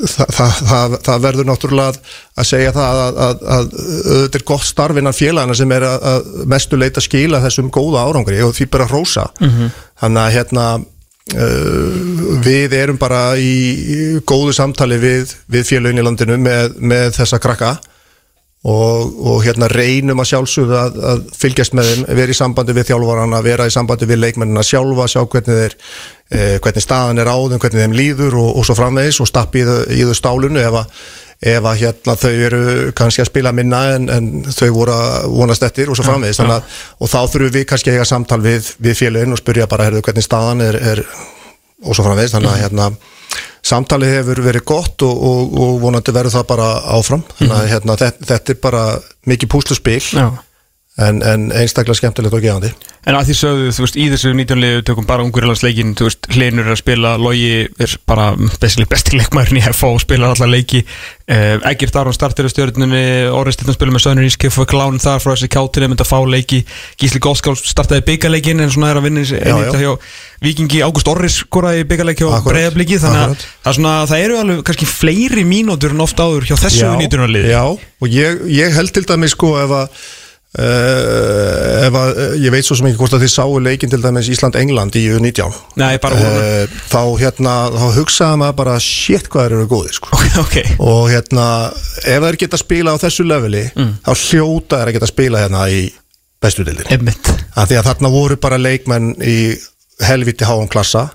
það, 0.04 0.32
það, 0.36 0.56
það, 0.68 0.96
það 1.06 1.22
verður 1.24 1.48
náttúrulega 1.48 1.92
að, 1.94 2.48
segja 2.50 2.72
það 2.76 3.00
að, 3.04 3.20
að, 3.26 3.44
að 3.54 3.68
auðvitað 3.80 4.40
er 4.40 4.46
gott 4.50 4.66
starf 4.68 5.00
innan 5.00 5.16
félagana 5.16 5.56
sem 5.56 5.72
er 5.76 5.86
að, 5.88 6.08
að 6.10 6.28
mestu 6.52 6.80
leita 6.80 7.04
skila 7.04 7.40
þessum 7.46 7.70
góða 7.72 8.04
árangri 8.04 8.42
og 8.44 8.52
því 8.58 8.68
bara 8.74 8.88
hrósa. 8.90 9.30
Þannig 10.02 10.22
að 10.26 10.34
hérna 10.36 10.66
við 11.31 12.74
erum 12.74 12.98
bara 12.98 13.36
í 13.39 14.19
góðu 14.27 14.55
samtali 14.57 14.98
við, 14.98 15.35
við 15.51 15.69
félagin 15.69 16.02
í 16.02 16.05
landinu 16.05 16.39
með, 16.43 16.77
með 16.82 17.15
þessa 17.20 17.39
krakka 17.43 17.77
og, 18.65 19.15
og 19.24 19.44
hérna 19.44 19.70
reynum 19.73 20.20
að 20.20 20.31
sjálfsögðu 20.35 20.77
að, 20.77 20.98
að 21.12 21.23
fylgjast 21.40 21.77
með 21.77 21.90
þeim, 21.90 22.05
vera 22.19 22.35
í 22.35 22.36
sambandi 22.36 22.77
við 22.77 22.90
þjálfarana, 22.90 23.43
vera 23.47 23.69
í 23.69 23.73
sambandi 23.73 24.09
við 24.11 24.20
leikmennina 24.24 24.65
sjálfa, 24.66 25.09
sjá 25.09 25.23
hvernig 25.23 25.62
þeir 25.62 25.77
eh, 26.28 26.57
hvernig 26.61 26.85
staðan 26.85 27.23
er 27.23 27.32
á 27.32 27.36
þeim, 27.39 27.62
hvernig 27.62 27.86
þeim 27.86 27.97
líður 27.97 28.39
og, 28.43 28.52
og 28.61 28.69
svo 28.69 28.77
framvegis 28.77 29.23
og 29.24 29.31
stappi 29.31 29.65
í 29.65 30.01
í 30.01 30.07
þau 30.11 30.16
stálunu 30.19 30.61
ef 30.61 30.81
að 30.82 31.02
ef 31.40 31.64
að 31.64 31.78
hérna 31.80 32.16
þau 32.20 32.32
eru 32.32 32.62
kannski 32.96 33.22
að 33.24 33.30
spila 33.30 33.52
minna 33.56 33.80
en, 33.94 34.08
en 34.12 34.26
þau 34.52 34.68
voru 34.76 34.96
að 34.96 35.28
vonast 35.32 35.64
eftir 35.64 35.88
og 35.88 35.96
svo 35.96 36.04
framvegis. 36.04 36.40
Þannig 36.42 36.58
að 36.58 36.80
og 37.00 37.12
þá 37.12 37.20
þurfum 37.32 37.54
við 37.54 37.64
kannski 37.70 37.92
að 37.92 37.96
eiga 37.96 38.10
samtal 38.10 38.40
við, 38.44 38.74
við 38.78 38.98
félagin 38.98 39.36
og 39.36 39.40
spyrja 39.40 39.70
bara 39.70 39.88
herðu 39.88 40.04
hvernig 40.04 40.26
staðan 40.26 40.66
er, 40.66 40.78
er 40.92 41.02
og 41.86 41.96
svo 41.96 42.04
framvegis. 42.04 42.36
Þannig 42.36 42.52
að 42.52 42.62
hérna 42.66 42.90
samtalið 43.70 44.14
hefur 44.18 44.44
verið 44.44 44.66
gott 44.68 45.06
og, 45.06 45.24
og, 45.30 45.56
og 45.64 45.80
vonandi 45.80 46.14
verður 46.16 46.36
það 46.36 46.46
bara 46.52 46.68
áfram. 46.98 47.24
Þannig 47.38 47.56
að 47.56 47.72
hérna, 47.74 47.98
þetta, 48.04 48.30
þetta 48.34 48.54
er 48.54 48.62
bara 48.68 48.84
mikið 49.32 49.52
púsluspil. 49.56 50.00
Já 50.12 50.28
en, 51.01 51.20
en 51.24 51.51
einstaklega 51.56 51.98
skemmtilegt 51.98 52.36
og 52.36 52.44
gefandi. 52.44 52.72
En 53.09 53.16
að 53.16 53.31
því 53.31 53.35
sögðu, 53.39 53.68
þú 53.72 53.85
veist, 53.86 53.97
í 53.97 54.06
þessu 54.12 54.31
19 54.36 54.60
liðu 54.60 54.81
tökum 54.85 55.06
bara 55.09 55.24
ungurlandsleikin, 55.24 55.94
þú 55.97 56.09
veist, 56.10 56.27
Hlinur 56.35 56.66
er 56.66 56.74
að 56.74 56.82
spila, 56.82 57.14
Logi 57.16 57.62
er 57.64 57.94
bara 58.10 58.27
basically 58.60 58.85
besti 58.90 59.16
leikmærin 59.16 59.56
í 59.56 59.62
FO, 59.72 59.94
spilar 60.02 60.35
alla 60.35 60.48
leiki. 60.51 60.82
Egert 61.31 61.97
Aron 61.97 62.12
startir 62.12 62.44
á 62.44 62.51
stjórnunni 62.52 63.01
Orri 63.32 63.55
Stillan 63.55 63.77
spila 63.78 63.94
með 63.94 64.05
Sönur 64.05 64.27
Ískif 64.28 64.59
og 64.60 64.68
Klánin 64.68 65.01
þar 65.01 65.22
frá 65.22 65.32
þessi 65.32 65.48
kjáttinu, 65.55 65.89
myndi 65.89 66.05
að 66.05 66.10
fá 66.10 66.18
leiki. 66.28 66.60
Gísli 67.01 67.22
Góskál 67.24 67.56
startaði 67.56 68.05
byggarleikin 68.10 68.60
en 68.60 68.72
svona 68.74 68.93
er 68.93 69.01
að 69.01 69.09
vinna 69.09 69.24
hjá 69.24 69.94
Víkingi. 70.44 70.82
Ágúst 70.85 71.09
Orris 71.12 71.40
skoraði 71.44 71.86
byggarleiki 71.89 72.27
og 72.27 72.35
Akkurat. 72.39 72.56
breyðabliki 72.56 72.98
þannig 73.01 73.44
að 73.64 73.85
það, 73.86 74.16
er 74.18 74.24
eru 74.24 74.39
alveg 74.40 74.64
kannski 74.66 74.89
fleiri 74.89 75.44
mínútur 75.47 75.94
en 75.94 76.05
oft 76.05 76.20
áður 76.20 76.48
hjá 76.48 76.56
þessu 76.64 76.89
19 76.97 77.28
liði. 77.31 77.52
Já, 77.52 77.64
og 77.77 78.09
ég, 78.09 78.40
ég 78.51 78.74
held 78.74 78.93
til 78.97 79.05
dæmis 79.09 79.36
sko 79.36 79.52
ef 79.60 79.77
að 79.82 80.01
Uh, 80.51 81.85
að, 81.86 81.94
uh, 81.94 82.32
ég 82.43 82.51
veit 82.51 82.66
svo 82.66 82.74
sem 82.74 82.89
ekki 82.89 82.98
hvort 82.98 83.12
að 83.14 83.22
þið 83.22 83.31
sáu 83.31 83.59
leikin 83.62 83.90
til 83.93 84.01
dæmis 84.02 84.27
Ísland-England 84.35 84.97
í 84.98 85.05
U19 85.14 85.44
Nei, 85.78 85.93
uh, 86.02 86.72
þá 86.90 87.02
hérna, 87.20 87.52
þá 87.70 87.85
hugsaði 88.01 88.40
maður 88.40 88.56
bara 88.59 88.74
shit 88.82 89.28
hvað 89.31 89.47
þeir 89.47 89.55
eru 89.60 89.68
góðir 89.70 89.94
sko. 90.01 90.18
Ok, 90.43 90.56
og 90.82 91.05
hérna, 91.12 91.44
ef 92.02 92.27
þeir 92.27 92.39
geta 92.43 92.59
spila 92.59 92.97
á 92.98 93.02
þessu 93.02 93.28
leveli, 93.31 93.62
þá 94.02 94.10
hljóta 94.10 94.81
þeir 94.81 94.90
að 94.90 94.98
geta 94.98 95.10
spila 95.12 95.44
hérna 95.44 95.62
í 95.70 95.85
bestu 96.43 96.66
dildin 96.66 96.90
að 97.55 97.70
því 97.70 97.78
að 97.78 97.89
þarna 97.93 98.12
voru 98.16 98.40
bara 98.43 98.59
leikmenn 98.59 99.12
í 99.22 99.39
helviti 100.02 100.51
háum 100.51 100.66
klassa 100.72 101.12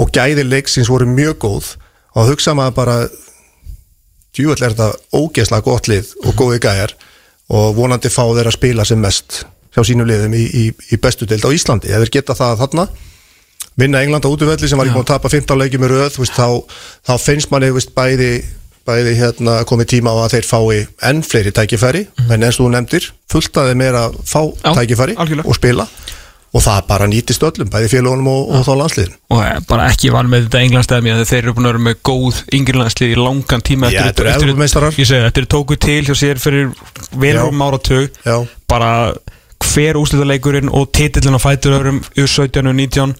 og 0.00 0.14
gæði 0.16 0.48
leiksins 0.48 0.88
voru 0.88 1.04
mjög 1.10 1.36
góð. 1.44 1.70
Og 2.16 2.32
hugsa 2.32 2.56
maður 2.56 2.78
bara 2.80 2.96
djúvöld 4.32 4.64
er 4.64 4.72
þetta 4.72 5.20
ógeðslega 5.20 5.68
gott 5.68 5.92
lið 5.92 6.16
og 6.24 6.36
góði 6.38 6.64
gæjar 6.64 6.96
og 7.50 7.74
vonandi 7.76 8.10
fá 8.12 8.22
þeir 8.30 8.50
að 8.50 8.56
spila 8.58 8.86
sem 8.86 9.00
mest 9.02 9.42
hjá 9.74 9.82
sínum 9.86 10.08
liðum 10.08 10.34
í, 10.34 10.44
í, 10.46 10.64
í 10.94 10.98
bestu 11.02 11.26
deild 11.30 11.46
á 11.46 11.50
Íslandi, 11.54 11.90
þeir 11.90 12.12
geta 12.14 12.34
það 12.38 12.62
þarna 12.64 12.86
vinna 13.78 14.02
England 14.04 14.26
á 14.26 14.30
útvelli 14.30 14.68
sem 14.68 14.78
var 14.78 14.88
ekki 14.88 14.96
búin 14.98 15.06
að 15.06 15.12
tapa 15.12 15.30
15 15.32 15.60
leikjum 15.60 15.84
í 15.86 15.90
röð, 15.90 16.16
veist, 16.20 16.36
þá, 16.36 16.62
þá 17.06 17.12
finnst 17.22 17.52
manni 17.52 17.70
veist, 17.74 17.92
bæði, 17.96 18.30
bæði 18.88 19.14
hérna, 19.18 19.60
komið 19.68 19.90
tíma 19.94 20.14
á 20.14 20.16
að 20.26 20.34
þeir 20.36 20.48
fái 20.50 20.80
enn 21.10 21.22
fleiri 21.26 21.52
tækifæri, 21.54 22.06
en 22.26 22.42
eins 22.42 22.58
og 22.58 22.66
þú 22.66 22.70
nefndir 22.74 23.10
fullt 23.30 23.60
að 23.62 23.70
þeim 23.72 23.84
er 23.86 24.00
að 24.02 24.18
fá 24.26 24.40
Já, 24.42 24.72
tækifæri 24.82 25.16
algjörlega. 25.16 25.48
og 25.48 25.58
spila 25.58 25.86
og 26.50 26.64
það 26.64 26.86
bara 26.88 27.06
nýtist 27.10 27.44
öllum, 27.46 27.68
bæði 27.70 27.90
félagunum 27.92 28.30
og, 28.30 28.48
og 28.50 28.64
þá 28.66 28.70
landsliðin 28.80 29.16
og 29.30 29.42
eh, 29.46 29.58
bara 29.70 29.88
ekki 29.92 30.10
vann 30.14 30.30
með 30.32 30.46
þetta 30.48 30.62
englandsdæmi 30.66 31.12
að 31.14 31.22
þeir 31.30 31.40
eru 31.44 31.54
búin 31.56 31.68
að 31.68 31.74
vera 31.74 31.84
með 31.86 32.00
góð 32.08 32.40
yngirlandslið 32.58 33.14
í 33.14 33.18
langan 33.20 33.64
tíma 33.66 33.90
Já, 33.94 34.00
þetta 34.08 34.24
eru 34.24 34.32
segi, 35.06 35.24
þetta 35.26 35.42
er 35.44 35.48
tókuð 35.54 35.82
til 35.86 36.00
hjá 36.08 36.14
sér 36.18 36.42
fyrir 36.42 36.72
verum 37.22 37.62
áratug. 37.66 38.18
Já. 38.26 38.36
bara 38.70 38.90
hver 39.70 39.98
úslitaleikurinn 40.00 40.72
og 40.74 40.90
titillin 40.96 41.38
á 41.38 41.40
fætur 41.42 41.76
öðrum 41.78 42.00
U17 42.18 42.66
og 42.66 42.74
19 42.74 43.14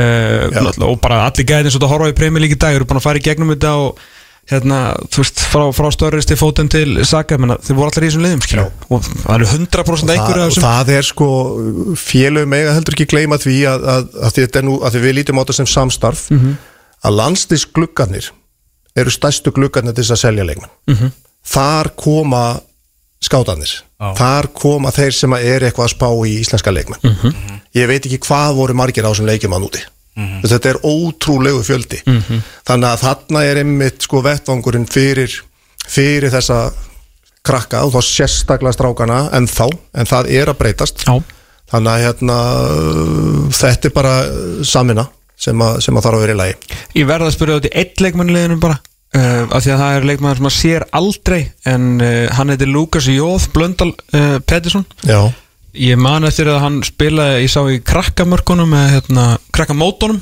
uh, 0.00 0.88
og 0.88 0.98
bara 1.02 1.22
allir 1.28 1.46
gæðin 1.46 1.70
svo 1.70 1.82
þetta 1.82 1.92
horfa 1.92 2.10
í 2.10 2.16
í 2.56 2.58
dag 2.58 2.74
eru 2.74 2.88
búin 2.88 2.98
að 2.98 3.06
fara 3.06 3.20
í 3.22 3.26
gegnum 3.26 3.54
þetta 3.54 3.76
og 3.78 4.02
hérna, 4.50 4.78
þú 5.08 5.22
veist, 5.22 5.40
frá, 5.52 5.62
frá 5.72 5.88
störristi 5.94 6.34
fótum 6.36 6.68
til 6.68 7.04
Saka, 7.06 7.38
menna, 7.38 7.56
þeir 7.62 7.76
voru 7.78 7.90
allir 7.92 8.04
í 8.04 8.10
þessum 8.10 8.24
liðum 8.26 8.42
skilur, 8.42 8.72
og 8.90 9.04
það 9.06 9.34
eru 9.36 9.46
100% 9.52 10.12
einhverju 10.16 10.42
og 10.42 10.50
þessum 10.50 10.66
það 10.66 10.90
er 10.96 11.06
sko 11.08 11.28
félögum 12.02 12.56
eiga 12.58 12.74
heldur 12.76 12.96
ekki 12.96 13.06
gleyma 13.12 13.38
því 13.42 13.56
að, 13.70 13.86
að, 13.94 14.08
að, 14.26 14.34
því, 14.36 14.44
að, 14.48 14.58
nú, 14.66 14.74
að 14.82 14.96
því 14.96 15.02
við 15.06 15.16
lítum 15.20 15.38
á 15.38 15.42
þetta 15.44 15.58
sem 15.60 15.70
samstarf 15.76 16.24
Mhm. 16.34 16.56
að 17.02 17.16
landslisgluggarnir 17.20 18.30
eru 18.96 19.10
stærstu 19.14 19.52
gluggarnir 19.56 19.94
til 19.96 20.04
þess 20.04 20.16
að 20.18 20.22
selja 20.26 20.44
leikmenn 20.44 20.74
Mhm. 20.90 21.12
þar 21.46 21.92
koma 21.96 22.60
skátanir 23.22 23.70
Já. 24.02 24.14
þar 24.18 24.48
koma 24.52 24.90
þeir 24.90 25.12
sem 25.14 25.32
er 25.38 25.60
eitthvað 25.70 25.86
að 25.86 25.94
spá 25.96 26.08
í 26.26 26.34
íslenska 26.42 26.70
leikmenn 26.74 27.00
Mhm. 27.02 27.60
ég 27.74 27.86
veit 27.88 28.04
ekki 28.06 28.18
hvað 28.18 28.54
voru 28.58 28.74
margir 28.74 29.06
á 29.06 29.14
sem 29.14 29.26
leikjum 29.26 29.54
að 29.54 29.62
núti 29.66 29.82
þetta 30.16 30.72
er 30.72 30.80
ótrúlegu 30.84 31.62
fjöldi. 31.64 32.02
Mhm. 32.06 32.42
þannig 32.68 32.88
að 32.88 33.02
þarna 33.06 33.44
er 33.44 33.62
einmitt 33.62 34.02
sko 34.02 34.22
vettvangurinn 34.22 34.86
fyrir, 34.86 35.40
fyrir 35.88 36.30
þessa 36.30 36.72
krakka 37.42 37.84
og 37.84 37.92
þá 37.96 38.00
sérstaklega 38.06 38.76
strákana 38.76 39.30
en 39.34 39.46
þá, 39.46 39.66
en 39.94 40.06
það 40.06 40.30
er 40.30 40.52
að 40.52 40.58
breytast. 40.58 41.04
Já, 41.06 41.22
þannig 41.72 41.92
að 41.92 42.04
hérna 42.06 42.38
þetta 43.56 43.88
er 43.88 43.96
bara 43.96 44.14
samina 44.62 45.08
sem, 45.36 45.58
að, 45.58 45.80
sem 45.82 45.96
að 45.96 46.06
þarf 46.06 46.18
að 46.18 46.24
vera 46.26 46.36
í 46.36 46.40
lagi. 46.40 46.56
Ég 47.00 47.08
verða 47.08 47.30
að 47.30 47.36
spyrja 47.36 47.58
út 47.58 47.68
í 47.68 47.76
eitt 47.82 48.02
leikmannliðinu 48.04 48.58
bara 48.62 48.78
uh, 49.16 49.44
af 49.48 49.64
því 49.64 49.74
að 49.74 49.82
það 49.82 49.96
er 49.96 50.08
leikmann 50.10 50.38
sem 50.38 50.50
að 50.50 50.56
sér 50.58 50.86
aldrei 51.00 51.40
en 51.72 51.88
uh, 51.98 52.26
hann 52.36 52.52
heitir 52.52 52.70
Lukas 52.70 53.08
Jóð 53.10 53.48
Blöndal 53.54 53.90
uh, 53.92 54.36
Pettersson. 54.46 54.86
Já, 55.08 55.32
Ég 55.72 55.96
man 55.96 56.26
eftir 56.28 56.50
að 56.52 56.58
hann 56.60 56.80
spilaði, 56.84 57.44
ég 57.46 57.50
sá 57.52 57.62
í 57.72 57.78
krakkamörkunum 57.80 58.68
með 58.74 58.90
hérna, 58.92 59.26
krakkamótonum, 59.56 60.18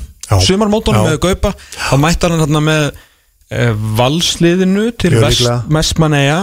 sumarmótonum 0.47 1.09
með 1.09 1.17
Gaupa, 1.25 1.51
þá 1.75 1.95
mætti 1.99 2.29
hann 2.29 2.39
hérna 2.39 2.61
með 2.63 2.83
e, 3.51 3.65
valsliðinu 3.99 4.85
til 4.95 5.11
Mjög 5.11 5.25
Vest, 5.25 5.41
líklega. 5.41 5.57
Vestmanneja, 5.75 6.37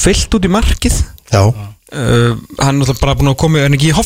fyllt 0.00 0.36
út 0.38 0.46
í 0.48 0.52
markið, 0.54 0.96
já, 1.34 1.42
uh, 1.44 2.38
hann 2.62 2.70
er 2.70 2.78
náttúrulega 2.78 3.02
bara 3.02 3.16
búin 3.20 3.28
að 3.34 3.36
koma, 3.42 3.60
hann 3.66 3.76
ekki 3.76 3.90
í 3.90 3.96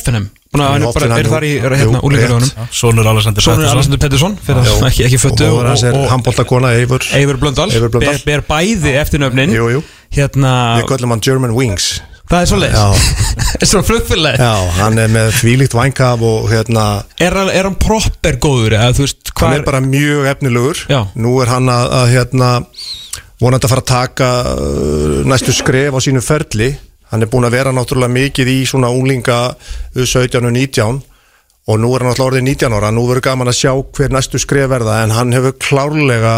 að 0.65 0.73
hann 0.73 0.83
er, 0.83 0.91
bara, 0.97 1.19
er 1.19 1.29
þar 1.31 1.45
í 1.47 1.51
hérna, 1.59 2.01
rétt. 2.15 2.59
Sónur 2.75 3.07
Alessandur 3.11 4.01
Pettersson, 4.01 4.35
fyrir 4.43 4.67
að 4.67 4.83
ekki, 4.89 5.05
ekki 5.07 5.19
og 5.19 5.23
föttu 5.29 5.47
móður 5.51 5.69
hans 5.71 5.85
er 5.87 5.95
handbóltakona 6.11 6.73
Eivur 6.81 7.07
Eivur 7.15 7.39
Blöndal, 7.39 7.69
ber, 7.71 8.19
ber 8.27 8.43
bæði 8.51 8.97
eftir 8.99 9.23
nöfnin, 9.23 9.55
Jú, 9.55 9.67
jú. 9.77 9.85
hérna, 10.15 10.51
við 10.81 10.91
köllum 10.91 11.15
hann 11.15 11.23
German 11.23 11.55
Wings 11.55 11.93
það 12.29 12.41
er 12.41 12.47
svo 12.51 12.59
leið, 12.61 12.75
já, 12.75 13.65
svo 13.69 13.81
flugfélagi. 13.85 14.41
já, 14.41 14.53
hann 14.79 14.97
er 15.01 15.11
með 15.13 15.31
þvílíkt 15.39 15.75
vænkaf 15.77 16.23
og 16.25 16.49
hérna 16.51 16.85
Er, 17.21 17.35
hann- 17.37 17.51
er 17.53 17.67
hann 17.69 17.77
proper 17.81 18.37
góður 18.41 18.75
eða 18.79 18.91
veist 18.99 19.31
hann 19.39 19.57
er 19.59 19.65
bara 19.67 19.81
mjög 19.83 20.29
efnilegur. 20.33 20.85
Já. 20.89 21.01
nú 21.15 21.35
er 21.43 21.51
hann 21.53 21.69
að, 21.69 21.89
að 22.01 22.11
hérna 22.15 22.49
vonandi 23.41 23.67
að 23.67 23.73
fara 23.75 23.83
að 23.83 23.89
taka 23.91 24.29
uh, 24.55 25.17
næstu 25.27 25.51
skref 25.53 25.95
á 25.95 25.99
sínu 26.01 26.21
ferli. 26.23 26.69
Hann 27.11 27.21
er 27.21 27.29
búin 27.29 27.45
að 27.45 27.53
vera 27.59 27.73
náttúrulega 27.75 28.11
mikið 28.15 28.47
í 28.49 28.61
svona 28.65 28.89
unglinga 28.95 29.39
17 29.93 30.39
og 30.41 30.53
19 30.55 31.01
og 31.65 31.79
nú 31.81 31.89
er 31.95 32.03
hann 32.03 32.11
alltaf 32.13 32.27
orðið 32.29 32.45
19 32.47 32.73
ára. 32.77 32.89
Nú 32.95 33.03
verður 33.09 33.25
gaman 33.27 33.49
að 33.51 33.57
sjá 33.59 33.71
hver 33.75 34.13
næstu 34.15 34.39
skref 34.41 34.69
verða 34.71 35.01
en 35.03 35.13
hann 35.17 35.33
hefur 35.35 35.53
klárlega 35.61 36.33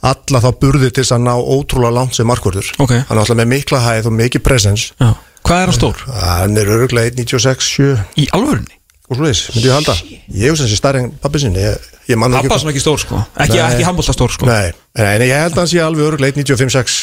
alla 0.00 0.42
þá 0.44 0.50
burði 0.62 0.90
til 0.92 1.02
þess 1.04 1.16
að 1.16 1.24
ná 1.26 1.34
ótrúlega 1.36 1.96
langt 1.98 2.14
sem 2.18 2.28
markvörður. 2.28 2.72
Ok. 2.78 2.94
hann 3.08 3.16
er 3.16 3.22
alltaf 3.24 3.38
með 3.40 3.52
mikla 3.54 3.82
hæð 3.84 4.10
og 4.10 4.18
mikið 4.18 4.44
presence. 4.46 4.92
Já. 5.00 5.12
Hvað 5.48 5.62
er 5.62 5.70
hann 5.70 5.78
stór? 5.78 6.02
hann 6.22 6.58
er 6.60 6.72
öruglega 6.74 7.14
1.96 7.14 7.70
7 7.78 7.94
Í 8.18 8.28
alvörunni? 8.36 8.74
og 9.08 9.16
svo 9.16 9.24
veist, 9.24 9.54
myndi 9.54 9.70
ég 9.70 9.72
halda. 9.72 9.94
Ég 10.28 10.50
hef 10.50 10.58
sem 10.60 10.68
sé 10.68 10.76
stærri 10.76 11.00
en 11.00 11.12
pappi 11.22 11.40
sinni 11.40 11.62
Pappa 12.08 12.56
sem 12.60 12.70
ekki 12.70 12.80
stór 12.80 13.00
sko. 13.00 13.18
Ekki, 13.36 13.58
ekki 13.60 13.84
handbólta 13.84 14.14
stór 14.16 14.32
sko. 14.32 14.48
Nei, 14.48 14.72
en 14.96 15.24
ég 15.24 15.32
held 15.36 15.56
að 15.56 15.62
hann 15.62 15.70
sé 15.70 15.80
alveg 15.84 16.06
öruglega 16.08 16.40
1.95-6 16.40 17.02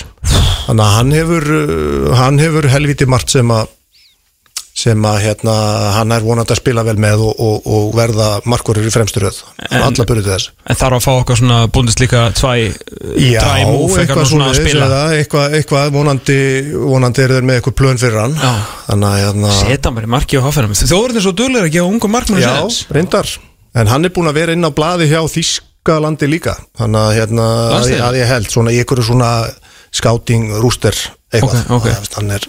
Þannig 0.65 0.81
að 0.85 0.93
hann 0.95 1.11
hefur 1.13 1.49
uh, 1.53 2.13
hann 2.17 2.39
hefur 2.41 2.67
helviti 2.73 3.05
margt 3.09 3.34
sem 3.34 3.51
að 3.53 3.69
sem 4.85 5.05
að 5.09 5.15
hérna 5.23 5.53
hann 5.95 6.11
er 6.13 6.21
vonandi 6.21 6.53
að 6.53 6.59
spila 6.59 6.83
vel 6.85 6.93
með 7.01 7.21
og, 7.25 7.39
og, 7.41 7.65
og 7.65 7.95
verða 7.97 8.27
markverður 8.45 8.85
í 8.85 8.91
fremsturöð 8.93 9.39
En- 9.71 9.81
alla 9.81 10.05
burði 10.05 10.25
þess. 10.29 10.51
En 10.69 10.77
þarf 10.77 10.97
að 10.99 11.05
fá 11.07 11.11
okkar 11.23 11.39
svona 11.39 11.57
búndist 11.73 12.03
líka 12.03 12.21
tvæ 12.37 12.51
Já, 13.17 13.39
Tvæ 13.41 13.65
múf 13.71 13.95
eitthvað 14.03 14.29
svona 14.29 14.49
að 14.51 14.59
spila? 14.59 14.85
eða 14.85 15.01
eitthvað, 15.17 15.55
eitthvað 15.57 15.89
vonandi, 15.95 16.37
vonandi 16.85 17.23
er 17.25 17.33
þeir 17.35 17.47
með 17.49 17.59
eitthvað 17.59 17.77
plön 17.81 18.01
fyrir 18.03 18.21
hann. 18.21 18.37
Þannig 18.85 19.09
að 19.09 19.19
hérna 19.23 19.53
Seta 19.57 19.93
mér 19.95 20.05
í 20.05 20.11
marki 20.15 20.37
á 20.37 20.45
hafðanum 20.45 20.77
Þjóðurinn 20.77 21.19
er 21.21 21.25
svo 21.25 21.33
duglega 21.41 21.65
að 21.65 21.73
gefa 21.79 21.89
ungum 21.95 22.13
markmannu 22.13 22.45
Já, 22.45 22.53
séns. 22.61 22.79
reyndar. 22.93 23.31
En 23.75 23.89
hann 23.91 24.05
er 24.07 24.13
búin 24.15 24.29
að 24.29 24.37
vera 24.37 24.53
inn 24.55 24.63
á 24.63 24.71
blaði 24.71 25.09
hjá 25.09 25.19
Þískalandi 25.33 26.29
líka. 26.29 26.53
Þannig 26.77 27.01
að, 27.01 27.15
hérna, 27.17 27.47
að, 27.79 27.89
að 28.07 28.19
ég 28.21 28.29
held 28.29 28.51
svona 28.53 28.71
í 28.75 28.77
einhverju 28.83 29.07
svona 29.09 29.31
scouting 29.95 30.51
rúster 30.61 30.95
eitthvað. 31.33 31.65
Ok, 31.65 31.73
ok. 31.79 31.89
Það, 31.89 32.13
hann, 32.19 32.31
er, 32.37 32.47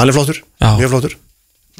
hann 0.00 0.08
er 0.10 0.16
flottur, 0.16 0.40
mjög 0.80 0.92
flottur 0.96 1.18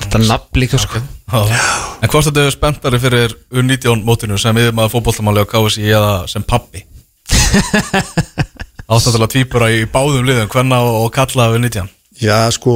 Þetta 0.01 0.19
er 0.19 0.25
nafn 0.31 0.61
líka 0.63 0.79
sko. 0.81 1.01
Já. 1.33 1.59
En 2.03 2.11
hvort 2.11 2.27
þetta 2.29 2.47
er 2.47 2.55
spenntari 2.55 3.01
fyrir 3.03 3.35
U19 3.53 4.05
mótinu 4.07 4.39
sem 4.41 4.57
við 4.57 4.71
maður 4.77 4.95
fótbollamáli 4.97 5.45
á 5.45 5.51
KSI 5.53 5.89
eða 5.93 6.15
sem 6.33 6.45
pappi 6.45 6.85
Ástættilega 8.93 9.31
tvípura 9.33 9.69
í 9.73 9.85
báðum 9.91 10.27
liðum 10.29 10.51
hvenna 10.53 10.81
og 10.85 11.11
kalla 11.15 11.51
U19 11.55 11.89
Já, 12.23 12.47
sko, 12.55 12.75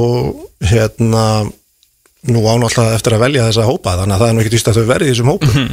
hérna 0.65 1.45
nú 2.27 2.41
ánáttúrulega 2.43 2.97
eftir 2.97 3.15
að 3.15 3.21
velja 3.23 3.45
þessa 3.47 3.65
hópa 3.67 3.93
þannig 3.99 4.15
að 4.15 4.21
það 4.23 4.29
er 4.29 4.35
nú 4.35 4.41
ekki 4.43 4.53
týst 4.55 4.69
að 4.71 4.79
þau 4.79 4.87
verði 4.89 5.07
í 5.07 5.11
þessum 5.13 5.29
hópum. 5.31 5.67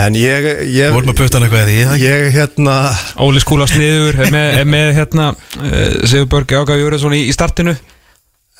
En 0.00 0.14
ég, 0.14 0.44
ég, 0.70 0.92
Þú 0.92 0.94
voru 0.94 1.08
með 1.08 1.16
puttan 1.18 1.46
eitthvað 1.46 1.70
í 1.72 1.72
því 1.72 1.86
það 1.88 1.94
ekki? 1.96 2.04
ég 2.06 2.36
hérna 2.36 2.74
Óli 3.24 3.40
skúla 3.42 3.66
sniður 3.66 4.20
er 4.22 4.30
með, 4.30 4.50
er 4.60 4.68
með 4.70 4.90
hérna 5.00 5.24
uh, 5.32 5.96
Sigurberg 6.06 6.54
Ágaf 6.60 6.78
Júriðsson 6.78 7.16
í, 7.18 7.24
í 7.26 7.34
startinu 7.34 7.74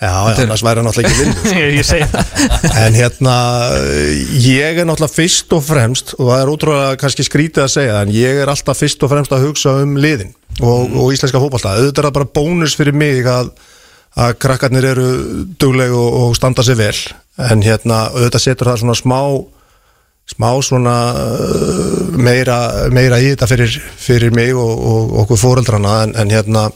Já, 0.00 0.32
já, 0.32 0.42
annars 0.46 0.62
væri 0.64 0.80
hann 0.80 0.86
náttúrulega 0.88 1.10
ekki 1.10 1.24
vindur 1.26 1.58
Ég 1.60 1.74
ég 1.80 1.84
segi 1.84 2.06
það. 2.08 2.30
En 2.80 2.94
hérna, 2.96 3.34
ég 4.32 4.78
er 4.80 4.86
náttúrulega 4.88 5.12
fyrst 5.12 5.52
og 5.52 5.60
fremst 5.66 6.14
og 6.16 6.30
það 6.30 6.40
er 6.40 6.52
ótrúlega 6.54 6.94
kannski 7.02 7.26
skrítið 7.26 7.66
að 7.66 7.74
segja 7.74 7.98
en 8.00 8.14
ég 8.14 8.40
er 8.40 8.48
alltaf 8.48 8.80
fyrst 8.80 9.04
og 9.04 9.12
fremst 9.12 9.34
að 9.36 9.44
hugsa 9.44 9.76
um 9.82 9.98
liðin 10.00 10.32
og, 10.62 10.96
og 10.96 11.12
íslenska 11.12 11.42
fótballta 11.42 11.74
auðvitað 11.76 12.00
er 12.00 12.08
það 12.08 12.16
bara 12.16 12.30
bónus 12.40 12.78
fyrir 12.80 12.96
mig 12.96 13.28
að, 13.28 13.52
að 14.24 14.34
krakkarnir 14.40 14.88
eru 14.94 15.08
dugleg 15.60 15.92
og, 15.92 16.20
og 16.22 16.36
standa 16.38 16.64
sig 16.64 16.80
vel. 16.80 16.96
En 17.50 17.60
hérna, 17.64 18.06
auðvitað 18.14 18.46
setur 18.48 18.72
það 18.72 18.84
svona 18.86 19.00
smá 19.04 19.20
smá 20.30 20.50
svona 20.62 20.96
uh, 21.12 22.16
meira, 22.16 22.60
meira 22.94 23.18
í 23.20 23.32
þetta 23.32 23.48
fyrir, 23.50 23.80
fyrir 24.00 24.32
mig 24.32 24.54
og, 24.56 24.70
og 24.70 25.18
okkur 25.24 25.40
fóreldrana 25.40 26.04
en, 26.06 26.14
en 26.22 26.32
hérna 26.32 26.70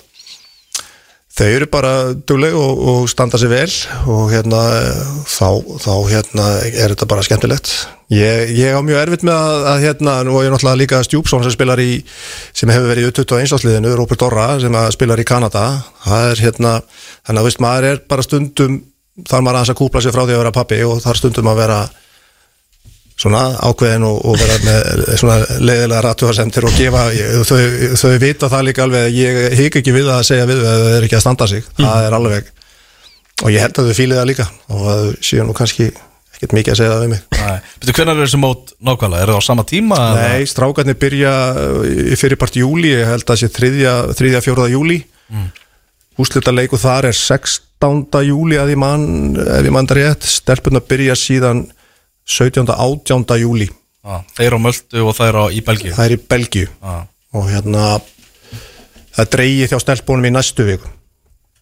þau 1.34 1.48
eru 1.50 1.66
bara 1.70 1.92
dugleg 2.14 2.54
og, 2.54 2.80
og 2.90 3.08
standa 3.10 3.38
sig 3.40 3.50
vel 3.50 3.70
og 4.10 4.30
hérna 4.30 4.60
þá, 5.26 5.48
þá 5.82 5.92
hérna 6.12 6.46
er 6.70 6.94
þetta 6.94 7.08
bara 7.10 7.24
skemmtilegt. 7.26 7.72
Ég, 8.14 8.52
ég 8.54 8.76
á 8.76 8.80
mjög 8.84 9.00
erfitt 9.00 9.24
með 9.26 9.34
að, 9.34 9.66
að 9.72 9.84
hérna, 9.88 10.16
er 10.20 10.30
ég 10.30 10.52
náttúrulega 10.54 10.80
líka 10.82 11.02
Stjúpsson 11.06 11.42
sem 11.42 11.54
spilar 11.54 11.80
í, 11.82 12.04
sem 12.54 12.70
hefur 12.70 12.92
verið 12.92 13.08
í 13.08 13.14
21 13.18 13.56
ásliðinu, 13.58 13.94
Róbert 13.98 14.26
Orra 14.28 14.48
sem 14.62 14.78
að 14.78 14.90
spilar 14.94 15.22
í 15.22 15.26
Kanada, 15.26 15.64
það 16.04 16.30
er 16.30 16.44
hérna 16.46 16.74
þannig 17.26 17.40
að 17.42 17.48
veist 17.48 17.64
maður 17.64 17.88
er 17.90 18.02
bara 18.12 18.26
stundum 18.26 18.80
þar 19.24 19.44
maður 19.46 19.60
aðeins 19.60 19.74
að 19.74 19.80
kúpla 19.80 20.02
sig 20.04 20.14
frá 20.14 20.24
því 20.24 20.36
að 20.36 20.42
vera 20.42 20.54
pappi 20.54 20.80
og 20.86 21.02
þar 21.02 21.20
stundum 21.20 21.50
að 21.50 21.60
vera 21.64 21.80
svona 23.14 23.42
ákveðin 23.62 24.06
og, 24.08 24.16
og 24.26 24.38
vera 24.40 24.56
með 24.64 25.04
svona 25.20 25.36
leiðilega 25.62 26.00
ratúarsendir 26.02 26.66
og 26.66 26.74
gefa 26.78 27.04
þau, 27.46 27.58
þau 28.00 28.14
vita 28.22 28.50
það 28.50 28.66
líka 28.68 28.86
alveg 28.86 29.06
að 29.06 29.18
ég 29.20 29.58
hik 29.60 29.78
ekki 29.80 29.94
við 29.94 30.10
að 30.10 30.24
segja 30.30 30.48
við 30.50 30.64
að 30.66 30.82
þau 30.82 30.96
eru 30.96 31.08
ekki 31.08 31.18
að 31.18 31.22
standa 31.22 31.48
sig 31.50 31.68
það 31.78 32.08
er 32.08 32.16
alveg 32.18 32.50
og 33.44 33.54
ég 33.54 33.62
held 33.62 33.78
að 33.78 33.90
þau 33.90 33.98
fílið 34.00 34.20
það 34.20 34.28
líka 34.32 34.48
og 34.50 34.90
að 34.90 35.04
þau 35.04 35.28
séu 35.30 35.46
nú 35.46 35.54
kannski 35.56 35.88
ekkert 36.34 36.56
mikið 36.58 36.74
að 36.74 36.80
segja 36.80 36.94
það 36.94 37.04
við 37.04 37.12
mig 37.12 37.22
Betur, 37.78 37.94
hvernig 37.94 38.14
er 38.14 38.24
þessi 38.24 38.40
mót 38.40 38.72
nákvæmlega? 38.82 39.22
Er 39.22 39.30
það 39.30 39.38
á 39.38 39.44
sama 39.46 39.64
tíma? 39.68 39.98
Nei, 40.18 40.46
strákarnir 40.50 40.98
byrja 40.98 41.34
í 41.84 42.18
fyrirpart 42.18 42.58
júli, 42.58 42.90
ég 42.96 43.10
held 43.12 43.30
að 43.30 43.40
sé 43.44 43.50
þriðja, 43.52 43.94
þriðja 44.18 44.42
fjóraða 44.42 44.72
júli 44.74 44.98
mm. 45.30 45.46
úslita 46.24 46.54
leiku 46.54 46.80
þar 46.80 47.10
er 47.12 47.18
16. 47.18 48.24
júli 48.26 48.58
að 48.58 48.74
ég 48.74 48.80
mann, 48.80 49.06
ef 49.38 49.68
ég 49.68 49.74
mann 49.74 49.90
það 49.90 50.00
rétt 50.00 50.28
stelpuna 50.34 50.82
byrja 50.82 51.18
síðan 51.18 51.66
17. 52.24 52.68
18. 52.72 53.38
júli 53.42 53.68
Já, 54.04 54.20
Þeir 54.36 54.56
á 54.56 54.58
Möldu 54.60 55.04
og 55.08 55.14
þær 55.16 55.38
á 55.40 55.44
í 55.48 55.60
Belgíu. 55.64 55.94
Það 55.96 56.04
er 56.04 56.12
í 56.12 56.20
Belgíu. 56.28 56.68
Já, 56.68 56.96
og 57.34 57.46
hérna 57.48 57.84
það 59.16 59.30
dreigi 59.32 59.68
þjá 59.70 59.78
stelpunum 59.80 60.28
í 60.28 60.32
næstu 60.34 60.66
viku. 60.68 60.90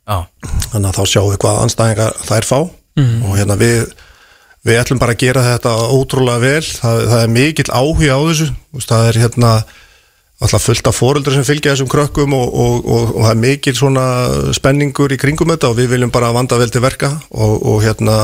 Já, 0.02 0.16
þannig 0.72 0.88
að 0.88 0.96
þá 0.96 1.04
sjáum 1.12 1.30
við 1.30 1.38
hvað 1.44 1.60
anstæðingar 1.66 2.16
þær 2.26 2.48
fá. 2.48 2.58
Og 2.98 3.36
hérna 3.38 3.56
við 3.60 3.92
við 4.66 4.78
ætlum 4.78 5.00
bara 5.02 5.14
að 5.14 5.22
gera 5.22 5.44
þetta 5.46 5.76
ótrúlega 5.94 6.42
vel. 6.42 6.66
Það, 6.66 7.04
það 7.12 7.22
er 7.22 7.32
mikill 7.36 7.70
áhuga 7.70 8.18
á 8.18 8.20
þessu. 8.30 8.50
Það 8.82 9.06
er 9.06 9.20
hérna 9.22 9.52
alltaf 10.42 10.66
fullt 10.66 10.88
af 10.90 10.98
fóröldur 10.98 11.36
sem 11.36 11.46
fylgja 11.46 11.76
þessum 11.76 11.90
krökkum 11.90 12.34
og, 12.34 12.48
og, 12.50 12.76
og, 12.82 13.10
og 13.14 13.20
það 13.22 13.32
er 13.32 13.42
mikill 13.44 13.76
svona 13.78 14.06
spenningur 14.58 15.14
í 15.14 15.18
kringum 15.22 15.54
þetta 15.54 15.70
og 15.70 15.78
við 15.78 15.94
viljum 15.94 16.10
bara 16.14 16.32
vanda 16.34 16.58
vel 16.58 16.70
til 16.74 16.82
verka. 16.82 17.12
Og, 17.30 17.54
og 17.62 17.84
hérna 17.86 18.16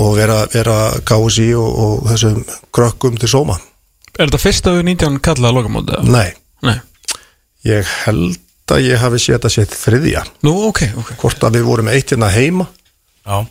og 0.00 0.14
vera, 0.18 0.40
vera 0.52 0.78
kási 1.06 1.50
og, 1.58 1.68
og 1.84 2.08
þessum 2.12 2.40
krökkum 2.74 3.18
til 3.20 3.30
sóma. 3.30 3.58
Er 4.14 4.28
þetta 4.28 4.42
fyrsta 4.42 4.76
við 4.76 4.88
19 4.94 5.20
kallað 5.24 5.50
að 5.50 5.58
loka 5.58 5.74
móti? 5.74 6.00
Nei, 6.06 6.30
Nei. 6.64 6.78
Ég 7.64 7.88
held 8.04 8.72
að 8.74 8.86
ég 8.86 9.00
hafi 9.00 9.20
séð 9.20 9.38
þetta 9.38 9.52
séð 9.52 9.76
þriðja. 9.80 10.24
Nú, 10.46 10.54
ok, 10.70 10.80
ok. 11.00 11.12
Hvort 11.20 11.44
að 11.46 11.58
við 11.58 11.68
vorum 11.68 11.90
eitt 11.92 12.12
hérna 12.12 12.30
heima. 12.32 12.66
Já, 13.24 13.44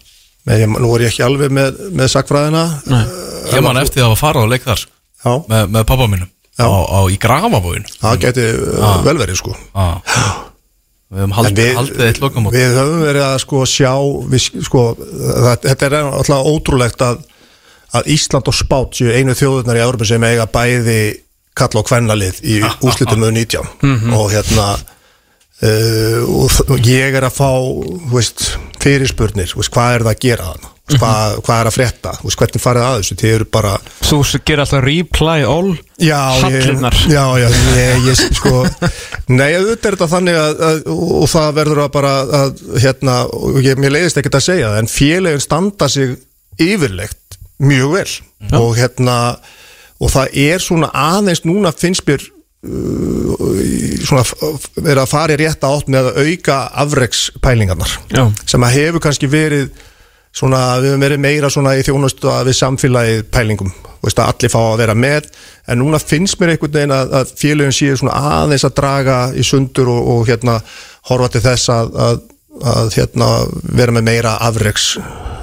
með, 0.47 0.63
ég, 0.63 0.71
Nú 0.75 0.91
er 0.95 1.05
ég 1.05 1.13
ekki 1.13 1.25
alveg 1.25 1.53
með, 1.53 1.83
með 1.97 2.11
sakfræðina 2.13 2.63
Nei. 2.91 3.03
ég 3.53 3.65
man 3.65 3.79
eftir 3.81 4.03
að 4.03 4.11
hafa 4.11 4.21
farað 4.21 4.47
á 4.47 4.51
leik 4.53 4.65
þar 4.67 4.83
Já, 4.85 5.31
með, 5.49 5.69
með 5.75 5.85
pappa 5.89 6.07
mínum 6.11 6.29
Já. 6.29 6.65
á, 6.67 6.69
á, 6.69 6.99
í 7.09 7.17
grafabóin 7.21 7.87
það 7.95 8.19
geti 8.27 8.47
ah. 8.77 8.99
vel 9.05 9.15
verið 9.21 9.39
sko 9.39 9.55
Við 11.13 11.21
höfum 11.21 11.35
haldið, 11.37 11.73
haldið 11.77 12.07
eitt 12.07 12.21
lokamót. 12.23 12.55
við 12.55 12.79
höfum 12.79 13.03
verið 13.05 13.25
að 13.27 13.35
sko 13.43 13.65
sjá 13.69 13.91
við, 14.31 14.47
sko, 14.65 14.85
þetta 15.61 15.85
er 15.85 15.95
alltaf 16.01 16.49
ótrúlegt 16.49 17.03
að, 17.05 17.19
að 17.93 18.09
Ísland 18.15 18.49
og 18.49 18.57
Spát 18.57 18.97
séu 18.97 19.13
einu 19.13 19.35
þjóðurnar 19.37 19.77
í 19.77 19.83
Európa 19.83 20.09
sem 20.09 20.25
eiga 20.25 20.47
bæði 20.49 20.97
kalla 21.53 21.83
og 21.83 21.87
kvennalið 21.87 22.41
í 22.49 22.57
úslitum 22.81 23.21
með 23.21 23.35
19 23.43 24.17
og 24.17 24.31
hérna 24.33 24.67
uh, 24.73 26.19
og, 26.25 26.61
og 26.65 26.89
ég 26.89 27.13
er 27.13 27.27
að 27.27 27.37
fá 27.37 27.51
veist, 28.13 28.55
fyrirspurnir 28.81 29.53
veist, 29.53 29.73
hvað 29.73 29.99
er 29.99 30.07
það 30.07 30.15
að 30.15 30.23
gera 30.25 30.49
þannig 30.49 30.72
hvað, 30.91 31.37
hvað 31.45 31.61
er 31.61 31.69
að 31.69 31.75
frétta, 31.77 32.11
þú 32.19 32.27
veist, 32.27 32.39
hvernig 32.41 32.63
farið 32.63 32.85
að 32.85 32.97
þessu 32.99 33.15
þið 33.21 33.33
eru 33.37 33.45
bara 33.53 33.71
Þú 34.03 34.17
gerir 34.43 34.63
alltaf 34.65 34.83
reply 34.83 35.45
all 35.47 35.69
Já, 36.03 36.19
Hallirnar. 36.41 36.97
ég, 36.99 37.13
já, 37.13 37.23
já, 37.39 37.47
ég, 37.77 38.09
ég 38.09 38.19
sko 38.35 38.53
Nei, 39.31 39.53
auðvitað 39.55 39.87
er 39.87 39.95
þetta 39.95 40.09
þannig 40.11 40.39
að, 40.41 40.63
að 40.67 40.81
og 40.91 41.25
það 41.31 41.55
verður 41.61 41.83
að 41.85 41.89
bara 41.95 42.13
að, 42.41 42.63
hérna, 42.83 43.17
og 43.31 43.61
ég, 43.63 43.79
mér 43.79 43.95
leiðist 43.95 44.19
ekkert 44.19 44.39
að 44.41 44.47
segja 44.49 44.73
en 44.81 44.91
félagin 44.91 45.43
standa 45.43 45.89
sig 45.91 46.17
yfirlegt 46.61 47.39
mjög 47.63 47.95
vel 47.95 48.59
og 48.59 48.75
hérna 48.75 49.17
og 50.03 50.11
það 50.11 50.37
er 50.43 50.63
svona 50.63 50.91
aðeins 50.91 51.45
núna 51.47 51.71
finnst 51.79 52.03
mér 52.09 52.25
uh, 52.67 53.39
verið 54.75 55.01
að 55.05 55.09
fara 55.13 55.35
í 55.35 55.39
rétta 55.39 55.71
átt 55.71 55.87
með 55.91 56.11
að 56.11 56.19
auka 56.27 56.59
afrekspælingarnar 56.83 57.95
Já. 58.11 58.25
sem 58.43 58.67
að 58.67 58.77
hefur 58.81 59.05
kannski 59.07 59.31
verið 59.31 59.71
svona, 60.33 60.61
við 60.81 60.93
höfum 60.93 61.05
verið 61.05 61.23
meira 61.23 61.49
svona 61.53 61.75
í 61.77 61.83
þjónustu 61.85 62.29
að 62.31 62.49
við 62.49 62.59
samfélagið 62.59 63.25
pælingum. 63.33 63.73
Veist 64.03 64.19
að 64.19 64.31
allir 64.33 64.51
fá 64.51 64.59
að 64.61 64.79
vera 64.81 64.95
með 64.99 65.27
en 65.71 65.79
núna 65.79 65.99
finnst 66.01 66.39
mér 66.41 66.53
einhvern 66.53 66.73
veginn 66.75 66.95
að, 66.95 67.13
að 67.19 67.33
félagin 67.39 67.75
séu 67.77 67.99
svona 67.99 68.17
aðeins 68.41 68.65
að 68.67 68.75
draga 68.81 69.19
í 69.31 69.45
sundur 69.47 69.91
og, 69.93 70.09
og 70.13 70.25
hérna 70.27 70.57
horfa 71.07 71.29
til 71.31 71.43
þess 71.45 71.71
að, 71.71 71.93
að, 72.07 72.17
að 72.73 72.97
hérna 72.97 73.29
vera 73.79 73.95
með 73.95 74.09
meira 74.09 74.33
afreks 74.43 74.89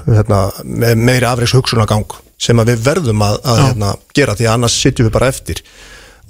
hérna, 0.05 0.43
með 0.65 1.01
meira 1.01 1.31
afreks 1.33 1.55
hugsunagang 1.57 2.05
sem 2.41 2.61
að 2.61 2.73
við 2.73 2.85
verðum 2.85 3.25
að, 3.25 3.39
að 3.45 3.63
hérna, 3.65 3.95
gera 4.17 4.37
því 4.37 4.49
annars 4.49 4.77
sitjum 4.81 5.07
við 5.07 5.15
bara 5.17 5.29
eftir. 5.29 5.61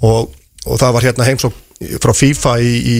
Og, 0.04 0.32
og 0.66 0.80
það 0.80 0.96
var 0.96 1.06
hérna 1.08 1.28
heimsók 1.28 1.60
frá 2.02 2.12
FIFA 2.16 2.56
í, 2.62 2.72
í 2.80 2.98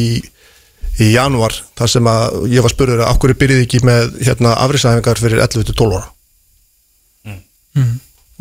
í 1.01 1.13
janúar 1.15 1.55
þar 1.79 1.89
sem 1.95 2.09
að 2.13 2.39
ég 2.53 2.65
var 2.65 2.75
spurður 2.75 3.05
að 3.05 3.13
okkur 3.15 3.35
byrjuði 3.41 3.67
ekki 3.67 3.83
með 3.87 4.17
hérna 4.27 4.57
afrisæfingar 4.65 5.21
fyrir 5.23 5.45
11-12 5.45 5.99
ára? 5.99 6.09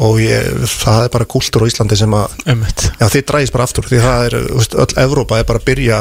Og 0.02 0.18
ég, 0.24 0.64
það 0.66 1.04
er 1.06 1.12
bara 1.14 1.28
kúltur 1.30 1.62
á 1.62 1.70
Íslandi 1.70 1.96
sem 2.00 2.14
að 2.18 2.32
já 2.98 3.06
þið 3.14 3.26
dræðist 3.30 3.54
bara 3.54 3.68
aftur 3.68 3.86
því 3.86 4.00
það 4.02 4.24
er, 4.28 4.36
veist, 4.58 4.74
öll 4.74 4.96
Evrópa 5.04 5.38
er 5.40 5.46
bara 5.46 5.62
að 5.62 5.68
byrja 5.68 6.00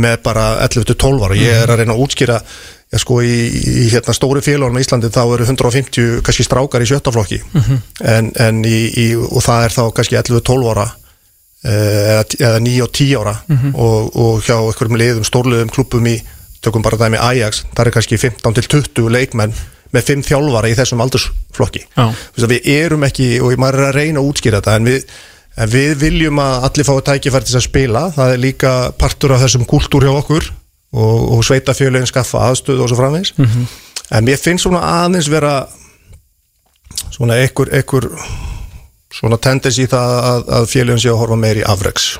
með 0.00 0.16
bara 0.24 0.46
11-12 0.64 1.26
ára. 1.26 1.36
Ég 1.36 1.60
er 1.62 1.70
að 1.70 1.82
reyna 1.82 1.94
að 1.96 2.02
útskýra 2.06 2.38
já, 2.40 2.98
sko, 3.02 3.20
í, 3.22 3.36
í 3.84 3.88
hérna 3.92 4.14
stóri 4.16 4.42
félagunum 4.44 4.80
í 4.80 4.84
Íslandi 4.86 5.10
þá 5.12 5.22
eru 5.24 5.46
150 5.46 6.22
kannski 6.26 6.46
strákar 6.46 6.84
í 6.84 6.88
sjöttaflokki 6.90 7.42
en, 8.04 8.32
en 8.40 8.62
í, 8.64 8.78
í, 9.04 9.06
og 9.16 9.42
það 9.44 9.64
er 9.68 9.76
þá 9.76 9.82
kannski 9.98 10.18
11-12 10.22 10.70
ára 10.72 10.86
eða, 11.66 12.24
eða 12.38 12.58
9 12.62 12.82
og 12.84 12.90
10 12.92 13.14
ára. 13.20 13.36
Og, 13.74 14.10
og 14.16 14.42
hjá 14.46 14.56
einhverjum 14.56 15.00
liðum, 15.00 15.26
stórliðum 15.26 15.72
klubum 15.74 16.10
í, 16.10 16.18
tökum 16.64 16.84
bara 16.84 16.98
dæmi 16.98 17.20
Ajax 17.20 17.64
það 17.76 17.86
er 17.86 17.94
kannski 17.94 18.18
15 18.18 18.58
til 18.58 18.68
20 18.80 19.12
leikmenn 19.14 19.54
með 19.94 20.10
5 20.10 20.26
þjálfara 20.26 20.70
í 20.70 20.76
þessum 20.76 21.02
aldursflokki. 21.04 21.84
Já. 21.94 22.10
Að 22.10 22.52
við 22.56 22.68
erum 22.74 23.06
ekki 23.06 23.36
og 23.40 23.56
maður 23.60 23.82
er 23.82 23.88
að 23.90 23.98
reyna 24.00 24.22
að 24.22 24.30
útskýra 24.32 24.60
þetta 24.60 24.76
en 24.80 24.90
við, 24.90 25.06
en 25.56 25.72
við 25.72 25.96
viljum 26.02 26.42
að 26.42 26.68
allir 26.68 26.88
fái 26.88 26.96
tækifæri 27.10 27.46
til 27.46 27.54
þess 27.54 27.60
að 27.60 27.68
spila. 27.68 28.04
Það 28.16 28.32
er 28.34 28.42
líka 28.42 28.72
partur 28.98 29.36
af 29.36 29.44
þessum 29.44 29.66
kúltúr 29.68 30.08
hjá 30.08 30.12
okkur 30.16 30.50
og, 30.96 31.18
og 31.36 31.44
sveitafjöluðin 31.46 32.10
skaffa 32.10 32.48
aðstöðu 32.50 32.84
og 32.84 32.90
svo 32.90 32.98
framvegis. 32.98 33.34
En 34.10 34.26
mér 34.26 34.38
finnst 34.42 34.66
svona 34.66 34.82
aðeins 35.04 35.30
vera 35.30 35.54
svona 37.14 37.38
ekkur, 37.42 37.70
ekkur 37.74 38.10
svona 39.16 39.40
tendens 39.42 39.78
í 39.80 39.88
það 39.90 40.16
að, 40.30 40.48
að 40.60 40.72
fjöluðin 40.72 41.04
sé 41.04 41.12
að 41.12 41.20
horfa 41.24 41.42
meir 41.46 41.62
í 41.62 41.66
afreks 41.66 42.10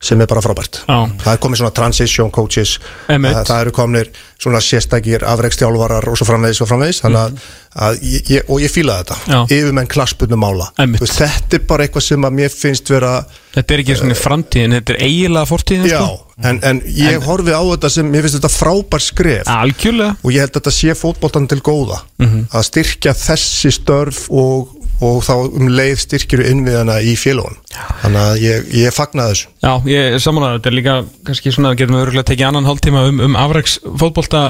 sem 0.00 0.16
er 0.16 0.28
bara 0.30 0.40
frábært. 0.40 0.78
Já. 0.88 0.96
það 1.20 1.34
er 1.34 1.40
komið 1.44 1.58
svona 1.60 1.74
transition 1.76 2.30
coaches. 2.32 2.78
Það, 3.04 3.24
það 3.44 3.58
eru 3.60 3.72
komnir 3.76 4.08
svona 4.40 4.62
sérstakir 4.64 5.26
afrekstjálfarar 5.28 6.06
og 6.08 6.16
svo 6.16 6.24
framvegis 6.24 6.62
og 6.64 6.70
framvegis. 6.70 7.02
Þannig 7.04 7.20
að, 7.20 7.42
að 7.86 7.98
ég, 8.08 8.30
ég, 8.32 8.46
og 8.48 8.64
ég 8.64 8.72
fíla 8.72 8.96
þetta. 9.02 9.18
Mhm. 9.26 9.52
Yfirmenn 9.58 9.90
klasspunum 9.92 10.40
mála. 10.40 10.70
Veist, 10.94 11.20
þetta 11.20 11.58
er 11.60 11.66
bara 11.68 11.84
eitthvað 11.84 12.06
sem 12.06 12.24
að 12.30 12.38
mér 12.40 12.56
finnst 12.62 12.94
vera 12.94 13.12
Þetta 13.50 13.74
er 13.76 13.82
ekki 13.82 13.98
svona 13.98 14.14
í 14.14 14.20
framtíðin, 14.22 14.78
þetta 14.78 14.92
er 14.94 15.00
eiginlega 15.04 15.48
fortíðin 15.50 15.88
já, 15.90 15.96
sko? 15.98 16.34
en, 16.46 16.60
en 16.70 16.80
ég 16.94 17.24
horfi 17.26 17.50
á 17.50 17.62
þetta 17.66 17.90
sem 17.90 18.06
mér 18.06 18.22
finnst 18.24 18.38
þetta 18.38 18.52
frábær 18.54 19.02
skref. 19.04 19.50
Algjörlega. 19.52 20.16
Og 20.22 20.32
ég 20.32 20.46
held 20.46 20.54
að 20.54 20.60
þetta 20.62 20.74
sé 20.78 20.96
fótboltan 20.96 21.50
til 21.50 21.60
góða. 21.60 22.00
Mhm. 22.22 22.46
að 22.56 22.68
styrkja 22.72 23.12
þessi 23.20 23.74
störf 23.76 24.28
og, 24.32 24.78
og 25.00 25.20
þá 25.24 25.34
um 25.46 25.68
leið 25.72 25.94
styrkjur 26.04 26.42
innviðana 26.50 26.98
í 27.00 27.14
félagun 27.18 27.56
þannig 28.02 28.20
að 28.20 28.42
ég, 28.44 28.66
ég 28.82 28.94
fagna 28.94 29.28
þessu. 29.30 29.48
Já, 29.62 29.72
ég 29.88 30.16
er 30.16 30.22
samanlega, 30.22 30.58
þetta 30.58 30.70
er 30.70 30.76
líka 30.76 30.96
kannski 31.28 31.54
svona, 31.54 31.72
getum 31.78 31.96
við 31.96 32.04
örgulega 32.06 32.28
tekið 32.30 32.48
annan 32.50 32.68
hálftíma 32.68 33.04
um, 33.08 33.22
um 33.28 33.38
afræks 33.40 33.78
fótbolta 34.00 34.42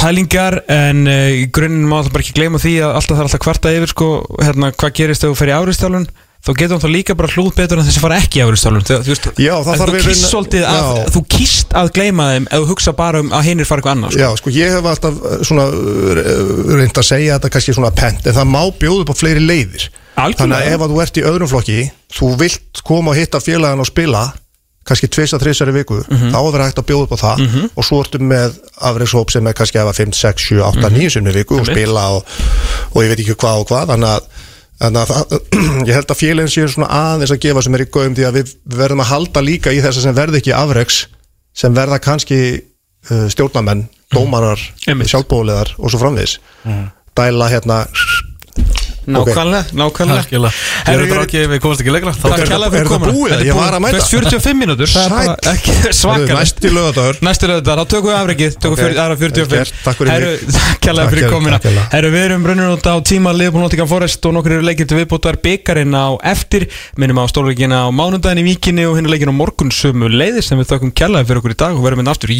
pælingar 0.00 0.60
en 0.70 1.04
uh, 1.10 1.28
í 1.42 1.46
grunninn 1.54 1.88
má 1.90 2.00
það 2.00 2.12
bara 2.16 2.26
ekki 2.26 2.38
gleyma 2.40 2.62
því 2.62 2.74
að 2.80 2.96
alltaf 2.98 3.14
það 3.14 3.22
er 3.22 3.30
alltaf 3.30 3.44
kvarta 3.46 3.76
yfir 3.76 3.94
sko, 3.94 4.10
hérna, 4.40 4.72
hvað 4.74 4.96
gerist 4.98 5.26
ef 5.26 5.32
þú 5.32 5.40
fer 5.42 5.52
í 5.52 5.56
áristálun 5.58 6.10
þá 6.40 6.50
getur 6.56 6.72
hann 6.76 6.80
þá 6.82 6.90
líka 6.94 7.14
bara 7.18 7.28
hlút 7.34 7.54
betur 7.58 7.78
en 7.82 7.84
þessi 7.88 8.00
fara 8.00 8.16
ekki 8.22 8.40
í 8.40 8.44
áristálun 8.46 8.84
þú 8.88 8.98
veist, 9.04 9.26
Já, 9.36 9.52
það 9.66 9.80
þú 9.82 9.88
rauninni- 9.90 10.28
svolítið 10.30 10.64
að, 10.70 11.00
þú 11.14 11.22
kýst 11.34 11.74
að 11.76 11.90
gleyma 11.98 12.28
þeim 12.32 12.46
ef 12.50 12.62
þú 12.62 12.68
hugsa 12.72 12.92
bara 12.96 13.20
um 13.20 13.28
að 13.36 13.44
hinnir 13.50 13.68
fara 13.68 13.82
eitthvað 13.82 13.96
annað 13.98 14.14
sko. 14.14 14.20
Já, 14.24 14.28
sko, 14.40 14.52
ég 14.56 14.72
hef 14.76 14.88
alltaf 14.92 15.14
uh, 15.20 15.34
svona 15.44 15.66
uh, 15.68 16.74
reynd 16.80 16.96
að 16.96 17.08
segja 17.10 17.36
þetta 17.38 17.52
kannski 17.56 17.74
svona 17.76 17.92
pent 17.92 18.26
en 18.26 18.34
það 18.40 18.48
má 18.56 18.62
bjóða 18.80 19.04
upp 19.04 19.12
á 19.12 19.20
fleiri 19.20 19.42
leiðir 19.44 19.90
Algjörlega. 20.20 20.40
Þannig 20.40 20.56
að 20.56 20.74
ef 20.74 20.80
að 20.84 20.90
þú 20.94 21.02
ert 21.04 21.18
í 21.20 21.26
öðrum 21.30 21.48
flokki 21.52 21.78
þú 22.16 22.26
vilt 22.40 22.80
koma 22.84 23.12
og 23.12 23.16
hitta 23.20 23.40
félagan 23.40 23.80
og 23.84 23.88
spila 23.88 24.24
kannski 24.90 25.08
tvis 25.12 25.32
að 25.36 25.44
þrisar 25.44 25.70
í 25.70 25.74
viku 25.76 26.00
Mhm. 26.08 26.32
þá 26.32 26.38
er 26.40 26.52
verið 26.56 26.66
hægt 26.66 26.80
að 26.80 26.88
bjóða 26.88 27.04
upp 27.04 27.12
á 27.14 27.18
það 27.20 27.68
og 27.76 27.84
svo 27.86 28.00
ertu 28.02 28.18
með 28.24 28.56
afreikshóp 28.80 29.30
sem 29.30 29.46
er 29.46 29.52
kannski 29.54 29.78
efa 34.80 35.04
5, 35.04 35.20
6, 35.20 35.20
7, 35.20 35.20
8, 35.20 35.20
9 35.20 35.20
sinni 35.20 35.20
í 35.20 35.20
viku 35.20 35.20
og. 35.20 35.20
Einmitt. 35.20 35.34
spila 35.34 35.34
og, 35.34 35.40
og 35.40 35.44
ég 35.44 35.58
veit 35.60 35.60
ekki 35.60 35.60
hvað 35.60 35.60
og 35.60 35.60
hvað 35.60 35.60
þannig 35.60 35.80
að, 35.80 35.86
ég 35.88 35.94
held 35.98 36.10
að 36.10 36.20
félagin 36.20 36.52
séu 36.52 36.68
svona 36.72 36.90
aðeins 36.96 37.34
að 37.34 37.42
gefa 37.44 37.62
sem 37.62 37.74
er 37.76 37.84
í 37.84 37.90
gauðum 37.92 38.16
því 38.16 38.26
að 38.28 38.36
við 38.38 38.52
verðum 38.80 39.02
að 39.04 39.10
halda 39.12 39.42
líka 39.44 39.72
í 39.72 39.80
þess 39.84 40.00
að 40.00 40.06
sem 40.06 40.16
verði 40.16 40.40
ekki 40.40 40.54
afreiks 40.56 41.00
sem 41.60 41.74
verða 41.76 41.98
kannski 42.00 42.40
uh, 43.10 43.26
stjórnamenn, 43.32 43.88
dómarar 44.14 44.62
Einmitt. 44.88 45.10
sjálfbóliðar 45.12 45.74
og 45.78 45.92
svo 45.92 46.00
framvegis 46.00 46.38
dæla 47.18 47.50
hérna 47.52 47.82
Nákvæmlega, 49.06 49.64
nákvæmlega. 49.72 50.20
Algjörlega. 50.20 50.52
Ég 50.84 50.92
er 50.92 51.00
þetta 51.00 51.18
rákið, 51.20 51.44
við 51.50 51.60
komast 51.64 51.80
ekki 51.80 51.92
lengra. 51.94 52.12
Takk 52.12 52.36
þetta- 52.40 52.70
fyrir 52.74 52.88
komuna. 52.90 53.12
búið? 53.12 53.30
Þetta 53.30 53.46
er. 53.46 53.54
Þú 53.80 53.96
veist 53.96 54.12
45 54.12 54.54
mínútur. 54.60 54.88
Svakalegt. 56.00 56.34
Næsti 56.40 56.68
lögadagur 56.74 57.16
Næstu 57.24 57.48
lögðar, 57.50 57.80
þá 57.80 57.86
tökum 57.88 58.10
við 58.10 58.18
afreikið, 58.20 58.50
tökum 58.60 58.72
Ok. 58.72 58.80
okay. 58.80 58.98
aðra 59.00 59.16
45 59.20 59.48
Vel 59.50 59.58
gert, 59.58 59.72
takk 59.84 59.96
fyrir 60.00 60.10
Herru, 60.12 60.32
kærlega. 60.84 61.84
Herru, 61.94 62.10
við 62.14 62.22
erum 62.28 62.42
brunnur 62.44 62.74
út 62.76 62.86
á 62.86 62.94
tíma 63.00 63.32
Liðbúl 63.36 63.64
Nottingham 63.64 63.88
Forest 63.90 64.26
og 64.26 64.32
nokkur 64.36 64.52
eru 64.58 64.64
leikir 64.68 64.86
til 64.90 64.98
viðbútar 65.00 65.40
byggarinn 65.40 65.94
á 65.96 66.16
eftir. 66.22 66.68
Minnum 67.00 67.20
á 67.20 67.24
stórleikina 67.30 67.88
á 67.88 67.90
mánudaginn 67.90 68.42
í 68.44 68.46
Víkinni 68.52 68.84
og 68.88 68.96
hinn 68.98 69.06
er 69.08 69.14
leikin 69.16 69.32
á 69.32 69.34
morgun 69.36 69.72
sömu 69.72 70.10
leiðir 70.12 70.44
sem 70.44 70.58
við 70.60 70.70
þökkum 70.74 70.92
kærlega 70.92 71.26
fyrir 71.28 71.40
okkur 71.42 71.56
í 71.56 71.60
dag 71.60 71.72
og 71.76 71.82
verðum 71.84 72.04
hérna 72.04 72.14
aftur 72.14 72.30